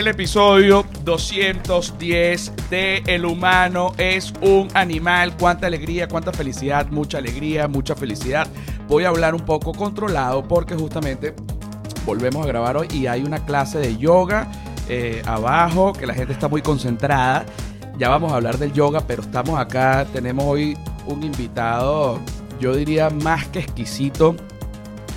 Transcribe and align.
El 0.00 0.08
episodio 0.08 0.86
210 1.04 2.52
de 2.70 3.02
El 3.06 3.26
humano 3.26 3.92
es 3.98 4.32
un 4.40 4.68
animal. 4.72 5.36
Cuánta 5.36 5.66
alegría, 5.66 6.08
cuánta 6.08 6.32
felicidad, 6.32 6.88
mucha 6.88 7.18
alegría, 7.18 7.68
mucha 7.68 7.94
felicidad. 7.94 8.48
Voy 8.88 9.04
a 9.04 9.08
hablar 9.08 9.34
un 9.34 9.44
poco 9.44 9.72
controlado 9.72 10.42
porque 10.48 10.74
justamente 10.74 11.34
volvemos 12.06 12.42
a 12.42 12.48
grabar 12.48 12.78
hoy 12.78 12.88
y 12.90 13.08
hay 13.08 13.22
una 13.24 13.44
clase 13.44 13.78
de 13.78 13.98
yoga 13.98 14.50
eh, 14.88 15.20
abajo 15.26 15.92
que 15.92 16.06
la 16.06 16.14
gente 16.14 16.32
está 16.32 16.48
muy 16.48 16.62
concentrada. 16.62 17.44
Ya 17.98 18.08
vamos 18.08 18.32
a 18.32 18.36
hablar 18.36 18.56
del 18.56 18.72
yoga, 18.72 19.02
pero 19.06 19.20
estamos 19.20 19.60
acá. 19.60 20.06
Tenemos 20.14 20.46
hoy 20.46 20.78
un 21.08 21.22
invitado, 21.22 22.20
yo 22.58 22.74
diría 22.74 23.10
más 23.10 23.48
que 23.48 23.58
exquisito 23.58 24.34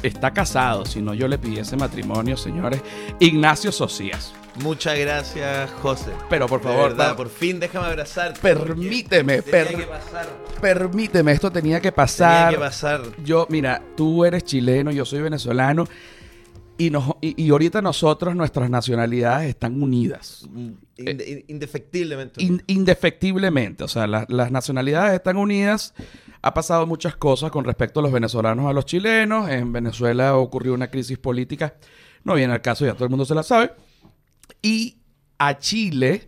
está 0.02 0.32
casado, 0.32 0.86
si 0.86 1.02
no 1.02 1.14
yo 1.14 1.30
le 1.30 1.38
pidiese 1.38 1.78
matrimonio, 1.78 2.36
señores. 2.36 2.82
Ignacio 3.22 3.72
Socias. 3.72 4.34
Muchas 4.62 4.98
gracias, 5.00 5.72
José. 5.82 6.12
Pero 6.30 6.48
por 6.48 6.62
favor, 6.62 6.96
por 7.18 7.30
fin 7.30 7.60
déjame 7.60 7.88
abrazar. 7.88 8.34
Permíteme, 8.40 9.42
per- 9.42 9.76
que 9.76 9.84
pasar. 9.84 10.28
permíteme, 10.62 11.32
esto 11.32 11.52
tenía 11.52 11.82
que 11.82 11.92
pasar. 11.92 12.46
Tenía 12.46 12.58
que 12.60 12.64
pasar. 12.66 13.02
Yo, 13.24 13.48
mira, 13.50 13.82
tú 13.98 14.24
eres 14.26 14.44
chileno, 14.44 14.92
yo 14.92 15.06
soy 15.06 15.22
venezolano. 15.22 15.86
Y, 16.78 16.90
nos, 16.90 17.06
y, 17.22 17.42
y 17.44 17.50
ahorita 17.52 17.82
nosotros, 17.82 18.36
nuestras 18.36 18.70
nacionalidades 18.70 19.50
están 19.50 19.82
unidas. 19.82 20.48
Inde- 20.98 21.28
in- 21.28 21.46
indefectiblemente. 21.48 22.44
In- 22.44 22.64
indefectiblemente. 22.68 23.84
O 23.84 23.88
sea, 23.88 24.06
la- 24.08 24.26
las 24.28 24.52
nacionalidades 24.52 25.14
están 25.14 25.38
unidas. 25.38 25.94
Ha 26.42 26.54
pasado 26.54 26.86
muchas 26.88 27.16
cosas 27.16 27.52
con 27.52 27.64
respecto 27.64 28.00
a 28.00 28.04
los 28.04 28.12
venezolanos 28.12 28.68
a 28.68 28.74
los 28.74 28.86
chilenos. 28.86 29.50
En 29.50 29.72
Venezuela 29.72 30.36
ocurrió 30.36 30.74
una 30.74 30.90
crisis 30.90 31.18
política. 31.18 31.76
No 32.24 32.34
viene 32.36 32.54
al 32.54 32.62
caso, 32.62 32.86
ya 32.86 32.94
todo 32.94 33.04
el 33.06 33.10
mundo 33.10 33.26
se 33.26 33.36
la 33.36 33.44
sabe. 33.44 33.72
Y 34.62 34.98
a 35.38 35.58
Chile 35.58 36.28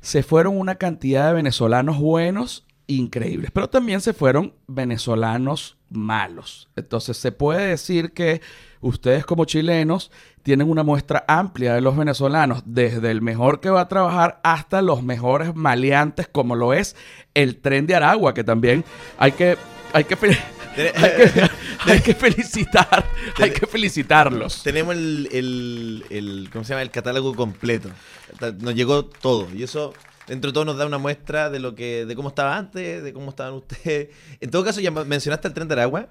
se 0.00 0.22
fueron 0.22 0.58
una 0.58 0.76
cantidad 0.76 1.28
de 1.28 1.34
venezolanos 1.34 1.98
buenos 1.98 2.66
increíbles, 2.86 3.50
pero 3.52 3.68
también 3.68 4.00
se 4.00 4.14
fueron 4.14 4.54
venezolanos 4.66 5.76
malos. 5.90 6.68
Entonces 6.76 7.16
se 7.16 7.32
puede 7.32 7.68
decir 7.68 8.12
que 8.12 8.40
ustedes 8.80 9.26
como 9.26 9.44
chilenos 9.44 10.10
tienen 10.42 10.70
una 10.70 10.82
muestra 10.82 11.24
amplia 11.28 11.74
de 11.74 11.80
los 11.80 11.96
venezolanos, 11.96 12.62
desde 12.64 13.10
el 13.10 13.20
mejor 13.20 13.60
que 13.60 13.70
va 13.70 13.82
a 13.82 13.88
trabajar 13.88 14.40
hasta 14.42 14.80
los 14.82 15.02
mejores 15.02 15.54
maleantes 15.54 16.28
como 16.28 16.56
lo 16.56 16.72
es 16.72 16.96
el 17.34 17.58
tren 17.58 17.86
de 17.86 17.94
Aragua, 17.94 18.34
que 18.34 18.44
también 18.44 18.84
hay 19.18 19.32
que... 19.32 19.56
Hay 19.94 20.04
que, 20.04 20.16
hay 20.94 21.10
que, 21.32 21.50
hay 21.92 22.00
que 22.00 22.14
felicitar, 22.14 23.04
hay 23.36 23.50
que 23.50 23.66
felicitarlos. 23.66 24.62
Tenemos 24.62 24.94
el, 24.94 25.28
el, 25.32 26.04
el- 26.10 26.48
¿cómo 26.52 26.64
se 26.64 26.70
llama? 26.70 26.82
El 26.82 26.90
catálogo 26.90 27.34
completo. 27.34 27.90
Nos 28.60 28.74
llegó 28.74 29.04
todo. 29.04 29.48
Y 29.54 29.62
eso, 29.62 29.94
dentro 30.26 30.50
de 30.50 30.54
todo, 30.54 30.64
nos 30.64 30.76
da 30.76 30.86
una 30.86 30.98
muestra 30.98 31.50
de 31.50 31.58
lo 31.60 31.74
que, 31.74 32.04
de 32.06 32.14
cómo 32.16 32.28
estaba 32.28 32.56
antes, 32.56 33.02
de 33.02 33.12
cómo 33.12 33.30
estaban 33.30 33.54
ustedes. 33.54 34.08
En 34.40 34.50
todo 34.50 34.64
caso, 34.64 34.80
ya 34.80 34.90
mencionaste 34.90 35.48
el 35.48 35.54
tren 35.54 35.68
de 35.68 35.74
Aragua. 35.74 36.08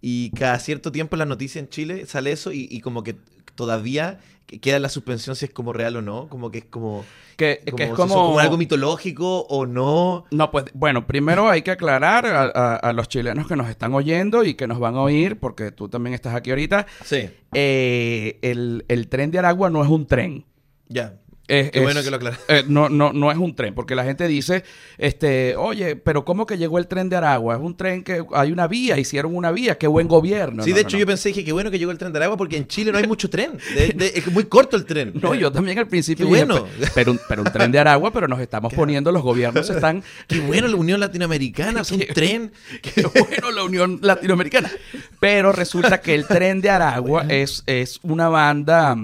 Y 0.00 0.30
cada 0.30 0.58
cierto 0.60 0.92
tiempo 0.92 1.16
en 1.16 1.18
las 1.18 1.28
noticias 1.28 1.60
en 1.62 1.68
Chile 1.68 2.06
sale 2.06 2.30
eso 2.30 2.52
y, 2.52 2.68
y 2.70 2.80
como 2.80 3.02
que 3.02 3.16
todavía 3.58 4.20
queda 4.62 4.78
la 4.78 4.88
suspensión 4.88 5.34
si 5.36 5.44
es 5.46 5.50
como 5.52 5.72
real 5.74 5.96
o 5.96 6.00
no. 6.02 6.28
Como 6.28 6.50
que 6.50 6.58
es 6.58 6.64
como... 6.64 7.04
Que, 7.36 7.60
es 7.66 7.90
como, 7.94 8.38
algo 8.40 8.56
mitológico 8.56 9.40
o 9.42 9.66
no. 9.66 10.24
No, 10.30 10.50
pues 10.50 10.64
bueno, 10.74 11.06
primero 11.06 11.48
hay 11.48 11.62
que 11.62 11.70
aclarar 11.72 12.24
a, 12.26 12.42
a- 12.44 12.76
a 12.76 12.92
los 12.92 13.08
chilenos 13.08 13.46
que 13.46 13.54
nos 13.56 13.68
están 13.68 13.92
oyendo 13.94 14.42
y 14.44 14.54
que 14.54 14.66
nos 14.66 14.78
van 14.80 14.94
a 14.96 15.02
oír, 15.02 15.38
porque 15.38 15.70
tú 15.70 15.88
también 15.88 16.14
estás 16.14 16.34
aquí 16.34 16.50
ahorita. 16.50 16.86
Sí, 17.04 17.28
eh, 17.52 18.38
el, 18.42 18.84
el 18.88 19.08
tren 19.08 19.30
de 19.30 19.38
Aragua 19.38 19.70
no 19.70 19.82
es 19.84 19.88
un 19.90 20.06
tren. 20.06 20.44
ya. 20.88 21.14
Es- 21.48 21.70
Qué 21.70 21.78
es- 21.78 21.84
bueno 21.84 22.02
que 22.02 22.10
lo 22.10 22.16
aclaras. 22.16 22.38
eh, 22.48 22.62
no, 22.68 22.88
no, 22.90 23.12
no 23.14 23.32
es 23.32 23.38
un 23.38 23.54
tren, 23.56 23.74
porque 23.74 23.94
la 23.94 24.04
gente 24.04 24.28
dice, 24.28 24.64
este, 24.98 25.56
oye, 25.56 25.96
pero 25.96 26.24
¿cómo 26.24 26.44
que 26.46 26.58
llegó 26.58 26.78
el 26.78 26.86
tren 26.86 27.08
de 27.08 27.16
Aragua? 27.16 27.54
Es 27.56 27.60
un 27.62 27.74
tren 27.76 28.04
que 28.04 28.22
hay 28.34 28.52
una 28.52 28.66
vía, 28.66 28.98
hicieron 28.98 29.34
una 29.34 29.50
vía, 29.50 29.78
qué 29.78 29.86
buen 29.86 30.08
gobierno. 30.08 30.62
sí, 30.62 30.70
No, 30.70 30.76
de 30.76 30.82
hecho 30.82 30.96
no. 30.96 31.00
yo 31.00 31.06
pensé, 31.06 31.30
dije, 31.30 31.44
qué 31.44 31.52
bueno 31.52 31.70
que 31.70 31.78
llegó 31.78 31.90
el 31.90 31.96
tren 31.98 32.12
de 32.12 32.18
Aragua 32.18 32.36
porque 32.36 32.56
en 32.58 32.66
Chile 32.68 32.92
no 32.92 32.98
hay 32.98 33.06
mucho 33.06 33.30
tren. 33.30 33.52
De- 33.74 33.88
de- 33.94 34.12
es 34.14 34.26
muy 34.30 34.44
corto 34.44 34.76
el 34.76 34.84
tren. 34.84 35.12
No, 35.20 35.34
yo 35.34 35.50
también 35.50 35.78
al 35.78 35.88
principio 35.88 36.26
Qué 36.26 36.28
bueno. 36.28 36.64
"Pe- 36.66 36.88
pero, 36.94 37.12
un- 37.12 37.20
pero 37.28 37.42
un 37.42 37.50
tren 37.50 37.72
de 37.72 37.78
Aragua, 37.78 38.12
pero 38.12 38.28
nos 38.28 38.40
estamos 38.40 38.74
poniendo, 38.74 39.10
los 39.10 39.22
gobiernos 39.22 39.70
están 39.70 40.02
Qué 40.28 40.40
bueno 40.40 40.68
la 40.68 40.76
Unión 40.76 41.00
Latinoamericana, 41.00 41.80
es 41.80 41.90
un 41.92 42.00
Qué- 42.00 42.06
tren. 42.12 42.52
Qué 42.82 43.02
bueno 43.06 43.50
la 43.52 43.64
Unión 43.64 43.98
Latinoamericana. 44.02 44.70
Pero 45.18 45.52
resulta 45.52 46.00
que 46.02 46.14
el 46.14 46.26
Tren 46.26 46.60
de 46.60 46.68
Aragua 46.70 47.24
es, 47.28 47.62
es 47.66 48.00
una 48.02 48.28
banda, 48.28 48.96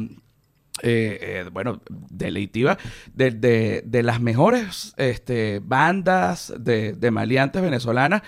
eh, 0.82 1.18
eh, 1.20 1.44
bueno, 1.52 1.80
deleitiva, 2.10 2.78
de, 3.14 3.30
de- 3.30 3.82
de 3.86 4.02
las 4.02 4.20
mejores 4.20 4.92
este, 4.96 5.60
bandas 5.62 6.52
de, 6.58 6.92
de 6.94 7.10
maleantes 7.10 7.62
venezolanas, 7.62 8.22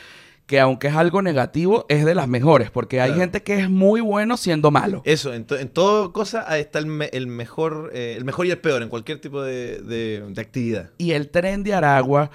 que 0.47 0.61
aunque 0.61 0.87
es 0.87 0.95
algo 0.95 1.23
negativo, 1.23 1.87
es 1.89 2.05
de 2.05 2.15
las 2.15 2.29
mejores, 2.29 2.71
porque 2.71 3.01
hay 3.01 3.09
Claro. 3.09 3.21
gente 3.23 3.43
que 3.43 3.59
es 3.59 3.69
muy 3.69 4.01
bueno 4.01 4.37
siendo 4.37 4.71
malo. 4.71 5.03
Eso, 5.05 5.35
en, 5.35 5.45
to- 5.45 5.59
en 5.59 5.69
toda 5.69 6.13
cosa 6.13 6.57
está 6.59 6.79
el, 6.79 6.87
me- 6.87 7.11
el 7.13 7.27
mejor 7.27 7.91
eh, 7.93 8.15
el 8.17 8.25
mejor 8.25 8.47
y 8.47 8.53
el 8.53 8.59
peor 8.59 8.81
en 8.83 8.89
cualquier 8.89 9.21
tipo 9.21 9.43
de, 9.43 10.23
actividad. 10.39 10.91
Y 10.99 11.11
el 11.13 11.31
tren 11.31 11.65
de 11.65 11.75
Aragua, 11.75 12.31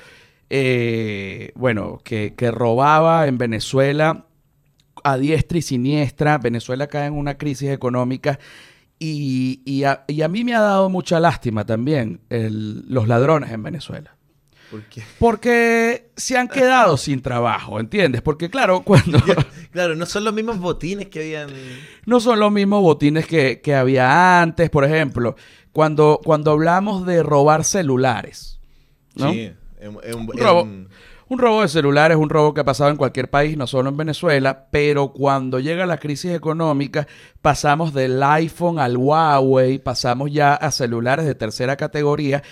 bueno, 1.55 2.01
que, 2.03 2.33
que 2.35 2.51
robaba 2.51 3.27
en 3.27 3.37
Venezuela 3.37 4.25
a 5.03 5.17
diestra 5.17 5.57
y 5.57 5.61
siniestra. 5.61 6.37
Venezuela 6.37 6.87
cae 6.87 7.07
en 7.07 7.13
una 7.13 7.37
crisis 7.37 7.69
económica. 7.69 8.39
Y, 9.03 9.63
y 9.65 9.83
a, 9.83 10.03
y 10.07 10.21
a 10.21 10.27
mí 10.27 10.43
me 10.43 10.53
ha 10.53 10.59
dado 10.61 10.87
mucha 10.87 11.19
lástima 11.19 11.65
también 11.65 12.21
el- 12.29 12.83
los 12.87 13.07
ladrones 13.07 13.49
en 13.51 13.63
Venezuela. 13.63 14.15
Porque, 14.69 15.01
Porque 15.17 16.11
se 16.15 16.37
han 16.37 16.47
quedado 16.47 16.95
sin 16.97 17.21
trabajo, 17.23 17.79
¿entiendes? 17.79 18.21
Porque 18.21 18.51
claro, 18.51 18.81
cuando 18.85 19.19
claro, 19.71 19.95
no 19.95 20.05
son 20.05 20.23
los 20.23 20.33
mismos 20.35 20.59
botines 20.59 21.07
que 21.07 21.19
habían. 21.21 21.49
no 22.05 22.19
son 22.19 22.39
los 22.39 22.51
mismos 22.51 22.83
botines 22.83 23.25
que, 23.25 23.59
que 23.59 23.73
había 23.73 24.39
antes, 24.43 24.69
por 24.69 24.85
ejemplo, 24.85 25.35
cuando, 25.71 26.19
cuando 26.23 26.51
hablamos 26.51 27.05
de 27.07 27.23
robar 27.23 27.63
celulares. 27.63 28.59
¿no? 29.15 29.31
Sí, 29.33 29.51
en- 29.79 29.97
en- 30.03 30.15
Un 30.15 30.29
en-. 30.37 30.87
Un 31.31 31.37
robo 31.37 31.61
de 31.61 31.69
celulares 31.69 32.17
es 32.17 32.21
un 32.21 32.29
robo 32.29 32.53
que 32.53 32.59
ha 32.59 32.65
pasado 32.65 32.89
en 32.89 32.97
cualquier 32.97 33.29
país, 33.29 33.55
no 33.55 33.65
solo 33.65 33.87
en 33.87 33.95
Venezuela, 33.95 34.67
pero 34.69 35.13
cuando 35.13 35.61
llega 35.61 35.85
la 35.85 35.97
crisis 35.97 36.31
económica 36.31 37.07
pasamos 37.41 37.93
del 37.93 38.21
iPhone 38.21 38.79
al 38.79 38.97
Huawei, 38.97 39.79
pasamos 39.79 40.29
ya 40.29 40.55
a 40.55 40.71
celulares 40.71 41.25
de 41.25 41.33
tercera 41.33 41.77
categoría 41.77 42.43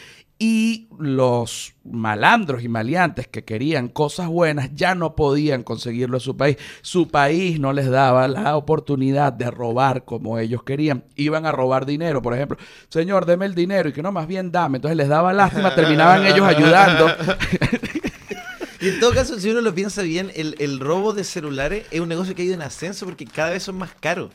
y 0.41 0.87
los 0.97 1.73
malandros 1.83 2.63
y 2.63 2.69
maleantes 2.69 3.27
que 3.27 3.43
querían 3.43 3.89
cosas 3.89 4.29
buenas 4.29 4.73
ya 4.73 4.95
no 4.95 5.13
podían 5.13 5.63
conseguirlo 5.63 6.15
en 6.15 6.21
su 6.21 6.37
país. 6.37 6.55
Su 6.81 7.09
país 7.09 7.59
no 7.59 7.73
les 7.73 7.89
daba 7.89 8.29
la 8.29 8.55
oportunidad 8.55 9.33
de 9.33 9.51
robar 9.51 10.05
como 10.05 10.39
ellos 10.39 10.63
querían. 10.63 11.03
Iban 11.17 11.45
a 11.45 11.51
robar 11.51 11.85
dinero, 11.85 12.21
por 12.21 12.33
ejemplo. 12.33 12.55
Señor, 12.87 13.25
deme 13.25 13.45
el 13.45 13.55
dinero 13.55 13.89
y 13.89 13.91
que 13.91 14.01
no, 14.01 14.13
más 14.13 14.27
bien 14.27 14.53
dame. 14.53 14.77
Entonces 14.77 14.95
les 14.95 15.09
daba 15.09 15.33
lástima, 15.33 15.75
terminaban 15.75 16.25
ellos 16.25 16.47
ayudando. 16.47 17.07
Y 18.81 18.87
en 18.89 18.99
todo 18.99 19.13
caso, 19.13 19.39
si 19.39 19.49
uno 19.49 19.61
lo 19.61 19.73
piensa 19.75 20.01
bien, 20.03 20.31
el, 20.35 20.55
el 20.59 20.79
robo 20.79 21.13
de 21.13 21.23
celulares 21.23 21.85
es 21.91 21.99
un 21.99 22.07
negocio 22.09 22.33
que 22.35 22.43
ha 22.43 22.45
ido 22.45 22.53
en 22.53 22.61
ascenso 22.61 23.05
porque 23.05 23.25
cada 23.25 23.49
vez 23.51 23.63
son 23.63 23.77
más 23.77 23.91
caros. 23.99 24.31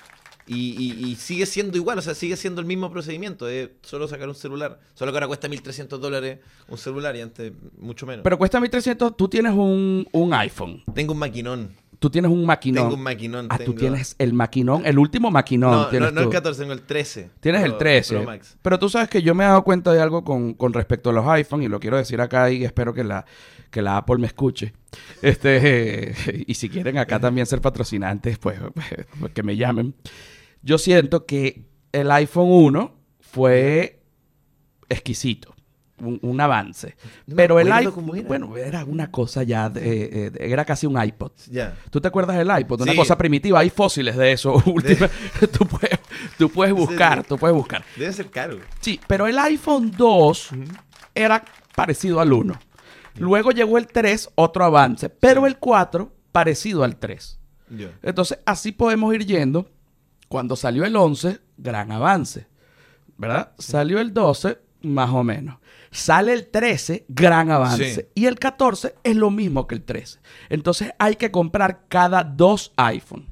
Y, 0.47 0.73
y- 0.79 1.07
y 1.11 1.17
sigue 1.17 1.47
siendo 1.47 1.79
igual, 1.79 1.99
o 1.99 2.03
sea, 2.03 2.15
sigue 2.15 2.37
siendo 2.37 2.61
el 2.61 2.67
mismo 2.67 2.91
procedimiento, 2.93 3.49
es 3.49 3.71
solo 3.81 4.07
sacar 4.09 4.29
un 4.29 4.35
celular. 4.35 4.79
Solo 4.93 5.11
que 5.11 5.17
ahora 5.17 5.27
cuesta 5.29 5.49
1.300 5.49 5.97
dólares 5.99 6.41
un 6.69 6.77
celular 6.77 7.17
y 7.17 7.23
antes 7.23 7.53
mucho 7.79 8.05
menos. 8.05 8.23
Pero 8.23 8.37
cuesta 8.37 8.61
1300, 8.61 9.17
tú 9.17 9.27
tienes 9.29 9.53
un, 9.53 10.07
un 10.13 10.35
iPhone. 10.35 10.85
tengo 10.95 11.15
un 11.15 11.19
maquinón. 11.21 11.75
Tú 12.05 12.11
tienes 12.11 12.31
un 12.31 12.45
maquinón. 12.45 12.85
Tengo 12.85 12.97
un 12.97 13.03
maquinón. 13.03 13.47
Ah, 13.49 13.57
tengo... 13.57 13.73
tú 13.73 13.79
tienes 13.79 14.15
el 14.19 14.35
maquinón, 14.35 14.85
el 14.85 14.99
último 14.99 15.31
maquinón. 15.31 15.71
No, 15.71 15.83
no, 15.85 15.89
tienes 15.89 16.13
no 16.13 16.21
el 16.21 16.27
tú. 16.27 16.33
14, 16.33 16.61
tengo 16.61 16.75
el 16.75 16.83
13. 16.83 17.31
Tienes 17.41 17.63
el 17.63 17.71
Pro- 17.71 17.79
13. 17.79 18.15
Pro 18.17 18.25
Max. 18.27 18.59
Pero 18.61 18.79
tú 18.79 18.91
sabes 18.91 19.09
que 19.09 19.23
yo 19.23 19.35
me 19.35 19.43
he 19.43 19.47
dado 19.47 19.65
cuenta 19.65 19.91
de 19.91 20.03
algo 20.03 20.23
con, 20.23 20.53
con 20.53 20.75
respecto 20.75 21.09
a 21.09 21.15
los 21.15 21.27
iPhone 21.29 21.63
y 21.63 21.69
lo 21.69 21.81
quiero 21.81 21.97
decir 21.97 22.21
acá 22.21 22.51
y 22.51 22.63
espero 22.63 22.93
que 22.93 23.05
la, 23.05 23.25
que 23.71 23.81
la 23.81 23.97
Apple 23.97 24.19
me 24.19 24.27
escuche. 24.27 24.75
Este, 25.23 26.15
y 26.47 26.53
si 26.53 26.69
quieren 26.69 26.99
acá 26.99 27.19
también 27.19 27.47
ser 27.47 27.63
patrocinantes, 27.63 28.37
pues 28.37 28.59
que 29.33 29.43
me 29.43 29.57
llamen. 29.57 29.95
Yo 30.61 30.77
siento 30.77 31.25
que 31.25 31.65
el 31.93 32.11
iPhone 32.11 32.49
1 32.51 32.95
fue 33.19 34.03
exquisito. 34.91 35.54
Un, 36.01 36.19
un 36.23 36.41
avance. 36.41 36.97
No 37.27 37.37
Pero 37.37 37.61
el 37.61 37.69
era. 37.69 37.83
bueno, 38.27 38.57
era 38.57 38.85
una 38.85 39.13
cosa 39.13 39.45
ya, 39.45 39.71
de- 39.71 40.27
eh, 40.27 40.33
era 40.41 40.65
casi 40.65 40.87
un 40.89 41.01
iPod. 41.01 41.31
Ya. 41.49 41.77
¿Tú 41.91 42.01
te 42.01 42.09
acuerdas 42.09 42.37
del 42.37 42.51
iPod? 42.59 42.81
Una 42.83 42.93
Sí. 42.93 42.99
cosa 42.99 43.17
primitiva. 43.17 43.61
Hay 43.61 43.71
fósiles 43.71 44.17
de 44.17 44.33
eso. 44.33 44.55
última- 44.67 45.09
tú, 45.57 45.67
puedes, 45.67 45.99
tú 46.37 46.51
puedes 46.51 46.75
buscar, 46.75 47.23
tú 47.25 47.39
puedes 47.39 47.57
buscar. 47.57 47.85
Debe 47.97 48.13
ser 48.13 48.29
caro. 48.29 48.59
Sí, 48.81 48.99
pero 49.07 49.29
el 49.29 49.39
iPhone 49.39 49.93
2 49.97 50.51
era 51.15 51.45
parecido 51.77 52.21
al 52.21 52.33
1. 52.33 52.55
Luego 53.19 53.53
llegó 53.53 53.79
el 53.79 53.87
3, 53.87 54.31
otro 54.35 54.65
avance. 54.65 55.09
Pero 55.09 55.47
el 55.47 55.59
4, 55.59 56.13
parecido 56.33 56.83
al 56.83 56.97
3. 56.97 57.39
Ya. 57.71 57.93
Entonces, 58.03 58.41
así 58.45 58.73
podemos 58.73 59.15
ir 59.15 59.25
yendo. 59.25 59.71
Cuando 60.29 60.57
salió 60.57 60.85
el 60.85 60.97
11, 60.97 61.39
gran 61.57 61.93
avance. 61.93 62.49
¿verdad? 63.17 63.53
Salió 63.59 64.01
el 64.01 64.13
12, 64.13 64.59
más 64.83 65.11
o 65.11 65.23
menos. 65.23 65.59
Sale 65.97 66.33
el 66.33 66.49
13, 66.49 67.05
gran 67.09 67.51
avance. 67.53 67.95
Sí. 67.95 68.01
Y 68.17 68.27
el 68.27 68.37
14 68.39 68.97
es 69.05 69.15
lo 69.15 69.31
mismo 69.31 69.67
que 69.69 69.77
el 69.77 69.83
13. 69.85 70.19
Entonces 70.49 70.91
hay 70.99 71.15
que 71.15 71.31
comprar 71.31 71.83
cada 71.89 72.25
dos 72.25 72.73
iPhone. 72.77 73.29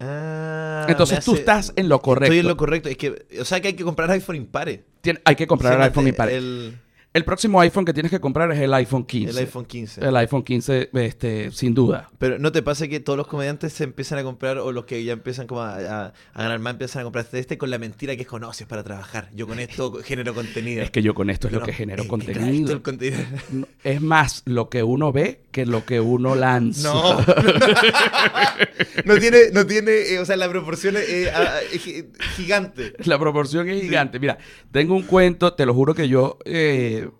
Ah, 0.00 0.86
Entonces 0.88 1.24
tú 1.24 1.34
estás 1.34 1.72
en 1.76 1.88
lo 1.88 2.00
correcto. 2.00 2.24
Estoy 2.32 2.38
en 2.40 2.48
lo 2.48 2.56
correcto. 2.56 2.88
Es 2.88 2.96
que, 2.96 3.26
o 3.40 3.44
sea 3.44 3.60
que 3.60 3.68
hay 3.68 3.74
que 3.74 3.84
comprar 3.84 4.10
iPhone 4.10 4.36
impares. 4.36 4.80
Tien- 5.02 5.20
hay 5.24 5.36
que 5.36 5.46
comprar 5.46 5.74
el 5.74 5.82
iPhone 5.82 6.04
te- 6.04 6.10
impar. 6.10 6.30
El... 6.30 6.78
El, 7.12 7.24
próximo 7.24 7.60
iPhone 7.60 7.84
que 7.84 7.92
tienes 7.92 8.10
que 8.10 8.20
comprar 8.20 8.50
es 8.52 8.58
el 8.60 8.72
iPhone 8.74 9.04
15. 9.04 9.30
el 9.30 9.38
iPhone 9.38 9.64
15. 9.64 10.00
El 10.06 10.16
iPhone 10.16 10.42
15, 10.42 10.90
este, 10.92 11.50
sin 11.50 11.74
duda. 11.74 12.08
Pero 12.18 12.38
¿no 12.38 12.52
te 12.52 12.62
pasa 12.62 12.86
que 12.88 13.00
todos 13.00 13.16
los 13.16 13.26
comediantes 13.26 13.72
se 13.72 13.84
empiezan 13.84 14.18
a 14.18 14.22
comprar, 14.22 14.58
o 14.58 14.70
los 14.72 14.84
que 14.84 15.02
ya 15.02 15.12
empiezan 15.12 15.46
como 15.46 15.62
a, 15.62 15.74
a- 15.76 16.12
a 16.34 16.42
ganar 16.42 16.58
más, 16.60 16.72
empiezan 16.74 17.00
a 17.00 17.04
comprar 17.04 17.26
este 17.32 17.58
con 17.58 17.70
la 17.70 17.78
mentira 17.78 18.14
que 18.16 18.22
es 18.22 18.28
con, 18.28 18.42
no, 18.42 18.52
si 18.52 18.64
es 18.64 18.68
para 18.68 18.82
trabajar. 18.84 19.28
Yo 19.34 19.46
con 19.46 19.58
esto 19.58 19.92
genero 20.04 20.34
contenido. 20.34 20.82
Es 20.82 20.90
que 20.90 21.02
yo 21.02 21.14
con 21.14 21.30
esto 21.30 21.48
es 21.48 21.52
lo 21.52 21.62
que 21.62 21.72
genero 21.72 22.02
eh, 22.02 22.06
esto 22.06 22.10
contenido. 22.10 22.66
es 22.66 22.70
el 22.70 22.82
contenido. 22.82 23.22
No, 23.52 23.66
Es 23.82 24.00
más 24.00 24.42
lo 24.46 24.68
que 24.68 24.82
uno 24.82 25.12
ve 25.12 25.40
que 25.50 25.66
lo 25.66 25.84
que 25.84 26.00
uno 26.00 26.34
lanza. 26.36 26.92
No. 26.92 27.18
no 29.04 29.18
tiene, 29.18 29.50
no 29.52 29.66
tiene, 29.66 29.90
eh, 30.12 30.18
o 30.20 30.24
sea, 30.24 30.36
la 30.36 30.48
proporción 30.48 30.96
es, 30.96 31.04
eh, 31.08 32.08
gigante. 32.36 32.94
La 33.04 33.18
proporción 33.18 33.68
es 33.68 33.82
gigante. 33.82 34.18
Mira, 34.20 34.38
tengo 34.70 34.94
un 34.94 35.02
cuento, 35.02 35.54
te 35.54 35.66
lo 35.66 35.74
juro 35.74 35.94
que 35.94 36.08
yo 36.08 36.38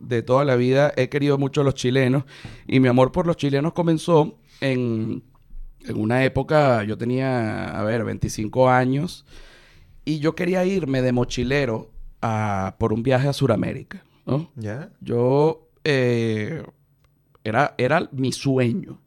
de 0.01 0.23
toda 0.23 0.45
la 0.45 0.57
vida 0.57 0.93
he 0.97 1.09
querido 1.09 1.39
mucho 1.39 1.61
a 1.61 1.65
los 1.65 1.75
chilenos 1.75 2.25
y 2.67 2.81
mi 2.81 2.89
amor 2.89 3.13
por 3.13 3.27
los 3.27 3.37
chilenos 3.37 3.73
comenzó 3.73 4.39
en, 4.61 5.23
en 5.85 5.97
una 5.99 6.25
época, 6.25 6.85
yo 6.85 6.97
tenía, 6.99 7.79
a 7.79 7.83
ver, 7.85 8.05
25 8.05 8.69
años 8.69 9.25
y 10.05 10.19
yo 10.19 10.35
quería 10.35 10.65
irme 10.65 11.03
de 11.03 11.13
mochilero 11.13 11.91
a, 12.23 12.77
por 12.79 12.93
un 12.93 13.03
viaje 13.03 13.29
a 13.29 13.33
Sudamérica. 13.33 14.03
¿no? 14.27 14.51
¿Ya? 14.57 14.91
Yo 15.01 15.69
eh, 15.85 16.63
era, 17.45 17.75
era 17.79 18.09
mi 18.13 18.33
sueño. 18.33 19.01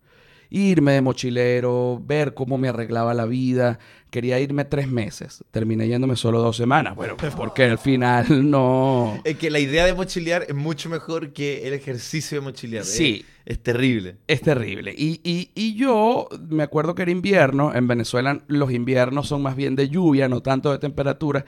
Irme 0.50 0.94
de 0.94 1.02
mochilero, 1.02 2.02
ver 2.06 2.34
cómo 2.34 2.58
me 2.58 2.70
arreglaba 2.70 3.14
la 3.14 3.26
vida. 3.26 3.80
Quería 4.14 4.40
irme 4.40 4.64
tres 4.64 4.88
meses. 4.88 5.44
Terminé 5.50 5.88
yéndome 5.88 6.16
solo 6.16 6.40
dos 6.40 6.56
semanas. 6.56 6.96
Bueno, 6.96 7.18
porque 7.36 7.64
al 7.64 7.80
final 7.80 8.28
no. 8.52 9.20
Es 9.24 9.38
que 9.38 9.50
la 9.50 9.58
idea 9.60 9.88
de 9.88 9.96
mochilear 9.96 10.46
es 10.48 10.54
mucho 10.54 10.88
mejor 10.88 11.34
que 11.34 11.68
el 11.68 11.74
ejercicio 11.74 12.38
de 12.38 12.42
mochilear. 12.46 12.86
Sí. 12.86 13.26
Es, 13.44 13.54
es 13.58 13.64
terrible. 13.64 14.18
Es 14.28 14.42
terrible. 14.42 14.94
Y, 14.96 15.20
y- 15.24 15.50
y 15.56 15.74
yo 15.74 16.30
me 16.48 16.62
acuerdo 16.62 16.94
que 16.94 17.02
era 17.02 17.10
invierno. 17.10 17.74
En 17.74 17.88
Venezuela 17.88 18.40
los 18.46 18.72
inviernos 18.72 19.28
son 19.28 19.42
más 19.42 19.56
bien 19.56 19.76
de 19.76 19.90
lluvia, 19.90 20.30
no 20.30 20.44
tanto 20.44 20.72
de 20.72 20.78
temperatura. 20.78 21.44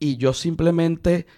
Y 0.00 0.16
yo 0.16 0.32
simplemente 0.32 1.28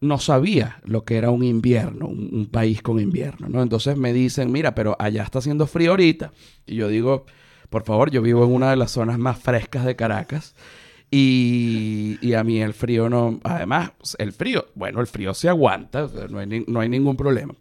no 0.00 0.20
sabía 0.20 0.80
lo 0.84 1.04
que 1.04 1.16
era 1.16 1.30
un 1.30 1.42
invierno, 1.42 2.06
un, 2.06 2.30
un 2.32 2.46
país 2.46 2.80
con 2.80 3.00
invierno, 3.00 3.48
¿no? 3.48 3.60
Entonces 3.60 3.96
me 3.96 4.12
dicen, 4.12 4.52
mira, 4.52 4.72
pero 4.72 4.94
allá 5.00 5.24
está 5.24 5.40
haciendo 5.40 5.66
frío 5.66 5.90
ahorita. 5.90 6.32
Y 6.64 6.76
yo 6.76 6.86
digo, 6.86 7.26
por 7.68 7.84
favor, 7.84 8.10
yo 8.10 8.22
vivo 8.22 8.44
en 8.44 8.52
una 8.52 8.70
de 8.70 8.76
las 8.76 8.90
zonas 8.92 9.18
más 9.18 9.38
frescas 9.38 9.84
de 9.84 9.96
Caracas. 9.96 10.54
Y, 11.10 12.18
y 12.20 12.34
a 12.34 12.42
mí 12.42 12.60
el 12.60 12.74
frío 12.74 13.08
no... 13.08 13.40
Además, 13.44 13.92
el 14.18 14.32
frío, 14.32 14.66
bueno, 14.74 15.00
el 15.00 15.06
frío 15.06 15.34
se 15.34 15.48
aguanta, 15.48 16.08
no, 16.28 16.38
hay 16.40 16.46
ni- 16.46 16.64
no 16.66 16.80
hay 16.80 16.88
ningún 16.88 17.16
problema. 17.16 17.54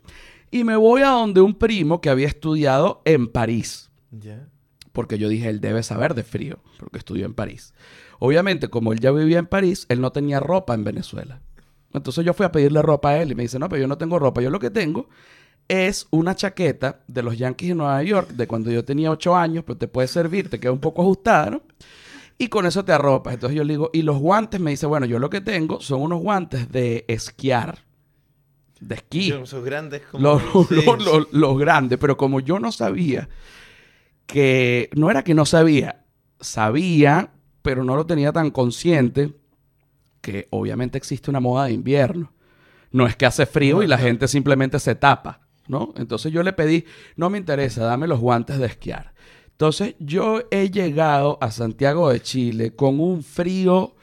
Y 0.52 0.64
me 0.64 0.76
voy 0.76 1.02
a 1.04 1.10
donde 1.10 1.42
un 1.42 1.54
primo 1.54 2.02
que 2.02 2.10
había 2.10 2.28
estudiado 2.28 3.02
en 3.06 3.28
París 3.28 3.90
¿Ya? 4.12 4.48
porque 4.92 5.18
yo 5.18 5.30
dije, 5.30 5.50
él 5.50 5.62
debe 5.62 5.84
saber 5.84 6.16
de 6.16 6.24
frío, 6.24 6.60
porque 6.80 6.98
estudió 6.98 7.26
en 7.26 7.34
París. 7.34 7.74
Obviamente, 8.20 8.70
como 8.70 8.94
él 8.94 9.00
ya 9.00 9.12
vivía 9.12 9.40
en 9.40 9.46
París, 9.48 9.86
él 9.90 10.02
no 10.02 10.12
tenía 10.12 10.40
ropa 10.40 10.74
en 10.74 10.84
Venezuela. 10.84 11.42
Entonces 11.94 12.26
yo 12.26 12.34
fui 12.34 12.46
a 12.46 12.52
pedirle 12.52 12.82
ropa 12.82 13.10
a 13.10 13.22
él 13.22 13.32
y 13.32 13.36
me 13.36 13.44
dice, 13.44 13.60
no, 13.60 13.70
pero 13.70 13.82
yo 13.82 13.88
no 13.88 13.98
tengo 13.98 14.18
ropa, 14.20 14.42
yo 14.42 14.50
lo 14.50 14.60
que 14.60 14.70
tengo 14.70 15.08
es 15.68 16.08
una 16.12 16.36
chaqueta 16.36 17.02
de 17.08 17.24
los 17.24 17.38
Yankees 17.38 17.70
de 17.70 17.76
Nueva 17.76 18.04
York, 18.04 18.30
de 18.32 18.48
cuando 18.48 18.70
yo 18.72 18.86
tenía 18.86 19.10
8 19.12 19.36
años, 19.36 19.64
pero 19.66 19.78
te 19.78 19.88
puede 19.88 20.08
servir, 20.08 20.50
te 20.50 20.60
queda 20.60 20.72
un 20.72 20.80
poco 20.80 21.02
ajustada, 21.02 21.50
¿no? 21.50 21.62
Y 22.38 22.50
con 22.50 22.66
eso 22.66 22.84
te 22.86 22.92
arropas. 22.92 23.34
Entonces 23.36 23.56
yo 23.58 23.64
le 23.64 23.74
digo, 23.74 23.90
y 23.94 24.02
los 24.02 24.18
guantes, 24.20 24.60
me 24.60 24.72
dice, 24.72 24.86
bueno, 24.86 25.06
yo 25.06 25.20
lo 25.20 25.30
que 25.30 25.42
tengo 25.42 25.80
son 25.82 26.02
unos 26.02 26.20
guantes 26.22 26.70
de 26.72 27.06
esquiar, 27.08 27.80
de 28.80 28.96
esquí. 28.96 29.32
Esos 29.32 29.64
grandes 29.64 30.02
como... 30.12 30.22
Los, 30.24 30.42
Sí, 30.68 30.76
los- 30.86 31.04
los- 31.06 31.28
los 31.34 31.58
grandes, 31.58 31.98
pero 31.98 32.18
como 32.18 32.42
yo 32.42 32.60
no 32.60 32.72
sabía 32.72 33.30
que, 34.26 34.90
no 34.96 35.10
era 35.10 35.24
que 35.24 35.34
no 35.34 35.46
sabía, 35.46 36.04
sabía, 36.40 37.32
pero 37.62 37.84
no 37.84 37.96
lo 37.96 38.06
tenía 38.06 38.32
tan 38.32 38.52
consciente, 38.52 39.34
que 40.22 40.48
obviamente 40.50 40.98
existe 40.98 41.30
una 41.30 41.40
moda 41.40 41.66
de 41.66 41.74
invierno. 41.74 42.32
No 42.92 43.08
es 43.08 43.16
que 43.16 43.26
hace 43.26 43.46
frío 43.46 43.84
y 43.84 43.88
la 43.88 43.98
gente 43.98 44.28
simplemente 44.28 44.80
se 44.80 44.96
tapa, 44.96 45.42
¿no? 45.68 45.94
Entonces 45.98 46.32
yo 46.32 46.44
le 46.44 46.54
pedí, 46.54 46.86
no 47.16 47.30
me 47.30 47.38
interesa, 47.38 47.84
dame 47.86 48.08
los 48.08 48.20
guantes 48.20 48.58
de 48.60 48.68
esquiar. 48.68 49.14
Entonces 49.52 49.96
yo 50.00 50.42
he 50.52 50.70
llegado 50.70 51.38
a 51.42 51.52
Santiago 51.52 52.10
de 52.10 52.22
Chile 52.22 52.76
con 52.76 53.00
un 53.00 53.24
frío 53.24 53.96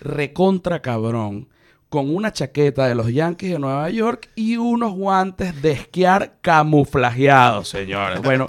recontra 0.00 0.82
cabrón, 0.82 1.48
con 1.88 2.14
una 2.14 2.32
chaqueta 2.32 2.86
de 2.86 2.94
los 2.94 3.12
Yankees 3.12 3.52
de 3.52 3.58
Nueva 3.58 3.88
York 3.90 4.30
y 4.34 4.56
unos 4.56 4.92
guantes 4.94 5.62
de 5.62 5.72
esquiar 5.72 6.38
camuflajeados, 6.40 7.68
señores. 7.68 8.20
Bueno, 8.22 8.46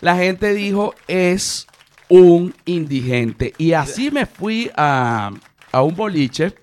la 0.00 0.16
gente 0.16 0.54
dijo, 0.54 0.94
es 1.08 1.66
un 2.08 2.54
indigente. 2.64 3.52
Y 3.58 3.72
así 3.72 4.10
me 4.10 4.26
fui 4.26 4.70
a, 4.76 5.32
a 5.72 5.82
un 5.82 5.94
boliche. 5.94 6.54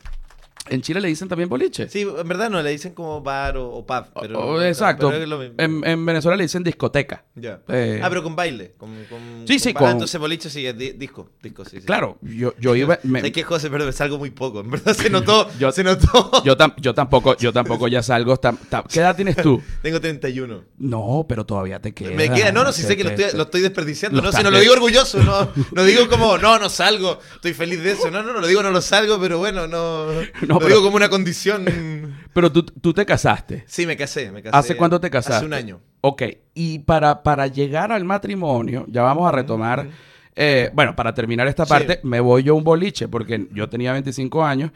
En 0.70 0.82
Chile 0.82 1.02
le 1.02 1.10
dicen 1.10 1.28
también 1.28 1.50
boliche. 1.50 1.90
Sí, 1.90 2.02
en 2.02 2.26
verdad 2.28 2.50
no, 2.50 2.62
le 2.62 2.70
dicen 2.70 2.94
como 2.94 3.20
bar 3.22 3.58
o, 3.58 3.70
o 3.70 3.86
pub. 3.86 4.06
Pero, 4.22 4.40
O- 4.40 4.62
exacto. 4.62 5.10
pero 5.10 5.22
es 5.22 5.28
lo 5.28 5.38
mismo. 5.38 5.56
En, 5.58 5.86
en 5.86 6.06
Venezuela 6.06 6.38
le 6.38 6.44
dicen 6.44 6.64
discoteca. 6.64 7.26
Ya. 7.36 7.60
eh, 7.68 8.00
ah, 8.02 8.08
pero 8.08 8.24
con 8.24 8.34
baile. 8.34 8.74
Con, 8.78 8.90
con- 9.10 9.46
Sí, 9.46 9.60
sí, 9.60 9.74
ba- 9.74 9.80
con- 9.82 9.88
Ah, 9.90 9.92
entonces 9.92 10.18
boliche 10.22 10.50
sí, 10.50 10.66
es 10.66 10.78
di- 10.78 10.94
disco. 10.94 11.30
Disco, 11.42 11.66
sí, 11.66 11.82
sí. 11.82 11.86
Claro, 11.86 12.18
yo, 12.22 12.54
yo 12.60 12.76
iba... 12.78 12.98
me- 13.04 13.20
Sé 13.24 13.34
que 13.34 13.44
José, 13.44 13.70
pero 13.70 13.92
salgo 13.92 14.18
muy 14.18 14.32
poco. 14.32 14.62
En 14.62 14.72
verdad 14.72 14.94
se 14.94 15.10
notó. 15.10 15.50
Yo- 15.60 15.72
se 15.74 15.84
notó. 15.84 16.32
yo, 16.46 16.56
tam- 16.58 16.76
yo 16.78 16.94
tampoco, 16.94 17.36
yo 17.36 17.52
tampoco 17.52 17.90
ya 17.90 18.02
salgo. 18.02 18.40
tam- 18.40 18.58
tam- 18.70 18.86
¿Qué 18.88 19.00
edad 19.02 19.18
tienes 19.18 19.36
tú? 19.36 19.62
Tengo 19.82 20.00
31. 20.00 20.64
No, 20.78 21.26
pero 21.28 21.46
todavía 21.46 21.82
te 21.82 21.94
queda. 21.94 22.12
Me 22.12 22.30
queda, 22.30 22.54
no, 22.54 22.64
no, 22.64 22.72
si 22.72 22.84
sé 22.84 22.96
que 22.96 23.04
lo 23.04 23.10
estoy, 23.10 23.38
lo 23.38 23.44
estoy 23.44 23.60
desperdiciando. 23.62 24.22
Lo 24.22 24.24
no, 24.24 24.32
si 24.32 24.42
no 24.42 24.50
lo 24.50 24.60
digo 24.62 24.72
orgulloso, 24.74 25.22
no, 25.24 25.50
no 25.74 25.84
digo 25.84 26.08
como, 26.08 26.38
no, 26.38 26.58
no 26.58 26.70
salgo, 26.70 27.20
estoy 27.36 27.54
feliz 27.54 27.84
de 27.84 27.92
eso. 27.92 28.10
No, 28.10 28.24
no, 28.24 28.32
no, 28.32 28.40
lo 28.40 28.48
digo, 28.48 28.64
no 28.64 28.72
lo 28.72 28.82
salgo, 28.82 29.20
pero 29.20 29.40
bueno, 29.40 29.68
no. 29.68 30.08
Lo 30.54 30.60
pero- 30.60 30.70
digo 30.70 30.84
como 30.84 30.98
una 30.98 31.10
condición. 31.10 31.66
Pero 32.34 32.52
tú, 32.52 32.64
tú 32.64 32.94
te 32.94 33.06
casaste. 33.06 33.64
Sí, 33.68 33.86
me 33.86 33.96
casé, 33.96 34.32
me 34.32 34.42
casé. 34.42 34.58
¿Hace 34.58 34.76
cuánto 34.78 35.00
te 35.00 35.10
casaste? 35.12 35.36
Hace 35.38 35.46
un 35.46 35.54
año. 35.54 35.82
Ok, 36.02 36.24
y 36.56 36.80
para, 36.80 37.22
para 37.22 37.46
llegar 37.48 37.92
al 37.92 38.04
matrimonio, 38.06 38.86
ya 38.90 39.04
vamos 39.04 39.28
a 39.30 39.32
retomar, 39.32 39.88
eh, 40.36 40.72
bueno, 40.74 40.96
para 40.96 41.14
terminar 41.14 41.48
esta 41.48 41.66
Sí. 41.66 41.70
parte, 41.70 42.00
me 42.04 42.20
voy 42.20 42.42
yo 42.44 42.54
a 42.54 42.58
un 42.58 42.64
boliche, 42.64 43.08
porque 43.08 43.48
yo 43.52 43.70
tenía 43.70 43.92
25 43.94 44.44
años, 44.44 44.72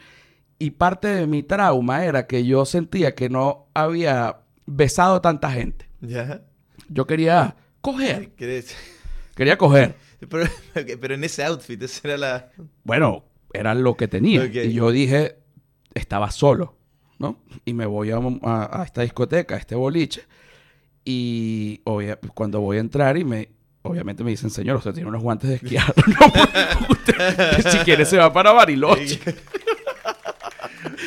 y 0.60 0.70
parte 0.70 1.08
de 1.08 1.26
mi 1.26 1.42
trauma 1.42 2.04
era 2.04 2.26
que 2.28 2.44
yo 2.46 2.64
sentía 2.64 3.14
que 3.16 3.28
no 3.28 3.66
había 3.74 4.36
besado 4.66 5.20
tanta 5.20 5.50
gente. 5.50 5.88
¿Ya? 6.00 6.42
Yo 6.88 7.06
quería 7.08 7.56
coger, 7.80 8.30
¿Querés? 8.36 8.76
quería 9.34 9.58
coger. 9.58 9.96
Pero, 10.28 10.46
pero 11.00 11.14
en 11.14 11.22
ese 11.24 11.44
outfit, 11.44 11.80
esa 11.82 12.00
era 12.08 12.16
la. 12.18 12.50
Bueno, 12.84 13.24
era 13.52 13.74
lo 13.74 13.96
que 13.96 14.08
tenía. 14.08 14.44
Y 14.46 14.72
yo 14.72 14.90
dije, 14.90 15.36
estaba 15.94 16.30
solo, 16.30 16.76
¿no? 17.18 17.38
Y 17.64 17.72
me 17.74 17.86
voy 17.86 18.10
a, 18.10 18.16
a- 18.18 18.80
a 18.80 18.84
esta 18.84 19.02
discoteca, 19.02 19.54
a 19.54 19.58
este 19.58 19.74
boliche. 19.74 20.22
Y 21.04 21.80
obvia- 21.84 22.18
cuando 22.34 22.60
voy 22.60 22.76
a 22.76 22.80
entrar 22.80 23.16
y 23.16 23.24
me... 23.24 23.48
Obviamente 23.82 24.22
me 24.24 24.30
dicen, 24.30 24.50
señor, 24.50 24.76
usted 24.76 24.92
tiene 24.92 25.08
unos 25.08 25.22
guantes 25.22 25.48
de 25.48 25.56
esquiar. 25.56 25.94
no, 26.06 26.26
usted, 26.90 27.70
si 27.70 27.78
quiere 27.78 28.04
se 28.04 28.18
va 28.18 28.30
para 28.32 28.52
Bariloche. 28.52 29.18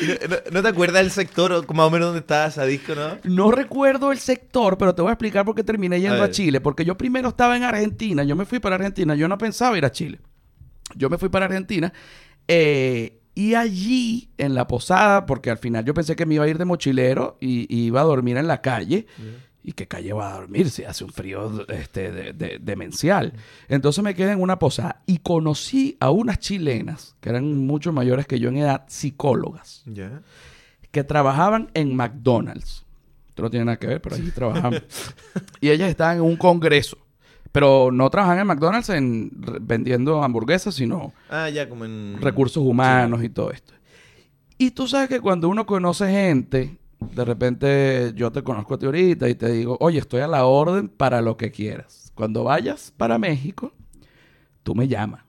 ¿Y 0.00 0.52
no, 0.52 0.62
te 0.62 0.68
acuerdas 0.68 1.02
del 1.02 1.10
sector 1.12 1.50
más 1.74 1.86
o 1.86 1.90
menos 1.90 2.06
donde 2.08 2.20
estaba 2.20 2.46
esa 2.46 2.64
disco, 2.64 2.94
no? 2.94 3.18
No 3.24 3.50
recuerdo 3.52 4.10
el 4.10 4.18
sector, 4.18 4.76
pero 4.78 4.94
te 4.94 5.02
voy 5.02 5.10
a 5.10 5.12
explicar 5.12 5.44
por 5.44 5.54
qué 5.54 5.62
terminé 5.62 6.00
yendo 6.00 6.22
A. 6.22 6.30
Chile. 6.30 6.60
Porque 6.60 6.84
yo 6.84 6.96
primero 6.96 7.28
estaba 7.28 7.56
en 7.56 7.62
Argentina. 7.62 8.24
Yo 8.24 8.34
me 8.34 8.44
fui 8.46 8.58
para 8.58 8.76
Argentina. 8.76 9.14
Yo 9.14 9.28
no 9.28 9.38
pensaba 9.38 9.76
ir 9.78 9.84
a 9.84 9.92
Chile. 9.92 10.18
Yo 10.96 11.08
me 11.08 11.18
fui 11.18 11.28
para 11.28 11.44
Argentina. 11.46 11.92
eh, 12.48 13.20
y 13.34 13.54
allí, 13.54 14.28
en 14.38 14.54
la 14.54 14.66
posada, 14.66 15.24
porque 15.26 15.50
al 15.50 15.58
final 15.58 15.84
yo 15.84 15.94
pensé 15.94 16.14
que 16.16 16.26
me 16.26 16.34
iba 16.34 16.44
a 16.44 16.48
ir 16.48 16.58
de 16.58 16.64
mochilero 16.64 17.36
y, 17.40 17.66
y 17.74 17.86
iba 17.86 18.00
a 18.00 18.04
dormir 18.04 18.36
en 18.36 18.46
la 18.46 18.60
calle. 18.60 19.06
¿Y 19.64 19.72
qué 19.74 19.86
calle 19.86 20.12
va 20.12 20.32
a 20.34 20.38
dormir 20.38 20.70
si 20.70 20.82
hace 20.82 21.04
un 21.04 21.12
frío 21.12 21.64
este, 21.68 22.10
de- 22.10 22.32
de- 22.32 22.58
demencial? 22.60 23.32
Entonces 23.68 24.02
me 24.02 24.14
quedé 24.14 24.32
en 24.32 24.40
una 24.42 24.58
posada 24.58 25.02
y 25.06 25.18
conocí 25.18 25.96
a 26.00 26.10
unas 26.10 26.40
chilenas, 26.40 27.14
que 27.20 27.28
eran 27.28 27.64
mucho 27.64 27.92
mayores 27.92 28.26
que 28.26 28.40
yo 28.40 28.48
en 28.48 28.56
edad, 28.56 28.84
psicólogas 28.88 29.82
que 30.90 31.04
trabajaban 31.04 31.70
en 31.74 31.94
McDonald's. 31.94 32.84
Esto 33.28 33.42
no 33.44 33.50
tiene 33.50 33.64
nada 33.66 33.78
que 33.78 33.86
ver, 33.86 34.02
pero 34.02 34.16
allí 34.16 34.30
trabajaban. 34.32 34.82
y 35.60 35.70
ellas 35.70 35.88
estaban 35.90 36.16
en 36.18 36.22
un 36.24 36.36
congreso. 36.36 36.98
Pero 37.52 37.90
no 37.92 38.08
trabajan 38.08 38.38
en 38.38 38.46
McDonald's 38.46 38.88
en, 38.88 39.30
vendiendo 39.60 40.22
hamburguesas, 40.22 40.74
sino 40.74 41.12
Ah, 41.28 41.50
ya, 41.50 41.68
como 41.68 41.84
en. 41.84 42.16
recursos 42.20 42.62
humanos 42.64 43.22
y 43.22 43.28
todo 43.28 43.50
esto. 43.50 43.74
Y 44.58 44.70
tú 44.70 44.88
sabes 44.88 45.08
que 45.08 45.20
cuando 45.20 45.48
uno 45.48 45.66
conoce 45.66 46.10
gente, 46.10 46.78
de 47.00 47.24
repente 47.24 48.12
yo 48.14 48.30
te 48.32 48.42
conozco 48.42 48.74
a 48.74 48.78
ti 48.78 48.86
ahorita 48.86 49.28
y 49.28 49.34
te 49.34 49.50
digo, 49.50 49.76
oye, 49.80 49.98
estoy 49.98 50.20
a 50.20 50.28
la 50.28 50.44
orden 50.46 50.88
para 50.88 51.20
lo 51.20 51.36
que 51.36 51.50
quieras. 51.50 52.10
Cuando 52.14 52.44
vayas 52.44 52.92
para 52.96 53.18
México, 53.18 53.72
tú 54.62 54.74
me 54.74 54.88
llamas. 54.88 55.24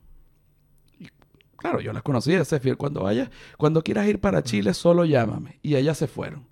Y, 0.99 1.07
claro, 1.57 1.81
yo 1.81 1.91
las 1.91 2.03
conocí 2.03 2.31
de 2.31 2.45
fiel. 2.59 2.77
Cuando 2.77 3.03
vayas, 3.03 3.29
cuando 3.57 3.83
quieras 3.83 4.07
ir 4.07 4.19
para 4.19 4.43
Chile, 4.43 4.73
solo 4.73 5.03
llámame. 5.03 5.59
Y 5.61 5.75
ellas 5.75 5.97
se 5.97 6.07
fueron. 6.07 6.47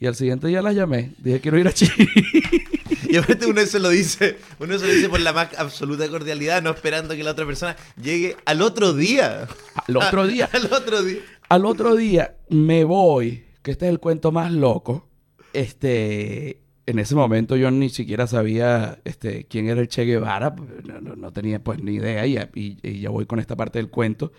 Y 0.00 0.06
al 0.06 0.14
siguiente 0.16 0.48
día 0.48 0.60
las 0.62 0.74
llamé. 0.74 1.14
Dije, 1.18 1.40
quiero 1.40 1.58
ir 1.58 1.68
a 1.68 1.72
Chile. 1.72 2.08
Y 3.14 3.16
aparte 3.18 3.46
uno 3.46 3.64
se 3.64 3.78
lo 3.78 3.90
dice, 3.90 4.38
uno 4.58 4.76
se 4.78 4.86
lo 4.86 4.92
dice 4.92 5.08
por 5.08 5.20
la 5.20 5.32
más 5.32 5.48
absoluta 5.56 6.08
cordialidad, 6.08 6.62
no 6.62 6.70
esperando 6.70 7.14
que 7.14 7.22
la 7.22 7.30
otra 7.30 7.46
persona 7.46 7.76
llegue 8.02 8.36
al 8.44 8.60
otro 8.60 8.92
día. 8.92 9.46
Al 9.86 9.96
otro 9.96 10.26
día. 10.26 10.48
al 10.52 10.64
otro 10.72 11.02
día. 11.02 11.20
Al 11.48 11.64
otro 11.66 11.94
día 11.94 12.36
me 12.48 12.82
voy, 12.84 13.44
que 13.62 13.70
este 13.70 13.86
es 13.86 13.90
el 13.92 14.00
cuento 14.00 14.32
más 14.32 14.50
loco. 14.52 15.08
Este, 15.52 16.60
en 16.86 16.98
ese 16.98 17.14
momento 17.14 17.54
yo 17.56 17.70
ni 17.70 17.88
siquiera 17.88 18.26
sabía 18.26 18.98
este, 19.04 19.46
quién 19.46 19.68
era 19.68 19.80
el 19.80 19.86
Che 19.88 20.04
Guevara, 20.04 20.54
no, 20.84 21.00
no- 21.00 21.14
no 21.14 21.32
tenía 21.32 21.62
pues 21.62 21.80
ni 21.82 21.94
idea 21.94 22.26
y, 22.26 22.36
y- 22.54 22.78
y 22.82 23.00
ya 23.00 23.10
voy 23.10 23.26
con 23.26 23.38
esta 23.38 23.54
parte 23.54 23.78
del 23.78 23.90
cuento. 23.90 24.32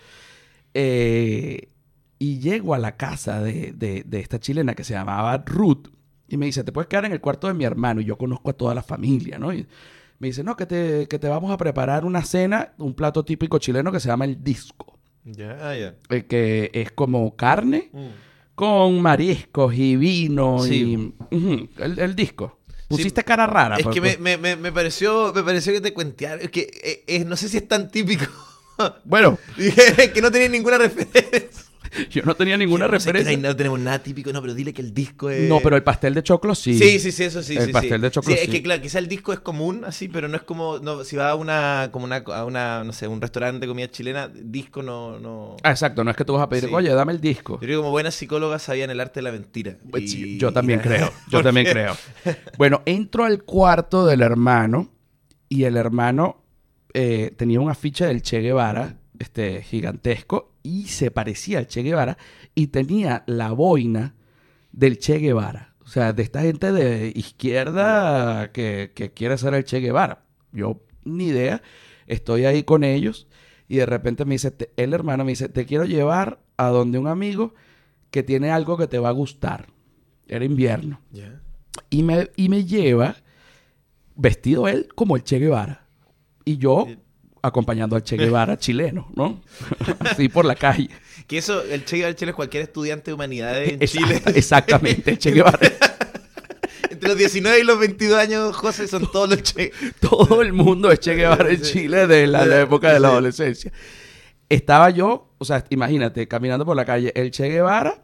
Eh, 0.74 1.68
y 2.18 2.38
llego 2.38 2.74
a 2.74 2.78
la 2.78 2.96
casa 2.96 3.42
de, 3.42 3.72
de- 3.72 4.02
de 4.04 4.20
esta 4.20 4.38
chilena 4.38 4.74
que 4.74 4.84
se 4.84 4.92
llamaba 4.94 5.42
Ruth 5.46 5.88
y 6.28 6.36
me 6.36 6.46
dice, 6.46 6.64
te 6.64 6.72
puedes 6.72 6.88
quedar 6.88 7.04
en 7.04 7.12
el 7.12 7.20
cuarto 7.20 7.46
de 7.46 7.54
mi 7.54 7.64
hermano 7.64 8.00
y 8.00 8.04
yo 8.04 8.16
conozco 8.18 8.50
a 8.50 8.52
toda 8.52 8.74
la 8.74 8.82
familia, 8.82 9.38
¿no? 9.38 9.52
Y 9.52 9.66
me 10.18 10.28
dice, 10.28 10.42
no, 10.42 10.56
que 10.56 10.66
te, 10.66 11.06
que 11.08 11.18
te 11.18 11.28
vamos 11.28 11.50
a 11.52 11.56
preparar 11.56 12.04
una 12.04 12.22
cena, 12.24 12.72
un 12.78 12.94
plato 12.94 13.24
típico 13.24 13.58
chileno 13.58 13.92
que 13.92 14.00
se 14.00 14.08
llama 14.08 14.24
el 14.24 14.42
disco, 14.42 14.98
Ya, 15.24 15.58
ah, 15.60 15.74
ya. 15.76 15.94
eh, 16.10 16.24
que 16.26 16.70
es 16.72 16.90
como 16.92 17.36
carne 17.36 17.90
Mm. 17.92 18.06
con 18.54 19.00
mariscos 19.02 19.74
y 19.74 19.96
vino 19.96 20.58
Sí. 20.60 21.12
y 21.30 21.68
el, 21.78 21.98
el 21.98 22.16
disco. 22.16 22.58
Pusiste 22.88 23.24
cara 23.24 23.46
rara. 23.48 23.76
Es 23.76 23.82
pues, 23.82 23.94
que 23.94 24.00
pues. 24.00 24.20
me, 24.20 24.36
me, 24.38 24.54
me, 24.56 24.70
pareció, 24.72 25.32
me 25.34 25.42
pareció 25.42 25.72
que 25.72 25.80
te 25.80 25.92
cuentearon. 25.92 26.40
Es 26.40 26.50
que 26.50 26.70
eh, 26.82 27.04
eh, 27.08 27.24
no 27.24 27.34
sé 27.36 27.48
si 27.48 27.56
es 27.56 27.66
tan 27.68 27.90
típico. 27.90 28.24
Bueno, 29.04 29.38
que 30.14 30.20
no 30.22 30.30
tenía 30.30 30.48
ninguna 30.48 30.78
referencia. 30.78 31.64
yo 32.10 32.22
no 32.24 32.34
tenía 32.34 32.56
ninguna 32.56 32.86
No 32.88 32.98
sé, 33.00 33.06
que 33.06 33.12
no, 33.12 33.18
hay- 33.18 33.24
referencia. 33.24 33.48
no 33.50 33.56
tenemos 33.56 33.80
nada 33.80 33.98
típico, 34.00 34.32
no, 34.32 34.40
pero 34.40 34.54
dile 34.54 34.72
que 34.72 34.82
el 34.82 34.92
disco 34.94 35.30
es. 35.30 35.48
No, 35.48 35.60
pero 35.60 35.76
el 35.76 35.82
pastel 35.82 36.14
de 36.14 36.22
choclo 36.22 36.54
sí. 36.54 36.78
Sí, 36.78 36.98
sí, 36.98 37.12
sí, 37.12 37.24
eso 37.24 37.42
sí. 37.42 37.56
El 37.56 37.66
sí, 37.66 37.72
pastel 37.72 37.98
sí. 38.00 38.02
de 38.02 38.10
choclo 38.10 38.34
Sí, 38.34 38.40
es 38.42 38.48
que 38.48 38.62
claro, 38.62 38.82
quizá 38.82 38.98
el 38.98 39.08
disco 39.08 39.32
es 39.32 39.40
común, 39.40 39.84
así, 39.84 40.08
pero 40.08 40.28
no 40.28 40.36
es 40.36 40.42
como. 40.42 40.78
No, 40.78 41.04
si 41.04 41.16
va 41.16 41.30
a 41.30 41.34
una, 41.34 41.90
como 41.92 42.04
una, 42.04 42.16
a 42.16 42.44
una, 42.44 42.84
no 42.84 42.92
sé, 42.92 43.06
un 43.08 43.20
restaurante 43.20 43.60
de 43.60 43.66
comida 43.68 43.90
chilena, 43.90 44.28
disco 44.28 44.82
no. 44.82 45.18
no... 45.18 45.56
Ah, 45.62 45.70
exacto, 45.70 46.04
no 46.04 46.10
es 46.10 46.16
que 46.16 46.24
tú 46.24 46.32
vas 46.34 46.42
a 46.42 46.48
pedir, 46.48 46.68
oye, 46.74 46.90
dame 46.90 47.12
el 47.12 47.20
disco. 47.20 47.54
Yo 47.54 47.58
creo 47.60 47.78
que 47.78 47.82
como 47.82 47.90
buenas 47.90 48.14
psicólogas 48.14 48.62
sabían 48.62 48.90
el 48.90 49.00
arte 49.00 49.20
de 49.20 49.22
la 49.24 49.32
mentira. 49.32 49.76
Pues 49.90 50.12
Y- 50.14 50.38
yo 50.38 50.52
también 50.52 50.80
creo, 50.80 51.06
yo 51.30 51.38
¿Por 51.38 51.44
también 51.44 51.66
qué? 51.66 51.72
creo. 51.72 51.96
Bueno, 52.58 52.82
entro 52.86 53.24
al 53.24 53.42
cuarto 53.44 54.06
del 54.06 54.22
hermano 54.22 54.90
y 55.48 55.64
el 55.64 55.76
hermano 55.76 56.42
eh, 56.94 57.32
tenía 57.36 57.60
un 57.60 57.70
afiche 57.70 58.06
del 58.06 58.22
Che 58.22 58.40
Guevara, 58.40 58.96
este 59.18 59.62
gigantesco, 59.62 60.52
y 60.66 60.88
se 60.88 61.10
parecía 61.10 61.58
al 61.58 61.66
Che 61.68 61.82
Guevara 61.82 62.18
y 62.54 62.66
tenía 62.68 63.22
la 63.26 63.52
boina 63.52 64.14
del 64.72 64.98
Che 64.98 65.18
Guevara. 65.18 65.74
O 65.84 65.88
sea, 65.88 66.12
de 66.12 66.22
esta 66.24 66.42
gente 66.42 66.72
de 66.72 67.12
izquierda 67.14 68.50
que, 68.52 68.92
que 68.94 69.12
quiere 69.12 69.38
ser 69.38 69.54
el 69.54 69.64
Che 69.64 69.78
Guevara. 69.80 70.24
Yo 70.52 70.80
ni 71.04 71.26
idea, 71.26 71.62
estoy 72.06 72.44
ahí 72.44 72.64
con 72.64 72.82
ellos 72.84 73.28
y 73.68 73.76
de 73.76 73.86
repente 73.86 74.24
me 74.24 74.34
dice, 74.34 74.50
te- 74.50 74.72
el 74.76 74.92
hermano 74.94 75.24
me 75.24 75.32
dice, 75.32 75.48
te 75.48 75.64
quiero 75.66 75.84
llevar 75.84 76.40
a 76.56 76.68
donde 76.68 76.98
un 76.98 77.06
amigo 77.06 77.54
que 78.10 78.22
tiene 78.22 78.50
algo 78.50 78.76
que 78.76 78.86
te 78.88 78.98
va 78.98 79.10
a 79.10 79.12
gustar. 79.12 79.66
Era 80.26 80.44
invierno. 80.44 81.00
Y 81.90 82.02
me, 82.02 82.30
y 82.36 82.48
me 82.48 82.64
lleva 82.64 83.16
vestido 84.16 84.66
él 84.68 84.88
como 84.94 85.14
el 85.16 85.22
Che 85.22 85.38
Guevara. 85.38 85.86
Y 86.44 86.58
yo. 86.58 86.86
Acompañando 87.46 87.96
al 87.96 88.02
Che 88.02 88.16
Guevara 88.18 88.56
chileno, 88.58 89.08
¿no? 89.14 89.40
Así 90.00 90.28
por 90.28 90.44
la 90.44 90.54
calle. 90.54 90.90
Que 91.26 91.38
eso, 91.38 91.62
el 91.62 91.84
Che 91.84 91.96
Guevara 91.96 92.14
Chile 92.14 92.30
es 92.30 92.36
cualquier 92.36 92.62
estudiante 92.64 93.10
de 93.10 93.14
humanidades 93.14 93.72
en 93.72 93.80
Exacta- 93.82 94.06
Chile. 94.08 94.22
Exactamente, 94.38 95.10
el 95.12 95.18
Che 95.18 95.30
Guevara. 95.32 95.58
Entre 96.90 97.08
los 97.10 97.18
19 97.18 97.60
y 97.60 97.64
los 97.64 97.78
22 97.78 98.18
años, 98.18 98.56
José, 98.56 98.88
son 98.88 99.10
todos 99.10 99.28
los 99.28 99.42
Che. 99.42 99.72
Todo 100.00 100.40
el 100.42 100.52
mundo 100.52 100.90
es 100.90 101.00
Che 101.00 101.14
Guevara 101.14 101.50
en. 101.50 101.60
Chile 101.62 102.06
de 102.06 102.26
la, 102.26 102.46
la 102.46 102.60
época 102.62 102.92
de 102.92 103.00
la 103.00 103.08
adolescencia. 103.08 103.72
Estaba 104.48 104.90
yo, 104.90 105.34
o 105.38 105.44
sea, 105.44 105.64
imagínate, 105.70 106.28
caminando 106.28 106.64
por 106.64 106.76
la 106.76 106.84
calle, 106.84 107.12
el 107.16 107.30
Che 107.32 107.48
Guevara 107.48 108.02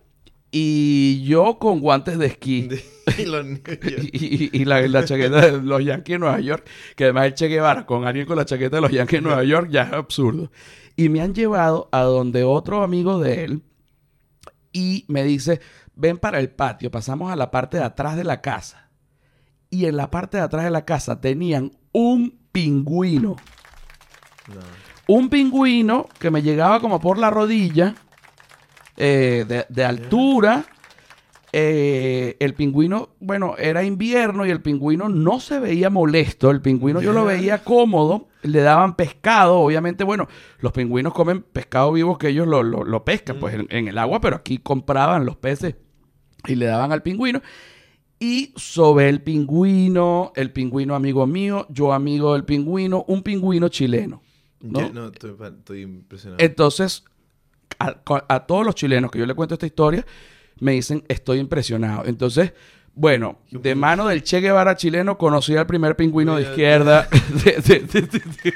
y 0.54 1.24
yo 1.24 1.58
con 1.58 1.80
guantes 1.80 2.18
de 2.18 2.26
esquí. 2.26 2.68
y 3.18 3.24
los 3.24 3.44
niños. 3.44 3.62
Y, 4.12 4.44
y- 4.44 4.50
y 4.52 4.64
la, 4.64 4.80
la 4.86 5.04
chaqueta 5.04 5.40
de 5.40 5.62
los 5.62 5.84
Yankees 5.84 6.14
de 6.14 6.18
Nueva 6.18 6.40
York, 6.40 6.68
que 6.94 7.04
además 7.04 7.26
el 7.26 7.34
Che 7.34 7.48
Guevara 7.48 7.86
con 7.86 8.06
alguien 8.06 8.26
con 8.26 8.36
la 8.36 8.44
chaqueta 8.44 8.76
de 8.76 8.82
los 8.82 8.90
Yankees 8.92 9.18
de 9.20 9.26
Nueva 9.26 9.42
York 9.44 9.68
ya 9.70 9.82
es 9.84 9.92
absurdo. 9.94 10.52
Y 10.94 11.08
me 11.08 11.20
han 11.22 11.34
llevado 11.34 11.88
a 11.90 12.02
donde 12.02 12.44
otro 12.44 12.82
amigo 12.82 13.18
de 13.18 13.44
él 13.44 13.62
y 14.72 15.04
me 15.08 15.24
dice, 15.24 15.60
ven 15.94 16.18
para 16.18 16.38
el 16.38 16.50
patio, 16.50 16.90
pasamos 16.90 17.32
a 17.32 17.36
la 17.36 17.50
parte 17.50 17.78
de 17.78 17.84
atrás 17.84 18.16
de 18.16 18.24
la 18.24 18.40
casa. 18.42 18.90
Y 19.70 19.86
en 19.86 19.96
la 19.96 20.10
parte 20.10 20.36
de 20.36 20.42
atrás 20.42 20.64
de 20.64 20.70
la 20.70 20.84
casa 20.84 21.20
tenían 21.20 21.72
un 21.92 22.38
pingüino. 22.52 23.36
No. 24.48 24.60
Un 25.06 25.30
pingüino 25.30 26.08
que 26.18 26.30
me 26.30 26.42
llegaba 26.42 26.80
como 26.80 27.00
por 27.00 27.16
la 27.18 27.30
rodilla 27.30 27.94
eh, 29.02 29.44
de, 29.46 29.66
de 29.68 29.84
altura. 29.84 30.64
Eh, 31.54 32.36
el 32.40 32.54
pingüino, 32.54 33.10
bueno, 33.20 33.56
era 33.58 33.84
invierno 33.84 34.46
y 34.46 34.50
el 34.50 34.62
pingüino 34.62 35.10
no 35.10 35.38
se 35.38 35.58
veía 35.58 35.90
molesto. 35.90 36.50
El 36.50 36.62
pingüino 36.62 37.02
yo 37.02 37.12
lo 37.12 37.24
veía 37.26 37.62
cómodo. 37.62 38.28
Le 38.42 38.60
daban 38.60 38.96
pescado. 38.96 39.58
Obviamente, 39.60 40.02
bueno, 40.04 40.28
los 40.60 40.72
pingüinos 40.72 41.12
comen 41.12 41.42
pescado 41.42 41.92
vivo 41.92 42.16
que 42.16 42.28
ellos 42.28 42.46
lo, 42.48 42.62
lo- 42.62 42.84
lo 42.84 43.04
pescan 43.04 43.38
pues 43.38 43.54
en, 43.54 43.66
en 43.68 43.86
el 43.88 43.98
agua, 43.98 44.20
pero 44.20 44.36
aquí 44.36 44.58
compraban 44.58 45.26
los 45.26 45.36
peces 45.36 45.76
y 46.46 46.54
le 46.54 46.66
daban 46.66 46.90
al 46.90 47.02
pingüino. 47.02 47.42
Y 48.18 48.52
sobre 48.56 49.08
el 49.10 49.20
pingüino, 49.20 50.32
el 50.36 50.52
pingüino 50.52 50.94
amigo 50.94 51.26
mío, 51.26 51.66
yo 51.68 51.92
amigo 51.92 52.32
del 52.32 52.44
pingüino, 52.44 53.04
un 53.08 53.22
pingüino 53.22 53.68
chileno. 53.68 54.22
¿no? 54.60 54.88
No, 54.90 55.08
estoy, 55.08 55.34
estoy 55.58 55.82
impresionado. 55.82 56.42
Entonces, 56.42 57.04
a, 57.88 58.24
a 58.34 58.46
todos 58.46 58.64
los 58.64 58.74
chilenos 58.74 59.10
que 59.10 59.18
yo 59.18 59.26
le 59.26 59.34
cuento 59.34 59.54
esta 59.54 59.66
historia, 59.66 60.04
me 60.60 60.72
dicen, 60.72 61.02
estoy 61.08 61.38
impresionado. 61.38 62.04
Entonces, 62.06 62.52
bueno, 62.94 63.38
de 63.50 63.74
mano 63.74 64.06
del 64.06 64.22
Che 64.22 64.40
Guevara 64.40 64.76
chileno, 64.76 65.16
conocí 65.18 65.56
al 65.56 65.66
primer 65.66 65.96
pingüino 65.96 66.36
de 66.36 66.42
izquierda 66.42 67.08
de, 67.44 67.52
de- 67.52 67.80
de- 67.80 68.02
de- 68.02 68.22
de- 68.42 68.54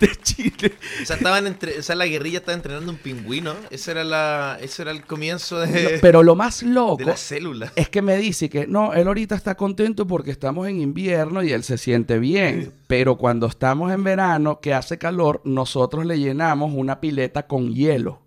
de 0.00 0.08
Chile. 0.22 0.74
O 1.02 1.06
sea, 1.06 1.16
estaban 1.16 1.46
entre, 1.46 1.78
o 1.78 1.82
sea, 1.82 1.96
la 1.96 2.06
guerrilla 2.06 2.38
estaba 2.38 2.54
entrenando 2.54 2.92
un 2.92 2.98
pingüino. 2.98 3.54
Ese 3.70 3.92
era 3.92 4.04
la, 4.04 4.58
ese 4.60 4.82
era 4.82 4.90
el 4.90 5.02
comienzo 5.04 5.58
de, 5.60 5.98
Pero 6.02 6.22
lo 6.22 6.34
más 6.36 6.60
de 6.60 6.66
loco 6.66 7.02
la 7.04 7.16
célula. 7.16 7.72
es 7.74 7.88
que 7.88 8.02
me 8.02 8.16
dice 8.18 8.50
que 8.50 8.66
no, 8.66 8.92
él 8.92 9.06
ahorita 9.08 9.34
está 9.34 9.54
contento 9.54 10.06
porque 10.06 10.30
estamos 10.30 10.68
en 10.68 10.80
invierno 10.82 11.42
y 11.42 11.52
él 11.52 11.62
se 11.64 11.78
siente 11.78 12.18
bien. 12.18 12.72
Pero 12.86 13.16
cuando 13.16 13.46
estamos 13.46 13.90
en 13.92 14.04
verano, 14.04 14.60
que 14.60 14.74
hace 14.74 14.98
calor, 14.98 15.40
nosotros 15.44 16.04
le 16.04 16.18
llenamos 16.18 16.72
una 16.74 17.00
pileta 17.00 17.46
con 17.46 17.74
hielo. 17.74 18.20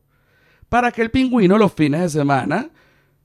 Para 0.70 0.92
que 0.92 1.02
el 1.02 1.10
pingüino 1.12 1.58
los 1.58 1.74
fines 1.74 2.02
de 2.02 2.10
semana 2.10 2.70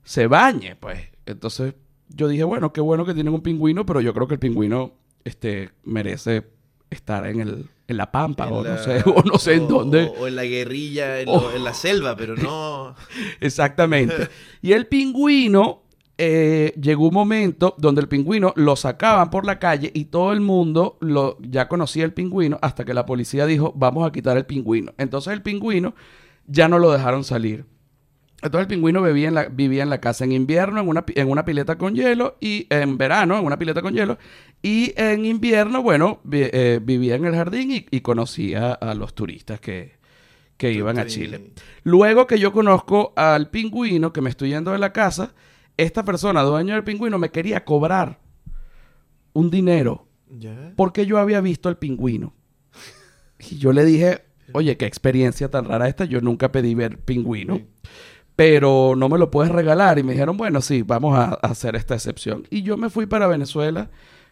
se 0.03 0.27
bañe, 0.27 0.75
pues. 0.75 0.99
Entonces 1.25 1.75
yo 2.09 2.27
dije, 2.27 2.43
bueno, 2.43 2.73
qué 2.73 2.81
bueno 2.81 3.05
que 3.05 3.13
tienen 3.13 3.33
un 3.33 3.41
pingüino, 3.41 3.85
pero 3.85 4.01
yo 4.01 4.13
creo 4.13 4.27
que 4.27 4.35
el 4.35 4.39
pingüino 4.39 4.93
este, 5.23 5.71
merece 5.83 6.43
estar 6.89 7.25
en, 7.27 7.39
el, 7.41 7.69
en 7.87 7.97
la 7.97 8.11
pampa 8.11 8.47
En 8.47 8.53
o, 8.53 8.63
la- 8.63 8.75
no 8.75 8.77
sé, 8.83 9.03
o 9.05 9.23
no 9.23 9.37
sé 9.39 9.55
en 9.55 9.67
dónde. 9.67 10.03
O, 10.17 10.21
o 10.23 10.27
en 10.27 10.35
la 10.35 10.45
guerrilla, 10.45 11.19
en, 11.19 11.29
Oh. 11.29 11.41
lo- 11.41 11.55
en 11.55 11.63
la 11.63 11.73
selva, 11.73 12.15
pero 12.15 12.35
no. 12.35 12.95
Exactamente. 13.41 14.29
Y 14.61 14.73
el 14.73 14.87
pingüino, 14.87 15.83
eh, 16.17 16.73
llegó 16.81 17.07
un 17.09 17.13
momento 17.13 17.75
donde 17.77 18.01
el 18.01 18.07
pingüino 18.07 18.53
lo 18.55 18.75
sacaban 18.75 19.29
por 19.29 19.45
la 19.45 19.59
calle 19.59 19.91
y 19.93 20.05
todo 20.05 20.31
el 20.31 20.41
mundo 20.41 20.97
lo, 21.01 21.37
ya 21.41 21.67
conocía 21.67 22.05
el 22.05 22.13
pingüino 22.13 22.57
hasta 22.61 22.85
que 22.85 22.93
la 22.93 23.05
policía 23.05 23.45
dijo, 23.45 23.73
vamos 23.75 24.07
a 24.07 24.11
quitar 24.11 24.37
el 24.37 24.45
pingüino. 24.45 24.93
Entonces 24.97 25.33
el 25.33 25.41
pingüino 25.41 25.93
ya 26.47 26.67
no 26.67 26.79
lo 26.79 26.91
dejaron 26.91 27.23
salir. 27.23 27.65
Entonces 28.41 28.61
el 28.61 28.67
pingüino 28.67 29.01
vivía 29.01 29.29
en 29.29 29.33
la, 29.33 29.45
vivía 29.45 29.81
en 29.81 29.89
la 29.89 29.99
casa 29.99 30.23
en 30.23 30.31
invierno 30.31 30.79
en 30.81 30.87
una, 30.87 31.03
en 31.07 31.29
una 31.31 31.45
pileta 31.45 31.77
con 31.77 31.95
hielo 31.95 32.37
y 32.39 32.67
en 32.69 32.97
verano 32.97 33.39
en 33.39 33.45
una 33.45 33.57
pileta 33.57 33.81
con 33.81 33.93
hielo 33.95 34.19
y 34.61 34.93
en 34.97 35.25
invierno, 35.25 35.81
bueno, 35.81 36.19
vi- 36.23 36.49
eh, 36.51 36.79
vivía 36.83 37.15
en 37.15 37.25
el 37.25 37.33
jardín 37.33 37.71
y, 37.71 37.85
y 37.89 38.01
conocía 38.01 38.73
a 38.73 38.93
los 38.93 39.15
turistas 39.15 39.59
que, 39.59 39.93
que 40.57 40.71
iban 40.71 40.99
a 40.99 41.05
Chile. 41.07 41.51
Luego 41.83 42.27
que 42.27 42.37
yo 42.37 42.51
conozco 42.51 43.13
al 43.15 43.49
pingüino, 43.49 44.13
que 44.13 44.21
me 44.21 44.29
estoy 44.29 44.49
yendo 44.49 44.71
de 44.71 44.79
la 44.79 44.93
casa, 44.93 45.33
esta 45.77 46.03
persona, 46.03 46.43
dueño 46.43 46.73
del 46.75 46.83
pingüino, 46.83 47.17
me 47.17 47.31
quería 47.31 47.65
cobrar 47.65 48.19
un 49.33 49.49
dinero 49.49 50.07
porque 50.75 51.05
yo 51.05 51.17
había 51.17 51.41
visto 51.41 51.67
el 51.69 51.77
pingüino. 51.77 52.33
Y 53.39 53.57
yo 53.57 53.73
le 53.73 53.85
dije, 53.85 54.24
oye, 54.53 54.77
qué 54.77 54.85
experiencia 54.85 55.49
tan 55.49 55.65
rara 55.65 55.87
esta, 55.87 56.05
yo 56.05 56.21
nunca 56.21 56.51
pedí 56.51 56.75
ver 56.75 56.97
pingüino. 56.99 57.61
pero 58.35 58.95
no 58.97 59.07
me 59.07 59.17
lo 59.17 59.31
puedes 59.31 59.51
regalar. 59.51 59.97
Y 59.97 60.03
me 60.03 60.11
dijeron, 60.13 60.35
bueno, 60.37 60.61
sí, 60.61 60.81
vamos 60.81 61.17
a, 61.17 61.39
a 61.41 61.47
hacer 61.47 61.75
esta 61.75 61.95
excepción. 61.95 62.45
Y 62.49 62.63
yo 62.63 62.75
me 62.77 62.89
fui 62.89 63.05
para 63.05 63.27
Venezuela 63.27 63.89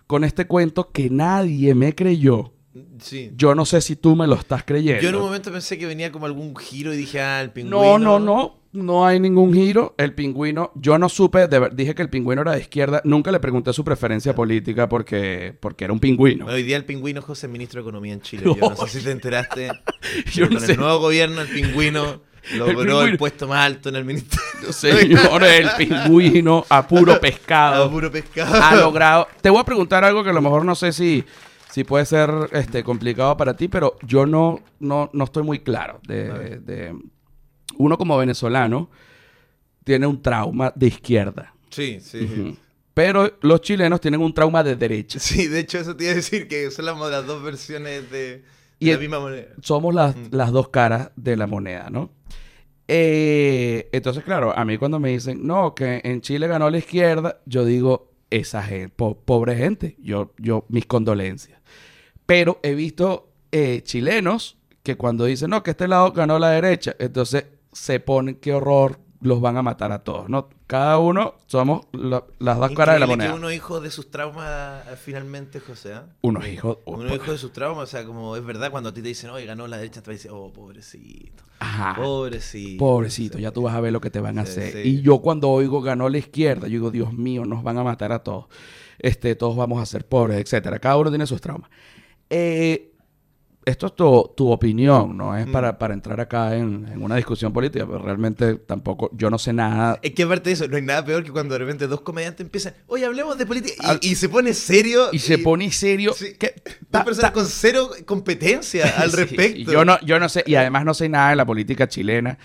con 0.07 0.23
este 0.23 0.45
cuento 0.45 0.91
que 0.91 1.09
nadie 1.09 1.73
me 1.75 1.95
creyó. 1.95 2.53
Sí. 2.99 3.31
Yo 3.35 3.55
no 3.55 3.65
sé 3.65 3.81
si 3.81 3.95
tú 3.95 4.15
me 4.15 4.27
lo 4.27 4.35
estás 4.35 4.63
creyendo. 4.63 5.01
Yo 5.01 5.09
en 5.09 5.15
un 5.15 5.21
momento 5.21 5.51
pensé 5.51 5.77
que 5.77 5.85
venía 5.85 6.11
como 6.11 6.25
algún 6.25 6.55
giro 6.55 6.93
y 6.93 6.97
dije, 6.97 7.21
ah, 7.21 7.41
el 7.41 7.51
pingüino. 7.51 7.97
No, 7.97 7.99
no, 7.99 8.19
no. 8.19 8.62
No 8.73 9.05
hay 9.05 9.19
ningún 9.19 9.53
giro. 9.53 9.93
El 9.97 10.13
pingüino, 10.13 10.71
yo 10.75 10.97
no 10.97 11.07
supe, 11.07 11.47
de 11.47 11.69
dije 11.73 11.93
que 11.93 12.01
el 12.01 12.09
pingüino 12.09 12.41
era 12.41 12.53
de 12.53 12.61
izquierda. 12.61 13.01
Nunca 13.05 13.31
le 13.31 13.39
pregunté 13.39 13.71
su 13.71 13.83
preferencia 13.85 14.33
política 14.33 14.89
porque, 14.89 15.55
porque 15.59 15.83
era 15.85 15.93
un 15.93 15.99
pingüino. 15.99 16.47
Hoy 16.47 16.63
día 16.63 16.75
el 16.77 16.85
pingüino 16.85 17.21
José 17.21 17.45
es 17.45 17.51
ministro 17.53 17.81
de 17.81 17.87
Economía 17.87 18.13
en 18.13 18.21
Chile. 18.21 18.43
Yo 18.45 18.55
no 18.69 18.75
sé 18.75 18.99
si 18.99 19.05
te 19.05 19.11
enteraste. 19.11 19.69
Yo 20.33 20.45
no 20.45 20.57
con 20.57 20.61
sé. 20.61 20.71
el 20.73 20.79
nuevo 20.79 20.99
gobierno, 20.99 21.41
el 21.41 21.47
pingüino 21.49 22.21
logró 22.57 22.81
el, 22.81 22.87
pingüino. 22.87 23.17
puesto 23.19 23.47
más 23.47 23.59
alto 23.65 23.89
en 23.89 23.95
el 23.95 24.05
ministerio. 24.05 24.43
Señor, 24.73 25.43
el 25.43 25.69
pingüino 25.77 26.65
a 26.67 26.87
puro 26.87 27.13
A 27.13 27.19
pescado 27.19 27.91
puro 27.91 28.11
pescado. 28.11 28.55
ha 28.61 28.75
logrado. 28.75 29.27
Te 29.41 29.51
voy 29.51 29.59
a 29.59 29.65
preguntar 29.65 30.03
algo 30.03 30.23
que 30.23 30.31
a 30.31 30.33
lo 30.33 30.41
mejor 30.41 30.65
no 30.65 30.73
sé 30.73 30.93
si, 30.93 31.23
si 31.69 31.83
puede 31.83 32.05
ser 32.07 32.31
este, 32.53 32.83
complicado 32.83 33.37
para 33.37 33.55
ti, 33.55 33.67
pero 33.67 33.97
yo 34.01 34.25
no, 34.25 34.61
no, 34.79 35.11
no 35.13 35.23
estoy 35.25 35.43
muy 35.43 35.59
claro. 35.59 35.99
A 36.03 36.07
De, 36.11 36.57
de- 36.59 36.95
uno 37.77 37.97
como 37.97 38.17
venezolano 38.17 38.89
tiene 39.83 40.07
un 40.07 40.21
trauma 40.21 40.71
de 40.75 40.87
izquierda. 40.87 41.53
Sí, 41.69 41.99
sí. 42.01 42.57
Pero 42.93 43.37
los 43.41 43.61
chilenos 43.61 43.99
tienen 43.99 44.21
un 44.21 44.33
trauma 44.33 44.63
de 44.63 44.75
derecha. 44.75 45.19
Sí, 45.19 45.47
de 45.47 45.61
hecho 45.61 45.79
eso 45.79 45.95
iba 45.99 46.11
a 46.11 46.15
decir 46.15 46.47
que 46.47 46.69
son 46.71 46.85
las, 46.85 46.99
las 46.99 47.25
dos 47.25 47.41
versiones 47.43 48.09
de, 48.11 48.17
de 48.37 48.43
Y 48.79 48.85
la 48.87 48.91
el- 48.93 48.99
misma 48.99 49.19
moneda. 49.19 49.47
Somos 49.61 49.93
las, 49.95 50.15
Mm. 50.15 50.27
las 50.31 50.51
dos 50.51 50.69
caras 50.69 51.11
de 51.15 51.35
la 51.35 51.47
moneda, 51.47 51.89
¿no? 51.89 52.11
Eh, 52.87 53.89
entonces, 53.93 54.23
claro, 54.23 54.55
a 54.57 54.65
mí 54.65 54.77
cuando 54.77 54.99
me 54.99 55.09
dicen, 55.09 55.45
no, 55.47 55.73
que 55.73 56.01
en 56.03 56.21
Chile 56.21 56.47
ganó 56.47 56.69
la 56.69 56.77
izquierda, 56.77 57.39
yo 57.45 57.65
digo, 57.65 58.11
esa 58.29 58.61
gente, 58.61 58.93
po- 58.95 59.17
pobre 59.17 59.55
gente, 59.55 59.95
yo, 59.99 60.33
yo, 60.37 60.65
mis 60.69 60.85
condolencias. 60.85 61.59
Pero 62.25 62.59
he 62.61 62.73
visto 62.75 63.31
eh, 63.51 63.81
chilenos 63.83 64.57
que 64.83 64.97
cuando 64.97 65.25
dicen, 65.25 65.49
no, 65.49 65.63
que 65.63 65.71
este 65.71 65.87
lado 65.87 66.11
ganó 66.11 66.37
la 66.39 66.49
derecha, 66.51 66.95
entonces 66.99 67.45
se 67.73 67.99
ponen, 67.99 68.35
qué 68.35 68.53
horror, 68.53 68.99
los 69.21 69.39
van 69.39 69.55
a 69.55 69.61
matar 69.61 69.91
a 69.93 70.03
todos, 70.03 70.27
¿no? 70.27 70.49
Cada 70.67 70.97
uno 70.99 71.35
somos 71.45 71.85
la- 71.93 72.25
las 72.39 72.57
dos 72.57 72.71
caras 72.71 72.95
de 72.95 72.99
la 72.99 73.07
moneda. 73.07 73.29
que 73.31 73.35
uno 73.37 73.51
hijo 73.51 73.79
de 73.79 73.89
sus 73.89 74.11
traumas 74.11 74.85
eh, 74.87 74.95
finalmente, 74.97 75.59
José. 75.61 75.93
¿ah? 75.93 76.07
Unos 76.21 76.45
hijos... 76.47 76.79
Uno 76.85 77.13
hijo 77.15 77.31
de 77.31 77.37
sus 77.37 77.53
traumas, 77.53 77.83
o 77.83 77.87
sea, 77.87 78.03
como 78.05 78.35
es 78.35 78.43
verdad 78.43 78.69
cuando 78.71 78.89
a 78.89 78.93
ti 78.93 79.01
te 79.01 79.07
dicen, 79.09 79.29
oye, 79.29 79.45
ganó 79.45 79.65
la 79.67 79.77
derecha, 79.77 80.01
te 80.01 80.11
dices, 80.11 80.29
oh, 80.33 80.51
pobrecito, 80.51 81.43
Ajá. 81.59 81.95
pobrecito. 82.01 82.79
Pobrecito, 82.83 83.37
ya 83.39 83.51
tú 83.51 83.61
vas 83.61 83.75
a 83.75 83.79
ver 83.81 83.93
lo 83.93 84.01
que 84.01 84.09
te 84.09 84.19
van 84.19 84.39
a 84.39 84.45
Sí, 84.45 84.51
hacer. 84.59 84.73
sí. 84.83 84.89
Y 84.89 85.01
yo 85.01 85.19
cuando 85.19 85.49
oigo 85.49 85.81
ganó 85.81 86.09
la 86.09 86.17
izquierda, 86.17 86.67
yo 86.67 86.71
digo, 86.73 86.91
Dios 86.91 87.13
mío, 87.13 87.45
nos 87.45 87.63
van 87.63 87.77
a 87.77 87.83
matar 87.83 88.11
a 88.11 88.19
todos. 88.23 88.47
Este, 88.99 89.35
todos 89.35 89.55
vamos 89.55 89.81
a 89.81 89.85
ser 89.85 90.05
pobres, 90.05 90.37
etcétera. 90.37 90.79
Cada 90.79 90.97
uno 90.97 91.09
tiene 91.11 91.25
sus 91.27 91.39
traumas. 91.39 91.69
Eh, 92.29 92.92
esto 93.65 93.87
es 93.87 93.95
tu, 93.95 94.31
tu 94.35 94.51
opinión, 94.51 95.15
no 95.17 95.35
es 95.37 95.47
Mm. 95.47 95.51
para, 95.51 95.77
para 95.79 95.93
entrar 95.93 96.19
acá 96.19 96.55
en, 96.55 96.87
en 96.91 97.01
una 97.01 97.15
discusión 97.15 97.53
política, 97.53 97.85
pero 97.85 97.99
realmente 97.99 98.55
tampoco, 98.55 99.09
yo 99.13 99.29
no 99.29 99.37
sé 99.37 99.53
nada. 99.53 99.99
Es 100.01 100.11
que 100.13 100.23
aparte 100.23 100.49
de 100.49 100.53
eso, 100.53 100.67
no 100.67 100.75
hay 100.75 100.81
nada 100.81 101.03
peor 101.05 101.23
que 101.23 101.31
cuando 101.31 101.53
de 101.53 101.59
repente 101.59 101.87
dos 101.87 102.01
comediantes 102.01 102.41
empiezan, 102.45 102.73
oye, 102.87 103.05
hablemos 103.05 103.37
de 103.37 103.45
política, 103.45 103.75
y, 103.81 103.85
Al- 103.85 103.99
y 104.01 104.15
se 104.15 104.29
pone 104.29 104.53
serio. 104.53 105.09
Y 105.11 105.19
se 105.19 105.37
pone 105.37 105.71
serio. 105.71 106.13
sí. 106.13 106.33
que- 106.37 106.55
ta- 106.91 107.03
ta- 107.05 107.33
con 107.33 107.45
cero 107.45 107.89
competencia 108.05 108.85
al 108.97 109.11
Sí, 109.11 109.17
respecto. 109.17 109.71
yo 109.71 109.85
no, 109.85 109.99
yo 110.01 110.19
no 110.19 110.29
sé, 110.29 110.43
y 110.45 110.55
además 110.55 110.85
no 110.85 110.93
sé 110.93 111.09
nada 111.09 111.29
de 111.31 111.35
la 111.35 111.45
política 111.45 111.87
chilena. 111.87 112.37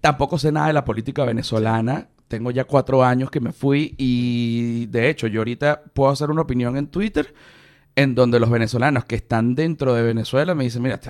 Tampoco 0.00 0.38
sé 0.38 0.52
nada 0.52 0.68
de 0.68 0.72
la 0.74 0.84
política 0.84 1.24
venezolana. 1.24 2.08
Tengo 2.28 2.50
ya 2.50 2.64
cuatro 2.64 3.02
años 3.02 3.30
que 3.30 3.40
me 3.40 3.52
fui 3.52 3.94
y 3.96 4.86
de 4.86 5.08
hecho 5.08 5.26
yo 5.28 5.40
ahorita 5.40 5.82
puedo 5.94 6.10
hacer 6.10 6.30
una 6.30 6.42
opinión 6.42 6.76
en 6.76 6.86
Twitter 6.88 7.32
en 7.98 8.14
donde 8.14 8.38
los 8.38 8.48
venezolanos 8.48 9.04
que 9.06 9.16
están 9.16 9.56
dentro 9.56 9.92
de 9.92 10.02
Venezuela 10.04 10.54
me 10.54 10.62
dicen, 10.62 10.82
mira, 10.82 11.00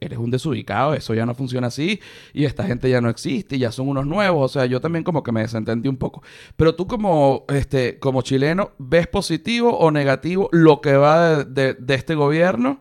eres 0.00 0.18
un 0.18 0.30
desubicado, 0.30 0.94
eso 0.94 1.12
ya 1.12 1.26
no 1.26 1.34
funciona 1.34 1.66
así 1.66 2.00
y 2.32 2.46
esta 2.46 2.64
gente 2.64 2.88
ya 2.88 3.02
no 3.02 3.10
existe 3.10 3.56
y 3.56 3.58
ya 3.58 3.70
son 3.70 3.88
unos 3.88 4.06
nuevos. 4.06 4.50
O 4.50 4.52
sea, 4.52 4.64
yo 4.64 4.80
también 4.80 5.04
como 5.04 5.22
que 5.22 5.30
me 5.30 5.42
desentendí 5.42 5.90
un 5.90 5.98
poco. 5.98 6.22
Pero 6.56 6.74
tú 6.74 6.86
como, 6.86 7.44
este, 7.48 7.98
como 7.98 8.22
chileno, 8.22 8.70
¿ves 8.78 9.08
positivo 9.08 9.76
o 9.76 9.90
negativo 9.90 10.48
lo 10.52 10.80
que 10.80 10.94
va 10.96 11.44
de- 11.44 11.74
de 11.74 11.94
este 11.94 12.14
gobierno? 12.14 12.80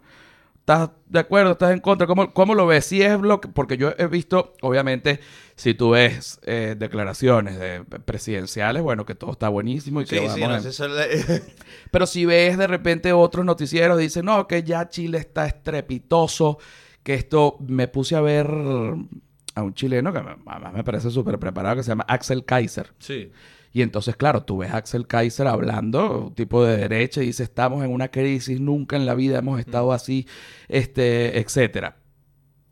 ¿Estás 0.61 0.91
de 1.07 1.19
acuerdo? 1.19 1.51
¿Estás 1.53 1.71
en 1.73 1.79
contra? 1.79 2.05
¿Cómo, 2.07 2.33
cómo 2.33 2.53
lo 2.55 2.67
ves? 2.67 2.85
Si 2.85 3.01
es 3.01 3.19
lo 3.19 3.41
que... 3.41 3.47
Porque 3.49 3.77
yo 3.77 3.93
he 3.97 4.05
visto, 4.07 4.53
obviamente, 4.61 5.19
si 5.55 5.73
tú 5.73 5.89
ves 5.89 6.39
eh, 6.43 6.75
declaraciones 6.77 7.59
de 7.59 7.83
presidenciales, 7.83 8.83
bueno, 8.83 9.03
que 9.05 9.15
todo 9.15 9.31
está 9.31 9.49
buenísimo 9.49 10.01
y 10.01 10.05
Sí, 10.05 10.15
que 10.15 10.29
sí, 10.29 10.39
vamos 10.41 10.49
no, 10.49 10.57
en- 10.57 10.67
eso 10.67 10.85
pero 11.91 12.05
si 12.05 12.25
ves 12.25 12.57
de 12.59 12.67
repente 12.67 13.11
otros 13.11 13.43
noticieros, 13.43 13.97
dicen, 13.97 14.25
no, 14.25 14.47
que 14.47 14.61
ya 14.63 14.87
Chile 14.87 15.17
está 15.17 15.47
estrepitoso, 15.47 16.59
que 17.03 17.15
esto 17.15 17.57
me 17.67 17.87
puse 17.87 18.15
a 18.15 18.21
ver 18.21 18.47
a 18.47 19.63
un 19.63 19.73
chileno 19.73 20.13
que 20.13 20.19
además 20.19 20.73
me 20.73 20.83
parece 20.83 21.09
súper 21.09 21.39
preparado, 21.39 21.77
que 21.77 21.83
se 21.83 21.89
llama 21.89 22.05
Axel 22.07 22.45
Kaiser. 22.45 22.93
Sí. 22.99 23.31
Y 23.73 23.81
entonces, 23.83 24.15
claro, 24.17 24.43
tú 24.43 24.57
ves 24.57 24.71
a 24.71 24.77
Axel 24.77 25.07
Kaiser 25.07 25.47
hablando, 25.47 26.33
tipo 26.35 26.63
de 26.65 26.75
derecha, 26.77 27.23
y 27.23 27.27
dice, 27.27 27.43
estamos 27.43 27.83
en 27.85 27.91
una 27.91 28.09
crisis, 28.09 28.59
nunca 28.59 28.97
en 28.97 29.05
la 29.05 29.13
vida 29.15 29.39
hemos 29.39 29.59
estado 29.59 29.93
así, 29.93 30.27
este, 30.67 31.39
etcétera. 31.39 31.97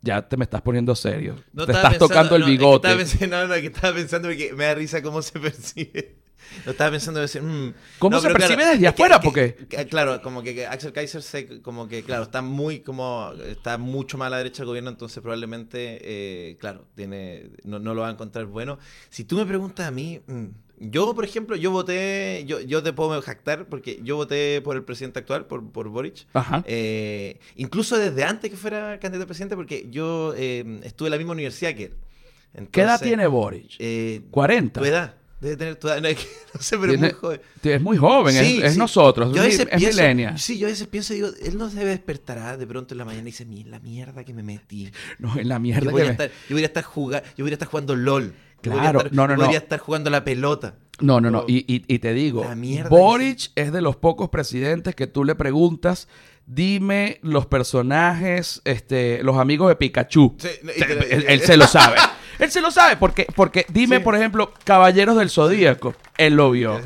Ya 0.02 0.26
te 0.28 0.36
me 0.36 0.44
estás 0.44 0.62
poniendo 0.62 0.94
serio. 0.94 1.36
No 1.52 1.66
te 1.66 1.72
estás 1.72 1.98
tocando 1.98 2.34
el 2.36 2.42
no, 2.42 2.46
es 2.46 2.52
que 2.52 2.58
bigote. 2.58 2.88
estaba 2.88 2.96
pensando, 2.98 3.36
no, 3.36 3.46
no, 3.48 3.54
que 3.60 3.66
estaba 3.66 3.94
pensando 3.94 4.28
porque 4.28 4.52
me 4.54 4.64
da 4.64 4.74
risa 4.74 5.02
cómo 5.02 5.20
se 5.22 5.38
percibe. 5.40 6.16
No 6.64 6.72
estaba 6.72 6.90
pensando 6.90 7.20
decir, 7.20 7.42
mm. 7.42 7.74
¿Cómo 7.98 8.16
No, 8.16 8.20
se 8.22 8.28
percibe 8.30 8.56
claro, 8.56 8.70
desde 8.72 8.86
es 8.86 8.94
que- 8.94 9.02
afuera? 9.02 9.20
que- 9.20 9.24
Porque 9.24 9.54
que- 9.68 9.86
claro, 9.86 10.20
como 10.22 10.42
que, 10.42 10.54
que 10.54 10.66
Axel 10.66 10.92
Kaiser 10.92 11.22
se, 11.22 11.60
como 11.62 11.86
que, 11.86 12.02
claro, 12.02 12.24
está 12.24 12.42
muy 12.42 12.80
como, 12.80 13.30
está 13.46 13.78
mucho 13.78 14.18
más 14.18 14.26
a 14.26 14.30
la 14.30 14.38
derecha 14.38 14.62
del 14.62 14.68
gobierno, 14.68 14.90
entonces 14.90 15.22
probablemente, 15.22 15.98
eh, 16.02 16.56
claro, 16.58 16.86
tiene, 16.94 17.50
no, 17.64 17.78
no 17.78 17.94
lo 17.94 18.00
va 18.02 18.08
a 18.08 18.12
encontrar 18.12 18.46
bueno. 18.46 18.78
Si 19.10 19.24
tú 19.24 19.36
me 19.36 19.46
preguntas 19.46 19.86
a 19.86 19.90
mí, 19.90 20.20
mm, 20.26 20.44
yo, 20.80 21.14
por 21.14 21.24
ejemplo, 21.24 21.56
yo 21.56 21.70
voté, 21.70 22.44
yo, 22.46 22.58
yo 22.60 22.82
te 22.82 22.92
puedo 22.92 23.20
jactar 23.22 23.66
porque 23.68 24.00
yo 24.02 24.16
voté 24.16 24.60
por 24.62 24.76
el 24.76 24.82
presidente 24.82 25.18
actual, 25.20 25.46
por, 25.46 25.70
por 25.70 25.88
Boric. 25.88 26.26
Ajá. 26.32 26.64
Eh, 26.66 27.38
incluso 27.56 27.98
desde 27.98 28.24
antes 28.24 28.50
que 28.50 28.56
fuera 28.56 28.98
candidato 28.98 29.24
a 29.24 29.26
presidente, 29.26 29.56
porque 29.56 29.86
yo 29.90 30.34
eh, 30.36 30.80
estuve 30.84 31.08
en 31.08 31.12
la 31.12 31.18
misma 31.18 31.32
universidad 31.34 31.74
que 31.74 31.84
él. 31.84 32.68
¿Qué 32.72 32.80
edad 32.80 33.00
tiene 33.00 33.26
Boric? 33.28 33.76
Eh, 33.78 34.22
40. 34.30 34.80
tu 34.80 34.86
edad. 34.86 35.14
Debe 35.40 35.56
tener 35.56 35.76
tu 35.76 35.88
edad. 35.88 36.02
No, 36.02 36.08
es 36.08 36.18
que- 36.18 36.26
no 36.54 36.60
sé, 36.60 36.76
pero 36.78 36.92
es 36.92 36.98
muy 37.00 37.10
joven. 37.12 37.40
Es 37.62 37.80
muy 37.80 37.96
joven, 37.96 38.36
es- 38.36 38.46
Sí, 38.46 38.60
es, 38.62 38.72
sí. 38.74 38.78
nosotros, 38.78 39.34
Yo 39.34 39.40
a 39.40 39.46
es, 39.46 39.52
veces 39.58 39.68
es 39.72 39.78
pienso, 39.78 39.98
millennial. 40.02 40.38
sí, 40.38 40.58
yo 40.58 40.66
a 40.66 40.70
veces 40.70 40.86
pienso, 40.86 41.14
digo, 41.14 41.28
él 41.42 41.56
no 41.56 41.70
se 41.70 41.82
despertará 41.84 42.58
de 42.58 42.66
pronto 42.66 42.92
en 42.92 42.98
la 42.98 43.04
mañana 43.06 43.22
y 43.22 43.30
dice, 43.32 43.46
"Mi, 43.46 43.64
la 43.64 43.78
mierda 43.80 44.22
que 44.24 44.34
me 44.34 44.42
metí. 44.42 44.90
No, 45.18 45.38
en 45.38 45.48
la 45.48 45.54
Yo 45.54 45.60
mierda 45.60 45.90
voy, 45.92 46.02
que 46.02 46.08
a 46.08 46.10
me- 46.10 46.12
estar, 46.12 46.30
yo 46.48 46.56
voy 46.56 46.62
a 46.62 46.66
estar 46.66 46.84
jugando, 46.84 47.26
yo 47.38 47.44
voy 47.44 47.50
a 47.52 47.54
estar 47.54 47.68
jugando 47.68 47.96
LOL. 47.96 48.34
Claro, 48.60 49.00
estar- 49.00 49.12
no, 49.12 49.26
no. 49.28 49.36
Podría 49.36 49.58
estar 49.58 49.78
jugando 49.78 50.10
la 50.10 50.24
pelota. 50.24 50.74
No, 51.00 51.20
no, 51.20 51.30
no. 51.30 51.44
Y, 51.48 51.58
y- 51.72 51.84
y 51.88 51.98
te 51.98 52.12
digo, 52.12 52.44
Boric 52.90 53.50
es 53.54 53.72
de 53.72 53.80
los 53.80 53.96
pocos 53.96 54.28
presidentes 54.28 54.94
que 54.94 55.06
tú 55.06 55.24
le 55.24 55.34
preguntas, 55.34 56.08
dime 56.46 57.18
los 57.22 57.46
personajes, 57.46 58.60
este, 58.64 59.22
los 59.22 59.38
amigos 59.38 59.68
de 59.68 59.76
Pikachu. 59.76 60.36
Sí, 60.38 60.48
Te- 60.66 61.14
él, 61.14 61.24
él 61.28 61.40
se 61.40 61.56
lo 61.56 61.66
sabe. 61.66 61.96
Él 62.38 62.50
se 62.50 62.62
lo 62.62 62.70
sabe 62.70 62.96
porque, 62.96 63.26
porque 63.36 63.66
dime, 63.68 63.98
Sí. 63.98 64.02
por 64.02 64.14
ejemplo, 64.14 64.54
Caballeros 64.64 65.14
del 65.18 65.28
Zodíaco. 65.28 65.94
Él 66.16 66.36
lo 66.36 66.50
vio. 66.50 66.80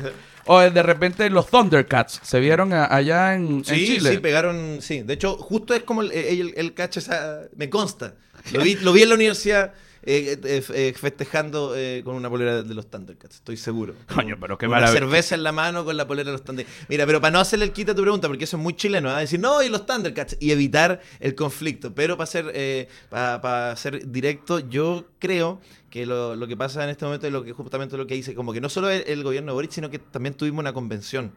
O 0.47 0.59
de 0.59 0.83
repente 0.83 1.29
los 1.29 1.47
Thundercats 1.47 2.19
se 2.23 2.41
vieron 2.41 2.73
a- 2.73 2.93
allá 2.93 3.35
en, 3.35 3.61
Chile. 3.63 4.11
sí, 4.11 4.17
pegaron, 4.17 4.79
sí. 4.81 5.01
De 5.03 5.13
hecho, 5.13 5.37
justo 5.37 5.73
es 5.73 5.83
como 5.83 6.01
el, 6.01 6.11
el, 6.11 6.53
el 6.57 6.73
cacho 6.73 6.99
esa, 6.99 7.43
me 7.55 7.69
consta. 7.69 8.15
Lo 8.51 8.59
vi, 8.63 8.75
lo 8.75 8.91
vi 8.91 9.03
en 9.03 9.09
la 9.09 9.15
universidad 9.15 9.73
eh, 10.05 10.39
eh, 10.43 10.63
eh, 10.73 10.93
festejando 10.97 11.75
eh, 11.75 12.01
con 12.05 12.15
una 12.15 12.29
polera 12.29 12.63
de 12.63 12.73
los 12.73 12.89
Thundercats, 12.89 13.35
estoy 13.35 13.57
seguro. 13.57 13.93
Coño, 14.13 14.37
pero 14.39 14.57
qué 14.57 14.67
Una 14.67 14.77
maravilla. 14.77 14.99
cerveza 14.99 15.35
en 15.35 15.43
la 15.43 15.51
mano 15.51 15.83
con 15.85 15.97
la 15.97 16.07
polera 16.07 16.27
de 16.27 16.33
los 16.33 16.43
Thundercats. 16.43 16.75
Mira, 16.89 17.05
pero 17.05 17.19
para 17.21 17.31
no 17.31 17.39
hacerle 17.39 17.65
el 17.65 17.71
quita 17.71 17.93
a 17.93 17.95
tu 17.95 18.01
pregunta, 18.01 18.27
porque 18.27 18.43
eso 18.43 18.57
es 18.57 18.63
muy 18.63 18.75
chileno, 18.75 19.09
¿ah? 19.09 19.19
decir, 19.19 19.39
no, 19.39 19.61
y 19.63 19.69
los 19.69 19.85
Thundercats, 19.85 20.37
y 20.39 20.51
evitar 20.51 21.01
el 21.19 21.35
conflicto. 21.35 21.93
Pero 21.95 22.17
para 22.17 22.27
ser, 22.27 22.51
eh, 22.53 22.87
para, 23.09 23.41
para 23.41 23.75
ser 23.75 24.11
directo, 24.11 24.59
yo 24.59 25.05
creo 25.19 25.59
que 25.89 26.05
lo, 26.05 26.35
lo 26.35 26.47
que 26.47 26.57
pasa 26.57 26.83
en 26.83 26.89
este 26.89 27.05
momento 27.05 27.25
es 27.27 27.33
lo 27.33 27.43
que 27.43 27.53
justamente 27.53 27.95
lo 27.97 28.05
que 28.05 28.15
dice, 28.15 28.35
como 28.35 28.53
que 28.53 28.61
no 28.61 28.69
solo 28.69 28.89
el, 28.89 29.03
el 29.07 29.23
gobierno 29.23 29.51
de 29.51 29.55
Boric, 29.55 29.71
sino 29.71 29.89
que 29.89 29.99
también 29.99 30.35
tuvimos 30.35 30.59
una 30.59 30.73
convención. 30.73 31.31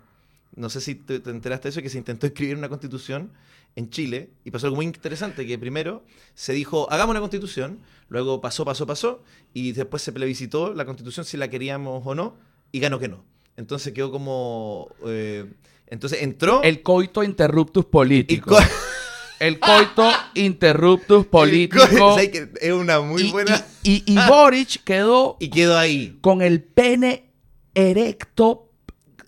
No 0.57 0.71
sé 0.71 0.81
si 0.81 0.95
te, 0.95 1.21
te 1.21 1.31
enteraste 1.31 1.69
de 1.69 1.71
eso, 1.71 1.83
que 1.83 1.89
se 1.91 1.99
intentó 1.99 2.27
escribir 2.27 2.57
una 2.57 2.69
constitución 2.69 3.33
en 3.77 3.91
Chile 3.91 4.31
y 4.45 4.51
pasó 4.51 4.67
algo 4.67 4.77
muy 4.77 4.87
interesante, 4.87 5.47
que 5.47 5.59
primero 5.59 6.03
se 6.35 6.53
dijo, 6.53 6.91
hagamos 6.91 7.13
una 7.13 7.21
constitución, 7.21 7.79
luego 8.09 8.41
pasó, 8.41 8.65
pasó, 8.65 8.87
pasó, 8.87 9.23
y 9.55 9.73
después 9.73 10.03
se 10.03 10.13
plebiscitó 10.13 10.75
la 10.75 10.85
constitución 10.85 11.25
si 11.25 11.37
la 11.37 11.49
queríamos 11.49 12.03
o 12.05 12.15
no, 12.15 12.37
y 12.73 12.81
ganó 12.81 12.99
que 12.99 13.09
no. 13.09 13.25
Entonces 13.57 13.93
quedó 13.93 14.11
como... 14.11 14.89
eh, 15.07 15.47
entonces 15.89 16.23
entró... 16.23 16.63
El 16.63 16.83
coito 16.83 17.23
interruptus 17.23 17.85
político. 17.85 18.51
co- 18.51 18.59
el 19.41 19.59
coito 19.61 20.11
interruptus 20.35 21.27
político. 21.27 21.87
¿Sabes 21.91 22.29
que 22.31 22.51
Es 22.61 22.73
una 22.73 23.01
muy 23.01 23.23
y, 23.23 23.31
buena. 23.31 23.65
y, 23.83 24.03
y- 24.07 24.15
y 24.15 24.17
Boric 24.29 24.83
quedó 24.85 25.37
Y 25.41 25.51
quedó 25.51 25.79
ahí. 25.79 26.19
con 26.21 26.43
el 26.43 26.63
pene 26.63 27.31
erecto 27.75 28.68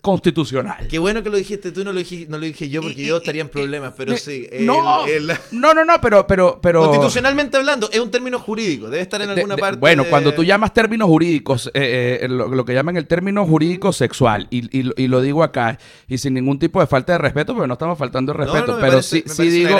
constitucional. 0.01 0.87
Qué 0.89 0.97
bueno 0.97 1.21
que 1.21 1.29
lo 1.29 1.37
dijiste 1.37 1.71
tú, 1.71 1.83
no 1.83 1.93
lo 1.93 1.99
dije, 1.99 2.25
no 2.27 2.37
lo 2.39 2.45
dije 2.45 2.67
yo, 2.69 2.81
porque 2.81 3.03
Y- 3.03 3.05
yo 3.05 3.17
estaría 3.17 3.41
en 3.41 3.49
problemas, 3.49 3.93
pero 3.95 4.17
sí. 4.17 4.47
el- 4.51 4.65
no, 4.65 5.05
el- 5.05 5.27
no, 5.51 5.73
no, 5.75 5.85
no, 5.85 6.01
pero, 6.01 6.25
pero, 6.25 6.59
pero 6.61 6.81
constitucionalmente 6.85 7.57
hablando, 7.57 7.87
es 7.91 7.99
un 7.99 8.09
término 8.09 8.39
jurídico, 8.39 8.89
debe 8.89 9.03
estar 9.03 9.21
en 9.21 9.27
de- 9.27 9.33
alguna 9.35 9.55
de- 9.55 9.61
parte. 9.61 9.79
bueno, 9.79 10.03
de- 10.03 10.09
cuando 10.09 10.33
tú 10.33 10.43
llamas 10.43 10.73
términos 10.73 11.07
jurídicos, 11.07 11.67
eh, 11.75 12.19
eh, 12.23 12.27
lo, 12.27 12.47
lo 12.47 12.65
que 12.65 12.73
llaman 12.73 12.97
el 12.97 13.05
término 13.05 13.45
jurídico 13.45 13.93
sexual, 13.93 14.47
y, 14.49 14.75
y 14.75 14.83
lo- 14.83 14.93
y 14.97 15.07
lo 15.07 15.21
digo 15.21 15.43
acá, 15.43 15.77
y 16.07 16.17
sin 16.17 16.33
ningún 16.33 16.57
tipo 16.57 16.79
de 16.79 16.87
falta 16.87 17.13
de 17.13 17.19
respeto, 17.19 17.53
porque 17.53 17.67
no 17.67 17.73
estamos 17.73 17.97
faltando 17.97 18.33
de 18.33 18.39
No, 18.39 18.43
respeto, 18.45 18.67
no, 18.71 18.73
me 18.77 18.81
pero 18.81 18.91
parece- 18.93 19.23
sí, 19.27 19.33
sí 19.35 19.49
digo, 19.49 19.77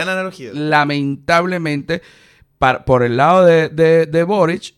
lamentablemente, 0.54 2.02
par- 2.60 2.86
por 2.86 3.04
el 3.04 3.18
lado 3.18 3.46
de 3.46 4.24
Boric, 4.28 4.76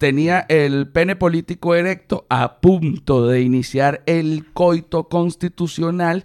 tenía 0.00 0.46
el 0.48 0.88
pene 0.88 1.14
político 1.14 1.74
erecto 1.74 2.24
a 2.30 2.58
punto 2.60 3.26
de 3.26 3.42
iniciar 3.42 4.02
el 4.06 4.46
coito 4.54 5.08
constitucional 5.10 6.24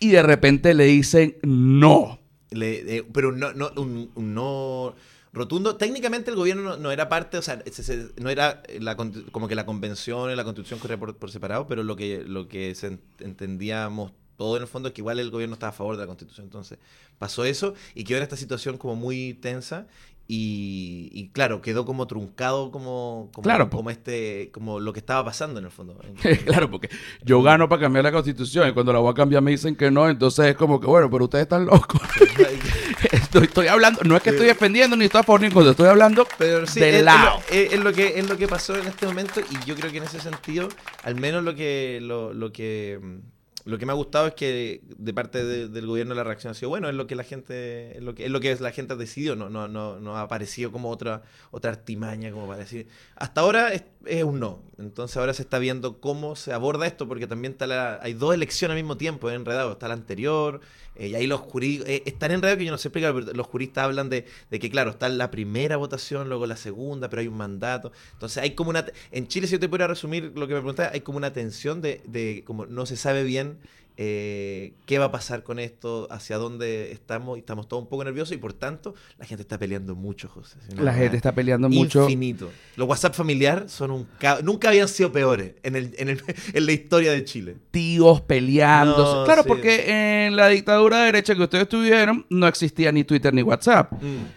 y 0.00 0.08
de 0.12 0.22
repente 0.22 0.72
le 0.72 0.84
dicen 0.86 1.36
no. 1.42 2.18
Le- 2.50 2.96
eh, 2.96 3.04
pero 3.12 3.32
no, 3.32 3.52
no, 3.52 3.70
un, 3.76 4.10
no 4.16 4.94
rotundo. 5.34 5.76
Técnicamente 5.76 6.30
el 6.30 6.36
gobierno 6.36 6.78
no, 6.78 6.90
era 6.90 7.10
parte, 7.10 7.36
o 7.36 7.42
sea, 7.42 7.62
se- 7.70 8.08
no 8.18 8.30
era 8.30 8.62
la, 8.80 8.96
como 8.96 9.46
que 9.46 9.54
la 9.54 9.66
convención 9.66 10.30
y 10.30 10.34
la 10.34 10.44
constitución 10.44 10.80
corría 10.80 10.98
por, 10.98 11.14
por 11.16 11.30
separado, 11.30 11.66
pero 11.66 11.82
lo 11.84 11.96
que, 11.96 12.24
lo 12.26 12.48
que 12.48 12.74
se 12.74 12.92
ent- 12.92 13.00
entendíamos 13.20 14.12
todo 14.38 14.56
en 14.56 14.62
el 14.62 14.68
fondo 14.68 14.88
es 14.88 14.94
que 14.94 15.02
igual 15.02 15.18
el 15.18 15.30
gobierno 15.30 15.52
estaba 15.52 15.70
a 15.70 15.74
favor 15.74 15.96
de 15.96 16.02
la 16.02 16.06
constitución. 16.06 16.46
Entonces 16.46 16.78
pasó 17.18 17.44
eso 17.44 17.74
y 17.94 18.04
quedó 18.04 18.16
en 18.18 18.22
esta 18.22 18.36
situación 18.36 18.78
como 18.78 18.96
muy 18.96 19.34
tensa. 19.34 19.86
Y, 20.28 21.08
y 21.12 21.28
claro, 21.28 21.62
quedó 21.62 21.84
como 21.84 22.08
truncado 22.08 22.72
como, 22.72 23.30
como, 23.32 23.42
Claro, 23.44 23.70
como 23.70 23.90
este, 23.90 24.50
como 24.52 24.80
lo 24.80 24.92
que 24.92 24.98
estaba 24.98 25.24
pasando 25.24 25.60
en 25.60 25.66
el 25.66 25.70
fondo. 25.70 25.96
claro, 26.46 26.68
porque 26.70 26.88
yo 27.22 27.40
gano 27.42 27.68
para 27.68 27.82
cambiar 27.82 28.04
la 28.04 28.10
constitución 28.12 28.68
y 28.68 28.72
cuando 28.72 28.92
la 28.92 28.98
voy 28.98 29.12
a 29.12 29.14
cambiar 29.14 29.40
me 29.42 29.52
dicen 29.52 29.76
que 29.76 29.88
no, 29.90 30.08
entonces 30.08 30.46
es 30.46 30.56
como 30.56 30.80
que, 30.80 30.86
bueno, 30.88 31.08
pero 31.10 31.24
ustedes 31.24 31.42
están 31.44 31.64
locos. 31.66 32.00
estoy, 33.12 33.44
estoy 33.44 33.66
hablando, 33.68 34.00
no 34.04 34.16
es 34.16 34.22
que 34.22 34.30
estoy 34.30 34.46
defendiendo 34.46 34.96
ni 34.96 35.04
estoy 35.04 35.20
a 35.20 35.24
favor 35.24 35.40
ni 35.42 35.50
contra, 35.50 35.70
estoy 35.70 35.88
hablando 35.88 36.26
Pero 36.38 36.66
sí, 36.66 36.80
de 36.80 36.88
es, 36.90 36.96
es 36.96 37.04
lado. 37.04 37.38
lo, 37.48 37.54
es- 37.56 37.72
es 37.72 37.80
lo 37.80 37.92
que, 37.92 38.18
es 38.18 38.28
lo 38.28 38.36
que 38.36 38.48
pasó 38.48 38.76
en 38.76 38.86
este 38.88 39.06
momento 39.06 39.40
y 39.40 39.64
yo 39.64 39.76
creo 39.76 39.90
que 39.92 39.98
en 39.98 40.04
ese 40.04 40.20
sentido, 40.20 40.68
al 41.04 41.14
menos 41.14 41.44
lo 41.44 41.54
que, 41.54 42.00
lo, 42.02 42.32
lo 42.32 42.52
que, 42.52 42.98
mm, 43.00 43.18
lo 43.66 43.78
que 43.78 43.84
me 43.86 43.92
ha 43.92 43.94
gustado 43.96 44.28
es 44.28 44.34
que 44.34 44.80
de 44.96 45.12
parte 45.12 45.44
de- 45.44 45.68
del 45.68 45.86
gobierno 45.86 46.14
la 46.14 46.24
reacción 46.24 46.52
ha 46.52 46.54
sido 46.54 46.70
bueno, 46.70 46.88
es 46.88 46.94
lo 46.94 47.06
que 47.06 47.16
la 47.16 47.24
gente, 47.24 47.96
es 47.98 48.02
lo 48.02 48.14
que, 48.14 48.24
es 48.26 48.30
lo 48.30 48.40
que 48.40 48.54
la 48.56 48.70
gente 48.72 48.96
decidió, 48.96 49.36
no, 49.36 49.50
no, 49.50 49.68
no, 49.68 50.00
no 50.00 50.16
ha 50.16 50.22
aparecido 50.22 50.72
como 50.72 50.88
otra, 50.90 51.22
otra 51.50 51.72
artimaña, 51.72 52.30
como 52.30 52.46
para 52.46 52.60
decir. 52.60 52.86
Hasta 53.16 53.40
ahora 53.42 53.72
es, 53.74 53.84
es 54.06 54.24
un 54.24 54.40
no. 54.40 54.62
Entonces 54.78 55.16
ahora 55.16 55.34
se 55.34 55.42
está 55.42 55.58
viendo 55.58 56.00
cómo 56.00 56.36
se 56.36 56.52
aborda 56.52 56.86
esto, 56.86 57.08
porque 57.08 57.26
también 57.26 57.52
está 57.52 57.66
la, 57.66 57.98
hay 58.02 58.14
dos 58.14 58.34
elecciones 58.34 58.74
al 58.76 58.82
mismo 58.82 58.96
tiempo, 58.96 59.30
enredado. 59.30 59.72
Está 59.72 59.88
la 59.88 59.94
anterior, 59.94 60.60
eh, 60.98 61.08
y 61.08 61.14
ahí 61.14 61.26
los 61.26 61.40
jurídicos, 61.40 61.88
eh, 61.88 62.02
es 62.06 62.18
tan 62.18 62.40
que 62.40 62.64
yo 62.64 62.70
no 62.70 62.78
sé 62.78 62.88
explicar, 62.88 63.14
pero 63.14 63.32
los 63.32 63.46
juristas 63.46 63.84
hablan 63.84 64.08
de, 64.08 64.26
de 64.50 64.58
que, 64.58 64.70
claro, 64.70 64.90
está 64.90 65.08
la 65.08 65.30
primera 65.30 65.76
votación, 65.76 66.28
luego 66.28 66.46
la 66.46 66.56
segunda, 66.56 67.08
pero 67.08 67.20
hay 67.20 67.28
un 67.28 67.36
mandato. 67.36 67.92
Entonces 68.12 68.42
hay 68.42 68.54
como 68.54 68.70
una... 68.70 68.86
En 69.10 69.28
Chile, 69.28 69.46
si 69.46 69.52
yo 69.52 69.60
te 69.60 69.68
pudiera 69.68 69.86
resumir 69.86 70.32
lo 70.34 70.46
que 70.46 70.54
me 70.54 70.60
preguntas, 70.60 70.90
hay 70.92 71.00
como 71.00 71.18
una 71.18 71.32
tensión 71.32 71.80
de, 71.80 72.02
de 72.06 72.42
como 72.46 72.66
no 72.66 72.86
se 72.86 72.96
sabe 72.96 73.24
bien 73.24 73.58
eh, 73.98 74.74
qué 74.84 74.98
va 74.98 75.06
a 75.06 75.10
pasar 75.12 75.42
con 75.42 75.58
esto, 75.58 76.06
hacia 76.10 76.36
dónde 76.38 76.92
estamos, 76.92 77.36
y 77.36 77.40
estamos 77.40 77.68
todos 77.68 77.82
un 77.82 77.88
poco 77.88 78.04
nerviosos 78.04 78.34
y 78.34 78.38
por 78.38 78.52
tanto 78.52 78.94
la 79.18 79.24
gente 79.24 79.42
está 79.42 79.58
peleando 79.58 79.94
mucho, 79.94 80.28
José. 80.28 80.58
La 80.76 80.92
gente 80.92 81.16
está 81.16 81.32
peleando 81.34 81.68
mucho. 81.68 82.02
Infinito. 82.02 82.50
Los 82.76 82.88
WhatsApp 82.88 83.14
familiar 83.14 83.64
son 83.68 83.90
un 83.90 84.06
ca- 84.18 84.40
nunca 84.42 84.68
habían 84.68 84.88
sido 84.88 85.12
peores 85.12 85.52
en, 85.62 85.76
el, 85.76 85.94
en, 85.98 86.08
el- 86.10 86.22
en 86.52 86.66
la 86.66 86.72
historia 86.72 87.12
de 87.12 87.24
Chile. 87.24 87.56
Tíos 87.70 88.20
peleándose. 88.20 89.16
No, 89.16 89.24
claro, 89.24 89.42
sí. 89.42 89.48
porque 89.48 90.26
en 90.26 90.36
la 90.36 90.48
dictadura 90.48 91.04
derecha 91.04 91.34
que 91.34 91.42
ustedes 91.42 91.68
tuvieron 91.68 92.26
no 92.28 92.46
existía 92.46 92.92
ni 92.92 93.04
Twitter 93.04 93.32
ni 93.32 93.42
WhatsApp. 93.42 93.92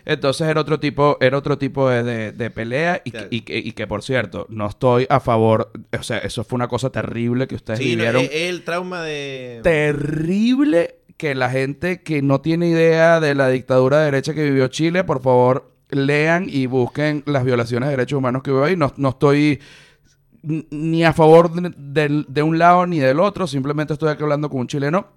Entonces 0.06 0.48
era 0.48 0.62
otro 0.62 0.80
tipo, 0.80 1.18
era 1.20 1.38
otro 1.38 1.58
tipo 1.58 1.90
de, 1.90 2.04
de- 2.04 2.32
de 2.32 2.50
pelea 2.50 3.02
y, 3.04 3.12
Claro. 3.12 3.30
que, 3.30 3.36
y, 3.36 3.42
que, 3.42 3.58
y 3.58 3.72
que, 3.74 3.88
por 3.88 4.04
cierto, 4.04 4.46
no 4.50 4.68
estoy 4.68 5.06
a 5.10 5.20
favor, 5.20 5.72
o 5.98 6.04
sea, 6.04 6.20
eso 6.20 6.44
fue 6.44 6.56
una 6.56 6.68
cosa 6.68 6.90
terrible 6.92 7.48
que 7.48 7.56
ustedes 7.56 7.80
Sí, 7.80 7.86
no, 7.96 8.04
vivieron. 8.04 8.22
es 8.24 8.30
el 8.34 8.64
trauma 8.64 9.04
de... 9.04 9.49
terrible 9.64 10.96
que 11.18 11.36
la 11.36 11.50
gente 11.50 12.02
que 12.02 12.22
no 12.22 12.42
tiene 12.42 12.70
idea 12.70 13.20
de 13.20 13.36
la 13.36 13.50
dictadura 13.50 14.00
derecha 14.00 14.34
que 14.34 14.44
vivió 14.44 14.68
Chile, 14.70 15.04
por 15.04 15.22
favor, 15.22 15.74
lean 15.90 16.48
y 16.48 16.66
busquen 16.66 17.24
las 17.26 17.44
violaciones 17.44 17.90
de 17.90 17.98
derechos 17.98 18.18
humanos 18.18 18.42
que 18.44 18.52
hubo 18.52 18.64
ahí. 18.64 18.78
No, 18.78 18.94
no 18.98 19.10
estoy 19.10 19.60
ni 20.42 21.04
a 21.04 21.14
favor 21.14 21.52
de, 21.52 22.24
de 22.28 22.44
un 22.44 22.58
lado 22.58 22.86
ni 22.88 23.00
del 23.00 23.20
otro, 23.20 23.48
simplemente 23.48 23.94
estoy 23.94 24.10
aquí 24.10 24.24
hablando 24.24 24.50
con 24.50 24.62
un 24.62 24.68
chileno 24.68 25.08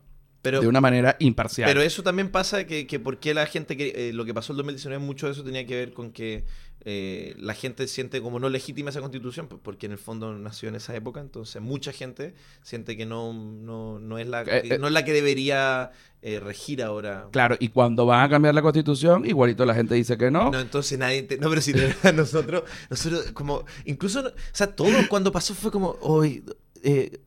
Pero, 0.42 0.61
de 0.61 0.66
una 0.66 0.81
manera 0.81 1.16
imparcial. 1.21 1.68
pero 1.68 1.81
eso 1.81 2.03
también 2.03 2.31
pasa 2.31 2.66
que, 2.66 2.87
que 2.87 2.99
por 2.99 3.18
qué 3.18 3.33
la 3.33 3.47
gente... 3.47 3.77
Que, 3.77 4.09
eh, 4.09 4.12
lo 4.12 4.25
que 4.25 4.35
pasó 4.35 4.53
en 4.53 4.57
2019, 4.59 5.05
mucho 5.05 5.27
de 5.27 5.33
eso 5.33 5.45
tenía 5.45 5.64
que 5.66 5.77
ver 5.77 5.92
con 5.92 6.11
que 6.11 6.45
eh, 6.85 7.35
la 7.38 7.55
gente 7.55 7.87
siente 7.88 8.21
como 8.21 8.38
no 8.40 8.49
legítima 8.49 8.90
esa 8.90 9.01
constitución, 9.01 9.49
porque 9.49 9.87
en 9.87 9.92
el 9.92 9.99
fondo 9.99 10.33
nació 10.37 10.68
en 10.68 10.75
esa 10.75 10.95
época, 10.97 11.21
entonces 11.21 11.62
mucha 11.62 11.92
gente 11.92 12.35
siente 12.62 12.97
que 12.97 13.07
no, 13.07 13.33
no, 13.33 13.99
no, 14.01 14.18
es, 14.18 14.27
la, 14.27 14.42
Eh, 14.42 14.79
no 14.81 14.88
es 14.88 14.92
la 14.92 15.05
que 15.05 15.12
debería 15.12 15.92
eh, 16.23 16.40
regir 16.40 16.83
ahora. 16.83 17.29
Claro, 17.31 17.57
y 17.61 17.68
cuando 17.68 18.05
van 18.07 18.25
a 18.25 18.29
cambiar 18.29 18.55
la 18.55 18.62
constitución, 18.62 19.25
igualito 19.27 19.64
la 19.64 19.75
gente 19.75 19.95
dice 19.95 20.16
que 20.18 20.31
no. 20.31 20.51
No, 20.51 20.61
entonces 20.61 20.99
nadie... 20.99 21.23
te- 21.23 21.38
No, 21.38 21.49
pero 21.49 21.61
si 21.61 21.73
nosotros, 22.14 22.64
nosotros 22.90 23.33
como... 23.33 23.64
Incluso, 23.85 24.21
o 24.21 24.33
sea, 24.53 24.66
todo 24.75 24.90
cuando 25.09 25.31
pasó 25.33 25.55
fue 25.55 25.71
como, 25.71 25.97
hoy... 26.01 26.42
eh, 26.83 27.21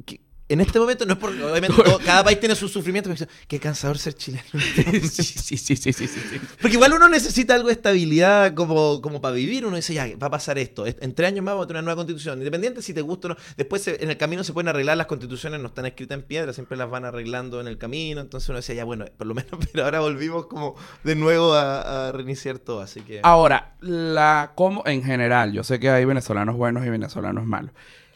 en 0.47 0.61
este 0.61 0.79
momento 0.79 1.05
no 1.05 1.13
es 1.13 1.19
porque 1.19 1.43
obviamente 1.43 1.81
todo- 1.83 1.99
cada 2.05 2.23
país 2.23 2.39
tiene 2.39 2.55
su 2.55 2.67
sufrimiento, 2.67 3.09
pero 3.13 3.29
qué 3.47 3.59
cansador 3.59 3.97
ser 3.97 4.13
chileno. 4.13 4.43
sí, 4.53 5.23
sí, 5.23 5.57
sí, 5.57 5.75
sí, 5.75 5.91
sí, 5.93 6.07
sí. 6.07 6.41
Porque 6.61 6.75
igual 6.75 6.93
uno 6.93 7.09
necesita 7.09 7.55
algo 7.55 7.67
de 7.69 7.73
estabilidad 7.73 8.53
como, 8.53 9.01
como 9.01 9.21
para 9.21 9.33
vivir. 9.35 9.65
Uno 9.65 9.75
dice, 9.75 9.93
ya, 9.93 10.07
va 10.21 10.27
a 10.27 10.29
pasar 10.29 10.57
esto. 10.59 10.85
En 10.85 11.15
tres 11.15 11.29
años 11.29 11.43
más 11.43 11.55
va 11.57 11.63
a 11.63 11.67
tener 11.67 11.79
una 11.81 11.85
nueva 11.87 11.95
constitución. 11.97 12.37
Independiente 12.37 12.81
si 12.83 12.93
te 12.93 13.01
gusta 13.01 13.27
o 13.27 13.29
no. 13.31 13.37
Después 13.57 13.81
se- 13.81 14.03
en 14.03 14.09
el 14.11 14.17
camino 14.17 14.43
se 14.43 14.53
pueden 14.53 14.67
arreglar. 14.67 14.97
Las 14.97 15.07
constituciones 15.07 15.59
no 15.59 15.67
están 15.67 15.85
escritas 15.87 16.15
en 16.17 16.23
piedra, 16.23 16.53
siempre 16.53 16.77
las 16.77 16.89
van 16.89 17.05
arreglando 17.05 17.59
en 17.59 17.67
el 17.67 17.77
camino. 17.79 18.21
Entonces 18.21 18.47
uno 18.49 18.57
decía, 18.57 18.75
ya, 18.75 18.83
bueno, 18.83 19.05
por 19.17 19.25
lo 19.25 19.33
menos, 19.33 19.49
pero 19.71 19.85
ahora 19.85 19.99
volvimos 20.01 20.45
como 20.45 20.75
de 21.03 21.15
nuevo 21.15 21.53
a, 21.53 22.09
a 22.09 22.11
reiniciar 22.11 22.59
todo. 22.59 22.81
Así 22.81 23.01
que... 23.01 23.19
Ahora, 23.23 23.75
la 23.81 24.51
como 24.55 24.83
en 24.85 25.03
general, 25.03 25.53
yo 25.53 25.63
sé 25.63 25.79
que 25.79 25.89
hay 25.89 26.05
venezolanos 26.05 26.55
buenos 26.55 26.85
y 26.85 26.89
venezolanos 26.89 27.45
malos. 27.45 27.71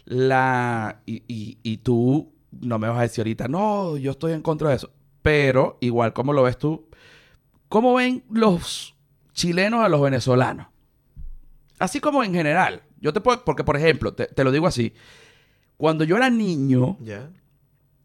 La 0.10 1.02
y, 1.06 1.24
y, 1.28 1.60
y 1.64 1.78
tú 1.78 2.34
no 2.52 2.80
me 2.80 2.88
vas 2.88 3.00
a 3.00 3.04
decir 3.04 3.22
ahorita, 3.22 3.48
no, 3.48 3.96
yo 3.98 4.12
estoy 4.12 4.34
en 4.34 4.42
contra 4.42 4.70
de 4.70 4.76
eso. 4.76 4.92
Pero, 5.22 5.78
igual, 5.82 6.14
¿cómo 6.14 6.34
lo 6.34 6.44
ves 6.44 6.58
tú? 6.58 6.88
¿Cómo 7.68 7.94
ven 7.94 8.24
los 8.30 8.96
chilenos 9.34 9.82
a 9.84 9.90
los 9.90 10.02
venezolanos? 10.02 10.68
Así 11.78 12.00
como 12.00 12.24
en 12.24 12.34
general. 12.34 12.82
Yo 13.00 13.14
te 13.14 13.22
puedo, 13.22 13.44
porque 13.46 13.64
por 13.64 13.78
ejemplo, 13.78 14.14
te, 14.14 14.28
te 14.28 14.44
lo 14.44 14.52
digo 14.52 14.68
así. 14.68 14.94
Cuando 15.78 16.04
yo 16.04 16.18
era 16.18 16.30
niño, 16.30 16.98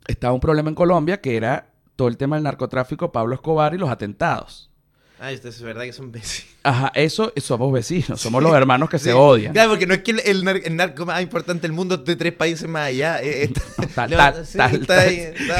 estaba 0.07 0.33
un 0.35 0.41
problema 0.41 0.69
en 0.69 0.77
Colombia 0.77 1.21
que 1.21 1.37
era 1.37 1.73
todo 1.97 2.09
el 2.09 2.17
tema 2.17 2.37
del 2.37 2.45
narcotráfico, 2.45 3.11
Pablo 3.11 3.35
Escobar 3.35 3.75
y 3.75 3.79
los 3.79 3.91
atentados. 3.91 4.71
Ah, 5.27 5.33
esto 5.33 5.49
es 5.49 5.63
verdad 5.63 5.85
que 5.85 5.93
son 5.95 6.13
vecinos. 6.13 6.51
Ajá, 6.63 6.93
eso 6.95 7.33
somos 7.37 7.73
vecinos, 7.73 8.21
somos 8.21 8.43
los 8.43 8.55
hermanos 8.55 8.91
que 8.91 8.99
se 8.99 9.13
odian. 9.15 9.53
Claro, 9.55 9.71
porque 9.71 9.87
no 9.87 9.95
es 9.95 10.01
que 10.03 10.11
el, 10.11 10.21
el 10.25 10.45
nar- 10.45 10.61
el 10.65 10.77
narco 10.77 11.07
más 11.07 11.23
importante 11.23 11.63
del 11.63 11.73
mundo 11.73 11.97
de 11.97 12.17
tres 12.17 12.33
países 12.35 12.69
más 12.69 12.89
allá. 12.89 13.21
Tal, 13.95 14.45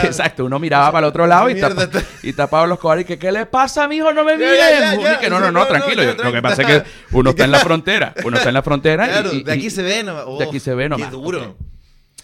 Exacto, 0.03 0.45
uno 0.45 0.59
miraba 0.59 0.93
para 0.93 1.07
el 1.07 1.09
otro 1.11 1.27
lado 1.27 1.49
y, 1.49 1.55
Mierda, 1.55 1.89
tapa, 1.91 2.05
y 2.23 2.33
tapaba 2.33 2.63
Pablo 2.63 2.75
Escobar 2.75 3.01
y 3.01 3.05
que 3.05 3.19
¿qué 3.19 3.33
le 3.33 3.47
pasa, 3.47 3.89
mijo? 3.89 4.13
No 4.13 4.25
me 4.25 4.37
miren. 4.37 5.01
Y 5.01 5.19
que 5.21 5.31
no, 5.31 5.41
no, 5.41 5.47
no, 5.51 5.61
no, 5.61 5.67
tranquilo. 5.67 6.05
no, 6.05 6.15
Yo- 6.17 6.25
lo 6.25 6.33
que 6.33 6.43
pasa 6.43 6.63
es 6.63 6.69
que 6.69 6.83
uno 7.13 7.31
está 7.31 7.45
en 7.45 7.51
la 7.53 7.59
frontera, 7.61 8.15
uno 8.25 8.37
está 8.37 8.49
en 8.51 8.55
la 8.55 8.63
frontera 8.63 9.07
y- 9.07 9.11
Claro, 9.11 9.33
y, 9.33 9.43
de 9.45 9.53
aquí 9.53 9.67
y- 9.67 9.71
se 9.71 9.83
ve 9.83 10.03
nomás. 10.03 10.25
de 10.39 10.45
aquí 10.45 10.61
se 10.61 10.75
ve 10.75 10.85
Qué 10.85 10.89
nomás. 10.91 11.11
duro. 11.11 11.43
Ok. 11.43 11.57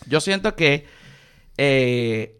yo 0.06 0.20
siento 0.20 0.54
que, 0.56 0.86
eh, 1.56 2.36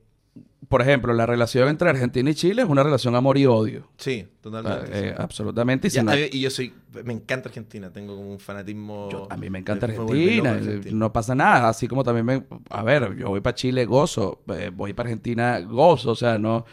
por 0.70 0.82
ejemplo, 0.82 1.12
la 1.12 1.26
relación 1.26 1.68
entre 1.68 1.90
Argentina 1.90 2.30
y 2.30 2.34
Chile 2.34 2.62
es 2.62 2.68
una 2.68 2.84
relación 2.84 3.16
amor 3.16 3.36
y 3.36 3.44
odio. 3.44 3.88
Sí, 3.96 4.24
totalmente. 4.40 4.88
Eh, 4.92 5.08
sí. 5.10 5.14
absolutamente. 5.20 5.88
Y 5.88 5.90
Ya, 5.90 6.02
no- 6.04 6.14
yo 6.14 6.48
soy, 6.48 6.72
me 7.04 7.12
encanta 7.12 7.48
Argentina, 7.48 7.92
tengo 7.92 8.14
como 8.14 8.30
un 8.30 8.38
fanatismo. 8.38 9.08
Yo- 9.10 9.26
a 9.28 9.36
mí 9.36 9.50
me 9.50 9.58
encanta 9.58 9.88
me 9.88 9.94
Argentina, 9.94 10.50
eh, 10.52 10.54
Argentina. 10.58 10.96
no 10.96 11.12
pasa 11.12 11.34
nada, 11.34 11.68
así 11.70 11.88
como 11.88 12.04
también 12.04 12.24
me... 12.24 12.44
A 12.70 12.84
ver, 12.84 13.16
yo 13.16 13.30
voy 13.30 13.40
para 13.40 13.56
Chile, 13.56 13.84
gozo, 13.84 14.42
eh, 14.56 14.70
voy 14.72 14.92
para 14.92 15.08
Argentina, 15.08 15.58
gozo, 15.58 16.12
o 16.12 16.16
sea, 16.16 16.38
no... 16.38 16.64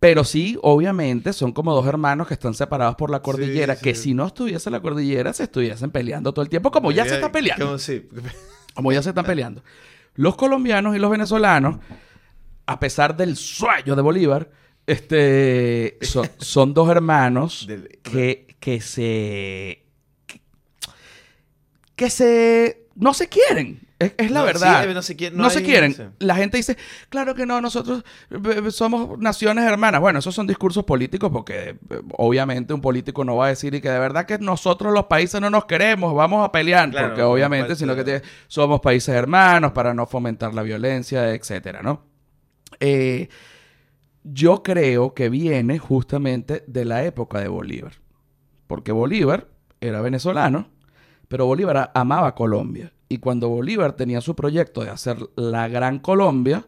Pero 0.00 0.24
sí, 0.24 0.58
obviamente, 0.62 1.34
son 1.34 1.52
como 1.52 1.74
dos 1.74 1.86
hermanos 1.86 2.26
que 2.26 2.34
están 2.34 2.54
separados 2.54 2.96
por 2.96 3.10
la 3.10 3.20
cordillera, 3.20 3.76
sí. 3.76 3.82
que 3.84 3.94
si 3.94 4.14
no 4.14 4.26
estuviese 4.26 4.70
la 4.70 4.80
cordillera, 4.80 5.34
se 5.34 5.42
estuviesen 5.44 5.90
peleando 5.90 6.32
todo 6.32 6.42
el 6.42 6.48
tiempo, 6.48 6.70
como 6.70 6.92
ya 6.92 7.04
se 7.06 7.14
está 7.16 7.30
peleando, 7.30 7.76
como 8.74 8.90
ya 8.90 9.02
se 9.02 9.10
están 9.10 9.26
peleando. 9.26 9.62
Los 10.14 10.34
colombianos 10.36 10.96
y 10.96 10.98
los 10.98 11.10
venezolanos, 11.10 11.76
a 12.66 12.80
pesar 12.80 13.16
del 13.16 13.36
sueño 13.36 13.94
de 13.96 14.02
Bolívar, 14.02 14.50
Este, 14.86 15.96
son, 16.02 16.28
son 16.38 16.74
dos 16.74 16.88
hermanos 16.90 17.66
Del- 17.66 17.88
que, 18.02 18.46
que 18.60 18.80
se... 18.80 19.84
Que, 20.26 20.40
que 21.96 22.10
se... 22.10 22.86
No 22.96 23.12
se 23.14 23.28
quieren. 23.28 23.80
Es, 23.98 24.12
es 24.18 24.30
la 24.30 24.40
No, 24.40 24.46
verdad. 24.46 24.84
sí, 24.86 24.92
no 24.94 25.02
se 25.02 25.16
quieren, 25.16 25.36
no 25.38 25.44
no 25.44 25.50
se 25.50 25.58
hay- 25.60 25.64
quieren. 25.64 25.94
sí. 25.94 26.02
La 26.18 26.34
gente 26.36 26.56
dice, 26.58 26.76
claro 27.08 27.34
que 27.34 27.46
no, 27.46 27.60
nosotros 27.60 28.04
eh, 28.30 28.62
eh, 28.66 28.70
somos 28.70 29.18
naciones 29.18 29.64
hermanas. 29.64 30.00
Bueno, 30.00 30.18
esos 30.18 30.34
son 30.34 30.46
discursos 30.46 30.84
políticos 30.84 31.30
porque 31.32 31.70
eh, 31.70 32.02
obviamente 32.18 32.74
un 32.74 32.80
político 32.80 33.24
no 33.24 33.36
va 33.36 33.46
a 33.46 33.48
decir 33.48 33.74
y 33.74 33.80
que 33.80 33.88
de 33.88 33.98
verdad 33.98 34.26
que 34.26 34.38
nosotros 34.38 34.92
los 34.92 35.06
países 35.06 35.40
no 35.40 35.48
nos 35.50 35.64
queremos, 35.64 36.14
vamos 36.14 36.44
a 36.46 36.52
pelear. 36.52 36.90
Claro, 36.90 37.08
porque 37.08 37.22
obviamente, 37.22 37.74
sino 37.76 37.94
que 37.96 38.22
somos 38.48 38.80
países 38.80 39.14
hermanos 39.14 39.72
para 39.72 39.94
no 39.94 40.06
fomentar 40.06 40.52
la 40.54 40.62
violencia, 40.62 41.32
etcétera, 41.32 41.80
¿no? 41.82 42.02
Eh, 42.80 43.28
yo 44.24 44.62
creo 44.62 45.14
que 45.14 45.28
viene 45.28 45.78
justamente 45.78 46.64
de 46.66 46.84
la 46.84 47.04
época 47.04 47.40
de 47.40 47.48
Bolívar. 47.48 47.92
Porque 48.66 48.92
Bolívar 48.92 49.48
era 49.80 50.00
venezolano, 50.00 50.68
pero 51.28 51.46
Bolívar 51.46 51.90
amaba 51.94 52.34
Colombia. 52.34 52.92
Y 53.08 53.18
cuando 53.18 53.48
Bolívar 53.48 53.92
tenía 53.92 54.20
su 54.20 54.34
proyecto 54.34 54.82
de 54.82 54.90
hacer 54.90 55.18
la 55.36 55.68
Gran 55.68 55.98
Colombia, 55.98 56.66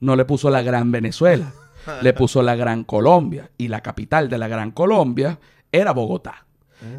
no 0.00 0.16
le 0.16 0.24
puso 0.24 0.50
la 0.50 0.62
Gran 0.62 0.90
Venezuela, 0.90 1.52
le 2.00 2.12
puso 2.14 2.42
la 2.42 2.56
Gran 2.56 2.84
Colombia. 2.84 3.50
Y 3.58 3.68
la 3.68 3.82
capital 3.82 4.28
de 4.28 4.38
la 4.38 4.48
Gran 4.48 4.70
Colombia 4.70 5.38
era 5.70 5.92
Bogotá. 5.92 6.46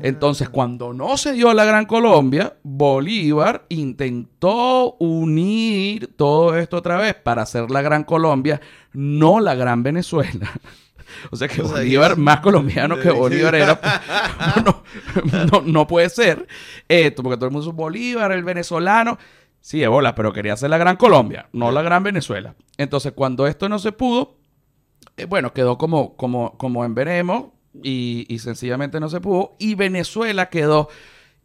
Entonces, 0.02 0.50
cuando 0.50 0.94
no 0.94 1.18
se 1.18 1.34
dio 1.34 1.54
la 1.54 1.66
Gran 1.66 1.86
Colombia, 1.86 2.56
Bolívar 2.64 3.66
intentó 3.70 4.94
unir 5.00 6.14
todo 6.16 6.58
esto 6.58 6.78
otra 6.78 6.98
vez 6.98 7.16
para 7.16 7.42
hacer 7.44 7.70
la 7.72 7.82
Gran 7.82 8.04
Colombia, 8.04 8.62
no 8.94 9.40
la 9.40 9.56
Gran 9.56 9.84
Venezuela. 9.84 10.52
O 11.32 11.36
sea 11.36 11.48
que 11.48 11.62
O 11.62 11.68
sea, 11.68 11.78
Bolívar, 11.78 12.18
más 12.18 12.40
colombiano 12.40 13.00
que 13.00 13.12
Bolívar 13.12 13.54
era. 13.56 13.80
No, 14.66 14.84
no- 15.52 15.62
no 15.62 15.88
puede 15.88 16.10
ser. 16.10 16.48
Esto, 16.90 17.22
porque 17.24 17.38
todo 17.38 17.46
el 17.46 17.52
mundo 17.52 17.66
dice 17.68 17.76
Bolívar, 17.76 18.32
el 18.32 18.44
venezolano. 18.44 19.18
Sí, 19.62 19.80
de 19.80 19.88
bola, 19.88 20.14
pero 20.16 20.34
quería 20.34 20.54
hacer 20.54 20.70
la 20.70 20.78
Gran 20.80 20.96
Colombia, 20.98 21.48
no 21.54 21.72
la 21.72 21.84
Gran 21.84 22.04
Venezuela. 22.04 22.56
Entonces, 22.78 23.14
cuando 23.14 23.46
esto 23.48 23.70
no 23.70 23.78
se 23.80 23.92
pudo, 23.92 24.38
eh, 25.16 25.26
bueno, 25.26 25.54
quedó 25.54 25.78
como, 25.78 26.16
como, 26.18 26.58
como 26.58 26.84
en 26.84 26.96
veremos 26.96 27.46
y, 27.84 28.26
y 28.28 28.40
sencillamente 28.40 29.00
no 29.00 29.10
se 29.10 29.22
pudo. 29.22 29.56
Y 29.60 29.76
Venezuela 29.76 30.50
quedó, 30.50 30.90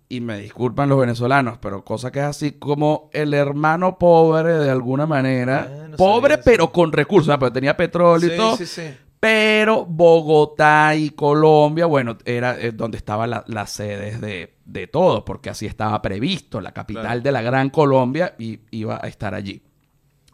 y 0.08 0.20
me 0.20 0.38
disculpan 0.38 0.88
los 0.88 0.98
venezolanos, 0.98 1.58
pero 1.58 1.84
cosa 1.84 2.10
que 2.10 2.18
es 2.18 2.24
así 2.24 2.52
como 2.52 3.10
el 3.12 3.32
hermano 3.34 3.98
pobre 3.98 4.54
de 4.54 4.70
alguna 4.70 5.06
manera. 5.06 5.68
Ah, 5.70 5.88
no 5.88 5.96
pobre, 5.96 6.38
pero 6.38 6.72
con 6.72 6.92
recursos, 6.92 7.34
pero 7.38 7.52
tenía 7.52 7.76
petróleo 7.76 8.32
y 8.34 8.36
todo. 8.36 8.56
sí, 8.56 8.66
sí. 8.66 8.82
Pero 9.20 9.84
Bogotá 9.84 10.94
y 10.96 11.10
Colombia, 11.10 11.84
bueno, 11.84 12.16
era 12.24 12.58
eh, 12.58 12.72
donde 12.72 12.96
estaban 12.96 13.28
la- 13.28 13.44
las 13.48 13.70
sedes 13.70 14.18
de, 14.20 14.54
de 14.64 14.86
todo, 14.86 15.26
porque 15.26 15.50
así 15.50 15.66
estaba 15.66 16.00
previsto, 16.00 16.60
la 16.62 16.72
capital 16.72 17.02
Claro. 17.04 17.20
de 17.20 17.32
la 17.32 17.42
Gran 17.42 17.68
Colombia 17.68 18.34
y 18.38 18.60
iba 18.70 18.98
a 19.02 19.06
estar 19.08 19.34
allí. 19.34 19.60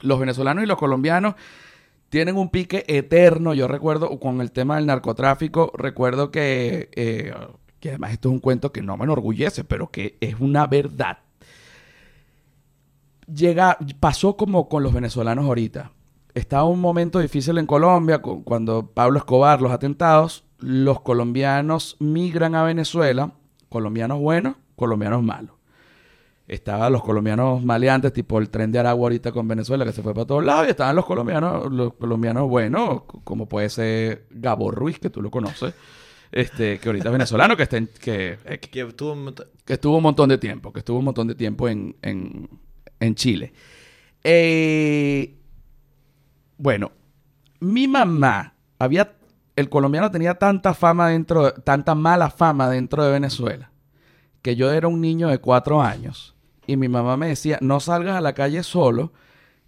Los 0.02 0.20
venezolanos 0.20 0.62
y 0.62 0.66
los 0.68 0.78
colombianos 0.78 1.34
tienen 2.08 2.36
un 2.36 2.50
pique 2.50 2.84
eterno. 2.88 3.54
Yo 3.54 3.68
recuerdo 3.68 4.18
con 4.20 4.40
el 4.40 4.52
tema 4.52 4.76
del 4.76 4.86
narcotráfico, 4.86 5.72
recuerdo 5.76 6.30
que, 6.30 6.90
eh, 6.94 7.34
que 7.80 7.90
además 7.90 8.12
esto 8.12 8.28
es 8.28 8.32
un 8.34 8.40
cuento 8.40 8.72
que 8.72 8.82
no 8.82 8.96
me 8.96 9.04
enorgullece, 9.04 9.64
pero 9.64 9.90
que 9.90 10.16
es 10.20 10.40
una 10.40 10.66
verdad. 10.66 11.18
Llega, 13.32 13.76
pasó 13.98 14.36
como 14.36 14.68
con 14.68 14.82
los 14.82 14.92
venezolanos 14.94 15.46
ahorita. 15.46 15.90
Estaba 16.34 16.64
un 16.64 16.80
momento 16.80 17.18
difícil 17.18 17.58
en 17.58 17.66
Colombia 17.66 18.18
cu- 18.22 18.44
cuando 18.44 18.86
Pablo 18.92 19.18
Escobar, 19.18 19.60
los 19.60 19.72
atentados, 19.72 20.44
los 20.58 21.00
colombianos 21.00 21.96
migran 21.98 22.54
a 22.54 22.62
Venezuela, 22.62 23.32
colombianos 23.68 24.20
buenos, 24.20 24.54
colombianos 24.76 25.22
malos. 25.22 25.55
Estaban 26.48 26.92
los 26.92 27.02
colombianos 27.02 27.64
maleantes, 27.64 28.12
tipo 28.12 28.38
el 28.38 28.50
tren 28.50 28.70
de 28.70 28.78
Aragua 28.78 29.06
ahorita 29.06 29.32
con 29.32 29.48
Venezuela, 29.48 29.84
que 29.84 29.92
se 29.92 30.00
fue 30.02 30.14
para 30.14 30.26
todos 30.26 30.44
lados, 30.44 30.68
y 30.68 30.70
estaban 30.70 30.94
los 30.94 31.04
colombianos, 31.04 31.72
los 31.72 31.94
colombianos 31.94 32.48
buenos, 32.48 33.02
como 33.24 33.48
puede 33.48 33.68
ser 33.68 34.26
Gabo 34.30 34.70
Ruiz, 34.70 35.00
que 35.00 35.10
tú 35.10 35.20
lo 35.22 35.30
conoces, 35.30 35.74
este, 36.30 36.78
que 36.78 36.88
ahorita 36.88 37.08
es 37.08 37.12
venezolano, 37.12 37.56
que, 37.56 37.64
está 37.64 37.78
en- 37.78 37.88
que, 38.00 38.38
eh, 38.44 38.58
Que 38.60 38.82
estuvo 38.82 39.12
un 39.14 39.24
montón- 39.24 39.46
que 39.64 39.72
estuvo 39.72 39.96
un 39.96 40.02
montón 40.04 40.28
de 40.28 40.38
tiempo, 40.38 40.72
que 40.72 40.78
estuvo 40.80 40.98
un 41.00 41.06
montón 41.06 41.26
de 41.26 41.34
tiempo 41.34 41.68
en, 41.68 41.96
en- 42.02 42.48
en 43.00 43.14
Chile. 43.16 43.52
Eh, 44.22 45.36
bueno, 46.58 46.92
mi 47.58 47.88
mamá 47.88 48.54
había, 48.78 49.14
el 49.56 49.68
colombiano 49.68 50.10
tenía 50.12 50.34
tanta 50.34 50.74
fama 50.74 51.08
dentro, 51.08 51.52
tanta 51.54 51.96
mala 51.96 52.30
fama 52.30 52.70
dentro 52.70 53.04
de 53.04 53.10
Venezuela, 53.10 53.72
que 54.42 54.54
yo 54.54 54.70
era 54.70 54.86
un 54.86 55.00
niño 55.00 55.26
de 55.28 55.38
cuatro 55.38 55.82
años 55.82 56.34
y 56.66 56.76
mi 56.76 56.88
mamá 56.88 57.16
me 57.16 57.28
decía, 57.28 57.58
no 57.60 57.80
salgas 57.80 58.16
a 58.16 58.20
la 58.20 58.34
calle 58.34 58.62
solo, 58.62 59.12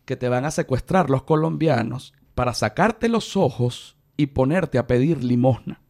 que 0.04 0.16
te 0.16 0.28
van 0.28 0.44
a 0.44 0.50
secuestrar 0.50 1.10
los 1.10 1.22
colombianos 1.22 2.14
para 2.34 2.54
sacarte 2.54 3.08
los 3.08 3.36
ojos 3.36 3.96
y 4.16 4.26
ponerte 4.26 4.78
a 4.78 4.86
pedir 4.86 5.22
limosna. 5.22 5.80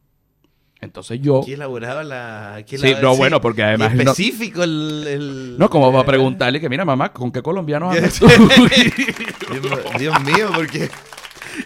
Entonces 0.81 1.19
yo... 1.21 1.41
Qué 1.45 1.53
elaborado 1.55 2.01
la. 2.03 2.63
qué 2.65 2.77
Sí, 2.77 2.87
elabora- 2.87 3.01
no, 3.01 3.15
bueno, 3.17 3.41
porque 3.41 3.63
además 3.63 3.91
y 3.93 3.97
no- 3.97 4.01
específico 4.11 4.63
el, 4.63 5.05
el- 5.07 5.55
No, 5.59 5.69
como 5.69 5.91
para 5.91 6.03
eh, 6.03 6.05
preguntarle 6.05 6.61
que, 6.61 6.69
mira, 6.69 6.85
mamá, 6.85 7.11
¿con 7.11 7.31
qué 7.33 7.41
colombianos 7.41 7.93
andas 7.97 8.17
tú? 8.19 8.27
Dios, 8.27 9.79
Dios 9.99 10.21
mío, 10.23 10.49
porque. 10.55 10.89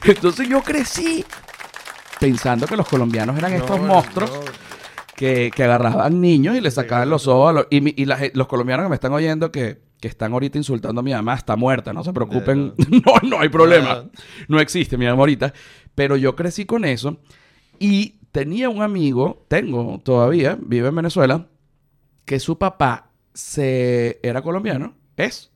Entonces 0.06 0.48
yo 0.50 0.62
crecí 0.64 1.24
pensando 2.20 2.66
que 2.66 2.76
los 2.78 2.88
colombianos 2.88 3.38
eran 3.38 3.54
estos 3.54 3.80
monstruos 3.82 4.32
no. 4.32 4.40
Que, 5.24 5.52
que 5.56 5.64
agarraban 5.64 6.20
niños 6.20 6.58
y 6.58 6.62
le 6.62 6.70
sacaban 6.70 7.10
los 7.10 7.28
ojos 7.28 7.50
a 7.50 7.54
los... 7.54 7.68
Y, 7.70 7.80
mi- 7.80 7.94
y 7.96 8.06
la 8.06 8.20
los 8.34 8.48
colombianos 8.48 8.86
que 8.86 8.90
me 8.90 8.96
están 8.96 9.14
oyendo 9.14 9.52
que, 9.52 9.80
que 10.02 10.08
están 10.10 10.34
ahorita 10.34 10.58
insultando 10.58 11.00
a 11.00 11.04
mi 11.04 11.14
mamá 11.14 11.36
está 11.36 11.56
muerta, 11.56 11.94
no 11.94 12.04
se 12.04 12.12
preocupen. 12.12 12.74
No, 12.90 13.30
no 13.30 13.40
hay 13.40 13.50
problema. 13.50 13.96
No. 14.04 14.10
No 14.50 14.60
existe 14.60 14.98
mi 14.98 15.06
mamá 15.06 15.20
ahorita. 15.22 15.54
Pero 15.96 16.18
yo 16.18 16.36
crecí 16.36 16.66
con 16.66 16.84
eso 16.86 17.18
y 17.80 18.16
tenía 18.32 18.70
un 18.70 18.82
amigo, 18.82 19.46
tengo 19.48 20.02
todavía, 20.04 20.58
vive 20.62 20.90
en 20.90 20.96
Venezuela, 20.96 21.48
que 22.26 22.40
su 22.40 22.58
papá 22.58 23.10
se 23.34 24.20
era 24.24 24.42
colombiano, 24.42 24.94
es, 25.18 25.52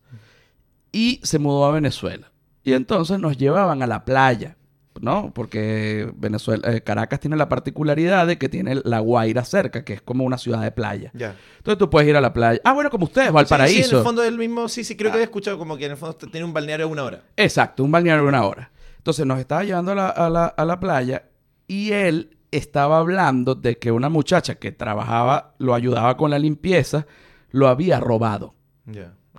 y 0.92 1.20
se 1.24 1.40
mudó 1.40 1.66
a 1.66 1.72
Venezuela. 1.72 2.32
Y 2.64 2.74
entonces 2.74 3.20
nos 3.20 3.38
llevaban 3.38 3.82
a 3.82 3.88
la 3.88 4.04
playa, 4.06 4.57
¿no? 5.02 5.32
Porque 5.34 6.12
Venezuela, 6.16 6.72
eh, 6.74 6.82
Caracas 6.82 7.20
tiene 7.20 7.36
la 7.38 7.50
particularidad 7.50 8.28
de 8.28 8.38
que 8.38 8.50
tiene 8.50 8.82
La 8.84 9.00
Guaira 9.00 9.44
cerca, 9.46 9.84
que 9.86 9.94
es 9.94 10.02
como 10.02 10.24
una 10.24 10.38
ciudad 10.38 10.62
de 10.62 10.72
playa. 10.72 11.12
Ya. 11.14 11.36
Entonces 11.58 11.78
tú 11.78 11.90
puedes 11.90 12.10
ir 12.10 12.16
a 12.16 12.22
la 12.22 12.34
playa. 12.34 12.60
Ah, 12.64 12.74
bueno, 12.74 12.90
como 12.90 13.06
ustedes, 13.06 13.28
Sí, 13.28 13.34
Valparaíso. 13.34 13.84
Sí, 13.84 13.90
en 13.92 13.98
el 13.98 14.04
fondo 14.04 14.22
es 14.24 14.30
el 14.30 14.38
mismo. 14.38 14.68
Sí, 14.70 14.84
sí, 14.84 14.96
creo 14.98 15.12
que 15.12 15.16
había 15.16 15.26
escuchado 15.26 15.58
como 15.58 15.78
que 15.78 15.86
en 15.86 15.92
el 15.92 15.98
fondo 15.98 16.16
tiene 16.18 16.46
un 16.46 16.54
balneario 16.54 16.86
de 16.88 16.92
una 16.92 17.04
hora. 17.04 17.22
Exacto, 17.36 17.84
un 17.84 17.92
balneario 17.92 18.24
de 18.24 18.30
una 18.30 18.46
hora. 18.46 18.72
Entonces 18.98 19.26
nos 19.26 19.40
estaba 19.40 19.64
llevando 19.64 19.92
a 19.94 19.96
la, 19.96 20.10
a 20.10 20.30
la- 20.30 20.46
a 20.48 20.66
la 20.66 20.80
playa 20.80 21.24
y 21.68 21.92
él 21.92 22.38
estaba 22.52 22.98
hablando 23.00 23.56
de 23.56 23.78
que 23.78 23.92
una 23.92 24.10
muchacha 24.10 24.56
que 24.56 24.72
trabajaba, 24.72 25.54
lo 25.60 25.74
ayudaba 25.74 26.16
con 26.18 26.32
la 26.32 26.40
limpieza, 26.40 27.06
lo 27.52 27.68
había 27.68 28.00
robado. 28.00 28.54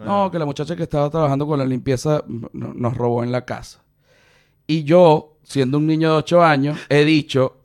No, 0.04 0.30
que 0.30 0.38
la 0.38 0.44
muchacha 0.44 0.76
que 0.76 0.84
estaba 0.84 1.10
trabajando 1.10 1.46
con 1.46 1.58
la 1.58 1.64
limpieza 1.64 2.22
no- 2.28 2.50
nos 2.74 2.96
robó 2.96 3.24
en 3.24 3.32
la 3.32 3.44
casa. 3.44 3.82
Y 4.66 4.84
yo, 4.84 5.37
siendo 5.48 5.78
un 5.78 5.86
niño 5.86 6.10
de 6.10 6.16
8 6.18 6.44
años, 6.44 6.78
he 6.88 7.04
dicho 7.04 7.60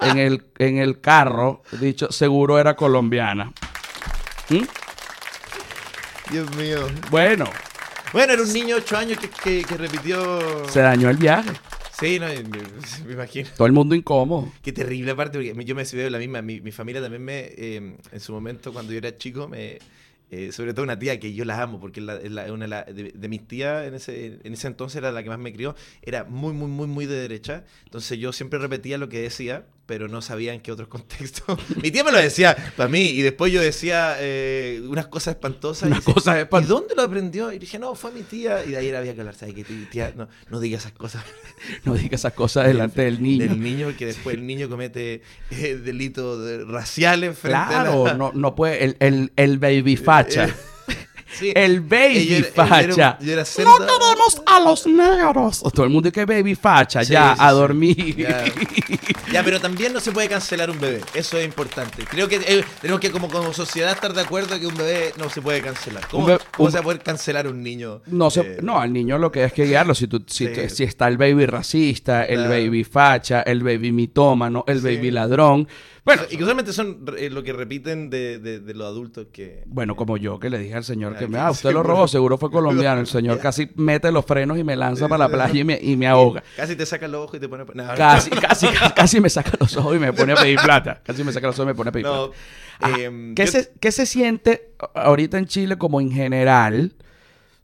en 0.00 0.18
el, 0.18 0.44
en 0.58 0.78
el 0.78 1.00
carro, 1.00 1.62
he 1.72 1.76
dicho, 1.78 2.10
seguro 2.12 2.58
era 2.58 2.76
colombiana. 2.76 3.52
¿Mm? 4.48 4.62
Dios 6.30 6.56
mío. 6.56 6.86
Bueno, 7.10 7.44
Bueno, 8.12 8.32
era 8.32 8.42
un 8.42 8.52
niño 8.52 8.76
de 8.76 8.82
8 8.82 8.96
años 8.96 9.18
que, 9.18 9.28
que, 9.28 9.64
que 9.64 9.76
repitió. 9.76 10.68
se 10.68 10.80
dañó 10.80 11.10
el 11.10 11.16
viaje. 11.16 11.50
Sí, 11.98 12.20
no, 12.20 12.26
me, 12.26 13.12
imagino. 13.12 13.48
Todo 13.56 13.66
el 13.66 13.72
mundo 13.72 13.94
incómodo. 13.94 14.52
Qué 14.62 14.70
terrible 14.70 15.12
aparte, 15.12 15.38
porque 15.38 15.64
yo 15.64 15.74
me 15.74 15.82
veo 15.82 16.10
la 16.10 16.18
misma. 16.18 16.42
Mi, 16.42 16.60
mi 16.60 16.70
familia 16.70 17.00
también 17.00 17.24
me, 17.24 17.38
eh, 17.56 17.96
en 18.12 18.20
su 18.20 18.32
momento, 18.34 18.70
cuando 18.72 18.92
yo 18.92 18.98
era 18.98 19.16
chico, 19.16 19.48
me, 19.48 19.78
eh, 20.30 20.50
sobre 20.52 20.74
todo 20.74 20.82
una 20.84 20.98
tía 20.98 21.18
que 21.20 21.32
yo 21.34 21.44
la 21.44 21.60
amo, 21.62 21.78
porque 21.80 22.00
es, 22.00 22.30
la- 22.32 22.52
una 22.52 22.82
de- 22.84 23.12
de 23.14 23.28
mis 23.28 23.46
tías 23.46 23.86
en 23.86 23.94
ese, 23.94 24.40
en 24.42 24.52
ese 24.52 24.66
entonces 24.66 24.96
era 24.96 25.12
la 25.12 25.22
que 25.22 25.28
más 25.28 25.38
me 25.38 25.52
crió, 25.52 25.74
era 26.02 26.24
muy, 26.24 26.52
muy, 26.52 26.68
muy, 26.68 26.86
muy 26.86 27.06
de 27.06 27.14
derecha. 27.16 27.64
Entonces 27.84 28.18
yo 28.18 28.32
siempre 28.32 28.58
repetía 28.58 28.98
lo 28.98 29.08
que 29.08 29.20
decía, 29.22 29.66
pero 29.86 30.08
no 30.08 30.20
sabía 30.20 30.52
en 30.52 30.60
qué 30.60 30.72
otros 30.72 30.88
contextos. 30.96 31.58
mi 31.82 31.90
tía 31.90 32.02
me 32.04 32.12
lo 32.12 32.18
decía 32.18 32.56
para 32.76 32.88
mí, 32.88 33.02
y 33.02 33.22
después 33.22 33.52
yo 33.52 33.60
decía 33.62 34.16
eh, 34.18 34.82
unas 34.88 35.06
cosas 35.06 35.34
espantosas. 35.34 35.88
y 35.88 35.92
Unas 35.92 36.04
cosas 36.04 36.36
¿Y 36.36 36.40
espantosas. 36.40 36.68
dónde 36.68 36.94
lo 36.96 37.02
aprendió? 37.02 37.52
Y 37.52 37.58
dije, 37.58 37.78
no, 37.78 37.94
fue 37.94 38.10
mi 38.12 38.22
tía. 38.22 38.64
Y 38.64 38.70
de 38.70 38.76
ahí 38.78 38.90
había 38.90 39.14
que 39.14 39.20
hablar, 39.20 39.34
¿sabes 39.36 39.54
qué? 39.54 39.64
Tía, 39.64 40.12
no, 40.16 40.28
no 40.50 40.60
diga 40.60 40.78
esas 40.78 40.92
cosas 40.92 41.24
No 41.84 41.94
diga 41.94 42.16
esas 42.16 42.32
cosas 42.32 42.66
delante 42.66 43.02
del 43.02 43.22
niño. 43.22 43.46
del 43.46 43.60
niño, 43.60 43.86
porque 43.86 44.06
después 44.06 44.36
el 44.36 44.46
niño 44.46 44.68
comete 44.68 45.22
eh, 45.50 45.76
delitos 45.76 46.44
de- 46.44 46.64
raciales 46.64 47.38
frente 47.38 47.56
a 47.58 47.68
Claro, 47.68 48.06
la- 48.06 48.14
no, 48.14 48.32
no 48.34 48.54
puede. 48.54 48.84
El, 48.84 48.96
el, 49.00 49.32
el 49.36 49.58
baby 49.58 49.96
facha. 49.96 50.48
Sí. 51.32 51.52
El 51.54 51.80
baby 51.80 52.18
Y 52.18 52.26
yo 52.28 52.36
era- 52.36 52.46
facha. 52.54 52.86
yo 52.86 52.94
era- 52.94 53.18
yo 53.20 53.32
era 53.32 53.44
no 53.64 53.76
queremos 53.78 54.42
a 54.46 54.60
los 54.60 54.86
negros. 54.86 55.62
Todo 55.74 55.84
el 55.84 55.90
mundo 55.90 56.10
que 56.12 56.24
baby 56.24 56.54
facha, 56.54 57.04
Sí, 57.04 57.12
ya, 57.12 57.34
sí, 57.34 57.40
a 57.42 57.48
sí. 57.50 57.54
dormir. 57.54 58.16
Ya. 58.16 58.44
Ya, 59.32 59.42
pero 59.42 59.60
también 59.60 59.92
no 59.92 59.98
se 59.98 60.12
puede 60.12 60.28
cancelar 60.28 60.70
un 60.70 60.78
bebé. 60.80 61.00
Eso 61.12 61.36
es 61.36 61.44
importante. 61.44 62.04
Creo 62.04 62.28
que 62.28 62.36
eh, 62.36 62.64
tenemos 62.80 63.00
que 63.00 63.10
como, 63.10 63.28
como 63.28 63.52
sociedad 63.52 63.90
estar 63.92 64.12
de 64.14 64.20
acuerdo 64.20 64.58
que 64.58 64.66
un 64.68 64.74
bebé 64.76 65.12
no 65.18 65.28
se 65.28 65.42
puede 65.42 65.60
cancelar. 65.60 66.06
¿Cómo, 66.08 66.24
Un 66.24 66.30
bebé- 66.30 66.40
cómo 66.56 66.66
un- 66.66 66.70
se 66.72 66.76
va 66.78 66.80
a 66.80 66.84
poder 66.84 67.00
cancelar 67.02 67.48
un 67.48 67.60
niño? 67.62 68.02
No, 68.06 68.30
se- 68.30 68.40
Eh, 68.42 68.58
no, 68.62 68.78
al 68.80 68.92
niño 68.92 69.18
lo 69.18 69.32
que 69.32 69.42
es 69.44 69.52
que 69.52 69.64
guiarlo. 69.66 69.94
Si, 69.96 70.06
tú, 70.06 70.22
si, 70.28 70.46
tú- 70.46 70.60
si 70.68 70.84
está 70.84 71.08
el 71.08 71.16
baby 71.18 71.44
racista, 71.44 72.24
el 72.24 72.36
Claro. 72.36 72.50
baby 72.50 72.84
facha, 72.84 73.42
el 73.42 73.64
baby 73.64 73.90
mitómano, 73.90 74.64
el 74.68 74.78
Sí. 74.80 74.84
baby 74.84 75.10
ladrón. 75.10 75.66
Bueno, 76.04 76.22
Y 76.30 76.36
que 76.36 76.42
usualmente 76.44 76.72
son 76.72 77.04
eh, 77.18 77.28
lo 77.28 77.42
que 77.42 77.52
repiten 77.52 78.08
de, 78.10 78.38
de- 78.38 78.60
de 78.60 78.74
los 78.74 78.86
adultos 78.86 79.26
que... 79.32 79.64
bueno, 79.66 79.96
como 79.96 80.16
yo 80.16 80.38
que 80.38 80.50
le 80.50 80.60
dije 80.60 80.74
al 80.74 80.84
señor 80.84 81.15
que 81.18 81.26
me, 81.26 81.34
que 81.34 81.38
ah, 81.38 81.50
usted 81.50 81.72
lo 81.72 81.82
robó, 81.82 82.06
seguro 82.08 82.38
fue 82.38 82.50
colombiano. 82.52 83.00
El 83.00 83.06
señor 83.06 83.38
casi 83.38 83.70
mete 83.76 84.10
los 84.12 84.24
frenos 84.24 84.58
y 84.58 84.64
me 84.64 84.76
lanza 84.76 85.08
para 85.08 85.24
la 85.24 85.28
playa 85.28 85.60
y 85.60 85.64
me, 85.64 85.78
y 85.80 85.96
me 85.96 86.06
ahoga. 86.06 86.42
Casi 86.56 86.76
te 86.76 86.86
saca 86.86 87.08
los 87.08 87.24
ojos 87.24 87.36
y 87.36 87.40
te 87.40 87.48
pone... 87.48 87.64
No, 87.74 87.94
Casi, 87.94 88.30
casi, 88.30 88.66
casi, 88.68 88.94
casi 88.94 89.20
me 89.20 89.30
saca 89.30 89.52
los 89.58 89.76
ojos 89.76 89.96
y 89.96 89.98
me 89.98 90.12
pone 90.12 90.32
a 90.32 90.36
pedir 90.36 90.58
plata. 90.60 91.00
Casi 91.04 91.24
me 91.24 91.32
saca 91.32 91.46
los 91.48 91.58
ojos 91.58 91.66
y 91.66 91.72
me 91.72 91.74
pone 91.74 91.88
a 91.90 91.92
pedir 91.92 92.06
no. 92.06 92.30
plata. 92.30 92.40
Ajá. 92.80 93.00
em, 93.00 93.34
¿Qué, 93.34 93.46
yo- 93.46 93.52
se, 93.52 93.72
qué 93.80 93.92
se 93.92 94.06
siente 94.06 94.70
ahorita 94.94 95.38
en 95.38 95.46
Chile 95.46 95.78
como 95.78 96.00
en 96.00 96.10
general 96.12 96.92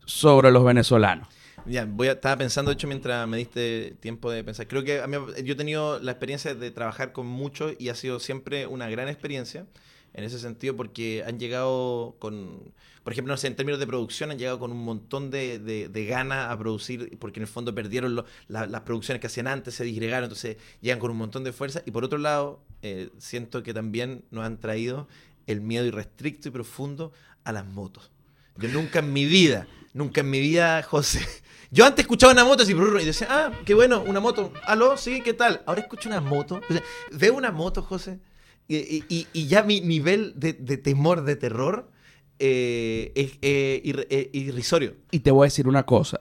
sobre 0.05 0.51
los 0.51 0.65
venezolanos? 0.65 1.29
Ya, 1.65 1.85
voy 1.88 2.09
a, 2.09 2.12
estaba 2.12 2.37
pensando, 2.37 2.71
de 2.71 2.75
hecho, 2.75 2.88
mientras 2.88 3.27
me 3.29 3.37
diste 3.37 3.95
tiempo 4.01 4.31
de 4.33 4.43
pensar. 4.43 4.67
Creo 4.67 4.83
que 4.83 5.01
a 5.01 5.07
mí, 5.07 5.17
yo 5.45 5.53
he 5.53 5.57
tenido 5.57 6.01
la 6.01 6.11
experiencia 6.12 6.55
de 6.55 6.71
trabajar 6.73 7.12
con 7.12 7.27
muchos 7.27 7.75
y 7.79 7.88
ha 7.88 7.95
sido 7.95 8.19
siempre 8.19 8.67
una 8.67 8.91
gran 8.91 9.09
experiencia 9.09 9.67
en 10.14 10.25
ese 10.25 10.38
sentido 10.38 10.77
porque 10.77 11.25
han 11.27 11.38
llegado 11.38 12.16
con, 12.18 12.72
por 13.03 13.12
ejemplo, 13.12 13.33
no 13.33 13.37
sé, 13.38 13.46
en 13.46 13.57
términos 13.57 13.81
de 13.81 13.87
producción, 13.87 14.31
han 14.31 14.38
llegado 14.38 14.59
con 14.59 14.70
un 14.72 14.85
montón 14.85 15.31
de, 15.31 15.59
de, 15.59 16.05
ganas 16.07 16.51
a 16.51 16.59
producir 16.59 17.16
porque 17.18 17.40
en 17.40 17.42
el 17.42 17.48
fondo 17.48 17.75
perdieron 17.75 18.14
lo- 18.14 18.25
la- 18.48 18.66
las 18.66 18.83
producciones 18.83 19.20
que 19.20 19.27
hacían 19.29 19.46
antes, 19.46 19.75
se 19.75 19.85
disgregaron, 19.85 20.25
entonces 20.25 20.57
llegan 20.81 20.98
con 20.98 21.11
un 21.11 21.16
montón 21.16 21.44
de 21.44 21.53
fuerza. 21.53 21.83
Y 21.87 21.90
por 21.92 22.05
otro 22.05 22.18
lado, 22.18 22.61
eh, 22.83 23.11
siento 23.18 23.62
que 23.62 23.72
también 23.72 24.25
nos 24.31 24.44
han 24.44 24.59
traído 24.59 25.09
el 25.46 25.61
miedo 25.61 25.87
irrestricto 25.87 26.48
y 26.48 26.51
profundo 26.51 27.12
a 27.44 27.53
las 27.53 27.66
motos. 27.66 28.11
Yo 28.59 28.68
nunca 28.68 28.98
en 28.98 29.12
mi 29.12 29.25
vida, 29.25 29.66
nunca 29.94 30.20
en 30.20 30.31
mi 30.31 30.40
vida, 30.40 30.83
José. 30.83 31.20
Yo 31.70 31.87
antes 31.87 32.05
escuchaba 32.05 32.35
una 32.35 32.44
moto 32.44 32.64
así, 32.64 32.72
y 32.72 33.05
decía, 33.05 33.29
ah, 33.31 33.51
qué 33.64 33.72
bueno, 33.72 34.03
una 34.03 34.20
moto. 34.20 34.53
Aló, 34.66 34.98
sí, 34.98 35.22
¿qué 35.22 35.33
tal? 35.33 35.62
Ahora 35.64 35.81
escucho 35.81 36.11
una 36.11 36.20
moto. 36.20 36.61
O 36.68 36.72
sea, 36.72 36.83
veo 37.12 37.35
una 37.35 37.51
moto, 37.51 37.81
José, 37.83 38.20
y, 38.77 39.05
y- 39.09 39.17
y- 39.19 39.27
y 39.33 39.47
ya 39.47 39.63
mi 39.63 39.81
nivel 39.81 40.33
de, 40.37 40.53
de 40.55 40.77
temor, 40.77 41.25
de 41.25 41.37
terror, 41.37 41.91
eh, 42.39 43.13
es 43.15 43.39
eh, 43.43 43.81
ir- 43.85 44.07
eh, 44.11 44.31
irrisorio. 44.33 44.95
Y 45.11 45.21
te 45.21 45.31
voy 45.31 45.45
a 45.45 45.47
decir 45.47 45.69
una 45.69 45.85
cosa. 45.85 46.21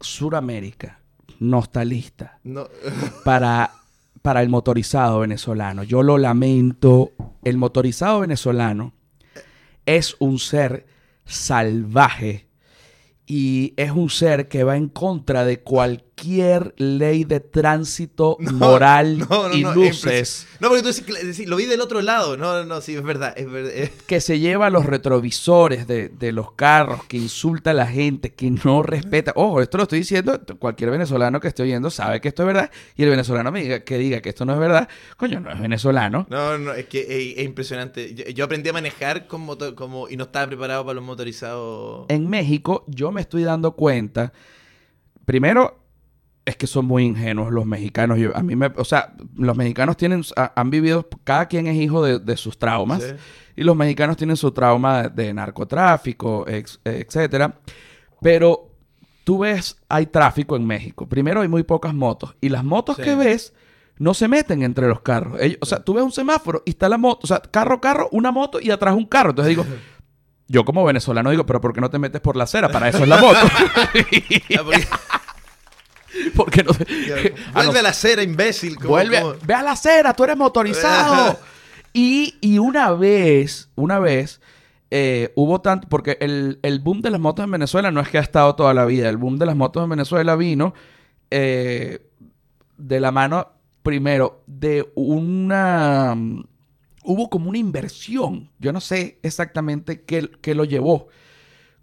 Suramérica 0.00 1.00
no 1.38 1.60
está 1.60 1.84
lista 1.84 2.38
No. 2.44 2.68
para, 3.24 3.72
para 4.20 4.42
el 4.42 4.48
motorizado 4.48 5.20
venezolano. 5.20 5.82
Yo 5.84 6.02
lo 6.02 6.18
lamento. 6.18 7.12
El 7.44 7.56
motorizado 7.56 8.20
venezolano 8.20 8.92
es 9.86 10.14
un 10.18 10.38
ser 10.38 10.86
salvaje 11.24 12.46
y 13.26 13.74
es 13.76 13.90
un 13.92 14.10
ser 14.10 14.48
que 14.48 14.64
va 14.64 14.76
en 14.76 14.88
contra 14.88 15.44
de 15.44 15.60
cualquier 15.60 16.11
ley 16.76 17.24
de 17.24 17.40
tránsito 17.40 18.36
moral 18.52 19.18
No, 19.18 19.48
no, 19.48 19.54
y 19.54 19.62
luces 19.62 20.46
No, 20.60 20.68
porque 20.68 20.82
tú 20.82 20.88
decís, 21.26 21.46
lo 21.48 21.56
vi 21.56 21.66
del 21.66 21.80
otro 21.80 22.00
lado. 22.02 22.36
No, 22.36 22.52
no, 22.58 22.64
no, 22.64 22.80
sí, 22.80 22.94
es 22.94 23.02
verdad. 23.02 23.34
Es 23.36 23.50
verdad 23.50 23.72
es- 23.72 23.90
que 24.06 24.20
se 24.20 24.38
lleva 24.38 24.70
los 24.70 24.86
retrovisores 24.86 25.86
de, 25.86 26.08
de 26.08 26.32
los 26.32 26.52
carros, 26.52 27.04
que 27.06 27.16
insulta 27.16 27.70
a 27.70 27.74
la 27.74 27.86
gente, 27.86 28.32
que 28.34 28.50
no 28.50 28.82
respeta. 28.82 29.32
Ojo, 29.36 29.60
esto 29.60 29.76
lo 29.78 29.82
estoy 29.84 30.00
diciendo, 30.00 30.40
cualquier 30.58 30.90
venezolano 30.90 31.40
que 31.40 31.48
esté 31.48 31.62
oyendo 31.64 31.90
sabe 31.90 32.20
que 32.20 32.28
esto 32.28 32.42
es 32.42 32.46
verdad. 32.46 32.70
Y 32.96 33.02
el 33.02 33.10
venezolano 33.10 33.50
me 33.50 33.62
diga 33.62 33.80
que 33.80 33.98
diga 33.98 34.20
que 34.20 34.28
esto 34.28 34.44
no 34.44 34.52
es 34.54 34.58
verdad, 34.60 34.88
coño, 35.16 35.40
no 35.40 35.50
es 35.50 35.60
venezolano. 35.60 36.26
No, 36.30 36.58
no, 36.58 36.72
es 36.72 36.86
que 36.86 37.00
es, 37.00 37.38
es 37.38 37.44
impresionante. 37.44 38.14
Yo, 38.14 38.24
yo 38.26 38.44
aprendí 38.44 38.68
a 38.68 38.72
manejar 38.72 39.26
con 39.26 39.40
moto- 39.42 39.74
como, 39.74 40.08
y 40.08 40.16
no 40.16 40.24
estaba 40.24 40.46
preparado 40.46 40.84
para 40.84 40.94
los 40.94 41.04
motorizados. 41.04 42.06
En 42.08 42.28
México, 42.28 42.84
yo 42.86 43.10
me 43.10 43.20
estoy 43.20 43.42
dando 43.44 43.72
cuenta, 43.72 44.32
primero, 45.24 45.81
es 46.44 46.56
que 46.56 46.66
son 46.66 46.86
muy 46.86 47.04
ingenuos 47.04 47.52
los 47.52 47.66
mexicanos. 47.66 48.18
Yo- 48.18 48.36
a 48.36 48.42
mí 48.42 48.56
me, 48.56 48.66
o 48.76 48.84
sea, 48.84 49.12
los 49.36 49.56
mexicanos 49.56 49.96
tienen, 49.96 50.22
ha- 50.36 50.52
han 50.56 50.70
vivido, 50.70 51.08
cada 51.24 51.46
quien 51.46 51.66
es 51.68 51.76
hijo 51.76 52.04
de, 52.04 52.18
de 52.18 52.36
sus 52.36 52.58
traumas. 52.58 53.02
Sí. 53.02 53.12
Y 53.56 53.62
los 53.64 53.76
mexicanos 53.76 54.16
tienen 54.16 54.36
su 54.36 54.50
trauma 54.50 55.04
de, 55.04 55.24
de 55.26 55.34
narcotráfico, 55.34 56.46
ex- 56.48 56.80
etcétera. 56.84 57.54
Pero 58.20 58.70
tú 59.24 59.38
ves, 59.38 59.76
hay 59.88 60.06
tráfico 60.06 60.56
en 60.56 60.66
México. 60.66 61.08
Primero 61.08 61.42
hay 61.42 61.48
muy 61.48 61.62
pocas 61.62 61.94
motos. 61.94 62.34
Y 62.40 62.48
las 62.48 62.64
motos 62.64 62.96
Sí. 62.96 63.02
que 63.02 63.14
ves 63.14 63.52
no 63.98 64.14
se 64.14 64.26
meten 64.26 64.62
entre 64.62 64.88
los 64.88 65.00
carros. 65.02 65.40
Ellos- 65.40 65.58
o 65.60 65.66
sea, 65.66 65.78
tú 65.84 65.94
ves 65.94 66.02
un 66.02 66.10
semáforo 66.12 66.62
y 66.66 66.70
está 66.70 66.88
la 66.88 66.98
moto. 66.98 67.20
O 67.22 67.26
sea, 67.28 67.40
carro, 67.40 67.80
carro, 67.80 68.08
una 68.10 68.32
moto 68.32 68.58
y 68.60 68.70
atrás 68.72 68.94
un 68.96 69.06
carro. 69.06 69.30
Entonces 69.30 69.50
digo, 69.50 69.64
yo 70.48 70.64
como 70.64 70.82
venezolano 70.84 71.30
digo, 71.30 71.46
pero 71.46 71.60
¿por 71.60 71.72
qué 71.72 71.80
no 71.80 71.88
te 71.90 72.00
metes 72.00 72.20
por 72.20 72.34
la 72.36 72.44
acera? 72.44 72.68
Para 72.68 72.88
eso 72.88 72.98
es 73.04 73.08
la 73.08 73.18
moto. 73.20 73.38
Porque- 76.36 76.64
¿Por 76.64 76.76
qué 76.84 77.30
no 77.30 77.34
no, 77.48 77.52
Vuelve 77.54 77.78
a 77.78 77.82
la 77.82 77.88
acera, 77.90 78.22
imbécil. 78.22 78.76
Vuelve, 78.76 79.20
como- 79.20 79.34
ve 79.44 79.54
a 79.54 79.62
la 79.62 79.72
acera, 79.72 80.14
tú 80.14 80.24
eres 80.24 80.36
motorizado. 80.36 81.38
y, 81.92 82.36
y 82.40 82.58
una 82.58 82.92
vez, 82.92 83.70
una 83.74 83.98
vez, 83.98 84.40
eh, 84.90 85.32
hubo 85.36 85.60
tanto, 85.60 85.88
porque 85.88 86.18
el, 86.20 86.58
el 86.62 86.80
boom 86.80 87.00
de 87.00 87.10
las 87.10 87.20
motos 87.20 87.44
en 87.44 87.50
Venezuela 87.50 87.90
no 87.90 88.00
es 88.00 88.08
que 88.08 88.18
ha 88.18 88.22
estado 88.22 88.54
toda 88.54 88.74
la 88.74 88.84
vida, 88.84 89.08
el 89.08 89.16
boom 89.16 89.38
de 89.38 89.46
las 89.46 89.56
motos 89.56 89.82
en 89.82 89.88
Venezuela 89.90 90.36
vino 90.36 90.74
eh, 91.30 92.06
de 92.76 93.00
la 93.00 93.10
mano, 93.10 93.48
primero, 93.82 94.42
de 94.46 94.90
una... 94.94 96.14
Hubo 97.04 97.30
como 97.30 97.48
una 97.48 97.58
inversión, 97.58 98.50
yo 98.60 98.72
no 98.72 98.80
sé 98.80 99.18
exactamente 99.22 100.02
qué, 100.02 100.30
qué 100.40 100.54
lo 100.54 100.64
llevó, 100.64 101.08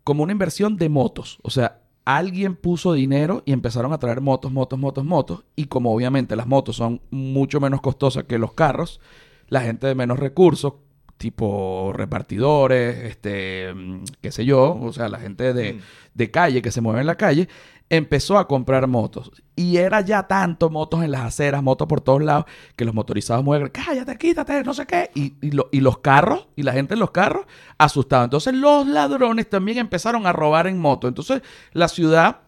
como 0.06 0.24
una 0.24 0.32
inversión 0.32 0.78
de 0.78 0.88
motos. 0.88 1.40
O 1.42 1.50
sea, 1.50 1.82
alguien 2.18 2.56
puso 2.56 2.94
dinero 2.94 3.44
y 3.46 3.52
empezaron 3.54 3.94
a 3.94 4.00
traer 4.00 4.22
motos, 4.22 4.52
motos, 4.52 4.80
motos, 4.80 5.06
motos. 5.06 5.44
Y 5.56 5.66
como 5.66 5.94
obviamente 5.94 6.36
las 6.36 6.48
motos 6.48 6.76
son 6.76 7.02
mucho 7.12 7.60
menos 7.60 7.82
costosas 7.82 8.24
que 8.24 8.38
los 8.40 8.54
carros, 8.54 9.00
la 9.48 9.62
gente 9.62 9.88
de 9.88 9.96
menos 9.96 10.20
recursos, 10.20 10.74
tipo 11.18 11.92
repartidores, 11.94 12.98
este, 13.12 13.74
mm, 13.74 14.04
qué 14.22 14.32
sé 14.32 14.46
yo, 14.46 14.78
o 14.82 14.94
sea, 14.94 15.10
la 15.10 15.20
gente 15.20 15.54
de, 15.54 15.74
Mm. 15.74 15.80
de 16.14 16.32
calle 16.32 16.62
que 16.62 16.72
se 16.72 16.82
mueve 16.82 17.02
en 17.02 17.08
la 17.08 17.16
calle, 17.16 17.50
empezó 17.90 18.38
a 18.38 18.48
comprar 18.48 18.86
motos. 18.88 19.32
Y 19.56 19.78
era 19.78 20.02
ya 20.02 20.28
tanto 20.28 20.70
motos 20.70 21.04
en 21.04 21.12
las 21.12 21.22
aceras, 21.22 21.64
motos 21.64 21.88
por 21.88 22.02
todos 22.02 22.22
lados, 22.24 22.46
que 22.76 22.86
los 22.86 22.94
motorizados 22.94 23.44
mueven, 23.44 23.70
cállate, 23.70 24.18
quítate, 24.18 24.64
no 24.64 24.74
sé 24.74 24.86
qué. 24.86 25.10
Y, 25.16 25.34
y 25.42 25.52
lo- 25.52 25.70
y 25.72 25.82
los 25.82 25.98
carros, 26.00 26.48
y 26.56 26.64
la 26.64 26.72
gente 26.74 26.94
en 26.94 27.00
los 27.00 27.12
carros, 27.12 27.46
asustados. 27.78 28.26
Entonces 28.26 28.54
los 28.54 28.86
ladrones 28.88 29.50
también 29.50 29.80
empezaron 29.80 30.28
a 30.28 30.32
robar 30.34 30.68
en 30.68 30.78
moto. 30.80 31.08
Entonces 31.08 31.42
la 31.74 31.88
ciudad 31.88 32.42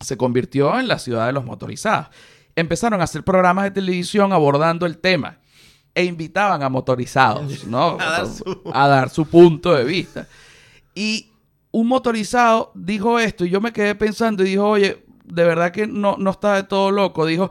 se 0.00 0.16
convirtió 0.16 0.78
en 0.78 0.86
la 0.86 0.98
ciudad 1.00 1.26
de 1.26 1.32
los 1.32 1.44
motorizados. 1.44 2.06
Empezaron 2.54 3.00
a 3.00 3.04
hacer 3.04 3.24
programas 3.24 3.64
de 3.64 3.70
televisión 3.72 4.32
abordando 4.32 4.86
el 4.86 4.98
tema 4.98 5.38
e 5.94 6.04
invitaban 6.04 6.62
a 6.62 6.68
motorizados, 6.68 7.64
¿no? 7.66 7.96
A 8.00 8.10
dar 8.10 8.26
su- 8.28 8.62
a 8.72 8.86
dar 8.88 9.10
su 9.10 9.26
punto 9.26 9.74
de 9.74 9.82
vista. 9.84 10.28
Y 10.94 11.32
un 11.70 11.86
motorizado 11.86 12.72
dijo 12.74 13.18
esto 13.18 13.44
y 13.44 13.50
yo 13.50 13.60
me 13.60 13.72
quedé 13.72 13.94
pensando 13.94 14.42
y 14.42 14.50
dijo, 14.50 14.68
oye, 14.68 15.04
de 15.24 15.44
verdad 15.44 15.72
que 15.72 15.86
no, 15.86 16.16
no 16.18 16.30
está 16.30 16.54
de 16.54 16.62
todo 16.62 16.90
loco. 16.90 17.26
Dijo, 17.26 17.50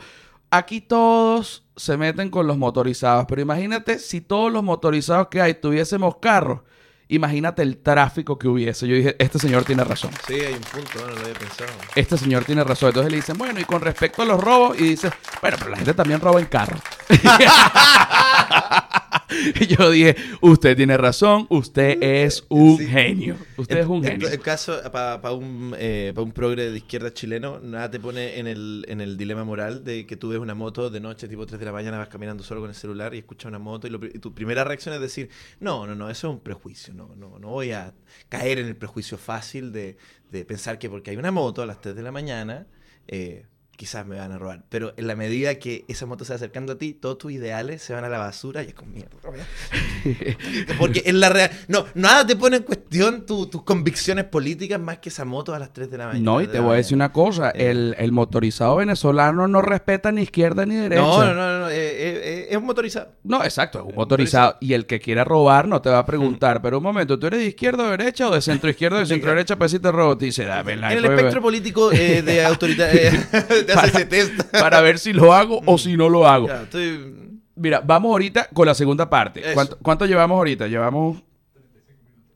aquí 0.50 0.82
todos 0.82 1.64
se 1.76 1.98
meten 1.98 2.30
con 2.30 2.48
los 2.48 2.58
motorizados, 2.58 3.26
pero 3.28 3.42
imagínate 3.42 4.00
si 4.00 4.22
todos 4.22 4.52
los 4.52 4.64
motorizados 4.64 5.28
que 5.28 5.42
hay 5.42 5.54
tuviésemos 5.56 6.18
carros, 6.18 6.62
imagínate 7.08 7.62
el 7.62 7.78
tráfico 7.78 8.40
que 8.40 8.48
hubiese. 8.48 8.88
Yo 8.88 8.96
dije, 8.96 9.16
este 9.20 9.38
señor 9.40 9.64
tiene 9.64 9.84
razón. 9.84 10.12
Sí, 10.28 10.34
hay 10.34 10.54
un 10.54 10.62
punto, 10.62 11.00
no, 11.00 11.12
lo 11.14 11.20
había 11.22 11.34
pensado. 11.34 11.70
Este 11.96 12.18
señor 12.18 12.44
tiene 12.46 12.64
razón. 12.64 12.90
Entonces 12.90 13.12
le 13.12 13.18
dicen, 13.18 13.38
bueno, 13.38 13.60
y 13.60 13.66
con 13.66 13.82
respecto 13.82 14.24
a 14.24 14.26
los 14.26 14.44
robos, 14.44 14.80
y 14.80 14.84
dice, 14.84 15.12
bueno, 15.42 15.58
pero 15.60 15.70
la 15.70 15.78
gente 15.78 15.94
también 15.94 16.20
roba 16.20 16.40
en 16.40 16.48
carro. 16.48 16.78
y 19.62 19.68
yo 19.68 19.92
dije, 19.92 20.16
usted 20.42 20.76
tiene 20.78 20.96
razón, 20.98 21.48
usted 21.50 22.02
es 22.02 22.46
un 22.50 22.78
Sí. 22.78 22.88
genio. 22.88 23.36
Usted 23.58 23.78
es 23.80 23.86
un 23.86 23.98
En- 24.06 24.12
genio. 24.12 24.30
En 24.30 24.40
caso, 24.42 24.80
para 24.92 25.32
un, 25.34 25.76
eh, 25.78 26.12
pa' 26.16 26.22
un 26.22 26.32
progre 26.32 26.72
de 26.72 26.78
izquierda 26.78 27.14
chileno, 27.14 27.60
nada 27.60 27.92
te 27.92 28.00
pone 28.00 28.40
en 28.40 28.48
el, 28.48 28.86
en 28.88 29.02
el 29.02 29.18
dilema 29.18 29.44
moral 29.44 29.84
de 29.84 30.06
que 30.06 30.16
tú 30.18 30.30
ves 30.30 30.40
una 30.40 30.56
moto 30.56 30.90
de 30.90 31.00
noche, 31.00 31.28
tipo 31.28 31.46
3 31.46 31.60
de 31.60 31.66
la 31.66 31.72
mañana, 31.72 31.98
vas 31.98 32.08
caminando 32.10 32.44
solo 32.44 32.62
con 32.62 32.70
el 32.70 32.76
celular 32.76 33.14
y 33.14 33.20
escuchas 33.20 33.50
una 33.50 33.60
moto 33.60 33.88
y, 33.88 33.90
lo 33.90 34.04
y 34.06 34.20
tu 34.20 34.34
primera 34.34 34.64
reacción 34.64 34.94
es 34.96 35.02
decir, 35.02 35.30
no, 35.60 35.86
no, 35.88 35.96
no, 35.96 36.10
eso 36.10 36.28
es 36.30 36.34
un 36.34 36.40
prejuicio, 36.40 36.94
no, 36.94 37.16
no, 37.16 37.38
no 37.40 37.50
voy 37.50 37.72
a 37.72 37.94
caer 38.30 38.60
en 38.60 38.68
el 38.68 38.76
prejuicio 38.76 39.18
fácil 39.18 39.72
de, 39.72 39.98
de 40.32 40.46
pensar 40.46 40.80
que 40.80 40.90
porque 40.90 41.12
hay 41.12 41.18
una 41.18 41.32
moto 41.32 41.62
a 41.62 41.66
las 41.66 41.82
3 41.82 41.96
de 41.96 42.02
la 42.04 42.12
mañana, 42.12 42.68
eh, 43.08 43.46
quizás 43.78 44.06
me 44.06 44.18
van 44.18 44.32
a 44.34 44.38
robar. 44.38 44.64
Pero 44.68 44.94
en 44.98 45.08
la 45.08 45.16
medida 45.16 45.56
que 45.56 45.86
esa 45.88 46.06
moto 46.06 46.26
se 46.26 46.34
va 46.34 46.36
acercando 46.36 46.74
a 46.74 46.78
ti, 46.78 46.94
todos 46.94 47.18
tus 47.18 47.32
ideales 47.32 47.82
se 47.82 47.94
van 47.94 48.04
a 48.04 48.10
la 48.10 48.18
basura 48.18 48.64
y 48.64 48.68
es 48.68 48.74
con 48.74 48.92
mierda. 48.92 49.16
Porque 50.80 51.04
en 51.06 51.20
la 51.20 51.30
real. 51.30 51.52
No, 51.68 51.86
nada 51.94 52.26
te 52.26 52.36
pone 52.36 52.58
en 52.58 52.64
cuestión 52.64 53.26
tu- 53.26 53.48
tus 53.48 53.64
convicciones 53.64 54.26
políticas 54.26 54.80
más 54.80 54.98
que 55.00 55.10
esa 55.10 55.26
moto 55.26 55.54
a 55.54 55.60
las 55.60 55.72
3 55.74 55.90
de 55.92 55.98
la 55.98 56.08
mañana. 56.08 56.24
No, 56.26 56.42
y 56.42 56.48
te 56.48 56.60
voy 56.60 56.74
a 56.74 56.78
decir 56.78 56.96
una 56.96 57.12
cosa, 57.12 57.52
Eh. 57.52 57.70
el, 57.70 57.96
el 57.98 58.12
motorizado 58.12 58.76
venezolano 58.78 59.48
no 59.48 59.62
respeta 59.62 60.12
ni 60.12 60.24
izquierda 60.24 60.66
ni 60.66 60.76
derecha. 60.76 61.02
No, 61.02 61.24
no, 61.26 61.34
no, 61.34 61.60
no, 61.60 61.70
eh, 61.70 61.76
eh, 61.78 62.22
eh, 62.24 62.48
es 62.52 62.58
un 62.58 62.66
motorizado. 62.66 63.10
No, 63.24 63.44
exacto, 63.44 63.80
es 63.80 63.86
un 63.86 63.96
motorizado. 63.96 64.58
Y 64.60 64.74
el 64.74 64.86
que 64.86 65.00
quiera 65.00 65.24
robar 65.24 65.68
no 65.68 65.82
te 65.82 65.90
va 65.90 66.00
a 66.00 66.06
preguntar, 66.06 66.62
pero 66.62 66.78
un 66.78 66.84
momento, 66.84 67.18
¿tú 67.20 67.28
eres 67.28 67.40
de 67.42 67.48
izquierda 67.48 67.84
o 67.86 67.92
derecha 67.92 68.28
o 68.28 68.34
de 68.34 68.42
centro 68.42 68.70
izquierda 68.70 68.98
o 68.98 69.00
de 69.02 69.06
centro 69.06 69.30
derecha? 69.32 69.56
Pues 69.56 69.72
si 69.72 69.80
te 69.80 69.92
robo, 69.92 70.18
te 70.18 70.26
dice, 70.26 70.46
dame 70.46 70.76
la 70.76 70.92
En 70.92 71.00
el 71.00 71.06
espectro 71.06 71.42
político 71.42 71.92
eh, 71.92 72.22
de 72.22 72.44
autoridad, 72.46 72.90
te 73.68 73.74
hace 73.74 73.88
ese 73.88 74.06
test. 74.06 74.44
para 74.52 74.82
ver 74.82 74.98
si 75.00 75.14
lo 75.14 75.34
hago 75.34 75.62
o 75.66 75.78
si 75.78 75.96
no 75.96 76.10
lo 76.10 76.28
hago. 76.28 76.48
Ya, 76.48 76.64
estoy- 76.64 77.28
Mira, 77.56 77.82
vamos 77.82 78.10
ahorita 78.12 78.50
con 78.54 78.68
la 78.68 78.74
segunda 78.76 79.10
parte. 79.10 79.42
¿Cuánto, 79.54 79.78
cuánto 79.80 80.06
llevamos 80.06 80.38
ahorita? 80.38 80.68
Llevamos 80.68 81.18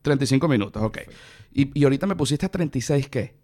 35 0.02 0.48
minutos, 0.48 0.82
ok. 0.82 0.98
Y, 1.54 1.80
y 1.80 1.84
ahorita 1.84 2.08
me 2.08 2.16
pusiste 2.16 2.46
a 2.46 2.50
36, 2.50 3.08
¿qué? 3.10 3.36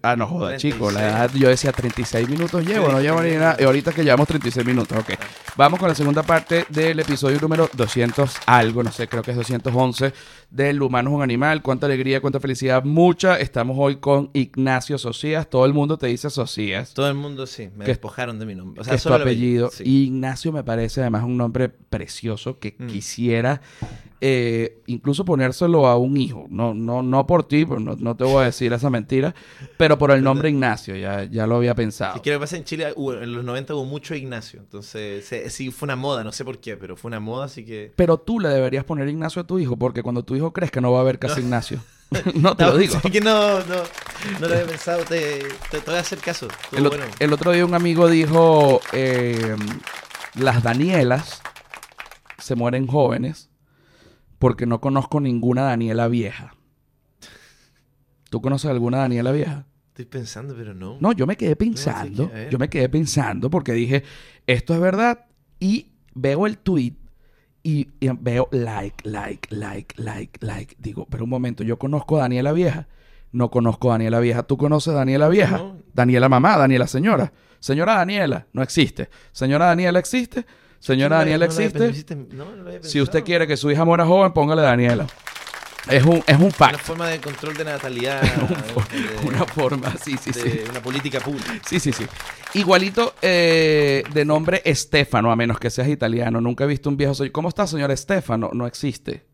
Ah, 0.00 0.14
no 0.14 0.28
joda, 0.28 0.50
36. 0.50 0.74
chico. 0.74 0.90
La 0.92 1.08
edad, 1.08 1.30
yo 1.34 1.48
decía 1.48 1.72
36 1.72 2.28
minutos 2.28 2.64
llevo, 2.64 2.88
no 2.88 3.00
llevo 3.00 3.20
ni 3.20 3.32
nada. 3.32 3.56
Y 3.58 3.64
ahorita 3.64 3.92
que 3.92 4.04
llevamos 4.04 4.28
36 4.28 4.64
minutos, 4.64 4.96
ok. 4.96 5.10
Vamos 5.56 5.80
con 5.80 5.88
la 5.88 5.94
segunda 5.94 6.22
parte 6.22 6.66
del 6.68 7.00
episodio 7.00 7.38
número 7.40 7.68
200 7.72 8.36
algo, 8.46 8.84
no 8.84 8.92
sé, 8.92 9.08
creo 9.08 9.22
que 9.24 9.32
es 9.32 9.36
211 9.36 10.12
del 10.50 10.80
Humano 10.82 11.10
es 11.10 11.16
un 11.16 11.22
animal. 11.22 11.62
Cuánta 11.62 11.86
alegría, 11.86 12.20
cuánta 12.20 12.40
felicidad, 12.40 12.82
mucha. 12.84 13.38
Estamos 13.38 13.76
hoy 13.78 13.96
con 13.96 14.30
Ignacio 14.32 14.96
Socias. 14.98 15.48
Todo 15.50 15.66
el 15.66 15.74
mundo 15.74 15.98
te 15.98 16.06
dice 16.06 16.30
Socias. 16.30 16.94
Todo 16.94 17.08
el 17.08 17.14
mundo 17.14 17.46
sí, 17.46 17.68
me 17.76 17.84
Que- 17.84 17.90
despojaron 17.92 18.38
de 18.38 18.46
mi 18.46 18.54
nombre. 18.54 18.80
O 18.80 18.82
que 18.82 18.88
sea, 18.88 18.94
es 18.96 19.02
tu 19.02 19.12
apellido. 19.12 19.70
sí. 19.70 19.84
Y 19.86 20.04
Ignacio 20.06 20.50
me 20.52 20.64
parece 20.64 21.00
además 21.02 21.24
un 21.24 21.36
nombre 21.36 21.68
precioso 21.68 22.58
que 22.58 22.74
Mm. 22.78 22.86
quisiera 22.86 23.60
eh, 24.20 24.80
incluso 24.86 25.24
ponérselo 25.24 25.86
a 25.86 25.96
un 25.96 26.16
hijo. 26.16 26.46
No, 26.50 26.74
no, 26.74 27.04
no 27.04 27.24
por 27.28 27.46
ti, 27.46 27.64
pues 27.64 27.80
no, 27.80 27.94
no 27.94 28.16
te 28.16 28.24
voy 28.24 28.42
a 28.42 28.46
decir 28.46 28.72
esa 28.72 28.90
mentira, 28.90 29.32
pero 29.76 29.96
por 29.96 30.10
el 30.10 30.24
nombre 30.24 30.50
Ignacio, 30.50 30.96
ya, 30.96 31.22
ya 31.22 31.46
lo 31.46 31.54
había 31.54 31.76
pensado. 31.76 32.16
Es 32.16 32.22
que 32.22 32.30
lo 32.32 32.36
que 32.38 32.40
pasa 32.40 32.56
en 32.56 32.64
Chile, 32.64 32.92
en 32.96 33.32
los 33.32 33.44
90 33.44 33.76
hubo 33.76 33.84
mucho 33.84 34.16
Ignacio. 34.16 34.58
Entonces, 34.58 35.24
sí, 35.52 35.70
fue 35.70 35.86
una 35.86 35.94
moda, 35.94 36.24
no 36.24 36.32
sé 36.32 36.44
por 36.44 36.58
qué, 36.58 36.76
pero 36.76 36.96
fue 36.96 37.10
una 37.10 37.20
moda, 37.20 37.44
así 37.44 37.64
que. 37.64 37.92
Pero 37.94 38.18
tú 38.18 38.40
le 38.40 38.48
deberías 38.48 38.82
poner 38.82 39.06
Ignacio 39.08 39.40
a 39.42 39.46
tu 39.46 39.60
hijo, 39.60 39.76
porque 39.76 40.02
cuando 40.02 40.24
tu 40.24 40.34
hijo 40.38 40.52
crezca 40.52 40.80
no 40.80 40.92
va 40.92 40.98
a 40.98 41.02
haber 41.02 41.18
casi 41.18 41.40
Ignacio. 41.40 41.82
no 42.34 42.56
te 42.56 42.64
No, 42.64 42.70
lo 42.72 42.78
digo. 42.78 42.98
sí 43.02 43.10
que 43.10 43.20
no, 43.20 43.58
no, 43.64 43.82
no 44.40 44.48
lo 44.48 44.54
había 44.54 44.66
pensado, 44.66 45.04
te, 45.04 45.40
te, 45.70 45.80
te 45.80 45.90
voy 45.90 45.96
a 45.96 46.00
hacer 46.00 46.18
caso. 46.20 46.48
El, 46.72 46.86
o- 46.86 46.88
bueno. 46.88 47.04
el 47.18 47.32
otro 47.32 47.52
día 47.52 47.66
un 47.66 47.74
amigo 47.74 48.08
dijo, 48.08 48.80
eh, 48.92 49.54
las 50.34 50.62
Danielas 50.62 51.42
se 52.38 52.54
mueren 52.54 52.86
jóvenes 52.86 53.50
porque 54.38 54.64
no 54.64 54.80
conozco 54.80 55.20
ninguna 55.20 55.62
Daniela 55.64 56.08
vieja. 56.08 56.54
¿Tú 58.30 58.40
conoces 58.40 58.70
alguna 58.70 58.98
Daniela 58.98 59.32
vieja? 59.32 59.66
Estoy 59.88 60.04
pensando, 60.04 60.54
pero 60.56 60.74
no. 60.74 60.96
No, 61.00 61.12
yo 61.12 61.26
me 61.26 61.36
quedé 61.36 61.56
pensando, 61.56 62.30
yo 62.50 62.58
me 62.58 62.68
quedé 62.70 62.88
pensando 62.88 63.50
porque 63.50 63.72
dije, 63.72 64.04
esto 64.46 64.74
es 64.74 64.80
verdad 64.80 65.26
y 65.58 65.92
veo 66.14 66.46
el 66.46 66.58
tweet 66.58 66.94
y, 67.68 67.90
y 68.00 68.08
veo 68.18 68.48
like, 68.50 69.06
like, 69.06 69.54
like, 69.54 69.94
like, 69.98 70.38
like. 70.40 70.74
Digo, 70.78 71.06
pero 71.10 71.24
un 71.24 71.30
momento, 71.30 71.62
yo 71.62 71.78
conozco 71.78 72.16
a 72.16 72.20
Daniela 72.22 72.52
Vieja. 72.52 72.88
No 73.30 73.50
conozco 73.50 73.90
a 73.90 73.94
Daniela 73.94 74.20
Vieja. 74.20 74.42
¿Tú 74.44 74.56
conoces 74.56 74.94
a 74.94 74.96
Daniela 74.96 75.28
Vieja? 75.28 75.58
No. 75.58 75.76
Daniela 75.92 76.30
mamá, 76.30 76.56
Daniela 76.56 76.86
señora. 76.86 77.30
Señora 77.60 77.96
Daniela, 77.96 78.46
no 78.54 78.62
existe. 78.62 79.10
Señora 79.32 79.66
Daniela 79.66 79.98
existe. 79.98 80.46
Señora 80.78 81.18
Daniela 81.18 81.44
existe. 81.44 81.92
Si 82.80 83.02
usted 83.02 83.22
quiere 83.22 83.46
que 83.46 83.58
su 83.58 83.70
hija 83.70 83.84
muera 83.84 84.06
joven, 84.06 84.32
póngale 84.32 84.62
Daniela. 84.62 85.06
Es 85.90 86.04
un, 86.04 86.22
es 86.26 86.36
un 86.36 86.42
Una 86.44 86.50
fact. 86.50 86.80
forma 86.80 87.08
de 87.08 87.20
control 87.20 87.56
de 87.56 87.64
natalidad. 87.64 88.20
de, 89.22 89.26
Una 89.26 89.44
forma, 89.44 89.94
sí, 89.96 90.16
sí, 90.20 90.32
sí. 90.32 90.42
de 90.48 90.66
una 90.70 90.80
política 90.82 91.20
pública. 91.20 91.60
Sí, 91.66 91.80
sí, 91.80 91.92
sí. 91.92 92.04
Igualito 92.54 93.14
eh, 93.22 94.02
de 94.12 94.24
nombre 94.24 94.60
Estefano, 94.64 95.30
a 95.32 95.36
menos 95.36 95.58
que 95.58 95.70
seas 95.70 95.88
italiano. 95.88 96.40
Nunca 96.40 96.64
he 96.64 96.66
visto 96.66 96.88
un 96.88 96.96
viejo. 96.96 97.14
soy- 97.14 97.30
¿Cómo 97.30 97.48
está, 97.48 97.66
señor 97.66 97.90
Estefano? 97.90 98.50
No 98.52 98.66
existe. 98.66 99.26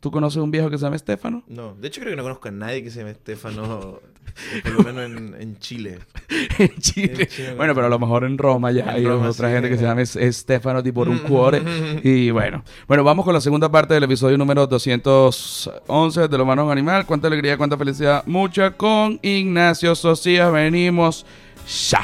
¿Tú 0.00 0.12
conoces 0.12 0.36
un 0.40 0.50
viejo 0.52 0.70
que 0.70 0.78
se 0.78 0.84
llama 0.84 0.94
Estefano? 0.96 1.42
No, 1.48 1.74
de 1.74 1.88
hecho 1.88 2.00
creo 2.00 2.12
que 2.12 2.16
no 2.16 2.22
conozco 2.22 2.48
a 2.48 2.52
nadie 2.52 2.84
que 2.84 2.90
se 2.90 3.00
llame 3.00 3.10
Estefano, 3.12 4.00
por 4.62 4.72
lo 4.72 4.82
menos 4.92 5.04
en, 5.04 5.34
en 5.40 5.58
Chile. 5.58 5.98
en 6.58 6.74
Chile. 6.78 7.14
En 7.22 7.26
Chile, 7.26 7.54
bueno, 7.56 7.74
pero 7.74 7.86
a 7.86 7.90
lo 7.90 7.98
mejor 7.98 8.24
en 8.24 8.38
Roma 8.38 8.70
ya 8.72 8.82
En 8.82 8.88
hay 8.90 9.04
Roma, 9.04 9.28
otra 9.30 9.48
sí. 9.48 9.54
gente 9.54 9.68
que 9.68 9.76
se 9.76 9.82
llama 9.84 10.02
Es- 10.02 10.16
Estefano 10.16 10.82
tipo 10.82 11.02
un 11.02 11.16
Mm, 11.16 11.18
cuore. 11.20 11.60
mm, 11.60 11.64
mm, 11.96 12.00
Y 12.04 12.30
bueno. 12.30 12.62
Bueno, 12.86 13.04
vamos 13.04 13.24
con 13.24 13.34
la 13.34 13.40
segunda 13.40 13.70
parte 13.70 13.94
del 13.94 14.04
episodio 14.04 14.36
número 14.38 14.66
211 14.66 16.28
de 16.28 16.36
Lo 16.38 16.44
Humano 16.44 16.70
Animal. 16.70 17.06
Cuánta 17.06 17.26
alegría, 17.28 17.56
cuánta 17.56 17.76
felicidad. 17.76 18.22
Mucha 18.26 18.72
con 18.72 19.18
Ignacio 19.22 19.94
Socias. 19.94 20.52
Venimos 20.52 21.24
ya. 21.90 22.00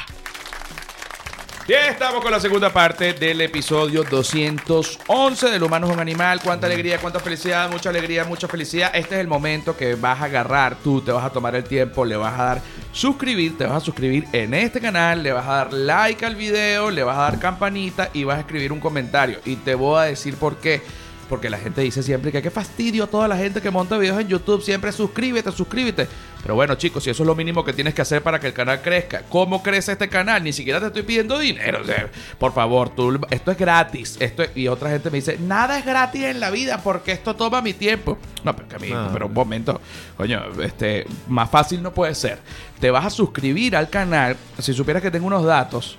Bien, 1.66 1.84
estamos 1.88 2.22
con 2.22 2.30
la 2.30 2.40
segunda 2.40 2.70
parte 2.70 3.14
del 3.14 3.40
episodio 3.40 4.04
211 4.04 5.48
del 5.48 5.62
humano 5.62 5.86
es 5.86 5.94
un 5.94 5.98
animal. 5.98 6.38
Cuánta 6.44 6.66
alegría, 6.66 6.98
cuánta 6.98 7.20
felicidad, 7.20 7.70
mucha 7.70 7.88
alegría, 7.88 8.26
mucha 8.26 8.46
felicidad. 8.46 8.90
Este 8.94 9.14
es 9.14 9.22
el 9.22 9.28
momento 9.28 9.74
que 9.74 9.94
vas 9.94 10.20
a 10.20 10.24
agarrar 10.24 10.76
tú, 10.84 11.00
te 11.00 11.10
vas 11.10 11.24
a 11.24 11.30
tomar 11.30 11.54
el 11.54 11.64
tiempo, 11.64 12.04
le 12.04 12.16
vas 12.16 12.38
a 12.38 12.44
dar 12.44 12.62
suscribir, 12.92 13.56
te 13.56 13.64
vas 13.64 13.78
a 13.78 13.80
suscribir 13.80 14.26
en 14.32 14.52
este 14.52 14.78
canal, 14.78 15.22
le 15.22 15.32
vas 15.32 15.46
a 15.46 15.52
dar 15.52 15.72
like 15.72 16.26
al 16.26 16.36
video, 16.36 16.90
le 16.90 17.02
vas 17.02 17.16
a 17.16 17.22
dar 17.22 17.38
campanita 17.38 18.10
y 18.12 18.24
vas 18.24 18.36
a 18.36 18.40
escribir 18.40 18.70
un 18.70 18.80
comentario. 18.80 19.40
Y 19.46 19.56
te 19.56 19.74
voy 19.74 20.00
a 20.00 20.02
decir 20.02 20.34
por 20.34 20.56
qué. 20.56 20.82
Porque 21.34 21.50
la 21.50 21.58
gente 21.58 21.80
dice 21.80 22.00
siempre 22.04 22.30
que 22.30 22.40
qué 22.40 22.48
fastidio 22.52 23.08
toda 23.08 23.26
la 23.26 23.36
gente 23.36 23.60
que 23.60 23.68
monta 23.68 23.98
videos 23.98 24.20
en 24.20 24.28
YouTube. 24.28 24.62
Siempre 24.62 24.92
suscríbete, 24.92 25.50
suscríbete. 25.50 26.06
Pero 26.42 26.54
bueno, 26.54 26.76
chicos, 26.76 27.02
si 27.02 27.10
eso 27.10 27.24
es 27.24 27.26
lo 27.26 27.34
mínimo 27.34 27.64
que 27.64 27.72
tienes 27.72 27.92
que 27.92 28.02
hacer 28.02 28.22
para 28.22 28.38
que 28.38 28.46
el 28.46 28.52
canal 28.52 28.80
crezca. 28.82 29.22
¿Cómo 29.28 29.60
crece 29.60 29.90
este 29.90 30.08
canal? 30.08 30.44
Ni 30.44 30.52
siquiera 30.52 30.78
te 30.78 30.86
estoy 30.86 31.02
pidiendo 31.02 31.36
dinero. 31.40 31.80
O 31.82 31.84
sea, 31.84 32.08
por 32.38 32.52
favor, 32.54 32.90
tú, 32.90 33.18
esto 33.30 33.50
es 33.50 33.58
gratis. 33.58 34.16
Esto 34.20 34.44
es- 34.44 34.50
y 34.56 34.68
otra 34.68 34.90
gente 34.90 35.10
me 35.10 35.16
dice, 35.16 35.36
nada 35.40 35.76
es 35.76 35.84
gratis 35.84 36.22
en 36.22 36.38
la 36.38 36.50
vida 36.52 36.78
porque 36.84 37.10
esto 37.10 37.34
toma 37.34 37.60
mi 37.62 37.72
tiempo. 37.74 38.16
No, 38.44 38.54
pero, 38.54 38.68
que 38.68 38.76
a 38.76 38.78
mí- 38.78 38.90
No. 38.90 39.10
pero 39.12 39.26
un 39.26 39.32
momento. 39.34 39.80
Coño, 40.16 40.40
este, 40.62 41.04
más 41.26 41.50
fácil 41.50 41.82
no 41.82 41.92
puede 41.92 42.14
ser. 42.14 42.38
Te 42.78 42.92
vas 42.92 43.06
a 43.06 43.10
suscribir 43.10 43.74
al 43.74 43.90
canal. 43.90 44.36
Si 44.60 44.72
supieras 44.72 45.02
que 45.02 45.10
tengo 45.10 45.26
unos 45.26 45.42
datos, 45.44 45.96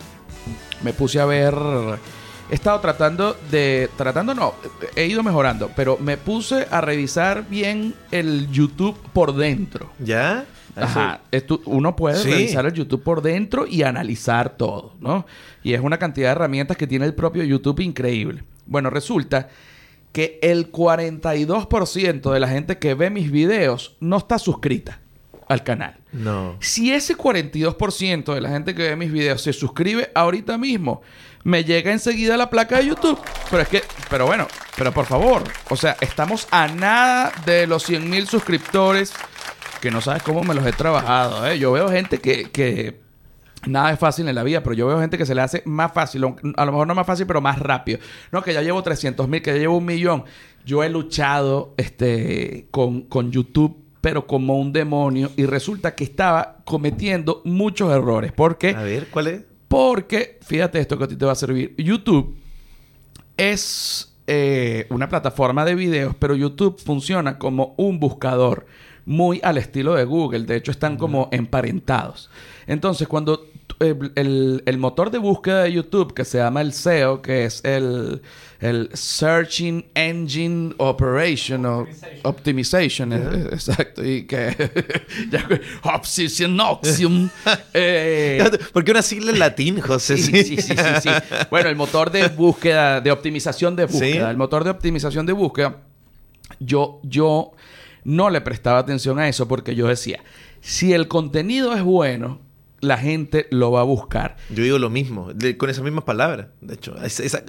me 0.82 0.94
puse 0.94 1.20
a 1.20 1.26
ver. 1.26 1.54
He 2.52 2.56
estado 2.56 2.80
tratando 2.80 3.36
de. 3.50 3.90
Tratando 3.98 4.36
no, 4.36 4.54
he 4.96 5.06
ido 5.08 5.24
mejorando, 5.24 5.72
pero 5.76 5.98
me 5.98 6.18
puse 6.18 6.68
a 6.70 6.80
revisar 6.82 7.48
bien 7.50 7.96
el 8.12 8.50
YouTube 8.52 8.98
por 9.14 9.36
dentro. 9.36 9.92
¿Ya? 10.00 10.46
Ajá. 10.76 11.22
Esto- 11.32 11.62
uno 11.66 11.96
puede 11.96 12.18
Sí. 12.18 12.30
revisar 12.30 12.66
el 12.66 12.74
YouTube 12.74 13.02
por 13.02 13.22
dentro 13.22 13.66
y 13.66 13.82
analizar 13.84 14.58
todo, 14.58 14.94
¿no? 15.00 15.26
Y 15.64 15.74
es 15.74 15.82
una 15.82 15.98
cantidad 15.98 16.28
de 16.28 16.32
herramientas 16.34 16.78
que 16.78 16.86
tiene 16.86 17.06
el 17.06 17.16
propio 17.16 17.44
YouTube 17.44 17.80
increíble. 17.80 18.44
Bueno, 18.68 18.90
resulta 18.90 19.48
que 20.12 20.38
el 20.44 20.72
42% 20.72 22.32
de 22.32 22.40
la 22.40 22.48
gente 22.48 22.78
que 22.78 22.94
ve 22.94 23.10
mis 23.10 23.32
videos 23.32 23.96
no 24.00 24.18
está 24.18 24.38
suscrita 24.38 25.00
al 25.48 25.64
canal. 25.64 25.98
No. 26.12 26.58
Si 26.60 26.92
ese 26.92 27.16
42% 27.16 28.34
de 28.34 28.42
la 28.42 28.50
gente 28.50 28.74
que 28.74 28.84
ve 28.84 28.96
mis 28.96 29.12
videos 29.12 29.42
se 29.42 29.54
suscribe 29.54 30.12
ahorita 30.16 30.58
mismo, 30.58 31.02
me 31.44 31.64
llega 31.64 31.92
enseguida 31.92 32.38
la 32.38 32.50
placa 32.50 32.78
de 32.78 32.88
YouTube. 32.88 33.20
Pero 33.50 33.62
es 33.62 33.68
que, 33.70 33.84
pero 34.10 34.26
bueno, 34.26 34.48
pero 34.76 34.92
por 34.92 35.06
favor, 35.06 35.44
o 35.70 35.76
sea, 35.76 35.96
estamos 36.02 36.48
a 36.52 36.68
nada 36.68 37.32
de 37.46 37.68
los 37.68 37.84
100 37.84 38.10
mil 38.10 38.28
suscriptores 38.28 39.14
que 39.82 39.92
no 39.92 40.02
sabes 40.02 40.24
cómo 40.24 40.44
me 40.44 40.56
los 40.56 40.66
he 40.66 40.72
trabajado. 40.72 41.46
¿eh? 41.48 41.60
Yo 41.60 41.72
veo 41.72 41.90
gente 41.90 42.18
que, 42.18 42.50
que 42.50 43.00
nada 43.68 43.92
es 43.92 44.00
fácil 44.00 44.28
en 44.28 44.36
la 44.36 44.44
vida, 44.44 44.64
pero 44.64 44.74
yo 44.74 44.88
veo 44.88 45.00
gente 45.00 45.18
que 45.18 45.26
se 45.26 45.36
le 45.36 45.42
hace 45.42 45.62
más 45.66 45.94
fácil, 45.94 46.24
a 46.56 46.66
lo 46.66 46.72
mejor 46.72 46.88
no 46.88 46.96
más 46.96 47.06
fácil, 47.06 47.28
pero 47.28 47.42
más 47.42 47.60
rápido. 47.60 48.00
No, 48.32 48.42
que 48.42 48.54
ya 48.54 48.62
llevo 48.62 48.82
300 48.82 49.28
mil, 49.28 49.44
que 49.44 49.54
ya 49.54 49.60
llevo 49.60 49.78
un 49.78 49.86
millón. 49.86 50.24
Yo 50.66 50.84
he 50.84 50.90
luchado 50.90 51.76
este, 51.78 52.68
con, 52.72 53.04
con 53.04 53.32
YouTube, 53.32 53.85
pero 54.06 54.28
como 54.28 54.60
un 54.60 54.72
demonio, 54.72 55.32
y 55.36 55.48
resulta 55.48 55.96
que 55.96 56.04
estaba 56.04 56.58
cometiendo 56.64 57.42
muchos 57.44 57.92
errores. 57.92 58.32
¿Por 58.32 58.60
qué? 58.60 58.70
A 58.70 58.84
ver, 58.84 59.08
¿cuál 59.08 59.26
es? 59.26 59.42
Porque, 59.68 60.38
fíjate 60.44 60.80
esto 60.80 60.96
que 60.96 61.06
a 61.06 61.08
ti 61.08 61.16
te 61.16 61.26
va 61.26 61.32
a 61.32 61.36
servir. 61.36 61.74
YouTube 61.80 62.36
es 63.36 64.16
eh, 64.28 64.86
una 64.92 65.10
plataforma 65.10 65.66
de 65.66 65.74
videos, 65.74 66.16
pero 66.20 66.36
YouTube 66.36 66.80
funciona 66.80 67.40
como 67.40 67.74
un 67.78 68.00
buscador 68.00 68.68
muy 69.08 69.40
al 69.42 69.58
estilo 69.58 69.96
de 69.96 70.06
Google. 70.06 70.44
De 70.44 70.56
hecho, 70.56 70.70
están 70.70 70.98
como 70.98 71.28
emparentados. 71.32 72.30
Entonces, 72.68 73.08
cuando 73.08 73.48
el, 73.80 74.12
el- 74.16 74.64
el 74.66 74.78
motor 74.78 75.12
de 75.12 75.18
búsqueda 75.18 75.64
de 75.64 75.74
YouTube 75.74 76.14
que 76.14 76.24
se 76.26 76.38
llama 76.38 76.62
el 76.62 76.72
SEO, 76.74 77.22
que 77.22 77.46
es 77.46 77.62
el, 77.66 78.22
el 78.60 78.90
Searching 78.94 79.86
Engine 79.96 80.74
Operation 80.78 81.66
o 81.66 81.88
Optimization, 82.24 83.14
eh, 83.14 83.20
eh, 83.32 83.48
exacto, 83.52 84.04
y 84.06 84.26
que 84.26 84.56
Obsession 85.84 86.60
Oxium, 86.60 87.30
eh, 87.74 88.44
¿Por 88.74 88.84
qué 88.84 88.92
una 88.92 89.02
sigla 89.02 89.32
en 89.32 89.40
latín, 89.40 89.82
José? 89.82 90.18
Sí, 90.18 90.32
sí, 90.44 90.58
sí, 90.58 90.76
sí, 90.76 90.76
sí. 91.04 91.10
Bueno, 91.50 91.70
el 91.70 91.76
motor 91.76 92.12
de 92.12 92.28
búsqueda, 92.30 93.02
de 93.02 93.12
optimización 93.12 93.76
de 93.76 93.86
búsqueda, 93.86 94.26
Sí. 94.26 94.32
el 94.32 94.38
motor 94.38 94.64
de 94.64 94.70
optimización 94.70 95.26
de 95.26 95.34
búsqueda, 95.34 95.78
yo, 96.60 97.00
yo 97.04 97.52
no 98.04 98.30
le 98.30 98.42
prestaba 98.42 98.80
atención 98.80 99.20
a 99.20 99.28
eso 99.28 99.48
porque 99.48 99.76
yo 99.76 99.88
decía, 99.88 100.24
si 100.62 100.94
el 100.94 101.08
contenido 101.08 101.74
es 101.76 101.84
bueno, 101.84 102.40
la 102.86 102.98
gente 102.98 103.48
lo 103.52 103.72
va 103.72 103.82
a 103.82 103.84
buscar. 103.84 104.38
Yo 104.50 104.64
digo 104.64 104.78
lo 104.80 104.90
mismo, 104.90 105.34
de- 105.34 105.58
con 105.58 105.70
esas 105.70 105.84
mismas 105.84 106.04
palabras, 106.04 106.48
de 106.62 106.74
hecho. 106.76 106.96
Esa- 107.04 107.44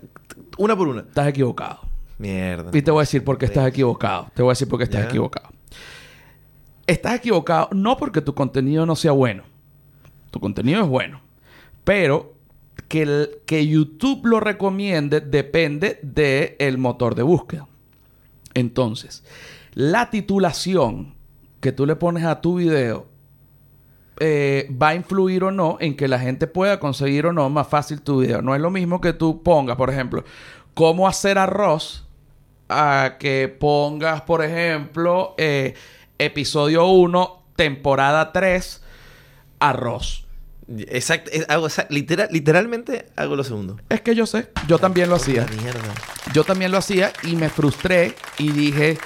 una 0.58 0.76
por 0.76 0.88
una. 0.88 1.02
Estás 1.02 1.28
equivocado. 1.28 1.80
Mierda. 2.18 2.70
Y 2.76 2.82
te 2.82 2.90
voy 2.90 3.00
a 3.00 3.02
decir 3.02 3.22
por 3.24 3.36
qué 3.38 3.44
estás 3.46 3.66
equivocado. 3.68 4.28
Te 4.34 4.42
voy 4.42 4.50
a 4.50 4.52
decir 4.52 4.68
por 4.68 4.78
qué 4.78 4.84
estás 4.84 5.02
Ya. 5.02 5.08
equivocado. 5.08 5.48
Estás 6.86 7.16
equivocado 7.16 7.68
no 7.72 7.96
porque 7.96 8.20
tu 8.20 8.34
contenido 8.34 8.86
no 8.86 8.96
sea 8.96 9.12
bueno. 9.12 9.42
Tu 10.30 10.40
contenido 10.40 10.82
es 10.82 10.88
bueno. 10.88 11.20
Pero 11.84 12.34
que, 12.88 13.02
el- 13.02 13.30
que 13.46 13.66
YouTube 13.66 14.24
lo 14.26 14.40
recomiende 14.40 15.20
depende 15.20 15.98
del 16.02 16.78
motor 16.78 17.14
de 17.14 17.22
búsqueda. 17.22 17.66
Entonces, 18.54 19.24
la 19.74 20.08
titulación 20.10 21.14
que 21.60 21.72
tú 21.72 21.84
le 21.86 21.96
pones 21.96 22.24
a 22.24 22.40
tu 22.40 22.56
video 22.56 23.06
eh, 24.18 24.68
va 24.80 24.88
a 24.88 24.94
influir 24.94 25.44
o 25.44 25.50
no 25.50 25.76
en 25.80 25.96
que 25.96 26.08
la 26.08 26.18
gente 26.18 26.46
pueda 26.46 26.78
conseguir 26.80 27.26
o 27.26 27.32
no 27.32 27.48
más 27.50 27.68
fácil 27.68 28.00
tu 28.02 28.20
video. 28.20 28.42
No 28.42 28.54
es 28.54 28.60
lo 28.60 28.70
mismo 28.70 29.00
que 29.00 29.12
tú 29.12 29.42
pongas, 29.42 29.76
por 29.76 29.90
ejemplo, 29.90 30.24
cómo 30.74 31.06
hacer 31.08 31.38
arroz 31.38 32.06
a 32.68 33.16
que 33.20 33.48
pongas, 33.48 34.22
por 34.22 34.42
ejemplo, 34.44 35.34
eh, 35.38 35.74
episodio 36.18 36.86
1, 36.86 37.42
temporada 37.56 38.32
3, 38.32 38.82
arroz. 39.60 40.24
Exacto. 40.68 41.30
es- 41.32 41.48
hago, 41.48 41.68
literal, 41.90 42.28
literalmente 42.32 43.06
hago 43.14 43.36
lo 43.36 43.44
segundo. 43.44 43.76
Es 43.88 44.00
que 44.00 44.14
yo 44.16 44.26
sé, 44.26 44.50
yo 44.66 44.78
también 44.78 45.08
lo 45.08 45.14
hacía. 45.16 45.46
Mierda. 45.62 45.80
Yo 46.32 46.42
también 46.42 46.72
lo 46.72 46.78
hacía 46.78 47.12
y 47.22 47.36
me 47.36 47.48
frustré 47.48 48.14
y 48.38 48.50
dije, 48.50 48.98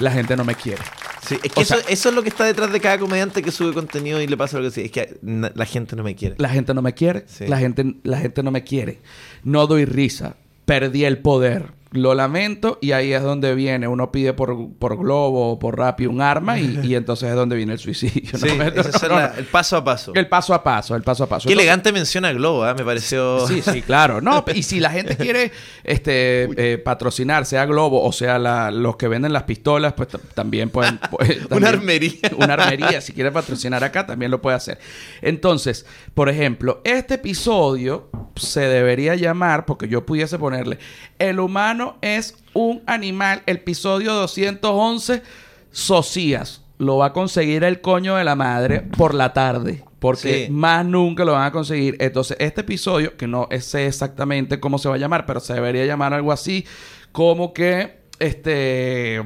la 0.00 0.10
gente 0.10 0.36
no 0.36 0.44
me 0.44 0.54
quiere. 0.54 0.82
Sí, 1.28 1.34
es 1.42 1.52
que 1.52 1.60
O 1.60 1.62
eso, 1.62 1.74
sea- 1.76 1.84
eso 1.88 2.08
es 2.08 2.14
lo 2.14 2.22
que 2.22 2.28
está 2.30 2.44
detrás 2.44 2.72
de 2.72 2.80
cada 2.80 2.98
comediante 2.98 3.42
que 3.42 3.50
sube 3.50 3.74
contenido 3.74 4.20
y 4.20 4.26
le 4.26 4.36
pasa 4.36 4.58
lo 4.58 4.64
que 4.64 4.70
sí. 4.70 4.80
Es 4.82 4.90
que 4.90 5.18
la 5.22 5.64
gente 5.66 5.94
no 5.96 6.02
me 6.02 6.14
quiere. 6.14 6.36
La 6.38 6.48
gente 6.48 6.72
no 6.74 6.80
me 6.82 6.94
quiere, 6.94 7.24
Sí. 7.26 7.46
la, 7.46 7.58
gente, 7.58 7.94
la 8.04 8.18
gente 8.18 8.42
no 8.42 8.50
me 8.50 8.64
quiere. 8.64 9.00
No 9.44 9.66
doy 9.66 9.84
risa, 9.84 10.36
perdí 10.64 11.04
el 11.04 11.18
poder. 11.18 11.72
Lo 11.90 12.14
lamento 12.14 12.76
y 12.82 12.92
ahí 12.92 13.14
es 13.14 13.22
donde 13.22 13.54
viene. 13.54 13.88
Uno 13.88 14.12
pide 14.12 14.34
por, 14.34 14.54
por 14.78 14.98
Globo 14.98 15.52
o 15.52 15.58
por 15.58 15.78
Rappi 15.78 16.04
un 16.04 16.20
arma 16.20 16.58
y, 16.58 16.78
y 16.84 16.94
entonces 16.94 17.30
es 17.30 17.34
donde 17.34 17.56
viene 17.56 17.72
el 17.72 17.78
suicidio. 17.78 18.38
Sí, 18.38 18.46
¿no? 18.58 18.64
No, 18.64 18.80
ese 18.80 18.90
es 18.90 19.02
no, 19.04 19.08
la- 19.08 19.28
no. 19.28 19.34
el 19.38 19.44
paso 19.46 19.76
a 19.78 19.84
paso. 19.84 20.12
El 20.14 20.28
paso 20.28 20.52
a 20.52 20.62
paso, 20.62 20.94
el 20.96 21.02
paso 21.02 21.24
a 21.24 21.28
paso. 21.28 21.46
Qué 21.48 21.52
Entonces- 21.54 21.64
elegante 21.66 21.92
menciona 21.92 22.30
Globo, 22.32 22.64
¿ah? 22.64 22.74
me 22.74 22.84
pareció. 22.84 23.46
Sí, 23.46 23.62
sí, 23.62 23.80
claro. 23.86 24.20
No, 24.20 24.44
y 24.54 24.62
si 24.64 24.80
la 24.80 24.90
gente 24.90 25.16
quiere 25.16 25.50
este, 25.82 26.72
eh, 26.74 26.76
patrocinar, 26.78 27.46
sea 27.46 27.64
Globo 27.64 28.04
o 28.04 28.12
sea 28.12 28.38
la- 28.38 28.70
los 28.70 28.96
que 28.96 29.08
venden 29.08 29.32
las 29.32 29.44
pistolas, 29.44 29.94
pues 29.94 30.08
también 30.34 30.68
pueden... 30.68 30.98
pues, 31.10 31.28
también- 31.38 31.46
Una 31.56 31.68
armería. 31.70 32.12
Una 32.36 32.52
armería. 32.54 33.00
Si 33.00 33.14
quiere 33.14 33.32
patrocinar 33.32 33.82
acá, 33.82 34.06
también 34.06 34.30
lo 34.30 34.42
puede 34.42 34.56
hacer. 34.58 34.78
Entonces, 35.22 35.86
por 36.12 36.28
ejemplo, 36.28 36.82
este 36.84 37.14
episodio 37.14 38.10
se 38.36 38.60
debería 38.60 39.14
llamar, 39.14 39.64
porque 39.64 39.88
yo 39.88 40.04
pudiese 40.04 40.38
ponerle, 40.38 40.78
El 41.18 41.40
humano 41.40 41.77
es 42.02 42.36
un 42.54 42.82
animal, 42.86 43.42
el 43.46 43.56
episodio 43.56 44.12
211, 44.14 45.22
Socias. 45.70 46.62
Lo 46.78 46.98
va 46.98 47.06
a 47.06 47.12
conseguir 47.12 47.64
el 47.64 47.80
coño 47.80 48.16
de 48.16 48.24
la 48.24 48.36
madre 48.36 48.80
por 48.80 49.14
la 49.14 49.32
tarde. 49.32 49.84
Porque 49.98 50.46
Sí. 50.46 50.52
más 50.52 50.84
nunca 50.86 51.24
lo 51.24 51.32
van 51.32 51.44
a 51.46 51.50
conseguir. 51.52 51.96
Entonces, 51.98 52.36
este 52.40 52.60
episodio, 52.60 53.16
que 53.16 53.26
no 53.26 53.48
sé 53.60 53.86
exactamente 53.86 54.60
cómo 54.60 54.78
se 54.78 54.88
va 54.88 54.94
a 54.94 54.98
llamar, 54.98 55.26
pero 55.26 55.40
se 55.40 55.54
debería 55.54 55.84
llamar 55.86 56.14
algo 56.14 56.30
así, 56.30 56.64
como 57.10 57.52
que, 57.52 57.98
este, 58.20 59.20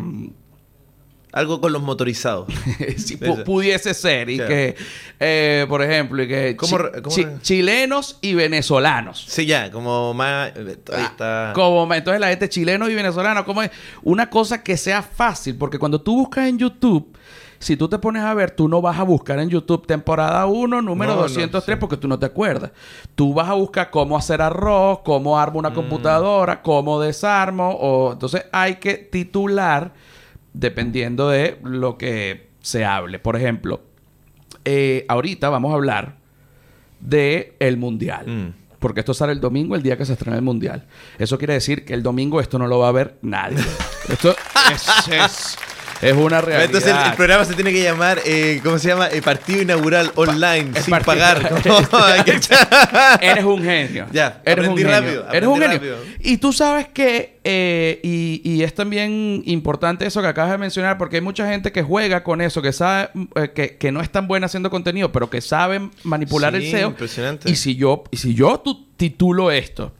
Algo 1.32 1.60
con 1.62 1.72
los 1.72 1.80
motorizados. 1.82 2.46
si 2.98 3.16
pu- 3.18 3.42
pudiese 3.44 3.94
ser 3.94 4.28
y 4.28 4.36
Claro. 4.36 4.48
que, 4.50 4.76
eh, 5.18 5.64
por 5.68 5.82
ejemplo, 5.82 6.22
y 6.22 6.28
que 6.28 6.54
¿Cómo 6.56 6.76
chi- 6.76 6.82
re- 6.82 7.02
cómo 7.02 7.16
chi- 7.16 7.24
re- 7.24 7.40
chilenos 7.40 8.18
y 8.20 8.34
venezolanos. 8.34 9.24
Sí, 9.28 9.46
ya, 9.46 9.70
como 9.70 10.12
más. 10.12 10.50
eh, 10.54 10.76
Ahí 10.94 11.02
está. 11.04 11.50
Ah, 11.50 11.52
Como 11.54 11.86
me- 11.86 11.96
entonces 11.96 12.20
la 12.20 12.28
gente 12.28 12.48
chileno 12.50 12.88
y 12.88 12.94
venezolano, 12.94 13.44
como 13.46 13.62
es 13.62 13.70
una 14.02 14.28
cosa 14.28 14.62
que 14.62 14.76
sea 14.76 15.00
fácil, 15.02 15.56
porque 15.56 15.78
cuando 15.78 16.00
tú 16.02 16.16
buscas 16.16 16.48
en 16.48 16.58
YouTube, 16.58 17.16
si 17.58 17.76
tú 17.76 17.88
te 17.88 17.98
pones 17.98 18.22
a 18.24 18.34
ver, 18.34 18.50
tú 18.50 18.68
no 18.68 18.82
vas 18.82 18.98
a 18.98 19.02
buscar 19.04 19.38
en 19.38 19.48
YouTube 19.48 19.86
temporada 19.86 20.44
1, 20.46 20.82
número 20.82 21.12
No, 21.12 21.16
no, 21.16 21.22
203, 21.22 21.76
sí. 21.76 21.80
porque 21.80 21.96
tú 21.96 22.08
no 22.08 22.18
te 22.18 22.26
acuerdas. 22.26 22.72
Tú 23.14 23.32
vas 23.32 23.48
a 23.48 23.54
buscar 23.54 23.88
cómo 23.90 24.18
hacer 24.18 24.42
arroz, 24.42 24.98
cómo 25.04 25.38
armo 25.38 25.54
Mm. 25.54 25.58
una 25.60 25.72
computadora, 25.72 26.60
cómo 26.60 27.00
desarmo, 27.00 27.70
o 27.70 28.12
entonces 28.12 28.44
hay 28.52 28.74
que 28.76 28.94
titular 28.94 29.92
dependiendo 30.52 31.28
de 31.28 31.58
lo 31.62 31.98
que 31.98 32.48
se 32.60 32.84
hable. 32.84 33.18
Por 33.18 33.36
ejemplo, 33.36 33.82
eh, 34.64 35.04
ahorita 35.08 35.48
vamos 35.48 35.72
a 35.72 35.74
hablar 35.74 36.16
de 37.00 37.54
el 37.58 37.76
mundial. 37.76 38.26
Mm. 38.26 38.62
Porque 38.78 39.00
esto 39.00 39.14
sale 39.14 39.32
el 39.32 39.40
domingo, 39.40 39.76
el 39.76 39.82
día 39.82 39.96
que 39.96 40.04
se 40.04 40.12
estrena 40.14 40.36
el 40.36 40.42
mundial. 40.42 40.86
Eso 41.18 41.38
quiere 41.38 41.54
decir 41.54 41.84
que 41.84 41.94
el 41.94 42.02
domingo 42.02 42.40
esto 42.40 42.58
no 42.58 42.66
lo 42.66 42.80
va 42.80 42.88
a 42.88 42.92
ver 42.92 43.16
nadie. 43.22 43.58
esto 44.08 44.34
es, 44.72 45.08
es- 45.08 45.56
es 46.02 46.12
una 46.12 46.40
realidad. 46.40 46.64
Entonces 46.66 46.90
el, 46.92 47.10
el 47.10 47.14
programa 47.14 47.44
se 47.44 47.54
tiene 47.54 47.72
que 47.72 47.82
llamar, 47.82 48.18
eh, 48.24 48.60
¿cómo 48.64 48.78
se 48.78 48.88
llama? 48.88 49.08
Eh, 49.08 49.22
partido 49.22 49.62
inaugural 49.62 50.10
online, 50.16 50.72
sin 50.80 50.90
partido- 50.90 51.04
pagar. 51.04 51.52
Eres 53.20 53.44
un 53.44 53.62
genio. 53.62 54.06
Ya, 54.12 54.40
eres 54.44 54.66
un 54.66 54.72
aprendí 54.72 54.82
genio. 54.82 55.00
rápido, 55.00 55.26
Eres 55.32 55.48
un 55.48 55.54
genio. 55.60 55.72
rápido. 55.76 55.96
Y 56.20 56.36
tú 56.38 56.52
sabes 56.52 56.88
que, 56.88 57.38
eh, 57.44 58.00
y, 58.02 58.40
y 58.44 58.62
es 58.62 58.74
también 58.74 59.42
importante 59.46 60.06
eso 60.06 60.20
que 60.22 60.28
acabas 60.28 60.50
de 60.52 60.58
mencionar, 60.58 60.98
porque 60.98 61.16
hay 61.16 61.22
mucha 61.22 61.46
gente 61.48 61.72
que 61.72 61.82
juega 61.82 62.22
con 62.22 62.40
eso, 62.40 62.62
que 62.62 62.72
sabe 62.72 63.10
eh, 63.36 63.50
que, 63.54 63.76
que 63.76 63.92
no 63.92 64.00
es 64.00 64.10
tan 64.10 64.26
buena 64.28 64.46
haciendo 64.46 64.70
contenido, 64.70 65.12
pero 65.12 65.30
que 65.30 65.40
sabe 65.40 65.88
manipular 66.04 66.54
el 66.54 66.70
SEO. 66.70 66.88
impresionante. 66.88 67.50
Y 67.50 67.56
si 67.56 67.76
yo, 67.76 68.04
y 68.10 68.16
si 68.16 68.34
yo 68.34 68.58
tu- 68.60 68.86
titulo 68.96 69.50
esto, 69.50 69.92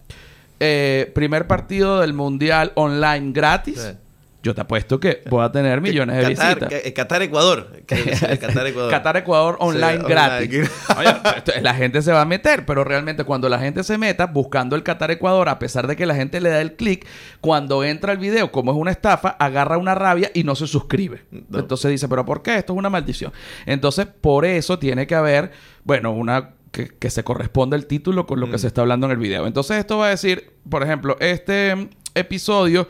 eh, 0.61 1.11
primer 1.15 1.47
partido 1.47 2.01
del 2.01 2.13
mundial 2.13 2.73
online 2.77 3.33
gratis, 3.33 3.81
Sí. 3.81 3.97
Yo 4.43 4.55
te 4.55 4.61
apuesto 4.61 4.99
que 4.99 5.23
voy 5.31 5.45
a 5.45 5.53
tener 5.53 5.81
millones 5.81 6.17
de 6.17 6.35
Qatar, 6.35 6.59
visitas. 6.61 6.85
Eh, 6.87 6.93
Qatar, 6.97 7.23
Ecuador. 7.23 7.71
Qatar, 7.87 8.67
Ecuador. 8.67 8.91
Qatar 8.91 9.17
Ecuador 9.17 9.57
online 9.61 9.99
Sí, 10.01 10.07
gratis. 10.09 10.49
online. 10.49 10.69
Oye, 10.99 11.37
esto- 11.37 11.53
la 11.63 11.75
gente 11.75 12.03
se 12.03 12.13
va 12.13 12.23
a 12.23 12.25
meter, 12.25 12.67
pero 12.67 12.83
realmente 12.85 13.25
cuando 13.25 13.49
la 13.49 13.59
gente 13.59 13.85
se 13.85 13.99
meta 13.99 14.27
buscando 14.27 14.75
el 14.77 14.83
Qatar 14.83 15.11
Ecuador, 15.13 15.49
a 15.49 15.59
pesar 15.59 15.87
de 15.87 15.95
que 15.97 16.07
la 16.07 16.15
gente 16.15 16.41
le 16.41 16.51
da 16.51 16.61
el 16.61 16.75
clic, 16.75 17.07
cuando 17.41 17.85
entra 17.85 18.13
el 18.13 18.19
video, 18.19 18.51
como 18.51 18.73
es 18.73 18.77
una 18.79 18.91
estafa, 18.91 19.31
agarra 19.31 19.79
una 19.79 19.95
rabia 19.95 20.31
y 20.35 20.43
no 20.45 20.55
se 20.57 20.67
suscribe. 20.67 21.23
No. 21.49 21.61
Entonces 21.61 21.91
dice, 21.91 22.09
pero 22.09 22.25
¿por 22.25 22.43
qué? 22.43 22.57
Esto 22.57 22.73
es 22.73 22.79
una 22.79 22.91
maldición. 22.91 23.33
Entonces, 23.67 24.07
por 24.07 24.45
eso 24.45 24.79
tiene 24.79 25.07
que 25.07 25.15
haber, 25.15 25.53
bueno, 25.85 26.11
una 26.13 26.51
que, 26.73 26.89
que 26.89 27.11
se 27.11 27.23
corresponda 27.23 27.77
el 27.77 27.87
título 27.87 28.27
con 28.27 28.41
lo 28.41 28.47
que 28.51 28.57
Mm. 28.57 28.59
se 28.61 28.67
está 28.67 28.81
hablando 28.81 29.07
en 29.07 29.13
el 29.13 29.19
video. 29.19 29.47
Entonces, 29.47 29.77
esto 29.77 29.99
va 29.99 30.07
a 30.07 30.11
decir, 30.11 30.51
por 30.69 30.83
ejemplo, 30.83 31.17
este 31.21 31.77
mm, 31.77 31.89
episodio 32.15 32.89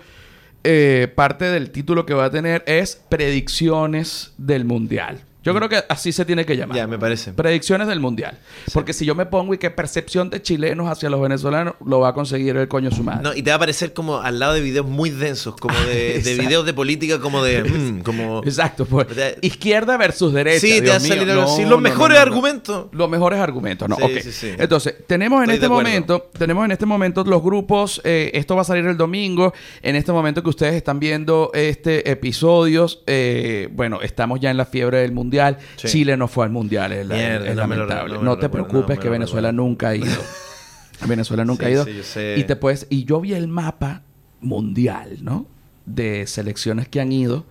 eh, 0.65 1.13
parte 1.15 1.47
del 1.47 1.71
título 1.71 2.07
que 2.07 2.15
va 2.15 2.27
a 2.27 2.31
tener 2.31 2.63
es 2.67 2.97
Predicciones 3.09 4.33
del 4.39 4.65
Mundial. 4.65 5.21
Yo 5.43 5.55
creo 5.55 5.69
que 5.69 5.83
así 5.89 6.13
se 6.13 6.25
tiene 6.25 6.47
que 6.47 6.57
llamar. 6.57 6.77
Ya, 6.77 6.87
me 6.87 6.99
parece. 6.99 7.33
Predicciones 7.33 7.89
del 7.89 8.01
Mundial. 8.01 8.39
Porque 8.73 8.93
si 8.93 9.05
yo 9.05 9.15
me 9.15 9.27
pongo 9.27 9.55
y 9.55 9.59
que 9.59 9.71
percepción 9.71 10.31
de 10.31 10.41
chilenos 10.41 10.89
hacia 10.89 11.11
los 11.11 11.21
venezolanos, 11.21 11.75
lo 11.85 12.01
va 12.01 12.11
a 12.11 12.15
conseguir 12.15 12.57
el 12.57 12.69
coño 12.69 12.91
su 12.91 13.03
madre. 13.03 13.23
No, 13.23 13.35
y 13.35 13.43
te 13.43 13.51
va 13.51 13.55
a 13.55 13.57
aparecer 13.57 13.93
como 13.93 14.19
al 14.19 14.39
lado 14.39 14.55
de 14.55 14.61
videos 14.61 14.87
muy 14.87 15.11
densos, 15.11 15.57
como 15.57 15.79
de, 15.81 16.23
videos 16.41 16.65
de 16.65 16.73
política, 16.75 17.21
como 17.21 17.43
de. 17.43 17.65
mm, 17.65 18.03
como... 18.05 18.43
Exacto. 18.45 18.87
Pues, 18.87 19.07
izquierda 19.41 19.97
versus 19.97 20.33
derecha. 20.33 20.61
Sí, 20.61 20.81
te 20.81 20.91
va 20.91 20.97
a 20.97 21.01
salir 21.01 21.27
No, 21.27 21.35
no, 21.35 21.41
Los 21.43 21.59
no, 21.59 21.79
mejores 21.79 22.17
no, 22.17 22.23
argumentos. 22.23 22.87
Los 22.93 23.11
mejores 23.11 23.41
argumentos, 23.41 23.89
¿no? 23.89 23.97
Sí, 23.97 24.21
sí, 24.23 24.33
sí. 24.33 24.51
Entonces, 24.59 24.95
tenemos 25.07 25.39
en 25.39 25.51
Estoy 25.51 25.57
este 25.57 25.69
momento, 25.69 26.31
tenemos 26.39 26.65
en 26.65 26.73
este 26.73 26.87
momento 26.87 27.25
los 27.25 27.43
grupos, 27.43 28.01
eh, 28.05 28.31
esto 28.35 28.55
va 28.55 28.63
a 28.63 28.65
salir 28.65 28.87
el 28.87 28.97
domingo, 28.97 29.53
en 29.83 29.97
este 29.97 30.13
momento 30.13 30.43
que 30.43 30.51
ustedes 30.51 30.75
están 30.75 31.01
viendo 31.01 31.51
este 31.55 32.11
episodios, 32.11 33.03
eh, 33.07 33.69
bueno, 33.73 34.01
estamos 34.03 34.41
ya 34.41 34.51
en 34.51 34.57
la 34.57 34.67
fiebre 34.67 34.99
del 34.99 35.13
mundial, 35.13 35.32
Sí. 35.77 35.89
Chile 35.89 36.17
no 36.17 36.29
fue 36.29 36.45
al 36.45 36.51
mundial, 36.51 36.93
es, 36.93 37.07
la- 37.07 37.15
Mierda, 37.15 37.47
es 37.49 37.57
no 37.57 37.67
lo 37.67 37.69
lamentable. 37.69 38.15
No, 38.23 38.37
te 38.37 38.47
recuerdo, 38.47 38.69
preocupes 38.69 38.97
no 38.97 39.03
que 39.03 39.09
Venezuela 39.09 39.49
recuerdo. 39.51 39.69
nunca 39.69 39.89
ha 39.89 39.97
ido. 39.97 40.07
Venezuela 41.07 41.45
nunca 41.45 41.67
Sí, 41.67 41.71
ha 41.73 41.75
ido. 41.75 41.85
sí. 41.85 42.21
Y 42.37 42.45
te 42.45 42.57
puedes, 42.57 42.87
y 42.91 43.05
yo 43.05 43.21
vi 43.21 43.35
el 43.35 43.49
mapa 43.49 44.03
mundial, 44.41 45.19
¿no? 45.23 45.47
De 45.87 46.27
selecciones 46.27 46.89
que 46.89 47.01
han 47.01 47.13
ido. 47.13 47.45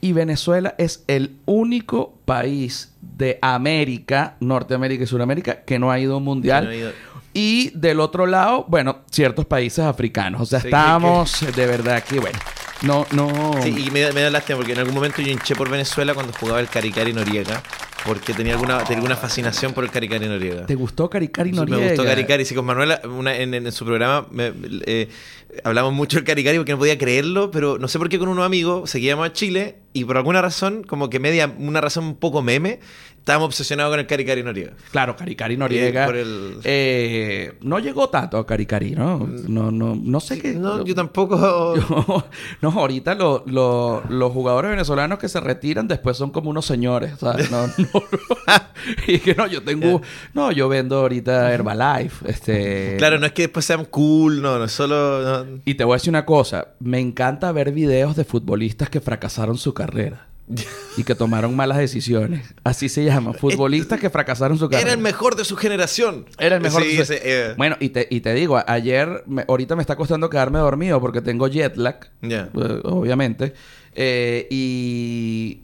Y 0.00 0.12
Venezuela 0.12 0.74
es 0.78 1.04
el 1.08 1.36
único 1.44 2.14
país 2.24 2.94
de 3.00 3.38
América, 3.42 4.36
Norteamérica 4.40 5.04
y 5.04 5.06
Sudamérica, 5.06 5.62
que 5.64 5.78
no 5.78 5.90
ha 5.90 5.98
ido 6.00 6.14
a 6.14 6.16
un 6.16 6.24
mundial. 6.24 6.64
No 6.64 6.72
ido. 6.74 6.90
Y 7.32 7.70
del 7.78 8.00
otro 8.00 8.26
lado, 8.26 8.64
bueno, 8.66 9.00
ciertos 9.10 9.44
países 9.46 9.84
africanos. 9.84 10.40
O 10.40 10.46
sea, 10.46 10.58
Sí, 10.58 10.64
que- 10.64 10.68
estábamos 10.70 11.44
de 11.54 11.66
verdad 11.66 12.02
que, 12.02 12.18
bueno, 12.18 12.38
no, 12.82 13.06
no. 13.12 13.52
Sí, 13.62 13.74
y 13.86 13.90
me, 13.90 14.00
da- 14.00 14.12
me 14.12 14.22
da 14.22 14.30
lástima 14.30 14.56
porque 14.58 14.72
en 14.72 14.78
algún 14.78 14.94
momento 14.94 15.20
yo 15.22 15.30
hinché 15.30 15.54
por 15.54 15.68
Venezuela 15.70 16.14
cuando 16.14 16.32
jugaba 16.32 16.60
el 16.60 16.68
Caricari 16.68 17.12
Noriega. 17.12 17.62
Porque 18.06 18.32
tenía 18.32 18.54
alguna, 18.54 18.78
tenía 18.78 18.96
alguna 18.96 19.16
fascinación 19.16 19.74
por 19.74 19.84
el 19.84 19.90
Caricari 19.90 20.26
Noriega. 20.26 20.64
¿Te 20.64 20.74
gustó 20.74 21.10
Caricari 21.10 21.52
Noriega? 21.52 21.80
Me 21.82 21.86
gustó 21.88 22.04
Caricari. 22.04 22.46
Sí, 22.46 22.54
con 22.54 22.64
Manuela 22.64 22.98
una- 23.04 23.36
en, 23.36 23.52
en 23.52 23.70
su 23.72 23.84
programa 23.84 24.26
me- 24.30 24.52
eh, 24.86 25.08
hablamos 25.64 25.92
mucho 25.92 26.16
del 26.16 26.24
Caricari 26.24 26.56
porque 26.56 26.72
no 26.72 26.78
podía 26.78 26.96
creerlo, 26.96 27.50
pero 27.50 27.76
no 27.78 27.88
sé 27.88 27.98
por 27.98 28.08
qué 28.08 28.18
con 28.18 28.28
unos 28.30 28.46
amigos 28.46 28.88
seguíamos 28.88 29.26
a 29.26 29.32
Chile 29.34 29.76
y 29.92 30.04
por 30.06 30.16
alguna 30.16 30.40
razón, 30.40 30.82
como 30.82 31.10
que 31.10 31.18
media, 31.20 31.52
una 31.58 31.82
razón 31.82 32.04
un 32.04 32.16
poco 32.16 32.40
meme, 32.40 32.80
estábamos 33.20 33.46
obsesionados 33.48 33.92
con 33.92 34.00
el 34.00 34.06
Caricari 34.06 34.42
Noriega. 34.42 34.72
Claro, 34.90 35.14
Caricari 35.16 35.56
Noriega. 35.56 36.02
Eh, 36.02 36.06
por 36.06 36.16
el- 36.16 36.58
eh, 36.64 37.52
no 37.60 37.78
llegó 37.78 38.08
tanto 38.08 38.38
a 38.38 38.46
Caricari, 38.46 38.92
¿no? 38.92 39.18
No, 39.46 39.70
no, 39.70 39.94
no 39.94 40.20
sé 40.20 40.40
qué. 40.40 40.52
No, 40.54 40.84
yo 40.84 40.94
tampoco. 40.94 41.36
no, 42.60 42.68
ahorita 42.70 43.14
lo- 43.14 43.44
lo- 43.46 44.02
los 44.08 44.32
jugadores 44.32 44.70
venezolanos 44.70 45.18
que 45.18 45.28
se 45.28 45.38
retiran 45.40 45.86
después 45.86 46.16
son 46.16 46.30
como 46.30 46.50
unos 46.50 46.66
señores, 46.66 47.12
¿sabes? 47.18 47.50
No, 47.50 47.66
no, 47.66 47.72
y 49.06 49.18
que 49.18 49.34
no, 49.34 49.46
yo 49.46 49.62
tengo... 49.62 50.00
No, 50.34 50.50
yo 50.50 50.68
vendo 50.68 50.98
ahorita 50.98 51.52
Herbalife, 51.52 52.28
este... 52.30 52.96
Claro, 52.98 53.18
no 53.18 53.26
es 53.26 53.32
que 53.32 53.42
después 53.42 53.64
sean 53.64 53.84
cool, 53.84 54.42
no, 54.42 54.58
no 54.58 54.64
es 54.64 54.72
solo. 54.72 55.44
no. 55.44 55.60
Y 55.64 55.74
te 55.74 55.84
voy 55.84 55.94
a 55.94 55.96
decir 55.96 56.10
una 56.10 56.24
cosa, 56.24 56.68
me 56.80 56.98
encanta 57.00 57.52
ver 57.52 57.70
videos 57.72 58.16
de 58.16 58.24
futbolistas 58.24 58.88
que 58.90 59.00
fracasaron 59.00 59.56
su 59.58 59.74
carrera 59.74 60.26
y 60.96 61.04
que 61.04 61.14
tomaron 61.14 61.54
malas 61.56 61.78
decisiones. 61.78 62.54
Así 62.64 62.88
se 62.88 63.04
llama, 63.04 63.32
futbolistas 63.32 64.00
que 64.00 64.10
fracasaron 64.10 64.58
su 64.58 64.68
carrera. 64.68 64.88
Era 64.88 64.92
el 64.92 65.02
mejor 65.02 65.36
de 65.36 65.44
su 65.44 65.56
generación. 65.56 66.26
Era 66.38 66.56
el 66.56 66.62
mejor. 66.62 66.82
Sí, 66.82 66.96
de- 66.96 67.02
ese, 67.02 67.20
eh, 67.22 67.54
Bueno, 67.56 67.76
y 67.80 67.90
te, 67.90 68.06
y 68.10 68.20
te 68.20 68.34
digo, 68.34 68.62
ayer, 68.66 69.22
me- 69.26 69.44
ahorita 69.48 69.76
me 69.76 69.82
está 69.82 69.96
costando 69.96 70.28
quedarme 70.30 70.58
dormido 70.58 71.00
porque 71.00 71.20
tengo 71.20 71.48
jet 71.48 71.76
lag, 71.76 72.10
eh, 72.22 72.46
obviamente. 72.84 73.54
Eh, 73.94 74.46
y 74.50 75.60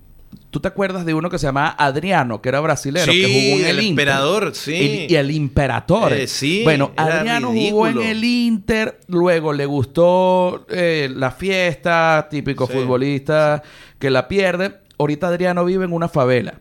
tú 0.51 0.61
te 0.61 0.69
acuerdas 0.69 1.05
de 1.05 1.15
uno 1.15 1.29
que 1.31 1.39
se 1.39 1.47
llamaba 1.47 1.71
Adriano, 1.79 2.41
que 2.41 2.49
era 2.49 2.61
brasilero, 2.61 3.13
Sí, 3.13 3.21
que 3.21 3.27
jugó 3.27 3.61
en 3.61 3.67
el, 3.67 3.79
el 3.79 3.85
Inter? 3.85 4.09
emperador, 4.09 4.55
sí. 4.55 5.07
Y, 5.09 5.13
y 5.13 5.17
el 5.17 5.31
imperador. 5.31 6.13
Eh, 6.13 6.27
sí, 6.27 6.63
Bueno, 6.65 6.93
Adriano 6.97 7.53
jugó 7.53 7.87
en 7.89 8.01
el 8.01 8.25
Inter, 8.25 9.01
luego 9.09 9.53
le 9.53 9.67
gustó 9.67 10.67
eh, 10.71 11.11
la 11.15 11.31
fiesta, 11.31 12.27
típico 12.31 12.67
Sí. 12.67 12.73
futbolista 12.73 13.63
que 13.99 14.11
la 14.11 14.29
pierde. 14.29 14.79
Ahorita 14.99 15.29
Adriano 15.29 15.65
vive 15.65 15.85
en 15.85 15.93
una 15.93 16.09
favela. 16.09 16.61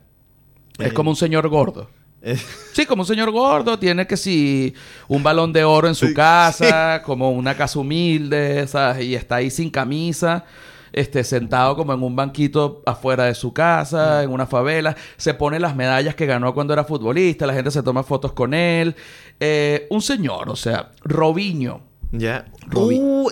Es 0.77 0.87
Eh. 0.87 0.93
como 0.93 1.09
un 1.09 1.15
señor 1.15 1.47
gordo. 1.47 1.89
eh, 2.21 2.37
Sí, 2.73 2.85
como 2.85 3.03
un 3.03 3.07
señor 3.07 3.29
gordo, 3.31 3.77
tiene 3.79 4.07
que 4.07 4.17
si 4.17 4.73
un 5.07 5.21
balón 5.23 5.53
de 5.53 5.63
oro 5.63 5.87
en 5.87 5.95
su 5.95 6.07
Sí, 6.07 6.13
casa, 6.13 7.01
como 7.05 7.31
una 7.31 7.55
casa 7.55 7.79
humilde, 7.79 8.67
¿sabes? 8.67 9.05
Y 9.05 9.15
está 9.15 9.35
ahí 9.35 9.49
sin 9.51 9.69
camisa, 9.69 10.43
este, 10.93 11.23
sentado 11.23 11.75
como 11.75 11.93
en 11.93 12.03
un 12.03 12.15
banquito 12.15 12.81
afuera 12.85 13.25
de 13.25 13.35
su 13.35 13.53
casa, 13.53 14.23
en 14.23 14.31
una 14.31 14.45
favela. 14.45 14.95
Se 15.17 15.33
pone 15.33 15.59
las 15.59 15.75
medallas 15.75 16.15
que 16.15 16.25
ganó 16.25 16.53
cuando 16.53 16.73
era 16.73 16.83
futbolista, 16.83 17.45
la 17.45 17.53
gente 17.53 17.71
se 17.71 17.83
toma 17.83 18.03
fotos 18.03 18.33
con 18.33 18.53
él. 18.53 18.95
Eh, 19.39 19.87
un 19.89 20.01
señor, 20.01 20.49
o 20.49 20.55
sea, 20.55 20.91
Robinho, 21.03 21.81
ya. 22.11 22.45
Uh, 22.73 23.29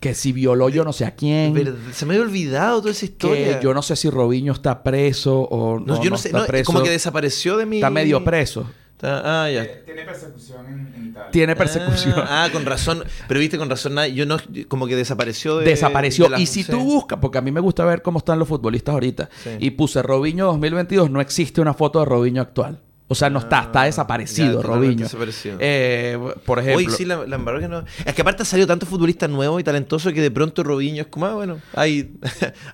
que 0.00 0.14
si 0.14 0.32
violó 0.32 0.68
yo 0.68 0.84
no 0.84 0.92
sé 0.92 1.04
a 1.04 1.14
quién. 1.14 1.76
se 1.92 2.06
me 2.06 2.14
había 2.14 2.26
olvidado 2.26 2.80
toda 2.80 2.90
esa 2.92 3.00
Que 3.00 3.06
historia. 3.06 3.60
yo 3.60 3.72
no 3.72 3.82
sé 3.82 3.96
si 3.96 4.10
Robinho 4.10 4.52
está 4.52 4.82
preso 4.82 5.40
o 5.40 5.80
no. 5.80 5.86
No, 5.86 5.96
yo 5.96 6.04
no, 6.04 6.10
no 6.10 6.18
sé, 6.18 6.28
está 6.28 6.40
no, 6.40 6.46
preso. 6.46 6.66
como 6.66 6.82
que 6.82 6.90
desapareció 6.90 7.56
de 7.56 7.66
mi. 7.66 7.76
Está 7.76 7.90
medio 7.90 8.22
preso. 8.22 8.66
Está- 8.96 9.44
ah, 9.44 9.50
ya. 9.50 9.62
Eh, 9.62 9.82
Tiene 9.84 10.04
persecución 10.04 10.66
en, 10.66 10.94
en 10.94 11.06
Italia. 11.10 11.30
Tiene 11.30 11.54
persecución. 11.56 12.14
Ah, 12.16 12.44
ah, 12.44 12.48
con 12.50 12.64
razón. 12.64 13.04
Pero 13.28 13.40
viste, 13.40 13.58
con 13.58 13.68
razón, 13.68 13.94
nada, 13.94 14.08
yo 14.08 14.24
no, 14.24 14.38
como 14.68 14.86
que 14.86 14.96
desapareció 14.96 15.58
de. 15.58 15.66
desapareció. 15.66 16.24
de 16.24 16.30
la- 16.30 16.40
y 16.40 16.46
si 16.46 16.62
sí. 16.62 16.70
tú 16.70 16.80
buscas, 16.80 17.18
porque 17.20 17.36
a 17.38 17.42
mí 17.42 17.50
me 17.52 17.60
gusta 17.60 17.84
ver 17.84 18.00
cómo 18.02 18.18
están 18.18 18.38
los 18.38 18.48
futbolistas 18.48 18.94
ahorita, 18.94 19.28
Sí. 19.44 19.50
y 19.60 19.70
puse 19.72 20.00
Robinho 20.02 20.46
2022, 20.46 21.10
no 21.10 21.20
existe 21.20 21.60
una 21.60 21.74
foto 21.74 21.98
de 22.00 22.06
Robinho 22.06 22.40
actual. 22.40 22.80
O 23.08 23.14
sea, 23.14 23.30
no 23.30 23.38
está, 23.38 23.60
está 23.60 23.82
Ah, 23.82 23.84
desaparecido 23.84 24.46
ya, 24.46 24.52
totalmente 24.54 24.86
Robinho. 24.86 25.04
desaparecido. 25.04 25.56
Eh, 25.60 26.18
por 26.44 26.58
ejemplo, 26.58 26.78
Hoy 26.88 26.92
sí, 26.92 27.04
la, 27.04 27.24
la 27.24 27.38
que 27.60 27.68
no. 27.68 27.84
Es 28.04 28.14
que 28.14 28.22
aparte 28.22 28.42
ha 28.42 28.46
salido 28.46 28.66
tanto 28.66 28.84
futbolista 28.84 29.28
nuevo 29.28 29.60
y 29.60 29.62
talentoso 29.62 30.12
que 30.12 30.20
de 30.20 30.30
pronto 30.32 30.64
Robinho 30.64 31.02
es 31.02 31.06
como, 31.08 31.26
ah, 31.26 31.34
bueno, 31.34 31.60
hay, 31.74 32.18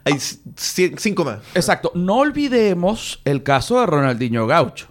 cinco 0.56 1.24
más. 1.24 1.40
exacto. 1.54 1.92
No 1.94 2.16
olvidemos 2.18 3.20
el 3.24 3.42
caso 3.42 3.80
de 3.80 3.86
Ronaldinho 3.86 4.46
Gaucho. 4.46 4.86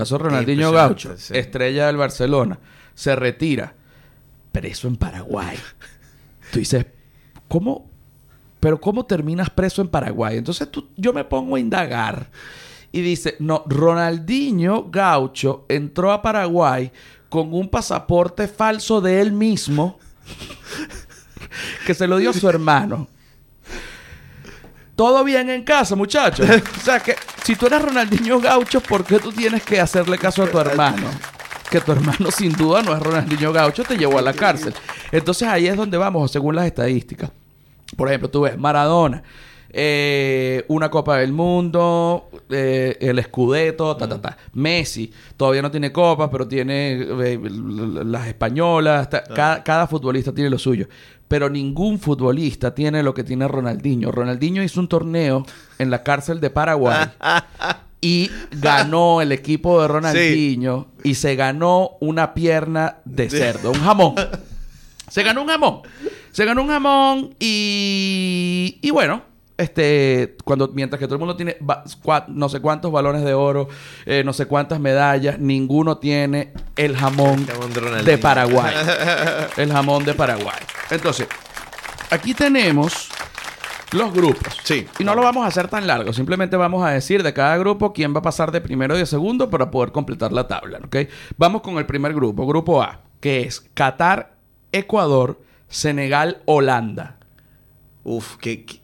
Caso 0.00 0.18
de 0.18 0.24
Ronaldinho 0.24 0.72
Gaucho, 0.72 1.16
sí. 1.16 1.36
estrella 1.36 1.86
del 1.86 1.96
Barcelona, 1.96 2.58
se 2.94 3.14
retira, 3.14 3.74
preso 4.50 4.88
en 4.88 4.96
Paraguay. 4.96 5.58
Tú 6.50 6.58
dices, 6.58 6.86
¿cómo? 7.48 7.90
Pero 8.60 8.80
¿cómo 8.80 9.04
terminas 9.06 9.50
preso 9.50 9.82
en 9.82 9.88
Paraguay? 9.88 10.38
Entonces 10.38 10.70
tú, 10.70 10.88
yo 10.96 11.12
me 11.12 11.24
pongo 11.24 11.56
a 11.56 11.60
indagar 11.60 12.30
y 12.92 13.00
dice, 13.02 13.36
no, 13.38 13.62
Ronaldinho 13.66 14.90
Gaucho 14.90 15.66
entró 15.68 16.12
a 16.12 16.22
Paraguay 16.22 16.90
con 17.28 17.54
un 17.54 17.68
pasaporte 17.68 18.48
falso 18.48 19.00
de 19.00 19.20
él 19.20 19.32
mismo 19.32 19.98
que 21.86 21.94
se 21.94 22.06
lo 22.06 22.18
dio 22.18 22.30
a 22.30 22.34
su 22.34 22.48
hermano. 22.48 23.08
Todo 24.96 25.24
bien 25.24 25.48
en 25.48 25.62
casa, 25.62 25.96
muchachos. 25.96 26.46
O 26.48 26.80
sea 26.80 27.00
que 27.00 27.16
si 27.44 27.56
tú 27.56 27.66
eres 27.66 27.82
Ronaldinho 27.82 28.40
Gaucho, 28.40 28.80
¿por 28.80 29.04
qué 29.04 29.18
tú 29.18 29.32
tienes 29.32 29.62
que 29.62 29.80
hacerle 29.80 30.18
caso 30.18 30.42
a 30.42 30.50
tu 30.50 30.58
hermano? 30.58 31.08
Que 31.70 31.80
tu 31.80 31.92
hermano 31.92 32.30
sin 32.36 32.52
duda 32.52 32.82
no 32.82 32.94
es 32.94 33.00
Ronaldinho 33.00 33.52
Gaucho, 33.52 33.84
te 33.84 33.96
llevó 33.96 34.18
a 34.18 34.22
la 34.22 34.32
cárcel. 34.32 34.74
Entonces 35.12 35.48
ahí 35.48 35.66
es 35.66 35.76
donde 35.76 35.96
vamos, 35.96 36.30
según 36.30 36.56
las 36.56 36.66
estadísticas. 36.66 37.30
Por 37.96 38.08
ejemplo, 38.08 38.30
tú 38.30 38.42
ves 38.42 38.56
Maradona, 38.58 39.22
eh, 39.72 40.64
una 40.68 40.90
Copa 40.90 41.16
del 41.18 41.32
Mundo, 41.32 42.28
eh, 42.50 42.96
el 43.00 43.22
Scudetto, 43.24 43.96
ta, 43.96 44.08
ta, 44.08 44.20
ta. 44.20 44.36
Messi 44.54 45.12
todavía 45.36 45.62
no 45.62 45.70
tiene 45.70 45.92
copas, 45.92 46.28
pero 46.30 46.46
tiene 46.48 46.92
eh, 47.02 47.38
las 48.04 48.26
españolas. 48.26 49.08
ta- 49.10 49.22
cada, 49.24 49.62
cada 49.62 49.86
futbolista 49.86 50.32
tiene 50.32 50.50
lo 50.50 50.58
suyo. 50.58 50.86
Pero 51.28 51.48
ningún 51.48 52.00
futbolista 52.00 52.74
tiene 52.74 53.02
lo 53.04 53.14
que 53.14 53.22
tiene 53.22 53.46
Ronaldinho. 53.46 54.10
Ronaldinho 54.10 54.62
hizo 54.64 54.80
un 54.80 54.88
torneo 54.88 55.46
en 55.78 55.88
la 55.90 56.02
cárcel 56.02 56.40
de 56.40 56.50
Paraguay 56.50 57.06
y 58.00 58.28
ganó 58.50 59.20
el 59.20 59.30
equipo 59.30 59.80
de 59.80 59.86
Ronaldinho 59.88 60.88
y 61.04 61.14
se 61.14 61.36
ganó 61.36 61.92
una 62.00 62.34
pierna 62.34 62.96
de 63.04 63.30
cerdo, 63.30 63.70
un 63.70 63.78
jamón. 63.80 64.14
Se 65.08 65.22
ganó 65.22 65.42
un 65.42 65.48
jamón. 65.48 65.82
Se 66.32 66.44
ganó 66.44 66.62
un 66.62 66.68
jamón 66.68 67.34
y, 67.38 68.78
y 68.82 68.90
bueno, 68.90 69.22
este, 69.60 70.36
cuando, 70.44 70.68
mientras 70.68 70.98
que 70.98 71.06
todo 71.06 71.14
el 71.16 71.20
mundo 71.20 71.36
tiene 71.36 71.56
cua- 71.58 72.26
no 72.28 72.48
sé 72.48 72.60
cuántos 72.60 72.90
balones 72.90 73.24
de 73.24 73.34
oro, 73.34 73.68
eh, 74.06 74.22
no 74.24 74.32
sé 74.32 74.46
cuántas 74.46 74.80
medallas, 74.80 75.38
ninguno 75.38 75.98
tiene 75.98 76.52
el 76.76 76.96
jamón, 76.96 77.46
El 77.98 78.04
de 78.04 78.18
Paraguay. 78.18 78.74
El 79.56 79.72
jamón 79.72 80.04
de 80.04 80.14
Paraguay. 80.14 80.58
Entonces, 80.90 81.26
aquí 82.10 82.34
tenemos 82.34 83.08
los 83.92 84.12
grupos. 84.12 84.56
Sí. 84.62 84.86
Y 84.98 85.04
no 85.04 85.14
lo 85.14 85.22
vamos 85.22 85.44
a 85.44 85.48
hacer 85.48 85.68
tan 85.68 85.86
largo. 85.86 86.12
Simplemente 86.12 86.56
vamos 86.56 86.84
a 86.84 86.90
decir 86.90 87.22
de 87.22 87.32
cada 87.32 87.56
grupo 87.58 87.92
quién 87.92 88.14
va 88.14 88.20
a 88.20 88.22
pasar 88.22 88.52
de 88.52 88.60
primero 88.60 88.94
y 88.96 88.98
de 89.00 89.06
segundo 89.06 89.50
para 89.50 89.70
poder 89.70 89.92
completar 89.92 90.32
la 90.32 90.46
tabla. 90.46 90.78
¿ok? 90.84 90.96
Vamos 91.36 91.62
con 91.62 91.76
el 91.78 91.86
primer 91.86 92.14
grupo. 92.14 92.46
Grupo 92.46 92.82
A, 92.82 93.00
que 93.20 93.42
es 93.42 93.68
Qatar, 93.74 94.34
Ecuador, 94.72 95.40
Senegal, 95.68 96.40
Holanda. 96.46 97.16
Uf, 98.04 98.36
qué, 98.36 98.64
qué, 98.64 98.79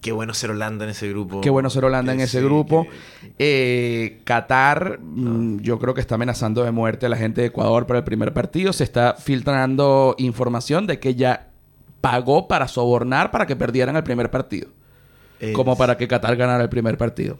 qué 0.00 0.12
bueno 0.12 0.32
ser 0.34 0.50
Holanda 0.50 0.84
en 0.84 0.90
ese 0.90 1.08
grupo. 1.08 1.40
Qué 1.40 1.50
bueno 1.50 1.68
ser 1.70 1.84
Holanda 1.84 2.12
en 2.12 2.20
ese 2.20 2.38
sí, 2.40 2.44
grupo. 2.44 2.86
que- 3.20 3.32
Eh, 3.38 4.20
Qatar, 4.24 4.98
mm, 5.00 5.58
yo 5.60 5.78
creo 5.78 5.94
que 5.94 6.00
está 6.00 6.14
amenazando 6.16 6.64
de 6.64 6.70
muerte 6.70 7.06
a 7.06 7.08
la 7.08 7.16
gente 7.16 7.40
de 7.42 7.48
Ecuador 7.48 7.86
para 7.86 7.98
el 7.98 8.04
primer 8.04 8.32
partido. 8.32 8.72
Se 8.72 8.84
está 8.84 9.14
filtrando 9.18 10.14
información 10.18 10.86
de 10.86 10.98
que 10.98 11.14
ya 11.14 11.48
pagó 12.00 12.48
para 12.48 12.66
sobornar 12.68 13.30
para 13.30 13.46
que 13.46 13.56
perdieran 13.56 13.94
el 13.96 14.02
primer 14.02 14.30
partido. 14.30 14.68
Como 15.54 15.76
para 15.76 15.96
que 15.96 16.06
Qatar 16.08 16.36
ganara 16.36 16.62
el 16.62 16.68
primer 16.68 16.98
partido. 16.98 17.38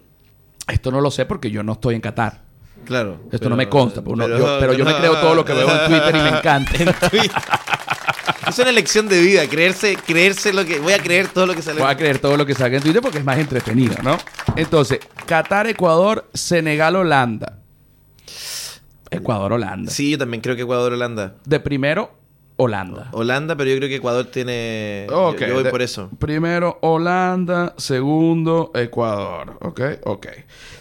Esto 0.69 0.91
no 0.91 1.01
lo 1.01 1.11
sé 1.11 1.27
porque 1.27 1.51
yo 1.51 1.63
no 1.63 1.73
estoy 1.73 1.95
en 1.97 2.01
Qatar. 2.01 2.43
Claro. 2.87 3.21
Esto 3.31 3.51
no 3.51 3.57
me 3.57 3.69
consta, 3.69 4.03
pero, 4.03 4.17
no- 4.17 4.27
yo, 4.27 4.57
pero 4.59 4.73
yo 4.73 4.85
me 4.87 4.95
creo 4.97 5.19
todo 5.21 5.35
lo 5.35 5.45
que 5.45 5.53
veo 5.53 5.69
en 5.69 5.87
Twitter 5.87 6.17
y 6.17 6.23
me 6.23 6.29
encanta. 6.39 6.73
Es 8.51 8.59
una 8.59 8.71
elección 8.71 9.09
de 9.09 9.21
vida, 9.21 9.47
creerse, 9.49 9.97
creerse 9.97 10.53
lo 10.53 10.65
que. 10.65 10.79
Voy 10.81 10.93
a 10.93 10.99
creer 11.03 11.29
todo 11.29 11.47
lo 11.47 11.55
que 11.55 11.63
sale. 11.63 11.81
Voy 11.81 11.91
a 11.91 11.97
creer 11.97 12.19
todo 12.19 12.37
lo 12.37 12.45
que 12.45 12.55
salga 12.55 12.77
en 12.77 12.83
Twitter 12.83 13.01
porque 13.01 13.19
es 13.19 13.25
más 13.25 13.39
entretenido, 13.39 13.95
¿no? 14.03 14.19
Entonces, 14.57 14.99
Qatar, 15.27 15.67
Ecuador, 15.69 16.29
Senegal, 16.35 16.97
Holanda. 16.97 17.59
Ecuador, 19.11 19.53
Holanda. 19.55 19.91
Sí, 19.91 20.11
yo 20.13 20.19
también 20.19 20.41
creo 20.41 20.57
que 20.57 20.63
Ecuador 20.63 20.93
Holanda. 20.93 21.35
De 21.45 21.61
primero 21.61 22.13
Holanda. 22.57 23.09
Holanda, 23.13 23.57
pero 23.57 23.71
yo 23.71 23.77
creo 23.77 23.89
que 23.89 23.97
Ecuador 23.97 24.27
tiene. 24.27 25.07
yo- 25.09 25.29
Ok, 25.29 25.41
Yo, 25.47 25.55
voy 25.55 25.63
de- 25.65 25.71
por 25.71 25.83
eso. 25.83 26.11
Primero 26.19 26.79
Holanda, 26.83 27.75
segundo 27.79 28.71
Ecuador. 28.75 29.59
Ok, 29.63 29.81
ok. 30.05 30.27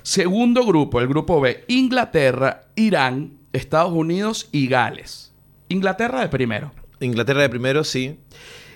Segundo 0.04 0.66
grupo, 0.66 1.00
el 1.00 1.08
grupo 1.08 1.40
B, 1.42 1.64
Inglaterra, 1.68 2.62
Irán, 2.76 3.38
Estados 3.54 3.94
Unidos 3.94 4.48
y 4.52 4.68
Gales. 4.68 5.32
Inglaterra 5.70 6.22
de 6.22 6.30
primero. 6.30 6.72
Inglaterra 7.00 7.42
de 7.42 7.50
primero, 7.50 7.84
sí. 7.84 8.20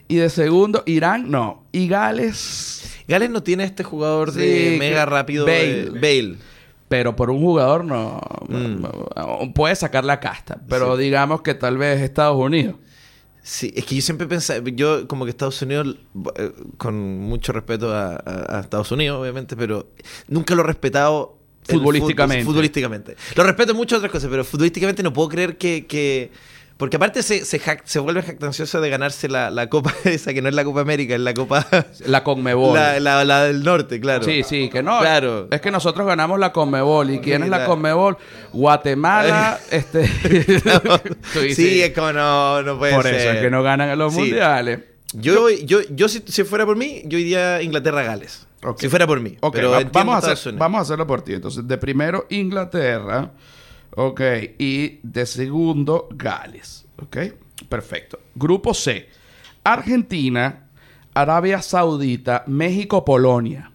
Y 0.08 0.16
de 0.18 0.30
segundo, 0.30 0.84
Irán, 0.86 1.32
no. 1.32 1.66
Y 1.72 1.88
Gales, 1.88 2.84
Gales 3.08 3.30
no 3.30 3.42
tiene 3.44 3.64
este 3.64 3.84
jugador 3.84 4.32
Sí, 4.34 4.40
de 4.40 4.76
mega 4.80 5.06
rápido. 5.06 5.46
Bale. 5.46 5.86
de- 5.86 5.90
Bale. 5.92 6.38
pero 6.90 7.16
por 7.16 7.30
un 7.32 7.40
jugador 7.42 7.84
no. 7.86 8.20
Mm. 8.50 9.54
Puede 9.54 9.76
sacar 9.76 10.04
la 10.06 10.20
casta. 10.20 10.62
Pero 10.70 10.96
digamos 10.98 11.42
que 11.42 11.54
tal 11.56 11.78
vez 11.78 12.02
Estados 12.02 12.38
Unidos. 12.38 12.76
Sí, 13.42 13.74
es 13.76 13.84
que 13.86 13.96
yo 13.96 14.02
siempre 14.02 14.26
pensaba, 14.28 14.62
yo 14.74 15.06
como 15.08 15.26
que 15.26 15.32
Estados 15.32 15.62
Unidos, 15.62 15.98
eh, 16.38 16.52
con 16.78 17.20
mucho 17.20 17.52
respeto 17.52 17.94
a, 17.94 18.14
a- 18.16 18.58
a 18.58 18.60
Estados 18.62 18.90
Unidos, 18.92 19.20
obviamente, 19.20 19.56
pero 19.58 19.88
nunca 20.28 20.56
lo 20.56 20.64
he 20.64 20.66
respetado 20.68 21.40
Futbolísticamente. 21.68 22.46
futbolísticamente. 22.46 23.16
Lo 23.36 23.44
respeto 23.44 23.72
en 23.72 23.78
muchas 23.78 23.98
otras 24.00 24.12
cosas, 24.12 24.30
pero 24.30 24.44
futbolísticamente 24.46 25.02
no 25.04 25.12
puedo 25.14 25.30
creer 25.30 25.58
que... 25.58 25.86
que- 25.88 26.32
porque 26.78 26.98
aparte 26.98 27.24
se, 27.24 27.46
se, 27.46 27.62
se 27.84 28.00
vuelve 28.00 28.22
jactancioso 28.24 28.82
de 28.82 28.90
ganarse 28.90 29.30
la, 29.30 29.50
la 29.52 29.70
Copa 29.70 29.94
esa, 30.04 30.34
que 30.34 30.42
no 30.42 30.50
es 30.50 30.56
la 30.56 30.64
Copa 30.64 30.82
América, 30.82 31.14
es 31.16 31.22
la 31.22 31.34
Copa... 31.34 31.66
La 32.06 32.24
Conmebol. 32.24 32.74
La, 32.76 33.00
la- 33.00 33.24
la 33.24 33.44
del 33.46 33.64
norte, 33.64 34.00
claro. 34.00 34.24
Sí, 34.24 34.44
sí, 34.44 34.70
que 34.70 34.82
no. 34.84 35.00
Claro. 35.00 35.48
Es 35.52 35.62
que 35.62 35.72
nosotros 35.72 36.06
ganamos 36.08 36.40
la 36.40 36.52
Conmebol. 36.52 37.10
¿Y 37.12 37.20
quién 37.20 37.38
Sí, 37.38 37.44
es 37.46 37.50
la 37.50 37.66
Conmebol? 37.66 38.18
Guatemala, 38.52 39.60
este. 39.72 40.08
Sí, 41.56 41.82
es 41.82 41.92
como 41.94 42.12
no, 42.14 42.62
no 42.64 42.78
puede 42.78 42.94
Por 42.94 43.04
ser. 43.04 43.16
eso 43.16 43.32
es 43.32 43.42
que 43.42 43.50
no 43.50 43.64
ganan 43.64 43.98
los 43.98 44.14
Sí. 44.14 44.20
mundiales. 44.20 44.80
Yo, 45.14 45.50
yo, 45.50 45.80
yo 45.92 46.10
si, 46.10 46.24
si 46.26 46.44
fuera 46.44 46.66
por 46.66 46.76
mí, 46.76 47.02
yo 47.06 47.18
iría 47.20 47.56
a 47.58 47.62
Inglaterra-Gales. 47.62 48.48
Si 48.80 48.88
fuera 48.90 49.06
por 49.06 49.20
mí. 49.20 49.38
Ok, 49.42 49.54
pero 49.56 49.72
va- 49.72 49.84
vamos, 49.92 50.24
a 50.24 50.32
hacer, 50.32 50.54
vamos 50.54 50.80
a 50.80 50.82
hacerlo 50.84 51.06
por 51.06 51.22
ti. 51.22 51.34
Entonces, 51.34 51.68
de 51.68 51.78
primero 51.78 52.26
Inglaterra. 52.30 53.30
Ok. 53.96 54.22
Y 54.58 55.00
de 55.04 55.26
segundo 55.26 56.08
Gales. 56.12 56.86
Ok. 57.02 57.18
Perfecto. 57.70 58.20
Grupo 58.36 58.74
C. 58.74 59.08
Argentina, 59.64 60.68
Arabia 61.14 61.62
Saudita, 61.62 62.44
México, 62.48 63.06
Polonia. 63.06 63.72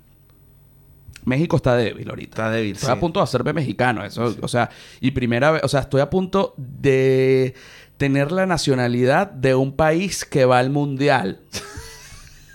México 1.24 1.56
está 1.56 1.76
débil 1.76 2.08
ahorita. 2.08 2.30
Está 2.30 2.50
débil, 2.50 2.72
Estoy 2.72 2.86
sí. 2.86 2.92
a 2.92 3.00
punto 3.00 3.20
de 3.20 3.24
hacerme 3.24 3.52
mexicano. 3.52 4.04
Eso, 4.04 4.34
O 4.40 4.48
sea, 4.48 4.70
y 5.00 5.10
primera 5.10 5.50
vez, 5.50 5.62
o 5.64 5.68
sea, 5.68 5.80
estoy 5.80 6.00
a 6.00 6.10
punto 6.10 6.54
de 6.56 7.54
tener 7.98 8.32
la 8.32 8.46
nacionalidad 8.46 9.30
de 9.30 9.54
un 9.54 9.72
país 9.72 10.24
que 10.24 10.44
va 10.44 10.58
al 10.58 10.70
mundial. 10.70 11.40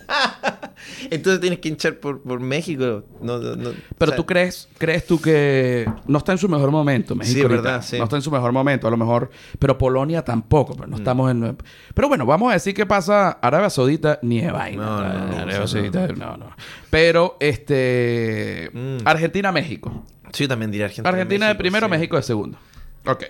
Entonces 1.09 1.39
tienes 1.39 1.59
que 1.59 1.69
hinchar 1.69 1.95
por, 1.95 2.21
por 2.21 2.39
México. 2.39 3.03
No, 3.21 3.37
no, 3.39 3.55
no. 3.55 3.71
Pero 3.97 4.09
O 4.11 4.13
sea, 4.13 4.15
tú 4.15 4.25
crees, 4.25 4.67
crees 4.77 5.05
tú 5.05 5.19
que 5.21 5.85
no 6.07 6.17
está 6.17 6.31
en 6.33 6.37
su 6.37 6.49
mejor 6.49 6.71
momento, 6.71 7.15
México. 7.15 7.35
Sí, 7.35 7.41
ahorita. 7.41 7.61
verdad, 7.61 7.81
sí. 7.81 7.97
No 7.97 8.03
está 8.05 8.15
en 8.17 8.21
su 8.21 8.31
mejor 8.31 8.51
momento, 8.51 8.87
a 8.87 8.91
lo 8.91 8.97
mejor. 8.97 9.29
Pero 9.59 9.77
Polonia 9.77 10.23
tampoco, 10.23 10.73
Mm. 10.73 10.77
pero 10.77 10.87
no 10.89 10.97
estamos 10.97 11.31
en. 11.31 11.57
Pero 11.93 12.07
bueno, 12.07 12.25
vamos 12.25 12.49
a 12.49 12.53
decir 12.53 12.73
que 12.73 12.85
pasa 12.85 13.31
Arabia 13.31 13.69
Saudita 13.69 14.19
ni 14.21 14.41
de 14.41 14.51
vaina. 14.51 14.83
No, 14.83 14.97
no, 15.01 15.13
no, 15.27 15.35
Arabia 15.37 15.59
no, 15.59 15.67
Saudita, 15.67 16.07
no, 16.07 16.37
no. 16.37 16.55
Pero 16.89 17.37
este. 17.39 18.69
Mm. 18.73 18.97
Argentina, 19.05 19.51
México. 19.51 20.03
Sí, 20.31 20.43
yo 20.43 20.47
también 20.49 20.71
diría 20.71 20.85
Argentina. 20.87 21.09
Argentina 21.09 21.47
de 21.47 21.55
primero, 21.55 21.85
sí. 21.87 21.91
México 21.91 22.15
de 22.17 22.23
segundo. 22.23 22.57
Ok. 23.05 23.23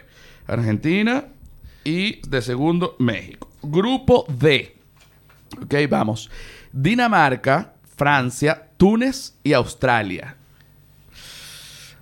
Argentina 0.47 1.25
y 1.83 2.21
de 2.27 2.41
segundo, 2.41 2.95
México. 2.99 3.49
Grupo 3.61 4.25
D. 4.29 4.75
Ok, 5.63 5.75
vamos. 5.89 6.29
Dinamarca, 6.73 7.73
Francia, 7.95 8.67
Túnez 8.77 9.35
y 9.43 9.53
Australia. 9.53 10.35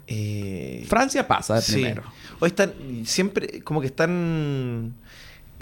Eh, 0.08 0.86
Francia 0.88 1.28
pasa 1.28 1.56
de 1.56 1.62
sí. 1.62 1.74
primero. 1.74 2.04
Hoy 2.40 2.48
están 2.50 2.74
siempre, 3.06 3.62
como 3.62 3.80
que 3.82 3.88
están. 3.88 4.94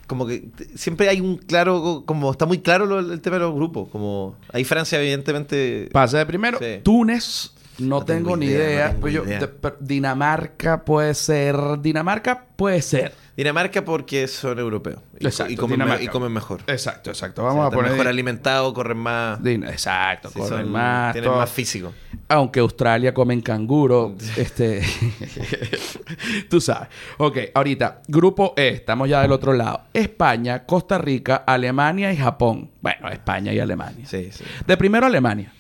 Como 0.07 0.25
que 0.25 0.45
siempre 0.75 1.07
hay 1.07 1.21
un 1.21 1.37
claro, 1.37 2.03
como 2.05 2.31
está 2.31 2.45
muy 2.47 2.59
claro 2.59 2.85
lo- 2.87 2.99
el 2.99 3.21
tema 3.21 3.35
de 3.35 3.41
los 3.43 3.53
grupos. 3.53 3.89
Como 3.89 4.35
ahí 4.51 4.63
Francia, 4.63 4.99
evidentemente. 4.99 5.89
Pasa 5.91 6.17
de 6.17 6.25
primero. 6.25 6.57
Sí. 6.57 6.79
Túnez, 6.83 7.51
no, 7.77 7.99
No 7.99 8.05
tengo, 8.05 8.19
tengo 8.31 8.37
ni 8.37 8.45
idea, 8.47 8.63
idea. 8.69 8.85
no 8.85 8.89
tengo 8.93 9.01
pero 9.03 9.13
yo- 9.13 9.25
idea. 9.29 9.39
de- 9.41 9.47
pero 9.49 9.77
Dinamarca 9.79 10.83
puede 10.83 11.13
ser. 11.13 11.55
Dinamarca 11.81 12.45
puede 12.55 12.81
ser. 12.81 13.13
Dinamarca 13.39 13.85
porque 13.85 14.27
son 14.27 14.59
europeos. 14.59 14.99
Y, 15.19 15.25
Exacto, 15.25 15.53
y 15.53 15.55
comen, 15.55 15.79
me- 15.87 16.03
y 16.03 16.07
comen 16.09 16.31
mejor. 16.31 16.61
Exacto, 16.67 17.09
exacto. 17.09 17.41
O 17.41 17.45
Vamos 17.45 17.61
sea, 17.61 17.67
a 17.67 17.71
poner. 17.71 17.91
mejor 17.91 18.07
alimentados, 18.07 18.73
corren 18.73 18.97
más. 18.97 19.41
Din- 19.41 19.63
Exacto, 19.67 20.29
sí, 20.29 20.39
corren 20.39 20.63
son- 20.65 20.71
más. 20.71 21.13
Tienen 21.13 21.29
todo. 21.29 21.39
más 21.39 21.49
físico. 21.49 21.93
Aunque 22.27 22.59
Australia 22.59 23.13
comen 23.13 23.41
canguro. 23.41 24.15
este. 24.37 24.81
Tú 26.49 26.59
sabes. 26.61 26.89
Ok, 27.17 27.37
ahorita, 27.53 28.01
grupo 28.07 28.53
E, 28.57 28.67
estamos 28.69 29.07
ya 29.09 29.21
del 29.21 29.31
otro 29.31 29.53
lado. 29.53 29.83
España, 29.93 30.65
Costa 30.65 30.97
Rica, 30.97 31.37
Alemania 31.47 32.11
y 32.11 32.17
Japón. 32.17 32.71
Bueno, 32.81 33.09
España 33.09 33.53
y 33.53 33.59
Alemania. 33.59 34.05
Sí, 34.05 34.29
sí. 34.31 34.43
De 34.67 34.77
primero 34.77 35.05
Alemania. 35.05 35.51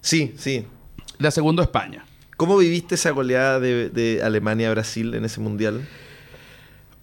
Sí, 0.00 0.34
sí. 0.38 0.64
De 1.18 1.30
segundo 1.30 1.62
España. 1.62 2.04
¿Cómo 2.36 2.56
viviste 2.58 2.94
esa 2.96 3.10
goleada 3.10 3.60
de, 3.60 3.88
de 3.90 4.22
Alemania 4.22 4.68
a 4.68 4.72
Brasil 4.72 5.14
en 5.14 5.24
ese 5.24 5.40
mundial? 5.40 5.86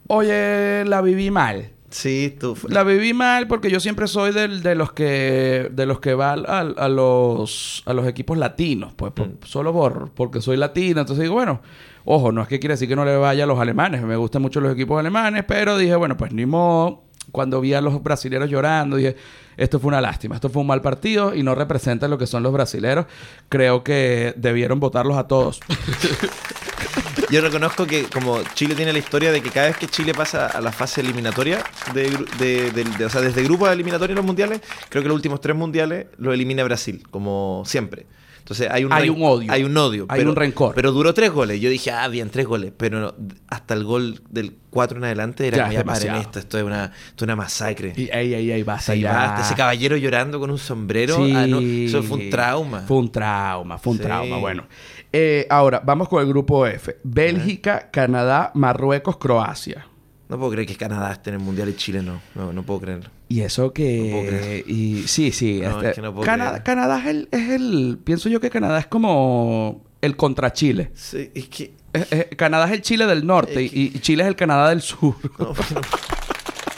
Oye, 0.08 0.84
la 0.86 1.02
viví 1.02 1.32
mal. 1.32 1.70
Sí, 1.90 2.36
tú. 2.40 2.58
La 2.70 2.84
viví 2.84 3.14
mal 3.14 3.48
porque 3.48 3.70
yo 3.70 3.80
siempre 3.80 4.08
soy 4.08 4.32
del- 4.34 4.64
de 4.64 4.74
los 4.74 4.94
que 4.94 5.70
de 5.72 5.86
los 5.86 6.00
que 6.00 6.16
va 6.16 6.34
al- 6.34 6.76
a, 6.78 6.90
los 6.90 7.84
a 7.86 7.94
los 7.94 8.08
equipos 8.08 8.36
latinos, 8.38 8.94
pues 8.96 9.12
por- 9.14 9.28
Mm. 9.28 9.38
solo 9.46 9.72
por 9.74 10.10
porque 10.12 10.42
soy 10.42 10.58
latino, 10.58 11.02
entonces 11.02 11.22
digo, 11.22 11.36
bueno, 11.36 11.62
ojo, 12.04 12.32
no 12.32 12.42
es 12.42 12.48
que 12.48 12.60
quiere 12.60 12.74
decir 12.74 12.90
que 12.90 12.96
no 12.96 13.06
le 13.06 13.16
vaya 13.16 13.44
a 13.44 13.48
los 13.48 13.60
alemanes, 13.60 14.02
me 14.02 14.16
gustan 14.16 14.42
mucho 14.42 14.60
los 14.60 14.74
equipos 14.74 15.00
alemanes, 15.00 15.44
pero 15.48 15.78
dije, 15.78 15.96
bueno, 15.96 16.18
pues 16.18 16.34
ni 16.34 16.48
modo, 16.48 17.04
cuando 17.32 17.62
vi 17.62 17.76
a 17.76 17.82
los 17.82 18.02
brasileros 18.02 18.50
llorando, 18.50 18.98
dije, 18.98 19.16
esto 19.58 19.80
fue 19.80 19.90
una 19.90 20.02
lástima, 20.02 20.36
esto 20.36 20.50
fue 20.50 20.62
un 20.62 20.68
mal 20.68 20.82
partido 20.82 21.34
y 21.36 21.44
no 21.44 21.56
representa 21.56 22.08
lo 22.08 22.18
que 22.18 22.28
son 22.28 22.44
los 22.44 22.52
brasileros. 22.54 23.06
Creo 23.50 23.84
que 23.84 24.34
debieron 24.38 24.80
votarlos 24.80 25.18
a 25.18 25.28
todos. 25.28 25.60
Yo 27.30 27.42
reconozco 27.42 27.88
que 27.88 28.04
como 28.04 28.42
Chile 28.54 28.76
tiene 28.76 28.94
la 28.94 29.00
historia 29.00 29.32
de 29.32 29.42
que 29.42 29.50
cada 29.50 29.68
vez 29.68 29.78
que 29.78 29.88
Chile 29.88 30.14
pasa 30.14 30.46
a 30.48 30.62
la 30.62 30.72
fase 30.72 31.02
eliminatoria, 31.02 31.64
de, 31.94 32.10
de- 32.38 32.72
de- 32.72 33.06
o 33.06 33.10
sea, 33.10 33.22
desde 33.22 33.42
grupos 33.44 33.72
eliminatorios 33.72 34.12
en 34.12 34.18
los 34.18 34.26
mundiales, 34.26 34.62
creo 34.90 35.02
que 35.02 35.08
los 35.10 35.16
últimos 35.16 35.42
tres 35.42 35.56
mundiales 35.56 36.08
lo 36.18 36.32
elimina 36.34 36.64
Brasil, 36.64 37.04
como 37.10 37.64
siempre. 37.66 38.06
Entonces 38.44 38.68
hay 38.70 38.84
un, 38.84 38.92
Hay 38.92 39.08
un 39.08 39.24
odio. 39.24 39.50
Hay 39.54 39.64
un 39.64 39.76
odio. 39.78 40.06
Hay 40.10 40.22
un 40.22 40.36
rencor. 40.36 40.76
Pero 40.76 40.92
duró 40.92 41.14
tres 41.14 41.32
goles. 41.32 41.62
Yo 41.62 41.70
dije, 41.70 41.92
ah, 41.92 42.10
bien, 42.10 42.30
tres 42.30 42.46
goles. 42.46 42.74
Pero 42.76 43.16
hasta 43.48 43.74
el 43.74 43.86
gol 43.86 44.20
del 44.30 44.58
4 44.70 44.98
en 44.98 45.06
adelante 45.06 45.48
era 45.48 45.58
Ya, 45.58 45.64
como, 45.64 45.74
ya 45.76 45.84
paren 45.86 46.16
esto, 46.16 46.40
esto 46.40 46.58
es 46.58 46.64
una, 46.66 46.86
esto 46.86 47.16
es 47.16 47.22
una 47.24 47.36
masacre. 47.38 47.94
Y 47.96 48.10
ey, 48.12 48.34
ey, 48.34 48.52
ey, 48.52 48.64
basta 48.64 48.96
ya. 48.96 49.14
basta. 49.14 49.42
Ese 49.46 49.56
caballero 49.56 49.96
llorando 49.96 50.42
con 50.42 50.52
un 50.52 50.58
sombrero, 50.58 51.16
Sí. 51.16 51.32
ah, 51.34 51.48
no, 51.48 51.60
eso 51.62 52.04
fue 52.04 52.18
un 52.18 52.30
trauma. 52.30 52.82
Fue 52.82 52.98
un 52.98 53.10
trauma, 53.10 53.78
fue 53.78 53.92
un 53.94 53.98
Sí. 54.00 54.04
trauma. 54.04 54.38
Bueno, 54.40 54.66
Eh, 55.14 55.48
ahora 55.50 55.82
vamos 55.86 56.10
con 56.10 56.22
el 56.22 56.28
grupo 56.28 56.68
F: 56.68 56.98
Bélgica, 57.04 57.90
Canadá, 57.92 58.52
Marruecos, 58.56 59.16
Croacia. 59.18 59.88
No 60.30 60.38
puedo 60.40 60.52
creer 60.52 60.68
que 60.68 60.76
Canadá 60.76 61.12
esté 61.12 61.30
en 61.30 61.36
el 61.36 61.42
mundial 61.42 61.70
y 61.70 61.76
Chile 61.76 62.02
no. 62.02 62.22
No, 62.36 62.54
no 62.54 62.64
puedo 62.64 62.80
creerlo. 62.82 63.10
Y 63.30 63.42
eso 63.42 63.72
que. 63.74 64.10
No 64.10 64.18
puedo 64.18 64.28
creer. 64.30 64.64
y, 64.70 65.04
sí, 65.08 65.32
sí. 65.32 65.60
No, 65.62 65.72
este, 65.78 65.90
es 65.90 65.96
que 65.96 66.02
no 66.02 66.14
puedo 66.14 66.26
Cana- 66.26 66.48
creer. 66.50 66.64
Canadá 66.64 67.00
es 67.00 67.06
el, 67.08 67.28
es 67.32 67.50
el. 67.50 68.00
Pienso 68.04 68.30
yo 68.30 68.40
que 68.40 68.50
Canadá 68.50 68.80
es 68.80 68.88
como 68.88 69.84
el 70.02 70.16
contra 70.16 70.52
Chile. 70.54 70.92
Sí, 70.96 71.30
es 71.34 71.48
que 71.50 71.74
Es- 71.94 72.12
es- 72.12 72.28
Canadá 72.36 72.66
es 72.66 72.72
el 72.72 72.82
Chile 72.82 73.06
del 73.06 73.26
norte 73.28 73.64
Es 73.66 73.72
que- 73.72 73.78
y, 73.80 73.92
y 73.94 74.00
Chile 74.00 74.24
es 74.24 74.30
el 74.30 74.36
Canadá 74.36 74.70
del 74.70 74.82
sur. 74.82 75.16
No, 75.38 75.54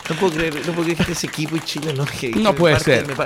no, 0.10 0.16
puedo 0.18 0.34
creer, 0.34 0.54
no 0.56 0.74
puedo 0.74 0.84
creer 0.84 0.98
que 1.06 1.12
ese 1.12 1.28
equipo 1.28 1.56
y 1.56 1.60
Chile 1.62 1.94
no. 1.94 2.06
que- 2.06 2.32
No 2.32 2.54
puede 2.54 2.76
parte- 2.76 3.06
ser. 3.06 3.18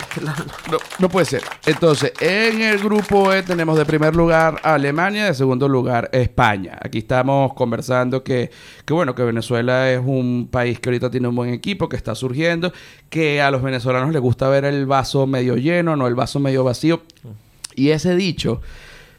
No, 0.71 0.77
no 0.99 1.09
puede 1.09 1.25
ser. 1.25 1.41
Entonces, 1.65 2.13
en 2.19 2.61
el 2.61 2.79
grupo 2.79 3.31
E 3.33 3.43
tenemos 3.43 3.77
de 3.77 3.85
primer 3.85 4.15
lugar 4.15 4.59
a 4.63 4.73
Alemania, 4.75 5.25
de 5.25 5.33
segundo 5.33 5.67
lugar 5.67 6.09
España. 6.13 6.77
Aquí 6.81 6.99
estamos 6.99 7.53
conversando 7.53 8.23
que, 8.23 8.49
que, 8.85 8.93
bueno, 8.93 9.15
que 9.15 9.23
Venezuela 9.23 9.91
es 9.91 10.01
un 10.03 10.47
país 10.51 10.79
que 10.79 10.89
ahorita 10.89 11.09
tiene 11.09 11.27
un 11.27 11.35
buen 11.35 11.53
equipo, 11.53 11.87
que 11.89 11.95
está 11.95 12.15
surgiendo, 12.15 12.73
que 13.09 13.41
a 13.41 13.51
los 13.51 13.61
venezolanos 13.61 14.11
les 14.11 14.21
gusta 14.21 14.49
ver 14.49 14.65
el 14.65 14.85
vaso 14.85 15.25
medio 15.27 15.55
lleno, 15.55 15.95
no 15.95 16.07
el 16.07 16.15
vaso 16.15 16.39
medio 16.39 16.63
vacío. 16.63 17.01
Y 17.75 17.91
ese 17.91 18.15
dicho, 18.15 18.61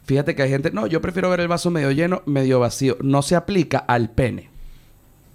fíjate 0.05 0.35
que 0.35 0.43
hay 0.43 0.49
gente, 0.49 0.69
no, 0.71 0.85
yo 0.85 1.01
prefiero 1.01 1.29
ver 1.31 1.39
el 1.39 1.47
vaso 1.47 1.71
medio 1.71 1.89
lleno, 1.91 2.21
medio 2.27 2.59
vacío. 2.59 2.97
No 3.01 3.23
se 3.23 3.35
aplica 3.35 3.79
al 3.79 4.11
pene. 4.11 4.50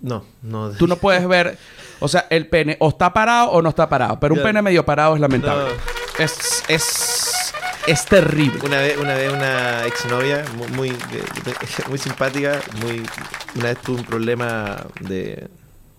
No, 0.01 0.25
no. 0.43 0.71
Tú 0.71 0.87
no 0.87 0.97
puedes 0.97 1.27
ver, 1.27 1.59
o 2.01 2.09
sea, 2.09 2.27
el 2.31 2.47
pene 2.49 2.77
o 2.81 2.89
está 2.91 3.13
parado 3.13 3.51
o 3.51 3.63
no 3.63 3.71
está 3.71 3.89
parado, 3.89 4.21
pero 4.21 4.35
un 4.35 4.43
pene 4.43 4.61
medio 4.63 4.85
parado 4.85 5.15
es 5.15 5.21
lamentable. 5.21 5.65
No. 5.75 6.25
Es, 6.25 6.63
es, 6.69 7.53
es 7.87 8.05
terrible. 8.07 8.61
Una 8.65 8.79
vez, 8.79 8.97
una 8.99 9.15
vez 9.15 9.33
una 9.33 9.85
exnovia 9.87 10.45
mu- 10.57 10.69
muy, 10.77 10.91
de- 10.91 11.55
muy 11.89 11.99
simpática, 11.99 12.61
muy, 12.83 13.03
una 13.57 13.65
vez 13.65 13.79
tuvo 13.83 13.99
un 13.99 14.05
problema 14.05 14.87
de, 15.01 15.49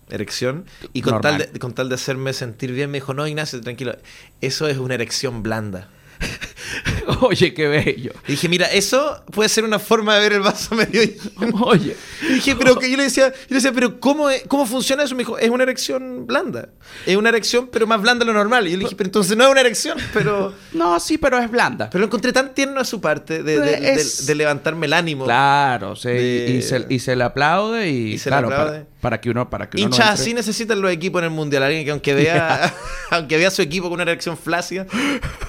erección. 0.10 0.66
Y 0.94 1.02
con 1.02 1.14
Normal. 1.14 1.38
tal, 1.40 1.54
de, 1.54 1.60
con 1.60 1.74
tal 1.74 1.90
de 1.90 1.96
hacerme 1.96 2.34
sentir 2.34 2.72
bien, 2.72 2.90
me 2.92 2.98
dijo, 2.98 3.14
no, 3.14 3.28
Ignacio, 3.28 3.60
tranquilo, 3.62 3.96
eso 4.42 4.68
es 4.68 4.78
una 4.78 4.94
erección 4.94 5.44
blanda. 5.44 5.90
Oye, 7.22 7.54
qué 7.54 7.68
bello. 7.68 8.12
Y 8.28 8.32
dije, 8.32 8.50
mira, 8.50 8.66
eso 8.68 9.24
puede 9.32 9.50
ser 9.50 9.64
una 9.64 9.80
forma 9.80 10.16
de 10.16 10.22
ver 10.22 10.34
el 10.34 10.42
vaso 10.42 10.76
medio 10.76 11.02
lleno. 11.04 11.58
Oye. 11.66 11.96
Y 12.30 12.34
dije, 12.34 12.56
pero 12.56 12.78
que 12.78 12.90
yo 12.92 12.98
le 12.98 13.04
decía, 13.04 13.30
yo 13.32 13.36
le 13.50 13.56
decía, 13.56 13.72
pero 13.74 14.00
¿cómo, 14.00 14.30
es- 14.30 14.44
¿cómo 14.48 14.66
funciona 14.66 15.04
eso? 15.04 15.16
Me 15.16 15.20
dijo, 15.22 15.38
es 15.38 15.50
una 15.50 15.64
erección 15.64 16.28
blanda. 16.28 16.70
Es 17.06 17.16
una 17.16 17.30
erección, 17.30 17.70
pero 17.72 17.88
más 17.88 18.02
blanda 18.02 18.26
de 18.26 18.32
lo 18.32 18.38
normal. 18.38 18.68
Y 18.68 18.72
yo 18.72 18.78
le 18.78 18.84
dije, 18.86 18.96
pero 18.96 19.08
entonces 19.08 19.36
no 19.38 19.46
es 19.46 19.50
una 19.52 19.62
erección, 19.62 19.98
pero... 20.14 20.54
No, 20.74 21.00
sí, 21.00 21.18
pero 21.18 21.38
es 21.40 21.50
blanda. 21.50 21.90
Pero 21.90 22.00
lo 22.02 22.06
encontré 22.08 22.34
tan 22.34 22.54
tierno 22.54 22.80
a 22.80 22.86
su 22.86 23.00
parte 23.02 23.44
de, 23.44 23.94
Es- 23.94 24.26
de 24.26 24.36
levantarme 24.36 24.86
el 24.88 24.94
ánimo. 24.94 25.26
Claro, 25.26 25.96
sí, 25.96 26.10
y, 26.10 26.62
se, 26.62 26.86
y 26.90 27.00
se 27.00 27.16
le 27.16 27.24
aplaude 27.24 27.90
y, 27.90 28.14
Y 28.14 28.18
se 28.18 28.30
le 28.30 28.36
claro, 28.38 28.48
aplaude. 28.48 28.80
Para, 28.80 28.88
para 29.02 29.22
que 29.22 29.30
uno 29.30 29.50
para 29.50 29.70
que 29.70 29.78
no 29.78 29.84
Hinchas 29.84 30.00
entre- 30.10 30.22
así 30.24 30.34
necesitan 30.34 30.82
los 30.82 30.92
equipos 30.92 31.20
en 31.20 31.26
el 31.26 31.32
mundial. 31.32 31.64
Alguien 31.64 31.86
que 31.86 31.92
aunque 31.92 32.14
vea, 32.14 32.74
aunque 33.12 33.38
vea 33.38 33.52
su 33.52 33.62
equipo 33.62 33.86
con 33.90 33.94
una 34.02 34.04
erección 34.04 34.38
flácida, 34.38 34.86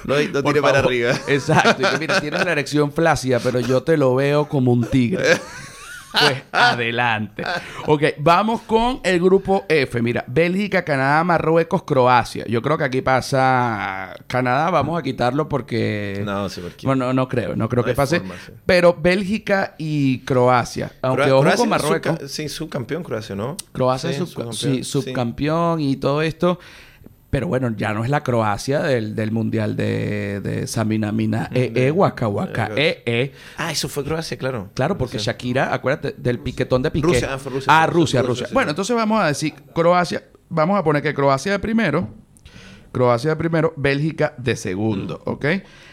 lo, 0.05 0.19
lo 0.21 0.43
tire 0.43 0.61
para 0.61 0.79
arriba. 0.79 1.19
Exacto. 1.49 1.81
Y 1.81 1.85
que, 1.91 1.97
mira, 1.99 2.21
tienes 2.21 2.45
la 2.45 2.51
erección 2.51 2.91
flácida, 2.91 3.39
pero 3.39 3.59
yo 3.59 3.83
te 3.83 3.97
lo 3.97 4.15
veo 4.15 4.47
como 4.47 4.71
un 4.71 4.85
tigre. 4.85 5.23
Pues 6.11 6.41
adelante. 6.51 7.43
Ok, 7.85 8.01
vamos 8.17 8.61
con 8.61 8.99
el 9.03 9.19
grupo 9.21 9.65
F. 9.69 10.01
Mira, 10.01 10.23
Bélgica, 10.27 10.83
Canadá, 10.83 11.23
Marruecos, 11.23 11.83
Croacia. 11.83 12.45
Yo 12.47 12.63
creo 12.63 12.79
que 12.79 12.83
aquí 12.83 13.01
pasa 13.03 14.15
Canadá. 14.25 14.71
Vamos 14.71 14.97
a 14.99 15.03
quitarlo 15.03 15.47
porque... 15.47 16.23
No, 16.25 16.49
sí, 16.49 16.61
porque... 16.61 16.87
Bueno, 16.87 17.05
no, 17.05 17.13
no 17.13 17.27
creo, 17.27 17.55
no 17.55 17.69
creo 17.69 17.83
No 17.83 17.87
que 17.87 17.93
pase. 17.93 18.19
forma, 18.21 18.33
sí. 18.43 18.51
Pero 18.65 18.97
Bélgica 18.99 19.75
y 19.77 20.21
Croacia. 20.21 20.91
Aunque 21.03 21.25
Cro- 21.25 21.31
ojo 21.33 21.41
Croacia 21.41 21.57
con 21.59 21.69
Marruecos. 21.69 22.11
subca- 22.19 22.27
sí, 22.27 22.49
subcampeón 22.49 23.03
Croacia, 23.03 23.35
¿no? 23.35 23.55
Croacia 23.71 24.09
Sí, 24.11 24.23
es 24.23 24.29
sí, 24.57 24.83
subcampeón 24.83 25.79
y 25.79 25.95
todo 25.97 26.23
esto. 26.23 26.59
Pero 27.29 27.47
bueno, 27.47 27.71
ya 27.77 27.93
no 27.93 28.03
es 28.03 28.09
la 28.09 28.23
Croacia 28.23 28.79
del, 28.81 29.15
del 29.15 29.31
Mundial 29.31 29.75
de, 29.75 30.41
de 30.41 30.65
Saminamina. 30.65 31.49
Eh, 31.53 31.71
eh, 31.75 31.91
Waka 31.91 32.27
Waka. 32.27 32.71
Eh, 32.75 33.03
eh. 33.05 33.33
Ah, 33.57 33.71
eso 33.71 33.87
fue 33.87 34.03
Croacia, 34.03 34.35
claro. 34.37 34.69
Claro, 34.73 34.97
porque. 34.97 35.19
Shakira, 35.19 35.73
acuérdate 35.73 36.15
del 36.17 36.39
piquetón 36.39 36.81
de 36.81 36.89
Piqué. 36.91 37.05
Rusia, 37.07 37.33
ah, 37.33 37.37
fue 37.37 37.51
Rusia, 37.51 37.67
Ah, 37.71 37.85
Rusia, 37.85 38.21
Rusia, 38.21 38.27
Rusia. 38.29 38.47
sí, 38.47 38.53
Bueno, 38.53 38.71
entonces 38.71 38.95
vamos 38.95 39.21
a 39.21 39.27
decir 39.27 39.53
Croacia. 39.75 40.23
Vamos 40.49 40.79
a 40.79 40.83
poner 40.83 41.03
que 41.03 41.13
Croacia 41.13 41.51
de 41.51 41.59
primero. 41.59 42.09
Croacia 42.91 43.29
de 43.29 43.35
primero, 43.35 43.71
Bélgica 43.77 44.33
de 44.39 44.55
segundo, 44.55 45.21
¿ok? 45.25 45.45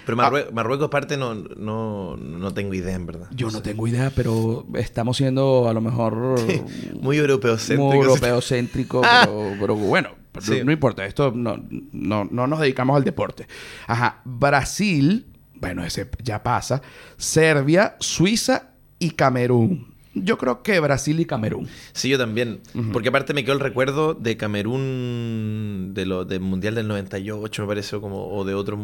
Pero 0.07 0.23
Ah, 0.23 0.31
Marrue- 0.31 0.51
Marruecos, 0.51 0.87
aparte, 0.87 1.19
no, 1.19 1.35
no, 1.35 2.17
no 2.17 2.55
tengo 2.55 2.73
idea, 2.73 2.95
en 2.95 3.05
verdad. 3.05 3.27
yo 3.33 3.51
no 3.51 3.61
tengo 3.61 3.87
idea, 3.87 4.11
pero 4.17 4.65
estamos 4.73 5.19
siendo 5.19 5.69
a 5.69 5.75
lo 5.75 5.83
mejor 5.83 6.15
Muy 6.99 7.19
europeo 7.19 7.59
muy 7.77 7.97
europeocéntrico, 7.99 9.03
pero, 9.21 9.53
pero 9.61 9.75
bueno, 9.77 10.09
Sí. 10.41 10.59
no, 10.59 10.65
no 10.65 10.73
importa, 10.73 11.05
esto 11.07 11.33
no, 11.35 11.57
no, 11.93 12.25
no 12.25 12.47
nos 12.47 12.61
dedicamos 12.61 12.97
al 12.97 13.05
deporte. 13.05 13.47
Ajá, 13.87 14.21
Brasil, 14.25 15.27
bueno, 15.55 15.85
ese 15.85 16.09
ya 16.23 16.43
pasa, 16.43 16.83
Serbia, 17.17 17.97
Suiza 18.01 18.71
y 18.99 19.11
Camerún. 19.11 19.96
Yo 20.19 20.39
creo 20.39 20.63
que 20.63 20.81
Brasil 20.81 21.21
y 21.21 21.27
Camerún. 21.27 21.69
Sí, 21.93 22.09
yo 22.09 22.17
también. 22.19 22.61
Porque 22.93 23.11
aparte 23.11 23.35
me 23.35 23.45
quedó 23.45 23.53
el 23.55 23.61
recuerdo 23.61 24.15
de 24.15 24.37
Camerún, 24.37 25.91
de 25.93 26.07
lo 26.07 26.25
del 26.25 26.41
Mundial 26.41 26.75
del 26.75 26.89
98, 26.89 27.63
me 27.63 27.69
parece, 27.69 28.01
como, 28.01 28.27
o 28.29 28.45
de 28.45 28.55
otros. 28.55 28.79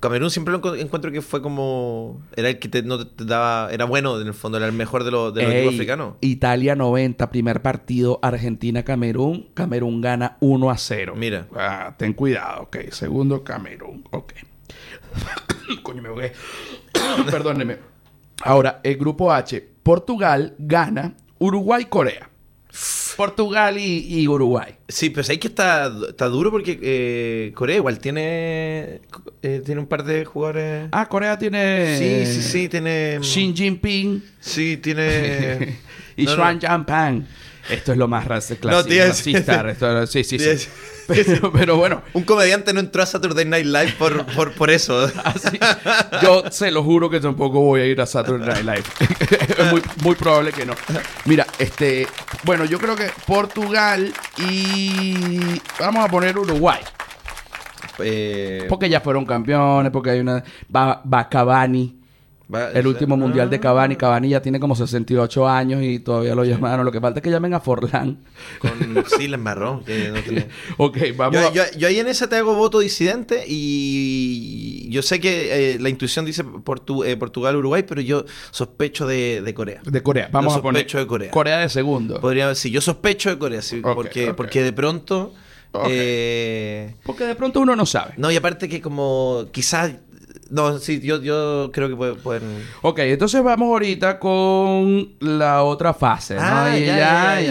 Camerún 0.00 0.30
siempre 0.30 0.52
lo 0.52 0.62
encu- 0.62 0.78
encuentro 0.80 1.12
que 1.12 1.20
fue 1.22 1.42
como... 1.42 2.22
Era 2.36 2.48
el 2.48 2.58
que 2.58 2.68
te, 2.68 2.82
no 2.82 3.06
te 3.06 3.24
daba... 3.24 3.70
Era 3.72 3.84
bueno, 3.84 4.20
en 4.20 4.26
el 4.26 4.34
fondo, 4.34 4.56
era 4.58 4.66
el 4.66 4.72
mejor 4.72 5.04
de, 5.04 5.10
los 5.10 5.34
de 5.34 5.42
los 5.42 5.52
equipos 5.52 5.74
africanos. 5.74 6.14
Italia 6.22 6.74
90, 6.74 7.30
primer 7.30 7.60
partido, 7.62 8.18
Argentina-Camerún. 8.22 9.48
Camerún 9.54 10.00
gana 10.00 10.36
1 10.40 10.70
a 10.70 10.76
0. 10.78 11.14
Mira. 11.16 11.46
Ah, 11.54 11.94
ten 11.98 12.12
cuidado, 12.14 12.62
ok. 12.62 12.76
Segundo, 12.90 13.44
Camerún, 13.44 14.04
ok. 14.10 14.32
Coño, 15.82 16.02
me 16.02 16.08
ahogué. 16.08 16.32
Perdóneme. 17.30 17.76
Ahora, 18.42 18.80
el 18.82 18.96
grupo 18.96 19.32
H, 19.32 19.68
Portugal 19.84 20.54
gana 20.58 21.14
Uruguay-Corea. 21.38 22.30
Portugal 23.16 23.78
y, 23.78 24.22
y 24.22 24.26
Uruguay. 24.26 24.74
Sí, 24.88 25.10
pero 25.10 25.24
ahí 25.30 25.38
que 25.38 25.46
está, 25.46 25.92
está 26.08 26.26
duro 26.26 26.50
porque 26.50 26.80
eh, 26.82 27.52
Corea 27.54 27.76
igual 27.76 28.00
tiene, 28.00 29.00
eh, 29.42 29.62
tiene 29.64 29.80
un 29.80 29.86
par 29.86 30.02
de 30.02 30.24
jugadores... 30.24 30.88
Ah, 30.90 31.08
Corea 31.08 31.38
tiene. 31.38 31.96
sí, 31.96 32.26
sí, 32.26 32.42
sí, 32.42 32.68
tiene... 32.68 33.18
Xi 33.20 33.52
Jinping 33.54 34.20
Sí, 34.40 34.78
tiene... 34.78 35.78
y 36.16 36.24
No, 36.24 36.30
no. 36.30 36.36
Xuan 36.36 36.60
Jianping. 36.60 37.26
Esto 37.70 37.92
es 37.92 37.98
lo 37.98 38.08
más 38.08 38.26
raci- 38.26 38.58
No, 38.62 38.80
esto- 38.80 38.88
sí, 40.06 40.24
sí, 40.24 40.38
sí. 40.38 40.68
Pero, 41.06 41.52
pero 41.52 41.76
bueno, 41.76 42.00
Un 42.14 42.22
comediante 42.24 42.72
no 42.72 42.80
entró 42.80 43.02
a 43.02 43.06
Saturday 43.06 43.44
Night 43.44 43.66
Live 43.66 43.92
por, 43.98 44.24
por, 44.24 44.52
por 44.54 44.70
eso. 44.70 45.04
así, 45.24 45.58
yo 46.22 46.44
se 46.50 46.70
lo 46.70 46.82
juro 46.82 47.10
que 47.10 47.20
tampoco 47.20 47.60
voy 47.60 47.82
a 47.82 47.84
ir 47.86 48.00
a 48.00 48.06
Saturday 48.06 48.64
Night 48.64 48.64
Live. 48.64 49.56
es 49.58 49.70
muy, 49.70 49.82
muy 50.02 50.14
probable 50.14 50.52
que 50.52 50.64
no. 50.64 50.72
Mira, 51.26 51.46
este, 51.58 52.08
bueno, 52.44 52.64
yo 52.64 52.78
creo 52.78 52.96
que 52.96 53.10
Portugal 53.26 54.14
y 54.38 55.60
vamos 55.78 56.06
a 56.06 56.08
poner 56.08 56.38
Uruguay. 56.38 56.80
Eh, 57.98 58.64
Porque 58.68 58.88
ya 58.88 59.00
fueron 59.02 59.26
campeones, 59.26 59.92
porque 59.92 60.08
hay 60.08 60.20
una... 60.20 60.42
Va, 60.74 61.02
va 62.52 62.70
El 62.72 62.86
último 62.86 63.16
mundial 63.16 63.48
de 63.50 63.56
Ah, 63.56 63.60
Cavani. 63.60 63.96
Cavani 63.96 64.28
ya 64.28 64.42
tiene 64.42 64.58
como 64.60 64.74
68 64.74 65.48
años 65.48 65.82
y 65.82 65.98
todavía 65.98 66.34
lo 66.34 66.44
llamaron. 66.44 66.84
Lo 66.84 66.92
que 66.92 67.00
falta 67.00 67.20
es 67.20 67.22
que 67.24 67.30
llamen 67.30 67.54
a 67.54 67.60
Forlán. 67.60 68.18
Con, 68.58 68.72
sí, 69.16 69.28
la 69.28 69.36
embarró. 69.36 69.82
que 69.84 70.10
no 70.10 70.20
tenía- 70.22 70.48
Ok, 70.76 70.98
vamos 71.16 71.40
Yo, 71.40 71.48
a... 71.48 71.52
yo- 71.52 71.78
yo 71.78 71.88
ahí 71.88 71.98
en 72.00 72.08
esa 72.08 72.28
te 72.28 72.36
hago 72.36 72.54
voto 72.54 72.80
disidente 72.80 73.44
y 73.46 74.88
yo 74.90 75.02
sé 75.02 75.20
que 75.20 75.74
eh, 75.74 75.78
la 75.78 75.88
intuición 75.88 76.24
dice 76.24 76.44
Portu- 76.44 77.04
eh, 77.06 77.16
Portugal-Uruguay, 77.16 77.84
pero 77.86 78.00
yo 78.00 78.24
sospecho 78.50 79.06
de, 79.06 79.42
de 79.42 79.54
Corea. 79.54 79.80
De 79.84 80.02
Corea. 80.02 80.28
Vamos 80.32 80.54
Yo 80.54 80.58
a 80.58 80.62
poner... 80.62 80.82
sospecho 80.82 80.98
de 80.98 81.06
Corea. 81.06 81.30
Corea 81.30 81.58
de 81.58 81.68
segundo. 81.68 82.20
Podría 82.20 82.54
sí, 82.54 82.70
yo 82.70 82.80
sospecho 82.80 83.30
de 83.30 83.38
Corea, 83.38 83.62
sí, 83.62 83.80
porque, 83.80 84.34
porque 84.34 84.62
de 84.62 84.72
pronto... 84.72 85.32
Eh, 85.88 86.94
Porque 87.04 87.24
de 87.24 87.34
pronto 87.34 87.60
uno 87.60 87.74
no 87.74 87.84
sabe. 87.84 88.14
no, 88.16 88.30
y 88.30 88.36
aparte 88.36 88.68
que 88.68 88.80
como 88.80 89.46
quizás... 89.50 89.92
No, 90.50 90.78
sí, 90.78 91.00
yo, 91.00 91.22
yo 91.22 91.70
creo 91.72 91.88
que 91.88 91.96
puede- 91.96 92.14
pueden... 92.16 92.42
Ok, 92.82 92.98
entonces 93.00 93.42
vamos 93.42 93.66
ahorita 93.68 94.18
con 94.18 95.14
la 95.20 95.62
otra 95.62 95.94
fase, 95.94 96.34
¿no? 96.34 96.40
Ah, 96.42 96.70
ya, 96.78 96.78
ya, 96.86 97.40
ya, 97.40 97.40
ya. 97.40 97.50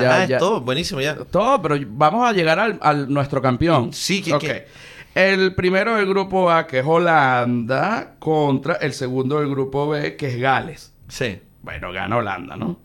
ya, 0.00 0.22
Ah, 0.22 0.24
ya. 0.26 0.38
todo, 0.38 0.60
buenísimo 0.62 1.00
ya. 1.00 1.14
Todo, 1.16 1.60
pero 1.60 1.76
vamos 1.88 2.26
a 2.28 2.32
llegar 2.32 2.58
al, 2.58 2.78
al 2.80 3.12
nuestro 3.12 3.42
campeón. 3.42 3.92
Sí, 3.92 4.22
que- 4.22 4.32
Ok. 4.34 4.40
que- 4.40 4.66
El 5.14 5.54
primero 5.54 5.96
del 5.96 6.06
grupo 6.06 6.50
A, 6.50 6.66
que 6.66 6.78
es 6.78 6.86
Holanda, 6.86 8.14
contra 8.18 8.76
el 8.76 8.94
segundo 8.94 9.40
del 9.40 9.50
grupo 9.50 9.86
B, 9.90 10.16
que 10.16 10.28
es 10.28 10.40
Gales. 10.40 10.94
Sí. 11.08 11.38
Bueno, 11.60 11.92
gana 11.92 12.16
Holanda, 12.16 12.56
¿no? 12.56 12.80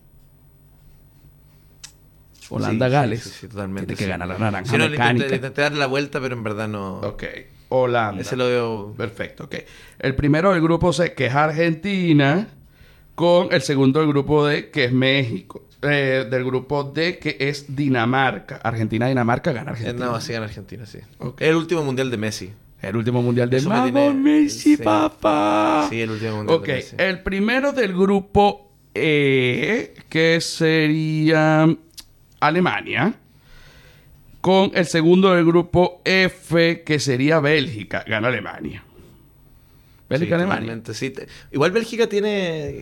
Holanda-Gales. 2.50 3.24
sí, 3.24 3.30
sí, 3.30 3.36
sí, 3.41 3.48
totalmente. 3.48 3.88
Tiene 3.95 3.98
que 4.00 4.08
ganar 4.10 4.28
la 4.28 4.38
naranja 4.38 4.72
Sí, 4.72 4.78
no, 4.78 4.80
le 4.80 4.95
intenté, 4.95 5.04
mecánica. 5.14 5.28
le 5.30 5.36
intenté 5.36 5.62
dar 5.62 5.74
la 5.74 5.86
vuelta, 5.88 6.20
pero 6.22 6.36
en 6.36 6.43
verdad 6.43 6.68
no. 6.68 7.00
Ok, 7.00 7.24
Holanda. 7.70 8.22
Ese 8.22 8.36
lo 8.36 8.45
veo. 8.47 8.93
Perfecto, 8.97 9.45
ok. 9.45 9.55
El 9.99 10.15
primero 10.15 10.51
del 10.53 10.61
grupo 10.61 10.93
C, 10.93 11.13
que 11.13 11.26
es 11.28 11.36
Argentina, 11.36 12.47
con 13.15 13.49
el 13.51 13.61
segundo 13.61 13.99
del 13.99 14.09
grupo 14.09 14.45
D, 14.45 14.70
que 14.70 14.86
es 14.86 14.91
México. 14.91 15.63
Eh, 15.82 16.26
del 16.30 16.43
grupo 16.43 16.84
D, 16.86 17.20
que 17.20 17.38
es 17.39 17.76
Dinamarca. 17.76 18.55
Argentina-Dinamarca 18.63 19.51
gana 19.51 19.72
Eh, 19.72 19.74
Argentina. 19.74 20.05
No, 20.07 20.22
sí 20.22 20.34
gana 20.34 20.45
Argentina, 20.45 20.86
sí. 20.86 20.99
El 21.39 21.55
último 21.55 21.84
mundial 21.84 22.09
de 22.09 22.18
Messi. 22.18 22.51
El 22.82 22.95
último 22.95 23.22
mundial 23.22 23.49
de 23.49 23.57
Eso 23.57 23.70
me 23.70 23.76
¡Vamos, 23.76 23.91
tiene- 23.91 24.13
Messi, 24.13 24.76
sí. 24.78 24.84
papá! 24.84 25.88
Sí, 25.89 26.01
el 26.01 26.11
último 26.11 26.38
mundial 26.38 26.61
de 26.61 26.68
Messi. 26.74 26.95
el 26.99 27.20
primero 27.22 27.74
del 27.74 27.93
grupo 27.93 28.72
E, 28.93 29.93
que 30.09 30.39
sería 30.41 31.68
Alemania, 32.39 33.13
con 34.41 34.71
el 34.75 34.85
segundo 34.85 35.33
del 35.33 35.45
grupo 35.45 36.01
F, 36.05 36.83
que 36.83 36.99
sería 36.99 37.39
Bélgica. 37.39 38.03
Gana 38.07 38.27
Alemania. 38.29 38.83
Sí, 40.09 40.93
sí. 40.93 41.09
Te- 41.09 41.27
Igual 41.51 41.71
Bélgica 41.71 42.07
tiene 42.07 42.29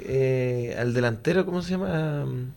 eh, 0.06 0.76
al 0.78 0.94
delantero, 0.94 1.46
¿cómo 1.46 1.62
se 1.62 1.72
llama? 1.72 2.24
Um, 2.24 2.52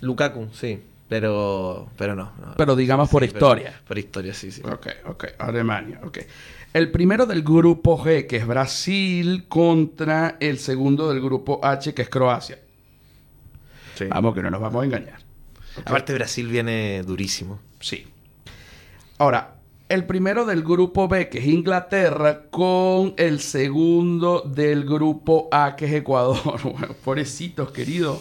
Lukaku, 0.00 0.48
sí. 0.52 0.80
Pero, 1.08 1.90
pero 1.96 2.16
no. 2.16 2.32
no. 2.40 2.54
Pero 2.56 2.74
digamos 2.74 3.08
por 3.10 3.22
Sí, 3.22 3.28
pero- 3.32 3.46
historia. 3.46 3.80
por 3.86 3.98
historia, 3.98 4.34
sí, 4.34 4.50
sí. 4.50 4.62
Ok, 4.64 4.88
ok. 5.06 5.24
Alemania, 5.38 6.00
ok. 6.02 6.18
El 6.72 6.90
primero 6.90 7.26
del 7.26 7.42
grupo 7.42 8.02
G, 8.02 8.26
que 8.26 8.38
es 8.38 8.46
Brasil, 8.46 9.44
contra 9.48 10.36
el 10.40 10.58
segundo 10.58 11.08
del 11.12 11.22
grupo 11.22 11.60
H, 11.62 11.94
que 11.94 12.02
es 12.02 12.08
Croacia. 12.08 12.58
Sí. 13.94 14.06
Vamos, 14.08 14.34
que 14.34 14.42
no 14.42 14.50
nos 14.50 14.60
vamos 14.60 14.82
a 14.82 14.86
engañar. 14.86 15.20
Aparte 15.84 16.14
Brasil 16.14 16.48
viene 16.48 17.02
durísimo. 17.04 17.60
Sí. 17.78 18.06
Ahora, 19.18 19.54
el 19.88 20.04
primero 20.06 20.44
del 20.44 20.62
grupo 20.62 21.08
B, 21.08 21.28
que 21.28 21.38
es 21.38 21.46
Inglaterra, 21.46 22.42
con 22.50 23.14
el 23.16 23.40
segundo 23.40 24.40
del 24.40 24.84
grupo 24.84 25.48
A, 25.52 25.76
que 25.76 25.86
es 25.86 25.92
Ecuador. 25.92 26.38
Bueno, 26.62 26.94
pobrecitos, 27.04 27.70
querido. 27.70 28.20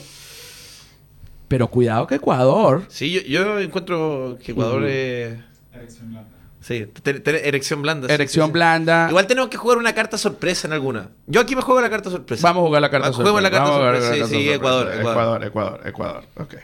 Pero 1.48 1.68
cuidado 1.68 2.08
que 2.08 2.16
Ecuador. 2.16 2.84
Sí, 2.90 3.12
yo, 3.12 3.22
yo 3.22 3.60
encuentro 3.60 4.38
que 4.44 4.52
Ecuador 4.54 4.84
es... 4.86 5.38
Erección 5.74 6.10
blanda. 6.12 6.30
Sí, 6.62 6.86
te- 7.04 7.20
te- 7.20 7.48
erección 7.48 7.82
blanda. 7.82 8.08
sí, 8.08 8.14
Erección 8.14 8.46
sí, 8.46 8.50
sí. 8.50 8.54
blanda. 8.54 9.08
Igual 9.10 9.28
tenemos 9.28 9.50
que 9.50 9.58
jugar 9.58 9.78
una 9.78 9.94
carta 9.94 10.18
sorpresa 10.18 10.66
en 10.68 10.74
alguna. 10.74 11.10
Yo 11.28 11.42
aquí 11.42 11.56
me 11.56 11.62
juego 11.62 11.82
la 11.82 11.90
carta 11.90 12.10
sorpresa. 12.10 12.48
Vamos 12.48 12.64
a 12.64 12.68
jugar 12.68 12.82
la 12.82 12.90
carta 12.90 13.10
Va, 13.10 13.14
juguemos 13.16 13.42
la 13.42 13.52
carta 13.52 13.70
Vamos 13.70 13.76
a 13.76 13.80
jugar 13.80 13.96
sorpresa. 14.02 14.10
la 14.10 14.16
Sí, 14.16 14.22
carta 14.22 14.30
sí, 14.30 14.36
sorpresa. 14.36 14.56
Ecuador, 14.56 14.88
Ecuador. 15.00 15.44
Ecuador, 15.44 15.48
Ecuador, 15.88 15.88
Ecuador. 15.88 16.24
Ok. 16.38 16.56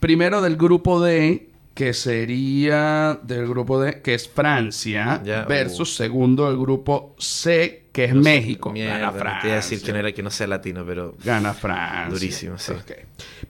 Primero 0.00 0.40
del 0.42 0.56
grupo 0.56 1.00
D, 1.00 1.48
que 1.78 1.94
sería 1.94 3.20
del 3.22 3.46
grupo 3.46 3.80
D, 3.80 4.02
que 4.02 4.14
es 4.14 4.28
Francia, 4.28 5.22
Ya, 5.24 5.44
versus 5.44 5.94
segundo 5.94 6.48
del 6.48 6.58
grupo 6.58 7.14
C, 7.20 7.84
que 7.92 8.06
es 8.06 8.14
México. 8.16 8.72
Mierda, 8.72 9.12
Gana 9.12 9.38
te 9.40 9.46
iba 9.46 9.52
a 9.52 9.56
decir 9.58 9.80
que 9.80 9.92
no, 9.92 9.98
era, 10.00 10.10
que 10.10 10.24
no 10.24 10.28
sea 10.28 10.48
latino, 10.48 10.84
pero... 10.84 11.14
Gana 11.22 11.54
Francia. 11.54 12.08
Durísimo, 12.10 12.58
sí. 12.58 12.72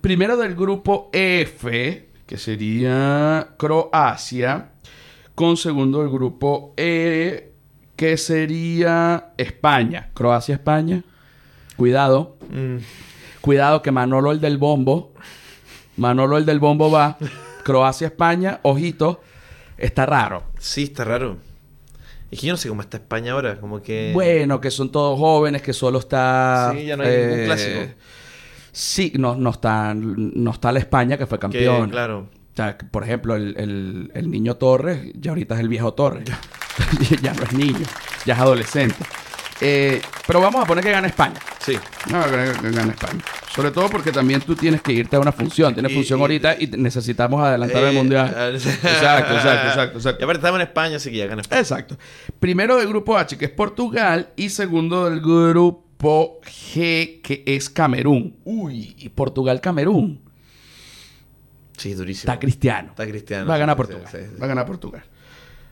Primero 0.03 0.37
del 0.37 0.55
grupo 0.55 1.09
F, 1.11 2.09
que 2.27 2.37
sería 2.37 3.55
Croacia, 3.57 4.73
con 5.35 5.57
segundo 5.57 6.01
del 6.01 6.11
grupo 6.11 6.75
E, 6.77 7.53
que 7.97 8.19
sería 8.19 9.33
España. 9.39 10.11
Croacia, 10.13 10.57
España. 10.57 11.03
Cuidado. 11.79 12.37
Mm, 12.51 12.77
Cuidado 13.41 13.81
que 13.81 13.91
Manolo 13.91 14.33
el 14.33 14.41
del 14.43 14.59
bombo. 14.59 15.15
Manolo 15.97 16.37
el 16.37 16.45
del 16.45 16.59
bombo 16.59 16.91
va. 16.91 17.17
Croacia, 17.73 18.07
España. 18.07 18.61
Ojito. 18.63 19.21
Está 19.77 20.07
raro. 20.07 20.43
sí, 20.59 20.85
está 20.85 21.05
raro. 21.05 21.37
Es 22.31 22.41
que 22.41 22.47
yo 22.47 22.53
no 22.53 22.57
sé 22.57 22.69
cómo 22.69 22.81
está 22.83 22.97
España 22.99 23.33
ahora, 23.33 23.59
como 23.61 23.81
que... 23.83 24.11
Bueno, 24.15 24.61
que 24.61 24.71
son 24.71 24.91
todos 24.91 25.19
jóvenes, 25.19 25.63
que 25.63 25.73
solo 25.73 25.99
está. 25.99 26.73
Sí, 26.75 26.85
ya 26.87 26.97
no 26.97 27.03
hay 27.05 27.17
ningún 27.27 27.45
clásico. 27.45 27.81
Sí, 28.73 29.13
no, 29.19 29.35
no 29.37 29.51
está, 29.51 29.95
no 29.95 30.51
está 30.51 30.73
la 30.73 30.79
España 30.79 31.17
que 31.17 31.27
fue 31.27 31.39
que, 31.39 31.43
campeón. 31.43 31.91
claro. 31.91 32.19
O 32.53 32.57
sea, 32.57 32.77
que, 32.77 32.85
por 32.87 33.05
ejemplo, 33.05 33.35
el, 33.37 33.55
el- 33.57 34.11
el 34.15 34.31
niño 34.31 34.57
Torres, 34.57 35.13
ya 35.15 35.31
ahorita 35.31 35.55
es 35.55 35.61
el 35.61 35.69
viejo 35.69 35.95
Torres. 35.95 36.25
ya 37.23 37.33
no 37.35 37.43
es 37.45 37.53
niño, 37.53 37.87
ya 38.27 38.35
es 38.35 38.41
adolescente. 38.41 38.97
Eh, 39.61 40.01
pero 40.27 40.41
vamos 40.41 40.63
a 40.63 40.67
poner 40.67 40.83
que 40.85 40.91
gana 40.91 41.07
España. 41.09 41.37
Sí. 41.61 41.79
No, 42.11 42.25
que 42.25 42.31
que 42.61 42.71
gana 42.73 42.93
España. 42.93 43.23
Sobre 43.59 43.73
todo 43.73 43.89
porque 43.91 44.13
también 44.13 44.41
tú 44.41 44.55
tienes 44.55 44.81
que 44.83 44.93
irte 44.93 45.17
a 45.17 45.19
una 45.19 45.33
función. 45.33 45.75
Tienes 45.75 45.91
Y- 45.91 45.95
función 45.97 46.21
y- 46.21 46.23
ahorita 46.23 46.57
y 46.61 46.69
necesitamos 46.69 47.43
adelantar 47.43 47.83
el 47.83 47.91
Eh, 47.97 47.99
mundial. 47.99 48.29
exacto, 48.55 49.35
exacto, 49.35 49.35
exacto, 49.35 49.99
exacto. 49.99 50.21
Y 50.21 50.23
aparte 50.23 50.39
estamos 50.39 50.61
en 50.61 50.67
España, 50.69 50.97
así 50.97 51.11
que 51.11 51.17
ya 51.17 51.25
España. 51.25 51.43
Exacto. 51.61 51.99
Primero 52.39 52.77
del 52.77 52.87
grupo 52.87 53.19
H, 53.19 53.37
que 53.37 53.47
es 53.47 53.51
Portugal, 53.51 54.29
y 54.37 54.51
segundo 54.51 55.11
del 55.11 55.21
grupo 55.21 56.41
G, 56.45 57.21
que 57.21 57.43
es 57.47 57.69
Camerún. 57.69 58.37
Uy, 58.45 58.95
y 58.97 59.09
Portugal-Camerún. 59.09 60.21
Sí, 61.77 61.95
durísimo. 61.95 62.33
Está 62.33 62.39
cristiano. 62.41 62.91
Está 62.91 63.07
cristiano. 63.09 63.47
Va 63.47 63.57
a 63.57 63.59
ganar 63.59 63.75
Sí, 63.75 63.83
Portugal. 63.83 64.07
sí, 64.09 64.19
sí. 64.19 64.39
Va 64.41 64.45
a 64.45 64.49
ganar 64.49 64.67
Portugal. 64.67 65.03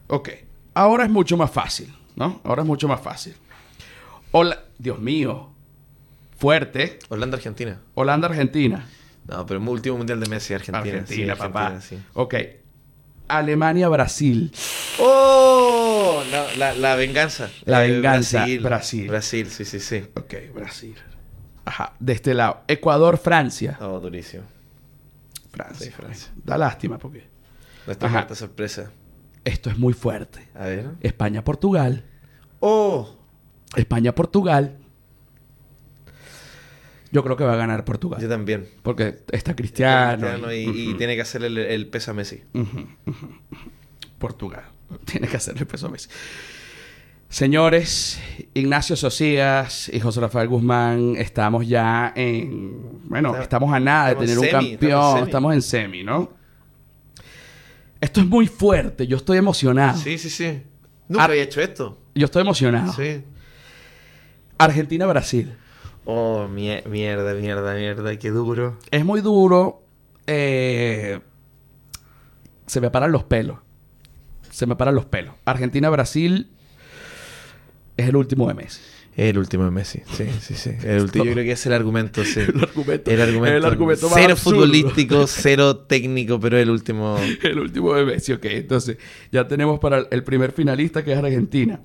Ok. 0.08 0.28
Ahora 0.74 1.04
es 1.04 1.10
mucho 1.10 1.36
más 1.36 1.52
fácil, 1.52 1.92
¿no? 2.16 2.40
Ahora 2.42 2.62
es 2.62 2.66
mucho 2.68 2.88
más 2.88 3.00
fácil. 3.00 3.34
Hola, 4.32 4.60
Dios 4.76 4.98
mío. 4.98 5.50
Fuerte. 6.36 6.98
Holanda, 7.08 7.36
Argentina. 7.36 7.80
Holanda-Argentina. 7.94 8.86
No, 9.26 9.44
pero 9.46 9.60
el 9.60 9.68
último 9.68 9.96
mundial 9.98 10.20
de 10.20 10.28
Messi, 10.28 10.54
Argentina. 10.54 10.78
Argentina, 11.00 11.34
sí, 11.34 11.38
papá. 11.40 11.66
Argentina, 11.68 12.00
sí. 12.02 12.06
Ok. 12.14 12.34
Alemania-Brasil. 13.28 14.52
¡Oh! 15.00 16.22
No, 16.30 16.44
la, 16.58 16.74
la 16.74 16.94
venganza. 16.94 17.50
La 17.64 17.84
Eh, 17.86 17.92
venganza, 17.92 18.38
Brasil. 18.40 18.60
Brasil. 18.60 19.08
Brasil, 19.08 19.46
sí, 19.50 19.64
sí, 19.64 19.80
sí. 19.80 20.04
Ok, 20.14 20.34
Brasil. 20.54 20.94
Ajá, 21.64 21.94
de 21.98 22.12
este 22.12 22.34
lado. 22.34 22.60
Ecuador-Francia. 22.68 23.78
Oh, 23.80 23.98
durísimo. 23.98 24.44
Francia. 25.50 25.86
Sí, 25.86 25.90
Francia. 25.92 26.28
Da 26.44 26.56
lástima 26.58 26.98
porque 26.98 27.26
Nuestra 27.86 28.08
Ajá. 28.08 28.18
carta 28.18 28.34
sorpresa. 28.34 28.90
esto 29.44 29.70
es 29.70 29.78
muy 29.78 29.92
fuerte. 29.92 30.48
A 30.54 30.66
ver. 30.66 30.90
España-Portugal. 31.00 32.04
¡Oh! 32.60 33.08
España-Portugal. 33.74 34.76
Yo 37.16 37.24
creo 37.24 37.34
que 37.38 37.44
va 37.44 37.54
a 37.54 37.56
ganar 37.56 37.78
Yo 37.80 37.84
Portugal. 37.86 38.28
también. 38.28 38.68
Porque 38.82 39.20
está 39.32 39.56
Cristiano. 39.56 40.18
Cristiano 40.28 40.52
y, 40.52 40.92
tiene 40.98 41.14
que 41.16 41.22
hacer 41.22 41.42
el, 41.44 41.56
el 41.56 41.86
peso 41.86 42.10
a 42.10 42.14
Messi. 42.14 42.42
Portugal. 44.18 44.64
Tiene 45.06 45.26
que 45.26 45.38
hacerle 45.38 45.64
peso 45.64 45.86
a 45.86 45.90
Messi. 45.90 46.10
Señores, 47.30 48.20
Ignacio 48.52 48.96
Socias 48.96 49.88
y 49.92 49.98
José 49.98 50.20
Rafael 50.20 50.46
Guzmán, 50.48 51.14
estamos 51.16 51.66
ya 51.66 52.12
en. 52.14 53.00
Bueno, 53.08 53.28
Estamos- 53.30 53.42
estamos 53.42 53.72
a 53.72 53.80
nada 53.80 54.08
de 54.10 54.16
tener 54.16 54.38
un 54.38 54.44
semi, 54.44 54.70
campeón. 54.72 55.24
Estamos 55.24 55.54
en 55.54 55.62
semi, 55.62 56.02
¿no? 56.04 56.30
Esto 57.98 58.20
es 58.20 58.26
muy 58.26 58.46
fuerte. 58.46 59.06
Yo 59.06 59.16
estoy 59.16 59.38
emocionado. 59.38 59.96
Sí, 59.98 60.18
sí, 60.18 60.28
sí. 60.28 60.60
Nunca 61.08 61.24
Ar- 61.24 61.30
había 61.30 61.44
hecho 61.44 61.62
esto. 61.62 61.98
Yo 62.14 62.26
estoy 62.26 62.42
emocionado. 62.42 62.92
Sí. 62.92 63.22
Argentina-Brasil. 64.58 65.54
Oh, 66.06 66.46
mie- 66.48 66.84
mierda, 66.86 67.34
mierda, 67.34 67.74
mierda. 67.74 68.16
Qué 68.18 68.30
duro. 68.30 68.78
Es 68.90 69.04
muy 69.04 69.20
duro. 69.20 69.82
eh, 70.28 71.20
se 72.66 72.80
me 72.80 72.90
paran 72.90 73.12
los 73.12 73.24
pelos. 73.24 73.58
Se 74.50 74.66
me 74.66 74.74
paran 74.76 74.94
los 74.94 75.04
pelos. 75.04 75.34
Argentina-Brasil 75.44 76.50
es 77.96 78.08
el 78.08 78.16
último 78.16 78.48
de 78.48 78.54
Messi. 78.54 78.80
El 79.16 79.38
último 79.38 79.64
de 79.64 79.70
Messi. 79.70 80.02
Sí, 80.12 80.26
sí, 80.40 80.54
sí. 80.54 80.70
El 80.82 81.02
último. 81.02 81.24
Yo 81.24 81.32
creo 81.32 81.44
que 81.44 81.52
es 81.52 81.64
el 81.66 81.72
argumento, 81.72 82.24
sí. 82.24 82.40
El 82.46 82.60
argumento, 82.62 83.10
El 83.10 83.20
argumento. 83.22 83.56
el 83.56 83.64
argumento 83.64 84.06
más 84.10 84.14
cero 84.18 84.32
absurdo. 84.32 84.56
futbolístico, 84.60 85.26
cero 85.26 85.76
técnico, 85.78 86.38
pero 86.40 86.58
el 86.58 86.68
último. 86.70 87.16
El 87.42 87.58
último 87.60 87.94
de 87.94 88.04
Messi, 88.04 88.32
ok. 88.32 88.44
Entonces, 88.46 88.98
ya 89.32 89.46
tenemos 89.48 89.78
para 89.80 89.98
el 90.10 90.22
primer 90.24 90.52
finalista 90.52 91.02
que 91.04 91.12
es 91.12 91.18
Argentina. 91.18 91.80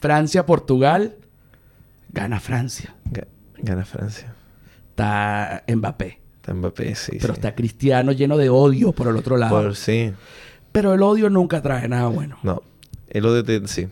Francia-Portugal. 0.00 1.16
Gana 2.12 2.40
Francia. 2.40 2.94
Ga- 3.10 3.26
Gana 3.58 3.84
Francia. 3.84 4.34
Está 4.90 5.62
Mbappé. 5.68 6.20
Está 6.36 6.54
Mbappé, 6.54 6.94
sí. 6.94 7.12
Pero 7.20 7.34
sí. 7.34 7.38
está 7.40 7.54
Cristiano 7.54 8.12
lleno 8.12 8.36
de 8.36 8.48
odio 8.50 8.92
por 8.92 9.08
el 9.08 9.16
otro 9.16 9.36
lado. 9.36 9.62
Por 9.62 9.76
sí. 9.76 10.12
Pero 10.72 10.94
el 10.94 11.02
odio 11.02 11.30
nunca 11.30 11.60
trae 11.62 11.88
nada 11.88 12.06
bueno. 12.08 12.38
No. 12.42 12.62
El 13.08 13.26
odio 13.26 13.44
te. 13.44 13.66
Sí. 13.68 13.88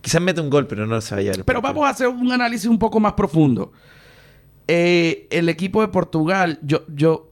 Quizás 0.00 0.20
mete 0.20 0.40
un 0.40 0.50
gol, 0.50 0.66
pero 0.66 0.86
no 0.86 1.00
se 1.00 1.14
vaya. 1.14 1.32
Pero 1.44 1.60
vamos 1.60 1.84
a 1.86 1.90
hacer 1.90 2.08
un 2.08 2.30
análisis 2.30 2.66
un 2.68 2.78
poco 2.78 3.00
más 3.00 3.14
profundo. 3.14 3.72
Eh, 4.68 5.26
el 5.30 5.48
equipo 5.48 5.80
de 5.80 5.88
Portugal, 5.88 6.58
yo, 6.62 6.84
yo 6.88 7.30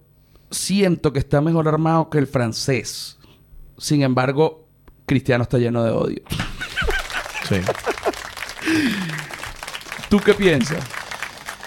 siento 0.51 1.13
que 1.13 1.19
está 1.19 1.41
mejor 1.41 1.69
armado 1.69 2.09
que 2.11 2.19
el 2.19 2.27
francés. 2.27 3.19
Sin 3.79 4.03
embargo, 4.03 4.67
Cristiano 5.07 5.43
está 5.43 5.59
lleno 5.59 5.83
de 5.85 5.91
odio. 5.91 6.23
Sí. 7.49 7.57
¿Tú 10.15 10.21
qué 10.21 10.33
piensas? 10.33 10.79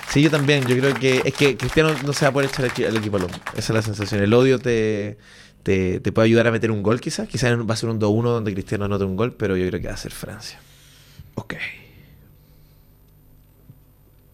Sí, 0.07 0.21
yo 0.21 0.31
también. 0.31 0.65
Yo 0.65 0.77
creo 0.77 0.93
que 0.93 1.21
es 1.25 1.33
que 1.33 1.57
Cristiano 1.57 1.89
no 2.05 2.13
se 2.13 2.23
va 2.23 2.29
a 2.29 2.31
poder 2.31 2.49
echar 2.49 2.63
al 2.63 2.85
al 2.85 2.95
equipo 2.95 3.17
al 3.17 3.23
hombro. 3.23 3.41
Esa 3.57 3.73
es 3.73 3.75
la 3.75 3.81
sensación. 3.81 4.23
El 4.23 4.33
odio 4.33 4.57
te, 4.57 5.17
te, 5.63 5.99
te 5.99 6.11
puede 6.13 6.27
ayudar 6.27 6.47
a 6.47 6.51
meter 6.51 6.71
un 6.71 6.81
gol, 6.81 7.01
quizás. 7.01 7.27
Quizás 7.27 7.59
va 7.59 7.73
a 7.73 7.75
ser 7.75 7.89
un 7.89 7.99
2-1 7.99 8.23
donde 8.23 8.53
Cristiano 8.53 8.85
anote 8.85 9.03
un 9.03 9.17
gol, 9.17 9.33
pero 9.33 9.57
yo 9.57 9.67
creo 9.67 9.81
que 9.81 9.89
va 9.89 9.95
a 9.95 9.97
ser 9.97 10.13
Francia. 10.13 10.61
Ok. 11.35 11.55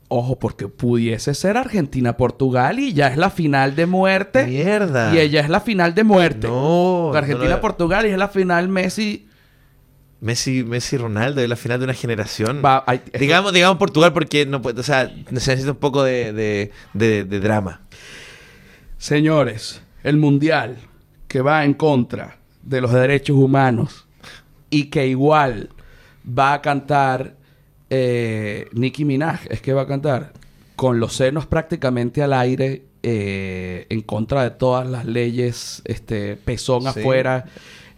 Ojo, 0.09 0.37
porque 0.37 0.67
pudiese 0.67 1.33
ser 1.33 1.57
Argentina-Portugal 1.57 2.77
y 2.77 2.93
ya 2.93 3.07
es 3.07 3.17
la 3.17 3.31
final 3.31 3.75
de 3.75 3.87
muerte. 3.87 4.45
¡Mierda! 4.45 5.11
Y 5.15 5.17
ella 5.17 5.41
es 5.41 5.49
la 5.49 5.59
final 5.59 5.95
de 5.95 6.03
muerte. 6.03 6.47
No. 6.47 7.11
Argentina-Portugal 7.15 8.05
y 8.05 8.09
es 8.09 8.17
la 8.19 8.27
final 8.27 8.69
Messi. 8.69 9.27
Messi, 10.23 10.63
Messi 10.63 10.95
Ronaldo 10.97 11.41
es 11.41 11.49
la 11.49 11.55
final 11.57 11.79
de 11.79 11.83
una 11.85 11.93
generación. 11.93 12.61
Va, 12.63 12.83
hay- 12.87 13.01
digamos, 13.19 13.51
digamos 13.53 13.77
Portugal 13.77 14.13
porque 14.13 14.45
no 14.45 14.61
puede, 14.61 14.79
o 14.79 14.83
sea, 14.83 15.07
se 15.09 15.31
necesita 15.33 15.71
un 15.71 15.77
poco 15.77 16.01
de, 16.03 16.31
de, 16.33 16.71
de- 16.93 17.23
de 17.25 17.39
drama. 17.39 17.81
Señores, 18.97 19.81
el 20.03 20.17
mundial 20.17 20.77
que 21.27 21.41
va 21.41 21.65
en 21.65 21.73
contra 21.73 22.37
de 22.61 22.79
los 22.81 22.93
derechos 22.93 23.35
humanos 23.35 24.05
y 24.69 24.85
que 24.85 25.07
igual 25.07 25.69
va 26.27 26.53
a 26.53 26.61
cantar 26.61 27.35
eh, 27.89 28.67
Nicki 28.71 29.03
Minaj, 29.05 29.41
es 29.49 29.61
que 29.61 29.73
va 29.73 29.81
a 29.83 29.87
cantar 29.87 30.33
con 30.75 30.99
los 30.99 31.13
senos 31.15 31.45
prácticamente 31.45 32.23
al 32.23 32.33
aire 32.33 32.83
eh, 33.03 33.85
en 33.89 34.01
contra 34.01 34.43
de 34.43 34.51
todas 34.51 34.87
las 34.87 35.05
leyes, 35.05 35.81
este 35.85 36.37
pezón 36.37 36.83
Sí. 36.83 36.87
afuera. 36.87 37.45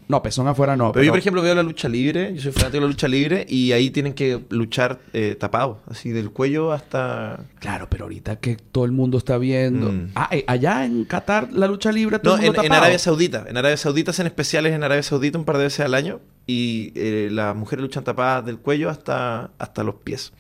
No, 0.08 0.22
pezón 0.22 0.48
afuera 0.48 0.76
no. 0.76 0.92
Pero 0.92 1.04
yo, 1.04 1.12
por 1.12 1.20
ejemplo, 1.20 1.42
veo 1.42 1.56
la 1.56 1.64
lucha 1.64 1.90
libre, 1.90 2.34
yo 2.36 2.42
soy 2.42 2.52
fanático 2.52 2.78
de 2.78 2.82
la 2.82 2.88
lucha 2.88 3.08
libre 3.08 3.46
y 3.50 3.72
ahí 3.72 3.90
tienen 3.90 4.14
que 4.14 4.42
luchar 4.50 5.00
eh, 5.14 5.36
tapados, 5.40 5.78
así 5.90 6.10
del 6.10 6.32
cuello 6.32 6.72
hasta... 6.72 7.40
Claro, 7.60 7.88
pero 7.90 8.06
ahorita 8.06 8.38
que 8.38 8.56
todo 8.56 8.86
el 8.86 8.92
mundo 8.92 9.18
está 9.18 9.38
viendo. 9.38 9.92
Mm. 9.92 10.12
Ah, 10.16 10.30
eh, 10.32 10.44
allá 10.48 10.86
en 10.86 11.06
Qatar 11.06 11.52
la 11.52 11.68
lucha 11.68 11.92
libre 11.92 12.20
todo 12.20 12.38
No, 12.38 12.42
el 12.42 12.48
mundo 12.48 12.62
en, 12.62 12.68
en. 12.68 12.74
Arabia 12.74 13.00
Saudita. 13.00 13.46
En 13.48 13.58
Arabia 13.58 13.78
Saudita 13.78 14.12
hacen 14.12 14.28
especiales 14.28 14.74
en 14.74 14.84
Arabia 14.84 15.04
Saudita 15.04 15.38
un 15.38 15.46
par 15.46 15.58
de 15.58 15.64
veces 15.64 15.80
al 15.82 15.94
año 15.94 16.22
y 16.46 16.92
eh, 16.96 17.30
las 17.32 17.56
mujeres 17.56 17.82
luchan 17.82 18.04
tapadas 18.04 18.46
del 18.46 18.60
cuello 18.60 18.90
hasta, 18.90 19.52
hasta 19.58 19.84
los 19.84 19.96
pies. 19.96 20.34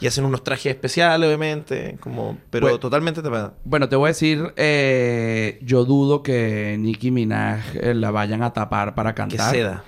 Y 0.00 0.06
hacen 0.06 0.24
unos 0.24 0.42
trajes 0.44 0.66
especiales, 0.66 1.26
obviamente, 1.26 1.96
como, 2.00 2.36
pero 2.50 2.66
Pues- 2.68 2.80
totalmente 2.80 3.22
tapada. 3.22 3.54
Bueno, 3.64 3.88
te 3.88 3.96
voy 3.96 4.06
a 4.06 4.08
decir, 4.08 4.52
eh, 4.56 5.58
yo 5.62 5.84
dudo 5.84 6.22
que 6.22 6.76
Nicki 6.78 7.10
Minaj 7.10 7.76
eh, 7.76 7.94
la 7.94 8.10
vayan 8.10 8.42
a 8.42 8.52
tapar 8.52 8.94
para 8.94 9.12
Que 9.14 9.16
cantar. 9.22 9.54
seda. 9.54 9.84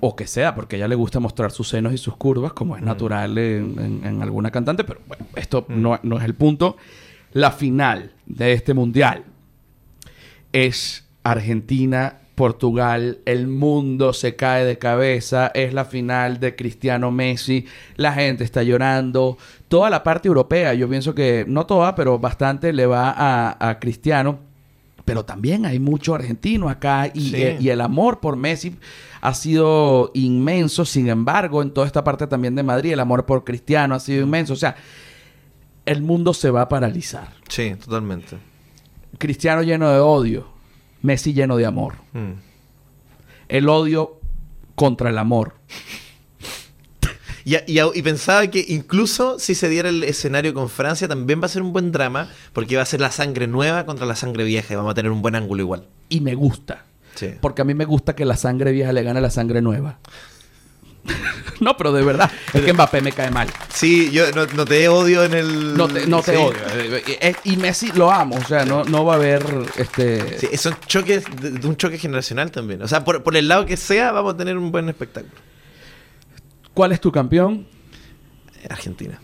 O 0.00 0.14
que 0.16 0.26
sea, 0.26 0.54
porque 0.54 0.76
a 0.76 0.78
ella 0.78 0.88
le 0.88 0.94
gusta 0.94 1.18
mostrar 1.20 1.50
sus 1.50 1.68
senos 1.68 1.92
y 1.92 1.98
sus 1.98 2.16
curvas, 2.16 2.52
como 2.52 2.76
es 2.76 2.82
natural 2.82 3.36
en, 3.38 3.74
en- 3.78 4.00
en 4.06 4.22
alguna 4.22 4.50
cantante, 4.50 4.84
pero 4.84 5.00
bueno, 5.08 5.26
esto 5.34 5.64
no, 5.68 5.98
no 6.02 6.18
es 6.18 6.24
el 6.24 6.34
punto. 6.34 6.76
La 7.32 7.50
final 7.50 8.12
de 8.26 8.52
este 8.52 8.72
mundial 8.74 9.24
es 10.52 11.04
Argentina. 11.22 12.18
Portugal, 12.38 13.18
el 13.26 13.48
mundo 13.48 14.12
se 14.14 14.36
cae 14.36 14.64
de 14.64 14.78
cabeza, 14.78 15.48
es 15.54 15.74
la 15.74 15.84
final 15.84 16.40
de 16.40 16.54
Cristiano 16.56 17.10
Messi, 17.10 17.66
la 17.96 18.12
gente 18.12 18.44
está 18.44 18.62
llorando, 18.62 19.36
toda 19.68 19.90
la 19.90 20.02
parte 20.02 20.28
europea, 20.28 20.72
yo 20.72 20.88
pienso 20.88 21.14
que 21.14 21.44
no 21.46 21.66
toda, 21.66 21.94
pero 21.94 22.18
bastante 22.18 22.72
le 22.72 22.86
va 22.86 23.10
a, 23.10 23.68
a 23.68 23.78
Cristiano, 23.80 24.38
pero 25.04 25.24
también 25.24 25.66
hay 25.66 25.78
mucho 25.78 26.14
argentino 26.14 26.68
acá 26.68 27.10
y, 27.12 27.30
Sí. 27.30 27.36
eh, 27.36 27.56
y 27.60 27.68
el 27.70 27.80
amor 27.80 28.20
por 28.20 28.36
Messi 28.36 28.76
ha 29.20 29.34
sido 29.34 30.10
inmenso. 30.14 30.84
Sin 30.84 31.08
embargo, 31.08 31.60
en 31.62 31.70
toda 31.72 31.86
esta 31.86 32.04
parte 32.04 32.26
también 32.26 32.54
de 32.54 32.62
Madrid, 32.62 32.92
el 32.92 33.00
amor 33.00 33.24
por 33.26 33.42
Cristiano 33.42 33.94
ha 33.94 34.00
sido 34.00 34.22
inmenso. 34.22 34.52
O 34.52 34.56
sea, 34.56 34.76
el 35.86 36.02
mundo 36.02 36.34
se 36.34 36.50
va 36.50 36.60
a 36.62 36.68
paralizar. 36.68 37.28
Sí, 37.48 37.74
totalmente. 37.82 38.36
Cristiano 39.16 39.62
lleno 39.62 39.90
de 39.90 39.98
odio, 39.98 40.46
Messi 41.02 41.32
lleno 41.32 41.56
de 41.56 41.66
amor. 41.66 41.94
Mm. 42.12 42.32
El 43.48 43.68
odio 43.68 44.20
contra 44.74 45.10
el 45.10 45.18
amor. 45.18 45.54
Y, 47.44 47.54
y- 47.66 47.80
y 47.94 48.02
pensaba 48.02 48.46
que 48.48 48.64
incluso 48.68 49.38
si 49.38 49.54
se 49.54 49.68
diera 49.70 49.88
el 49.88 50.04
escenario 50.04 50.52
con 50.52 50.68
Francia, 50.68 51.08
también 51.08 51.40
va 51.40 51.46
a 51.46 51.48
ser 51.48 51.62
un 51.62 51.72
buen 51.72 51.92
drama, 51.92 52.28
porque 52.52 52.76
va 52.76 52.82
a 52.82 52.86
ser 52.86 53.00
la 53.00 53.10
sangre 53.10 53.46
nueva 53.46 53.86
contra 53.86 54.04
la 54.04 54.16
sangre 54.16 54.44
vieja 54.44 54.74
y 54.74 54.76
vamos 54.76 54.90
a 54.90 54.94
tener 54.94 55.10
un 55.10 55.22
buen 55.22 55.34
ángulo 55.34 55.62
igual. 55.62 55.86
Y 56.10 56.20
me 56.20 56.34
gusta. 56.34 56.84
Sí. 57.14 57.30
Porque 57.40 57.62
a 57.62 57.64
mí 57.64 57.72
me 57.74 57.86
gusta 57.86 58.14
que 58.14 58.24
la 58.26 58.36
sangre 58.36 58.70
vieja 58.72 58.92
le 58.92 59.02
gane 59.02 59.18
a 59.18 59.22
la 59.22 59.30
sangre 59.30 59.62
nueva. 59.62 59.98
no, 61.60 61.76
pero 61.76 61.92
de 61.92 62.02
verdad, 62.02 62.30
es 62.52 62.62
que 62.62 62.72
Mbappé 62.72 63.00
me 63.00 63.12
cae 63.12 63.30
mal. 63.30 63.48
Sí, 63.72 64.10
yo 64.10 64.30
no, 64.32 64.46
no 64.46 64.64
te 64.64 64.88
odio 64.88 65.24
en 65.24 65.34
el. 65.34 65.76
No 65.76 65.88
te, 65.88 66.06
no 66.06 66.22
te 66.22 66.32
Sí. 66.32 66.36
odio. 66.36 66.58
Eh, 66.74 67.02
eh, 67.20 67.34
Y 67.44 67.56
Messi 67.56 67.92
lo 67.92 68.10
amo. 68.10 68.36
O 68.36 68.44
sea, 68.44 68.64
no, 68.64 68.84
no 68.84 69.04
va 69.04 69.14
a 69.14 69.16
haber 69.16 69.44
este. 69.76 70.38
Sí, 70.38 70.56
son 70.56 70.76
choques, 70.86 71.24
de, 71.40 71.52
de 71.52 71.66
un 71.66 71.76
choque 71.76 71.98
generacional 71.98 72.50
también. 72.50 72.82
O 72.82 72.88
sea, 72.88 73.04
por, 73.04 73.22
por 73.22 73.36
el 73.36 73.48
lado 73.48 73.66
que 73.66 73.76
sea, 73.76 74.12
vamos 74.12 74.34
a 74.34 74.36
tener 74.36 74.56
un 74.56 74.70
buen 74.72 74.88
espectáculo. 74.88 75.34
¿Cuál 76.74 76.92
es 76.92 77.00
tu 77.00 77.10
campeón? 77.10 77.66
Argentina. 78.68 79.18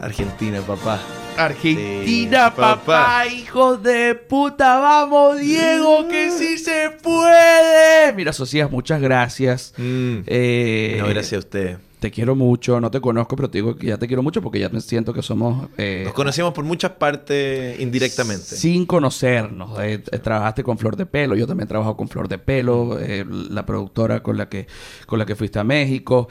Argentina, 0.00 0.60
papá. 0.66 1.00
Argentina, 1.36 2.04
Sí, 2.50 2.56
papá, 2.56 2.76
papá. 2.84 3.26
hijos 3.26 3.82
de 3.82 4.14
puta. 4.14 4.78
Vamos, 4.78 5.38
Diego, 5.38 6.08
que 6.08 6.30
sí 6.30 6.58
se 6.58 6.90
puede. 7.02 8.12
Mira, 8.14 8.32
Socias, 8.32 8.70
muchas 8.70 9.00
gracias. 9.00 9.72
Mm. 9.76 10.18
Eh, 10.26 10.96
No, 11.00 11.06
gracias 11.08 11.32
a 11.34 11.38
usted. 11.38 11.78
Te 12.00 12.12
quiero 12.12 12.36
mucho, 12.36 12.80
no 12.80 12.90
te 12.92 13.00
conozco, 13.00 13.34
pero 13.34 13.50
te 13.50 13.58
digo 13.58 13.74
que 13.74 13.88
ya 13.88 13.96
te 13.98 14.06
quiero 14.06 14.22
mucho 14.22 14.40
porque 14.40 14.60
ya 14.60 14.68
me 14.68 14.80
siento 14.80 15.12
que 15.12 15.20
somos... 15.20 15.68
eh, 15.78 16.02
Nos 16.04 16.14
conocemos 16.14 16.52
por 16.52 16.64
muchas 16.64 16.92
partes 16.92 17.80
indirectamente. 17.80 18.44
Sin 18.44 18.86
conocernos. 18.86 19.76
Eh, 19.80 20.02
eh, 20.12 20.18
trabajaste 20.18 20.62
con 20.62 20.78
Flor 20.78 20.96
de 20.96 21.06
Pelo, 21.06 21.34
yo 21.34 21.46
también 21.46 21.66
trabajo 21.68 21.96
con 21.96 22.08
Flor 22.08 22.28
de 22.28 22.38
Pelo, 22.38 22.98
eh, 23.00 23.24
la 23.28 23.66
productora 23.66 24.22
con 24.22 24.36
la 24.36 24.48
que, 24.48 24.68
con 25.06 25.18
la 25.18 25.26
que 25.26 25.34
fuiste 25.34 25.58
a 25.58 25.64
México. 25.64 26.28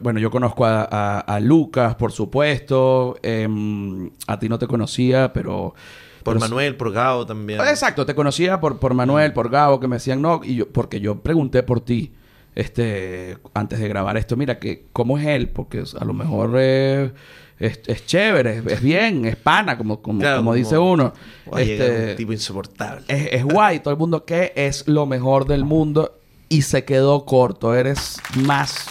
Bueno, 0.00 0.20
yo 0.20 0.30
conozco 0.30 0.64
a, 0.66 0.82
a- 0.90 1.20
a 1.20 1.40
Lucas, 1.40 1.94
por 1.94 2.12
supuesto. 2.12 3.16
Em, 3.22 4.10
a 4.26 4.38
ti 4.38 4.48
no 4.48 4.58
te 4.58 4.66
conocía, 4.66 5.32
pero... 5.32 5.74
Por 6.22 6.34
pero- 6.34 6.40
Manuel, 6.40 6.76
por 6.76 6.92
Gao 6.92 7.24
también. 7.24 7.60
Exacto, 7.60 8.04
te 8.04 8.14
conocía 8.14 8.60
por, 8.60 8.78
por 8.78 8.92
Manuel, 8.92 9.32
por 9.32 9.48
Gabo, 9.50 9.80
que 9.80 9.88
me 9.88 9.96
decían 9.96 10.20
no, 10.20 10.40
y 10.44 10.56
yo, 10.56 10.68
porque 10.68 11.00
yo 11.00 11.20
pregunté 11.22 11.62
por 11.62 11.80
ti, 11.80 12.12
este, 12.58 13.38
antes 13.54 13.78
de 13.78 13.88
grabar 13.88 14.16
esto, 14.16 14.36
mira, 14.36 14.58
que 14.58 14.86
cómo 14.92 15.16
es 15.16 15.26
él, 15.26 15.48
porque 15.48 15.84
a 15.98 16.04
lo 16.04 16.12
mejor 16.12 16.54
eh, 16.58 17.12
es, 17.60 17.80
es 17.86 18.04
chévere, 18.04 18.58
es, 18.58 18.66
es 18.66 18.82
bien, 18.82 19.24
es 19.26 19.36
pana, 19.36 19.78
como, 19.78 20.02
como, 20.02 20.18
Claro, 20.18 20.38
como 20.38 20.50
como- 20.50 20.54
dice 20.56 20.76
uno. 20.76 21.12
Este, 21.56 22.10
un 22.10 22.16
tipo 22.16 22.32
insoportable. 22.32 23.04
es, 23.06 23.28
es 23.32 23.44
guay, 23.44 23.78
todo 23.78 23.92
el 23.94 23.98
mundo 23.98 24.24
que 24.24 24.52
es 24.56 24.88
lo 24.88 25.06
mejor 25.06 25.46
del 25.46 25.64
mundo 25.64 26.18
y 26.48 26.62
se 26.62 26.84
quedó 26.84 27.24
corto, 27.24 27.74
eres 27.76 28.16
más. 28.34 28.86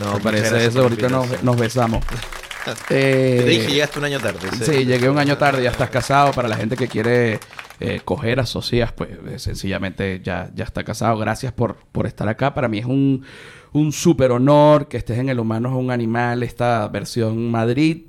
No, 0.00 0.18
parece 0.18 0.66
eso, 0.66 0.82
ahorita 0.82 1.08
nos, 1.08 1.56
besamos. 1.56 2.04
Te 2.88 3.42
Eh, 3.42 3.44
dije, 3.46 3.72
llegaste 3.74 3.98
un 4.00 4.06
año 4.06 4.18
tarde. 4.18 4.40
Sí, 4.64 4.84
llegué 4.86 5.08
un 5.08 5.18
año 5.18 5.36
tarde, 5.38 5.62
ya 5.62 5.70
estás 5.70 5.90
casado. 5.90 6.32
Para 6.32 6.48
la 6.48 6.56
gente 6.56 6.76
que 6.76 6.88
quiere 6.88 7.38
eh, 7.80 8.00
coger 8.04 8.40
a 8.40 8.46
Socias, 8.46 8.92
pues 8.92 9.10
eh, 9.26 9.38
sencillamente 9.38 10.20
ya, 10.22 10.50
ya 10.54 10.64
está 10.64 10.84
casado. 10.84 11.18
Gracias 11.18 11.52
por, 11.52 11.76
por 11.92 12.06
estar 12.06 12.28
acá. 12.28 12.54
Para 12.54 12.68
mí 12.68 12.78
es 12.78 12.86
un, 12.86 13.24
un 13.72 13.92
súper 13.92 14.30
honor 14.32 14.88
que 14.88 14.96
estés 14.96 15.18
en 15.18 15.28
El 15.28 15.40
Humano 15.40 15.68
es 15.70 15.74
un 15.74 15.90
Animal, 15.90 16.42
esta 16.42 16.86
versión 16.88 17.50
Madrid. 17.50 18.02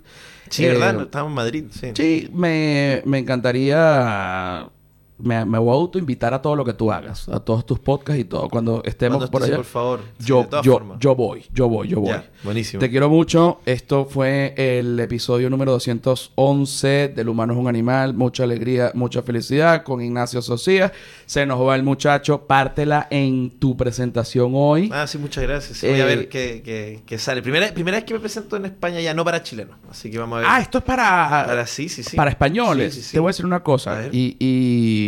Sí, 0.49 0.65
Eh, 0.65 0.69
¿verdad? 0.69 1.01
Estamos 1.01 1.29
en 1.29 1.35
Madrid, 1.35 1.65
sí. 1.71 1.87
Sí, 1.95 2.29
me, 2.33 3.01
me 3.05 3.17
encantaría... 3.19 4.69
Me, 5.17 5.45
me 5.45 5.57
voy 5.57 5.69
a 5.69 5.73
autoinvitar 5.75 6.33
a 6.33 6.41
todo 6.41 6.57
lo 6.57 6.65
que 6.65 6.73
tú 6.73 6.91
hagas, 6.91 7.29
a 7.29 7.39
todos 7.39 7.65
tus 7.65 7.79
podcasts 7.79 8.19
y 8.19 8.25
todo. 8.25 8.49
Cuando 8.49 8.81
estemos 8.83 9.17
Cuando 9.17 9.31
por 9.31 9.43
allá, 9.43 9.55
por 9.55 9.63
favor. 9.65 9.99
Yo, 10.19 10.45
yo, 10.61 10.73
formas. 10.73 10.97
yo 10.99 11.15
voy, 11.15 11.45
yo 11.53 11.69
voy, 11.69 11.87
yo 11.87 12.01
voy. 12.01 12.15
Buenísimo. 12.43 12.81
Te 12.81 12.89
quiero 12.89 13.09
mucho. 13.09 13.59
Esto 13.65 14.03
fue 14.05 14.53
el 14.57 14.99
episodio 14.99 15.49
número 15.49 15.71
211 15.71 17.13
del 17.15 17.29
Humano 17.29 17.53
es 17.53 17.59
un 17.59 17.67
Animal. 17.69 18.13
Mucha 18.13 18.43
alegría, 18.43 18.91
mucha 18.93 19.21
felicidad 19.21 19.83
con 19.83 20.01
Ignacio 20.01 20.41
Socias. 20.41 20.91
Se 21.25 21.45
nos 21.45 21.61
va 21.65 21.75
el 21.75 21.83
muchacho. 21.83 22.41
Pártela 22.45 23.07
en 23.09 23.51
tu 23.51 23.77
presentación 23.77 24.51
hoy. 24.53 24.89
Ah, 24.93 25.07
sí, 25.07 25.17
muchas 25.17 25.43
gracias. 25.45 25.77
Sí, 25.77 25.87
voy 25.87 26.01
a 26.01 26.03
Eh, 26.03 26.15
ver 26.15 26.29
qué, 26.29 26.61
qué- 26.63 27.03
qué 27.05 27.17
sale. 27.17 27.41
Primera, 27.41 27.73
primera 27.73 27.97
vez 27.97 28.03
que 28.05 28.13
me 28.13 28.19
presento 28.19 28.57
en 28.57 28.65
España 28.65 28.99
ya, 28.99 29.13
no 29.13 29.23
para 29.23 29.41
chilenos. 29.43 29.77
Así 29.89 30.11
que 30.11 30.17
vamos 30.17 30.37
a 30.37 30.39
ver. 30.41 30.47
Ah, 30.51 30.59
esto 30.59 30.79
es 30.79 30.83
para, 30.83 31.45
Para 31.47 31.65
sí, 31.67 31.87
sí, 31.87 32.03
sí. 32.03 32.17
para 32.17 32.29
españoles. 32.31 32.93
Sí, 32.93 33.01
sí, 33.01 33.07
sí. 33.07 33.13
Te 33.13 33.19
voy 33.19 33.29
a 33.29 33.31
decir 33.31 33.45
una 33.45 33.57
A 33.57 33.63
cosa. 33.63 33.93
ver. 33.95 34.09
Y, 34.13 34.35
y 34.39 35.04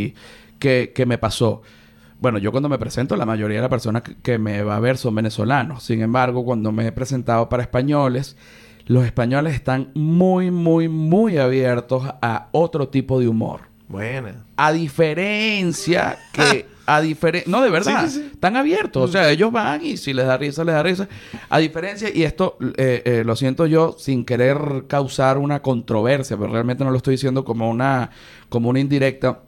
que, 0.60 0.92
que 0.96 1.06
me 1.06 1.18
pasó. 1.18 1.62
Bueno, 2.20 2.40
yo 2.40 2.52
cuando 2.52 2.68
me 2.68 2.80
presento, 2.80 3.16
la 3.16 3.26
mayoría 3.26 3.58
de 3.58 3.62
las 3.62 3.70
personas 3.70 4.02
que, 4.02 4.38
me 4.40 4.64
va 4.64 4.78
a 4.78 4.80
ver 4.80 4.98
son 4.98 5.14
venezolanos. 5.14 5.84
Sin 5.84 6.02
embargo, 6.02 6.44
cuando 6.44 6.72
me 6.72 6.88
he 6.88 6.92
presentado 6.92 7.48
para 7.48 7.62
españoles, 7.64 8.36
los 8.88 9.06
españoles 9.06 9.54
están 9.54 9.92
muy, 9.94 10.50
muy, 10.50 10.90
muy 10.90 11.38
abiertos 11.38 12.04
a 12.22 12.48
otro 12.52 12.90
tipo 12.90 13.20
de 13.20 13.28
humor. 13.28 13.62
Buena. 13.88 14.46
A 14.56 14.72
diferencia 14.72 16.18
que... 16.34 16.66
A 16.88 17.02
no, 17.48 17.62
de 17.62 17.70
verdad. 17.70 18.06
Sí, 18.06 18.14
sí, 18.14 18.20
sí. 18.22 18.30
Están 18.32 18.56
abiertos. 18.56 19.10
O 19.10 19.12
sea, 19.12 19.30
ellos 19.30 19.52
van 19.52 19.86
y 19.86 19.98
si 19.98 20.14
les 20.14 20.26
da 20.26 20.38
risa, 20.38 20.64
les 20.64 20.74
da 20.74 20.82
risa. 20.82 21.10
A 21.50 21.58
diferencia, 21.58 22.10
y 22.14 22.24
esto 22.24 22.58
eh, 22.78 23.02
eh, 23.04 23.24
lo 23.26 23.36
siento 23.36 23.66
yo 23.66 23.98
sin 24.00 24.24
querer 24.24 24.86
causar 24.88 25.38
una 25.38 25.62
controversia, 25.62 26.38
pero 26.38 26.50
realmente 26.50 26.86
no 26.86 26.92
lo 26.92 26.96
estoy 26.96 27.16
diciendo 27.16 27.44
como 27.44 27.70
una, 27.70 28.12
como 28.48 28.70
una 28.70 28.80
indirecta. 28.80 29.42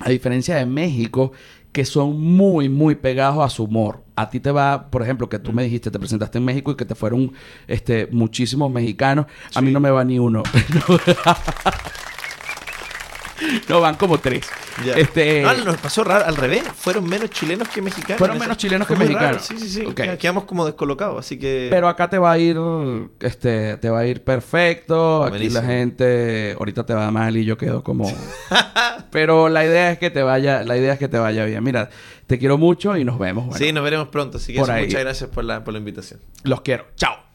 A 0.00 0.10
diferencia 0.10 0.56
de 0.56 0.66
México, 0.66 1.32
que 1.72 1.84
son 1.84 2.20
muy, 2.20 2.68
muy 2.68 2.94
pegados 2.94 3.44
a 3.44 3.50
su 3.50 3.64
humor. 3.64 4.02
A 4.14 4.30
ti 4.30 4.40
te 4.40 4.50
va, 4.50 4.90
por 4.90 5.02
ejemplo, 5.02 5.28
que 5.28 5.38
tú 5.38 5.52
me 5.52 5.62
dijiste, 5.62 5.90
te 5.90 5.98
presentaste 5.98 6.38
en 6.38 6.44
México 6.44 6.70
y 6.70 6.76
que 6.76 6.86
te 6.86 6.94
fueron 6.94 7.32
este, 7.66 8.08
muchísimos 8.10 8.70
mexicanos. 8.70 9.26
A 9.54 9.60
mí 9.60 9.70
no 9.72 9.80
me 9.80 9.90
va 9.90 10.04
ni 10.04 10.18
uno. 10.18 10.42
no, 13.68 13.80
van 13.80 13.94
como 13.96 14.18
tres. 14.18 14.46
Ya. 14.84 14.94
Este, 14.94 15.42
No, 15.42 15.54
nos 15.64 15.76
pasó 15.78 16.04
raro, 16.04 16.24
al 16.26 16.36
revés. 16.36 16.62
Fueron 16.76 17.08
menos 17.08 17.30
chilenos 17.30 17.68
que 17.68 17.82
mexicanos. 17.82 18.18
Fueron 18.18 18.38
menos 18.38 18.56
chilenos 18.56 18.86
que 18.88 18.96
mexicanos. 18.96 19.42
Sí, 19.42 19.58
sí, 19.58 19.68
sí. 19.68 19.80
Ok. 19.86 19.94
Qued- 20.00 20.18
Quedamos 20.18 20.44
como 20.44 20.64
descolocados, 20.66 21.18
así 21.18 21.38
que. 21.38 21.68
Pero 21.70 21.88
acá 21.88 22.08
te 22.10 22.18
va 22.18 22.32
a 22.32 22.38
ir, 22.38 22.56
este, 23.20 23.76
te 23.78 23.90
va 23.90 24.00
a 24.00 24.06
ir 24.06 24.22
perfecto. 24.24 25.22
Aquí 25.24 25.30
Buenísimo. 25.30 25.60
la 25.60 25.66
gente, 25.66 26.54
ahorita 26.58 26.86
te 26.86 26.94
va 26.94 27.10
mal 27.10 27.36
y 27.36 27.44
yo 27.44 27.56
quedo 27.58 27.82
como. 27.82 28.10
Pero 29.10 29.48
la 29.48 29.64
idea 29.64 29.92
es 29.92 29.98
que 29.98 30.10
te 30.10 30.22
vaya, 30.22 30.62
la 30.64 30.76
idea 30.76 30.92
es 30.92 30.98
que 30.98 31.08
te 31.08 31.18
vaya 31.18 31.44
bien. 31.44 31.62
Mira, 31.64 31.90
te 32.26 32.38
quiero 32.38 32.58
mucho 32.58 32.96
y 32.96 33.04
nos 33.04 33.18
vemos. 33.18 33.46
Bueno, 33.46 33.58
sí, 33.58 33.72
nos 33.72 33.84
veremos 33.84 34.08
pronto. 34.08 34.38
Así 34.38 34.52
que 34.52 34.60
eso, 34.60 34.72
muchas 34.72 35.00
gracias 35.00 35.30
por 35.30 35.44
la, 35.44 35.62
por 35.64 35.72
la 35.72 35.78
invitación. 35.78 36.20
Los 36.42 36.60
quiero. 36.62 36.86
Chao. 36.96 37.25